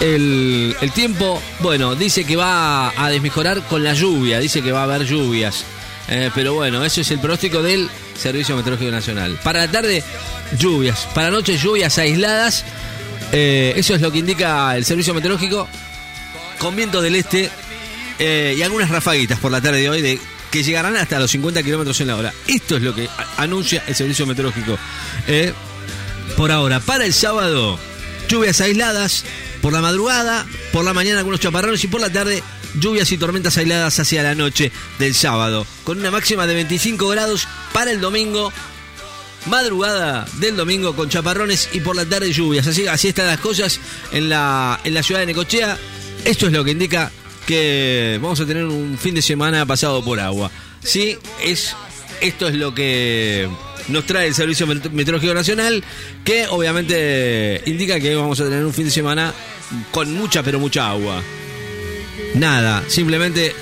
El, 0.00 0.74
tiempo, 0.92 1.40
bueno, 1.60 1.94
dice 1.94 2.24
que 2.24 2.34
va 2.34 2.92
a 3.00 3.08
desmejorar 3.08 3.62
con 3.68 3.84
la 3.84 3.94
lluvia, 3.94 4.40
dice 4.40 4.62
que 4.62 4.72
va 4.72 4.80
a 4.80 4.82
haber 4.82 5.04
lluvias. 5.06 5.64
Eh, 6.08 6.32
pero 6.34 6.54
bueno, 6.54 6.84
eso 6.84 7.00
es 7.00 7.10
el 7.12 7.20
pronóstico 7.20 7.62
del 7.62 7.88
Servicio 8.18 8.56
Meteorológico 8.56 8.90
Nacional. 8.90 9.38
Para 9.44 9.60
la 9.60 9.70
tarde, 9.70 10.02
lluvias. 10.58 11.06
Para 11.14 11.30
la 11.30 11.36
noche, 11.36 11.56
lluvias 11.56 11.96
aisladas. 11.98 12.64
Eh, 13.30 13.74
eso 13.76 13.94
es 13.94 14.00
lo 14.00 14.10
que 14.10 14.18
indica 14.18 14.76
el 14.76 14.84
Servicio 14.84 15.14
Meteorológico. 15.14 15.68
Con 16.58 16.74
viento 16.74 17.00
del 17.00 17.14
este 17.14 17.48
y 18.18 18.60
algunas 18.60 18.90
rafaguitas 18.90 19.38
por 19.38 19.52
la 19.52 19.60
tarde 19.60 19.82
de 19.82 19.88
hoy 19.88 20.20
que 20.50 20.62
llegarán 20.64 20.96
hasta 20.96 21.20
los 21.20 21.30
50 21.30 21.62
kilómetros 21.62 22.00
en 22.00 22.08
la 22.08 22.16
hora. 22.16 22.34
Esto 22.48 22.76
es 22.76 22.82
lo 22.82 22.92
que 22.92 23.08
anuncia 23.36 23.84
el 23.86 23.94
servicio 23.94 24.26
meteorológico. 24.26 24.76
Por 26.36 26.50
ahora, 26.50 26.80
para 26.80 27.04
el 27.04 27.12
sábado, 27.12 27.78
lluvias 28.28 28.60
aisladas 28.60 29.24
por 29.60 29.72
la 29.72 29.80
madrugada, 29.80 30.46
por 30.72 30.84
la 30.84 30.92
mañana 30.92 31.18
algunos 31.18 31.40
chaparrones 31.40 31.84
y 31.84 31.88
por 31.88 32.00
la 32.00 32.10
tarde 32.10 32.42
lluvias 32.74 33.12
y 33.12 33.18
tormentas 33.18 33.56
aisladas 33.58 33.98
hacia 33.98 34.22
la 34.22 34.34
noche 34.34 34.72
del 34.98 35.14
sábado, 35.14 35.66
con 35.84 35.98
una 35.98 36.10
máxima 36.10 36.46
de 36.46 36.54
25 36.54 37.08
grados 37.08 37.46
para 37.72 37.90
el 37.90 38.00
domingo. 38.00 38.52
Madrugada 39.46 40.24
del 40.34 40.54
domingo 40.54 40.94
con 40.94 41.08
chaparrones 41.08 41.68
y 41.72 41.80
por 41.80 41.96
la 41.96 42.04
tarde 42.04 42.32
lluvias. 42.32 42.64
Así, 42.68 42.86
así 42.86 43.08
están 43.08 43.26
las 43.26 43.40
cosas 43.40 43.80
en 44.12 44.28
la, 44.28 44.78
en 44.84 44.94
la 44.94 45.02
ciudad 45.02 45.20
de 45.20 45.26
Necochea. 45.26 45.76
Esto 46.24 46.46
es 46.46 46.52
lo 46.52 46.62
que 46.62 46.70
indica 46.70 47.10
que 47.44 48.20
vamos 48.22 48.38
a 48.38 48.46
tener 48.46 48.64
un 48.64 48.96
fin 48.96 49.16
de 49.16 49.22
semana 49.22 49.66
pasado 49.66 50.04
por 50.04 50.20
agua. 50.20 50.48
Sí, 50.84 51.18
es, 51.42 51.74
esto 52.20 52.46
es 52.46 52.54
lo 52.54 52.72
que 52.72 53.48
nos 53.88 54.04
trae 54.06 54.26
el 54.28 54.34
Servicio 54.34 54.66
Met- 54.66 54.90
Meteorológico 54.90 55.34
Nacional, 55.34 55.82
que 56.24 56.46
obviamente 56.48 57.62
indica 57.66 57.98
que 58.00 58.14
vamos 58.14 58.40
a 58.40 58.44
tener 58.44 58.64
un 58.64 58.72
fin 58.72 58.84
de 58.86 58.90
semana 58.90 59.32
con 59.90 60.12
mucha, 60.14 60.42
pero 60.42 60.58
mucha 60.58 60.90
agua. 60.90 61.22
Nada, 62.34 62.82
simplemente 62.88 63.54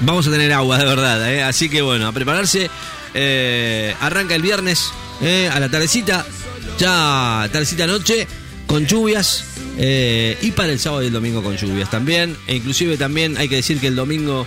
vamos 0.00 0.26
a 0.26 0.30
tener 0.30 0.52
agua 0.52 0.78
de 0.78 0.84
verdad, 0.84 1.32
¿eh? 1.32 1.42
así 1.42 1.68
que 1.68 1.82
bueno, 1.82 2.06
a 2.06 2.12
prepararse. 2.12 2.70
Eh, 3.14 3.94
arranca 4.00 4.34
el 4.34 4.42
viernes 4.42 4.90
eh, 5.22 5.48
a 5.52 5.58
la 5.58 5.70
tardecita, 5.70 6.26
ya 6.78 7.48
tardecita 7.52 7.86
noche, 7.86 8.26
con 8.66 8.86
lluvias. 8.86 9.44
y 9.78 10.50
para 10.52 10.72
el 10.72 10.78
sábado 10.78 11.02
y 11.02 11.06
el 11.06 11.12
domingo 11.12 11.42
con 11.42 11.56
lluvias 11.56 11.90
también. 11.90 12.36
E 12.46 12.56
inclusive 12.56 12.96
también 12.96 13.36
hay 13.38 13.48
que 13.48 13.56
decir 13.56 13.78
que 13.80 13.86
el 13.88 13.96
domingo 13.96 14.46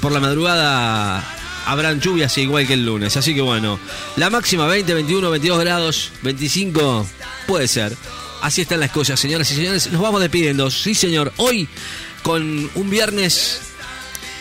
por 0.00 0.12
la 0.12 0.20
madrugada 0.20 1.22
habrán 1.68 2.00
lluvias 2.00 2.36
igual 2.38 2.66
que 2.66 2.72
el 2.72 2.86
lunes. 2.86 3.16
Así 3.16 3.34
que 3.34 3.42
bueno, 3.42 3.78
la 4.16 4.30
máxima 4.30 4.66
20, 4.66 4.94
21, 4.94 5.30
22 5.30 5.60
grados, 5.60 6.10
25, 6.22 7.06
puede 7.46 7.68
ser. 7.68 7.94
Así 8.40 8.62
están 8.62 8.80
las 8.80 8.90
cosas, 8.90 9.20
señoras 9.20 9.50
y 9.50 9.54
señores. 9.54 9.92
Nos 9.92 10.00
vamos 10.00 10.20
despidiendo. 10.20 10.70
Sí, 10.70 10.94
señor. 10.94 11.32
Hoy 11.36 11.68
con 12.22 12.70
un 12.74 12.90
viernes 12.90 13.60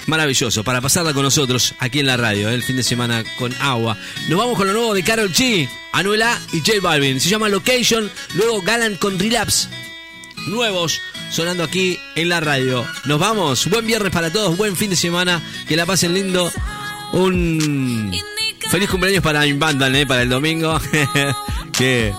maravilloso 0.06 0.64
para 0.64 0.80
pasarla 0.80 1.14
con 1.14 1.24
nosotros 1.24 1.76
aquí 1.80 2.00
en 2.00 2.08
la 2.08 2.16
radio, 2.16 2.50
¿eh? 2.50 2.54
el 2.54 2.64
fin 2.64 2.78
de 2.78 2.84
semana 2.84 3.26
con 3.38 3.54
agua. 3.60 3.98
Nos 4.30 4.40
vamos 4.40 4.56
con 4.56 4.68
lo 4.68 4.74
nuevo 4.74 4.94
de 4.94 5.04
Carol 5.04 5.34
G, 5.34 5.70
Anuel 5.92 6.22
A 6.22 6.40
y 6.54 6.60
J 6.60 6.80
Balvin. 6.82 7.20
Se 7.20 7.28
llama 7.28 7.50
Location, 7.50 8.10
luego 8.36 8.62
Galan 8.62 8.96
con 8.96 9.20
Relapse. 9.20 9.68
Nuevos 10.48 11.02
sonando 11.30 11.66
aquí 11.66 12.00
en 12.16 12.30
la 12.30 12.40
radio. 12.40 12.88
Nos 13.04 13.20
vamos. 13.20 13.68
Buen 13.68 13.86
viernes 13.86 14.14
para 14.14 14.32
todos, 14.32 14.56
buen 14.56 14.78
fin 14.78 14.90
de 14.90 14.96
semana. 14.96 15.44
Que 15.68 15.76
la 15.76 15.86
pasen 15.86 16.14
lindo. 16.14 16.50
Un 17.14 18.12
feliz 18.70 18.90
cumpleaños 18.90 19.24
para 19.24 19.42
mi 19.42 19.54
banda, 19.54 19.88
¿eh? 19.90 20.06
para 20.06 20.24
el 20.24 20.30
domingo. 20.30 20.80
que, 21.78 22.14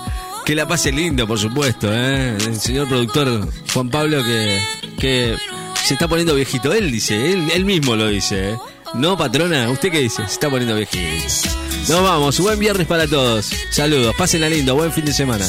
que 0.44 0.55
la 0.55 0.67
pase 0.67 0.92
lindo, 0.92 1.26
por 1.26 1.39
supuesto. 1.39 1.89
¿eh? 1.92 2.36
El 2.36 2.60
señor 2.60 2.89
productor 2.89 3.49
Juan 3.73 3.91
Pablo 3.91 4.23
que, 4.23 4.60
que 4.99 5.36
se 5.84 5.94
está 5.94 6.08
poniendo 6.08 6.34
viejito. 6.34 6.73
Él 6.73 6.91
dice, 6.91 7.33
él, 7.33 7.50
él 7.55 7.65
mismo 7.65 7.97
lo 7.97 8.08
dice. 8.08 8.50
¿eh? 8.50 8.58
No, 8.94 9.17
patrona, 9.17 9.70
¿usted 9.70 9.91
qué 9.91 10.00
dice? 10.00 10.23
Se 10.26 10.33
está 10.33 10.49
poniendo 10.49 10.75
viejito. 10.75 11.28
Nos 11.89 12.02
vamos, 12.02 12.39
buen 12.41 12.58
viernes 12.58 12.86
para 12.86 13.07
todos. 13.07 13.50
Saludos, 13.70 14.15
pásenla 14.17 14.49
lindo, 14.49 14.75
buen 14.75 14.92
fin 14.92 15.05
de 15.05 15.12
semana. 15.12 15.47